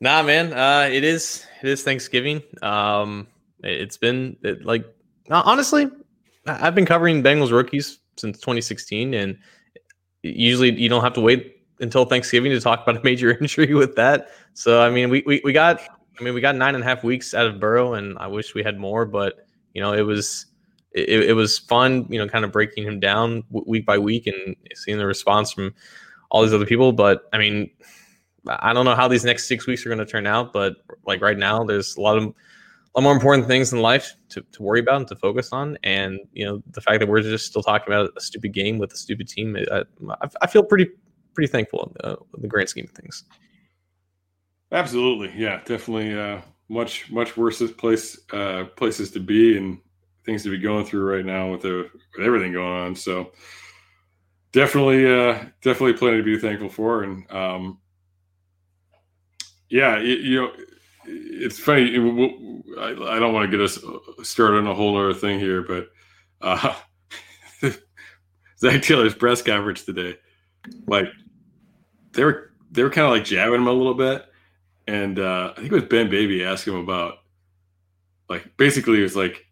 Nah, 0.00 0.22
man. 0.22 0.52
Uh, 0.52 0.88
it 0.90 1.04
is. 1.04 1.46
It 1.62 1.68
is 1.68 1.82
Thanksgiving. 1.82 2.42
Um, 2.62 3.26
it's 3.62 3.96
been 3.96 4.36
it, 4.42 4.64
like 4.64 4.84
honestly, 5.30 5.90
I've 6.46 6.74
been 6.74 6.86
covering 6.86 7.22
Bengals 7.22 7.52
rookies 7.52 7.98
since 8.16 8.38
2016, 8.38 9.14
and 9.14 9.38
usually 10.22 10.72
you 10.72 10.88
don't 10.88 11.02
have 11.02 11.14
to 11.14 11.20
wait 11.20 11.51
until 11.82 12.04
Thanksgiving 12.04 12.52
to 12.52 12.60
talk 12.60 12.82
about 12.82 13.00
a 13.00 13.04
major 13.04 13.36
injury 13.40 13.74
with 13.74 13.96
that. 13.96 14.30
So 14.54 14.80
I 14.80 14.88
mean, 14.88 15.10
we, 15.10 15.22
we 15.26 15.42
we 15.44 15.52
got 15.52 15.80
I 16.18 16.22
mean 16.22 16.32
we 16.32 16.40
got 16.40 16.56
nine 16.56 16.74
and 16.74 16.82
a 16.82 16.86
half 16.86 17.04
weeks 17.04 17.34
out 17.34 17.46
of 17.46 17.60
Burrow, 17.60 17.94
and 17.94 18.16
I 18.18 18.28
wish 18.28 18.54
we 18.54 18.62
had 18.62 18.78
more, 18.78 19.04
but 19.04 19.46
you 19.74 19.82
know 19.82 19.92
it 19.92 20.02
was 20.02 20.46
it, 20.92 21.08
it 21.30 21.32
was 21.34 21.58
fun, 21.58 22.06
you 22.08 22.18
know, 22.18 22.28
kind 22.28 22.44
of 22.44 22.52
breaking 22.52 22.84
him 22.84 23.00
down 23.00 23.44
week 23.50 23.86
by 23.86 23.98
week 23.98 24.26
and 24.26 24.56
seeing 24.74 24.98
the 24.98 25.06
response 25.06 25.52
from 25.52 25.74
all 26.30 26.42
these 26.42 26.52
other 26.52 26.66
people. 26.66 26.92
But 26.92 27.28
I 27.32 27.38
mean, 27.38 27.70
I 28.46 28.72
don't 28.72 28.84
know 28.84 28.94
how 28.94 29.08
these 29.08 29.24
next 29.24 29.46
six 29.46 29.66
weeks 29.66 29.86
are 29.86 29.88
going 29.88 29.98
to 29.98 30.06
turn 30.06 30.26
out, 30.26 30.52
but 30.52 30.76
like 31.06 31.20
right 31.22 31.38
now, 31.38 31.64
there's 31.64 31.96
a 31.96 32.00
lot 32.00 32.18
of 32.18 32.24
a 32.24 33.00
lot 33.00 33.04
more 33.04 33.14
important 33.14 33.46
things 33.46 33.72
in 33.72 33.80
life 33.80 34.14
to, 34.28 34.42
to 34.52 34.62
worry 34.62 34.80
about 34.80 34.96
and 34.96 35.08
to 35.08 35.16
focus 35.16 35.50
on. 35.52 35.78
And 35.82 36.20
you 36.32 36.44
know, 36.44 36.62
the 36.72 36.80
fact 36.80 37.00
that 37.00 37.08
we're 37.08 37.22
just 37.22 37.46
still 37.46 37.62
talking 37.62 37.92
about 37.92 38.10
a 38.16 38.20
stupid 38.20 38.52
game 38.52 38.78
with 38.78 38.92
a 38.92 38.96
stupid 38.96 39.28
team, 39.28 39.56
I, 39.70 39.84
I 40.42 40.46
feel 40.46 40.62
pretty 40.62 40.88
pretty 41.34 41.50
thankful 41.50 41.92
in 42.04 42.42
the, 42.42 42.48
grand 42.48 42.68
scheme 42.68 42.84
of 42.84 42.90
things. 42.92 43.24
Absolutely, 44.70 45.32
yeah, 45.36 45.58
definitely. 45.64 46.18
Uh, 46.18 46.40
much 46.68 47.10
much 47.10 47.36
worse 47.36 47.62
place 47.72 48.18
uh, 48.32 48.64
places 48.76 49.10
to 49.10 49.20
be 49.20 49.58
and 49.58 49.78
things 50.24 50.42
to 50.42 50.50
be 50.50 50.58
going 50.58 50.84
through 50.84 51.04
right 51.04 51.24
now 51.24 51.50
with 51.50 51.62
the 51.62 51.90
with 52.16 52.26
everything 52.26 52.52
going 52.52 52.72
on. 52.72 52.96
So 52.96 53.32
definitely, 54.52 55.06
uh, 55.06 55.44
definitely 55.62 55.94
plenty 55.94 56.18
to 56.18 56.22
be 56.22 56.38
thankful 56.38 56.70
for. 56.70 57.02
And 57.02 57.30
um, 57.30 57.78
yeah, 59.68 59.96
it, 59.98 60.20
you 60.20 60.40
know 60.40 60.52
it's 61.04 61.58
funny. 61.58 61.96
I, 62.78 62.90
I 62.90 63.18
don't 63.18 63.34
want 63.34 63.50
to 63.50 63.56
get 63.56 63.64
us 63.64 63.78
started 64.26 64.58
on 64.58 64.66
a 64.66 64.74
whole 64.74 64.96
other 64.96 65.14
thing 65.14 65.40
here, 65.40 65.62
but 65.62 65.88
uh, 66.40 66.74
Zac 68.58 68.82
Taylor's 68.82 69.14
press 69.14 69.42
conference 69.42 69.84
today, 69.84 70.16
like 70.86 71.08
they 72.12 72.24
were 72.24 72.50
they 72.70 72.82
were 72.82 72.90
kind 72.90 73.06
of 73.06 73.12
like 73.12 73.24
jabbing 73.24 73.60
him 73.60 73.66
a 73.66 73.72
little 73.72 73.94
bit, 73.94 74.24
and 74.86 75.18
uh, 75.18 75.52
I 75.52 75.60
think 75.60 75.72
it 75.72 75.74
was 75.74 75.84
Ben 75.84 76.10
Baby 76.10 76.44
asking 76.44 76.74
him 76.74 76.80
about, 76.80 77.18
like 78.28 78.56
basically 78.56 79.00
it 79.00 79.02
was 79.02 79.16
like, 79.16 79.46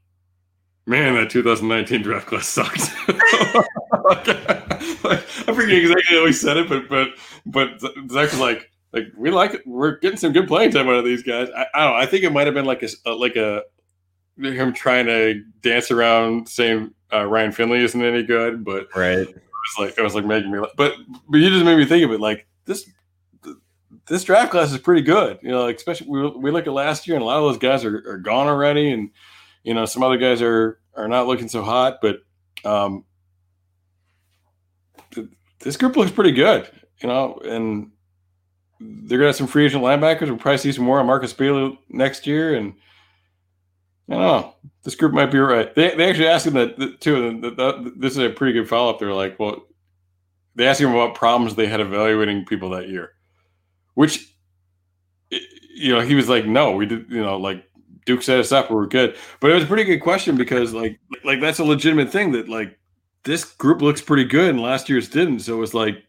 man, 0.86 1.14
that 1.14 1.30
2019 1.30 2.02
draft 2.02 2.26
class 2.26 2.46
sucked. 2.46 2.90
I 5.48 5.52
forget 5.52 5.78
exactly 5.78 6.16
how 6.16 6.26
he 6.26 6.32
said 6.32 6.56
it, 6.56 6.68
but 6.68 6.88
but 6.88 7.08
but 7.46 7.80
Zac 8.10 8.30
was 8.30 8.40
like 8.40 8.70
like 8.92 9.06
we 9.16 9.30
like 9.30 9.54
it. 9.54 9.66
We're 9.66 9.98
getting 9.98 10.18
some 10.18 10.32
good 10.32 10.48
playing 10.48 10.72
time 10.72 10.88
out 10.88 10.94
of 10.94 11.04
these 11.04 11.22
guys. 11.22 11.48
I, 11.56 11.66
I 11.74 11.84
don't 11.84 11.92
know. 11.92 11.96
I 11.96 12.06
think 12.06 12.24
it 12.24 12.32
might 12.32 12.46
have 12.46 12.54
been 12.54 12.64
like 12.64 12.82
a, 12.82 12.88
a 13.06 13.12
like 13.12 13.36
a 13.36 13.62
him 14.38 14.72
trying 14.72 15.06
to 15.06 15.42
dance 15.60 15.90
around 15.90 16.48
saying 16.48 16.94
uh, 17.12 17.26
Ryan 17.26 17.52
Finley 17.52 17.80
isn't 17.80 18.02
any 18.02 18.22
good, 18.22 18.64
but 18.64 18.88
right. 18.96 19.18
It 19.18 19.34
was 19.78 19.78
like 19.78 19.98
it 19.98 20.02
was 20.02 20.14
like 20.14 20.24
making 20.24 20.50
me. 20.50 20.58
But 20.76 20.94
but 21.28 21.38
you 21.38 21.50
just 21.50 21.64
made 21.64 21.76
me 21.76 21.84
think 21.84 22.04
of 22.04 22.12
it. 22.12 22.20
Like 22.20 22.46
this 22.70 22.88
this 24.06 24.24
draft 24.24 24.50
class 24.50 24.72
is 24.72 24.78
pretty 24.78 25.02
good. 25.02 25.38
You 25.42 25.50
know, 25.50 25.68
especially 25.68 26.08
we, 26.08 26.30
we 26.30 26.50
look 26.50 26.66
at 26.66 26.72
last 26.72 27.06
year, 27.06 27.16
and 27.16 27.22
a 27.22 27.26
lot 27.26 27.38
of 27.38 27.44
those 27.44 27.58
guys 27.58 27.84
are, 27.84 28.02
are 28.08 28.18
gone 28.18 28.46
already, 28.46 28.90
and 28.90 29.10
you 29.64 29.74
know 29.74 29.84
some 29.84 30.02
other 30.02 30.16
guys 30.16 30.40
are 30.40 30.80
are 30.94 31.08
not 31.08 31.26
looking 31.26 31.48
so 31.48 31.62
hot. 31.62 31.98
But 32.00 32.20
um, 32.64 33.04
this 35.58 35.76
group 35.76 35.96
looks 35.96 36.12
pretty 36.12 36.32
good. 36.32 36.70
You 37.02 37.08
know, 37.08 37.40
and 37.44 37.90
they're 38.78 39.18
gonna 39.18 39.28
have 39.28 39.36
some 39.36 39.46
free 39.46 39.66
agent 39.66 39.82
linebackers. 39.82 40.28
We'll 40.28 40.36
probably 40.36 40.58
see 40.58 40.72
some 40.72 40.84
more 40.84 41.00
on 41.00 41.06
Markus 41.06 41.32
Bailey 41.32 41.78
next 41.88 42.26
year, 42.26 42.54
and 42.54 42.74
I 44.08 44.12
don't 44.12 44.22
know. 44.22 44.54
This 44.82 44.94
group 44.94 45.12
might 45.12 45.30
be 45.30 45.38
right. 45.38 45.74
They, 45.74 45.94
they 45.94 46.08
actually 46.08 46.28
asked 46.28 46.46
him 46.46 46.54
that 46.54 47.00
too. 47.00 47.40
That, 47.40 47.56
that, 47.56 47.94
this 47.96 48.12
is 48.12 48.18
a 48.18 48.30
pretty 48.30 48.52
good 48.52 48.68
follow 48.68 48.90
up. 48.90 48.98
They're 48.98 49.12
like, 49.12 49.38
well, 49.38 49.66
they 50.54 50.66
asked 50.66 50.80
him 50.80 50.90
about 50.90 51.14
problems 51.14 51.54
they 51.54 51.66
had 51.66 51.80
evaluating 51.80 52.44
people 52.44 52.70
that 52.70 52.88
year, 52.88 53.12
which 53.94 54.34
you 55.30 55.94
know 55.94 56.00
he 56.00 56.14
was 56.14 56.28
like, 56.28 56.46
no, 56.46 56.72
we 56.72 56.86
did. 56.86 57.10
You 57.10 57.22
know, 57.22 57.36
like 57.36 57.64
Duke 58.06 58.22
set 58.22 58.40
us 58.40 58.52
up, 58.52 58.70
we 58.70 58.76
were 58.76 58.86
good. 58.86 59.16
But 59.40 59.50
it 59.50 59.54
was 59.54 59.64
a 59.64 59.68
pretty 59.68 59.84
good 59.84 60.00
question 60.00 60.36
because 60.36 60.72
like 60.72 60.98
like 61.24 61.40
that's 61.40 61.58
a 61.58 61.64
legitimate 61.64 62.10
thing 62.10 62.32
that 62.32 62.48
like 62.48 62.78
this 63.24 63.44
group 63.44 63.82
looks 63.82 64.00
pretty 64.00 64.24
good 64.24 64.50
and 64.50 64.60
last 64.60 64.88
year's 64.88 65.08
didn't. 65.08 65.40
So 65.40 65.56
it 65.56 65.60
was 65.60 65.74
like 65.74 66.04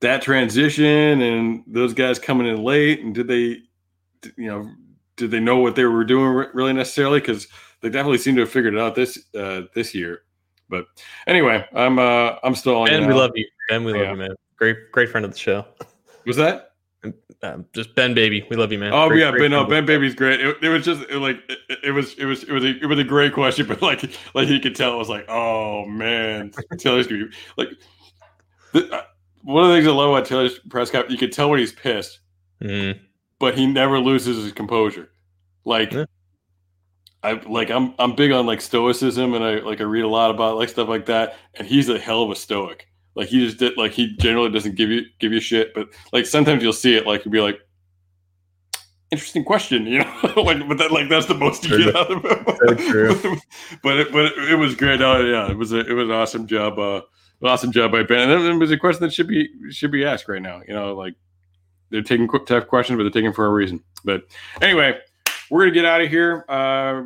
that 0.00 0.20
transition 0.22 1.22
and 1.22 1.62
those 1.66 1.94
guys 1.94 2.18
coming 2.18 2.46
in 2.46 2.62
late 2.62 3.00
and 3.00 3.14
did 3.14 3.28
they 3.28 3.62
you 4.36 4.48
know 4.48 4.68
did 5.16 5.30
they 5.30 5.40
know 5.40 5.58
what 5.58 5.76
they 5.76 5.84
were 5.84 6.04
doing 6.04 6.48
really 6.54 6.72
necessarily 6.72 7.20
because 7.20 7.46
they 7.80 7.88
definitely 7.88 8.18
seem 8.18 8.34
to 8.34 8.42
have 8.42 8.50
figured 8.50 8.74
it 8.74 8.80
out 8.80 8.94
this 8.94 9.26
uh 9.36 9.62
this 9.74 9.94
year 9.94 10.22
but 10.72 10.86
anyway 11.28 11.64
i'm 11.74 11.98
uh 11.98 12.32
i'm 12.42 12.56
still 12.56 12.76
on 12.76 12.88
ben 12.88 13.06
we 13.06 13.14
love 13.14 13.30
you 13.36 13.46
ben 13.68 13.84
we 13.84 13.92
yeah. 13.92 13.98
love 13.98 14.10
you 14.10 14.16
man 14.16 14.34
great 14.56 14.76
great 14.90 15.08
friend 15.08 15.24
of 15.24 15.32
the 15.32 15.38
show 15.38 15.64
was 16.26 16.36
that 16.36 16.72
um, 17.44 17.66
just 17.72 17.96
Ben 17.96 18.14
Baby, 18.14 18.46
we 18.48 18.54
love 18.54 18.70
you, 18.70 18.78
man. 18.78 18.92
Oh 18.92 19.08
great, 19.08 19.18
yeah, 19.18 19.30
great 19.32 19.40
Ben. 19.40 19.50
No, 19.50 19.64
Ben 19.64 19.84
Baby's 19.84 20.14
great. 20.14 20.40
It, 20.40 20.56
it 20.62 20.68
was 20.68 20.84
just 20.84 21.02
it, 21.10 21.18
like 21.18 21.38
it, 21.48 21.78
it, 21.82 21.90
was 21.90 22.14
it 22.14 22.24
was 22.24 22.44
it 22.44 22.52
was 22.52 22.62
a, 22.62 22.68
it 22.80 22.86
was 22.86 23.00
a 23.00 23.04
great 23.04 23.32
question, 23.32 23.66
but 23.68 23.82
like 23.82 24.08
like 24.34 24.46
you 24.46 24.60
could 24.60 24.76
tell, 24.76 24.94
it 24.94 24.98
was 24.98 25.08
like, 25.08 25.28
oh 25.28 25.84
man, 25.86 26.52
Taylor's 26.78 27.08
gonna 27.08 27.26
be 27.26 27.34
like. 27.56 27.68
The, 28.72 29.04
one 29.42 29.64
of 29.64 29.70
the 29.70 29.76
things 29.76 29.86
I 29.86 29.90
love 29.90 30.10
about 30.10 30.24
Taylor's 30.24 30.58
press 30.60 30.90
conference, 30.90 31.12
you 31.12 31.18
can 31.18 31.30
tell 31.30 31.50
when 31.50 31.58
he's 31.58 31.72
pissed, 31.72 32.20
mm. 32.62 32.98
but 33.38 33.58
he 33.58 33.66
never 33.66 33.98
loses 33.98 34.42
his 34.42 34.52
composure. 34.52 35.10
Like, 35.64 35.92
yeah. 35.92 36.04
I 37.22 37.34
like 37.46 37.70
I'm 37.70 37.94
I'm 37.98 38.14
big 38.14 38.32
on 38.32 38.46
like 38.46 38.60
stoicism, 38.60 39.34
and 39.34 39.44
I 39.44 39.56
like 39.60 39.80
I 39.80 39.84
read 39.84 40.04
a 40.04 40.08
lot 40.08 40.30
about 40.30 40.56
like 40.56 40.68
stuff 40.68 40.88
like 40.88 41.06
that. 41.06 41.36
And 41.54 41.66
he's 41.66 41.88
a 41.88 41.98
hell 41.98 42.22
of 42.22 42.30
a 42.30 42.36
stoic. 42.36 42.88
Like 43.14 43.28
he 43.28 43.44
just 43.44 43.58
did 43.58 43.76
like 43.76 43.92
he 43.92 44.16
generally 44.16 44.50
doesn't 44.50 44.74
give 44.74 44.90
you 44.90 45.02
give 45.18 45.32
you 45.32 45.40
shit, 45.40 45.74
but 45.74 45.88
like 46.12 46.26
sometimes 46.26 46.62
you'll 46.62 46.72
see 46.72 46.96
it 46.96 47.06
like 47.06 47.24
you'll 47.24 47.32
be 47.32 47.40
like, 47.40 47.60
interesting 49.10 49.44
question, 49.44 49.86
you 49.86 49.98
know. 49.98 50.20
like, 50.42 50.66
but 50.66 50.78
that 50.78 50.90
like 50.90 51.08
that's 51.08 51.26
the 51.26 51.34
most 51.34 51.64
you 51.64 51.84
get 51.84 51.96
out 51.96 52.10
of 52.10 52.24
him. 52.24 53.40
But 53.82 53.98
it, 53.98 54.12
but 54.12 54.26
it, 54.26 54.50
it 54.52 54.54
was 54.56 54.74
great. 54.74 55.00
Oh 55.00 55.20
yeah, 55.24 55.50
it 55.50 55.56
was 55.56 55.72
a 55.72 55.80
it 55.80 55.92
was 55.92 56.08
an 56.08 56.14
awesome 56.14 56.46
job. 56.46 56.78
Uh, 56.78 57.02
awesome 57.44 57.72
job 57.72 57.92
by 57.92 58.02
Ben. 58.02 58.30
And 58.30 58.44
it 58.44 58.54
was 58.54 58.70
a 58.70 58.76
question 58.76 59.02
that 59.02 59.12
should 59.12 59.28
be 59.28 59.48
should 59.70 59.90
be 59.90 60.04
asked 60.04 60.28
right 60.28 60.42
now. 60.42 60.62
You 60.66 60.74
know, 60.74 60.94
like 60.94 61.14
they're 61.90 62.02
taking 62.02 62.28
tough 62.46 62.66
questions, 62.66 62.96
but 62.96 63.04
they're 63.04 63.10
taking 63.10 63.32
for 63.32 63.46
a 63.46 63.50
reason. 63.50 63.82
But 64.04 64.22
anyway, 64.60 64.98
we're 65.52 65.60
gonna 65.60 65.74
get 65.74 65.84
out 65.84 66.00
of 66.00 66.08
here. 66.08 66.46
Uh, 66.48 67.02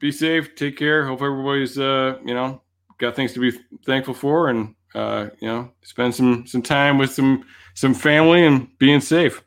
be 0.00 0.10
safe. 0.10 0.56
Take 0.56 0.76
care. 0.76 1.06
Hope 1.06 1.22
everybody's 1.22 1.78
uh, 1.78 2.18
you 2.24 2.34
know 2.34 2.62
got 2.98 3.14
things 3.14 3.32
to 3.34 3.40
be 3.40 3.56
thankful 3.86 4.12
for, 4.12 4.48
and 4.48 4.74
uh, 4.96 5.28
you 5.40 5.46
know 5.46 5.70
spend 5.82 6.16
some 6.16 6.48
some 6.48 6.62
time 6.62 6.98
with 6.98 7.12
some 7.12 7.44
some 7.74 7.94
family 7.94 8.44
and 8.44 8.76
being 8.78 9.00
safe. 9.00 9.40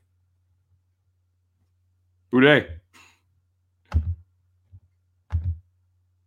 Good 2.32 2.42
day. 2.42 2.68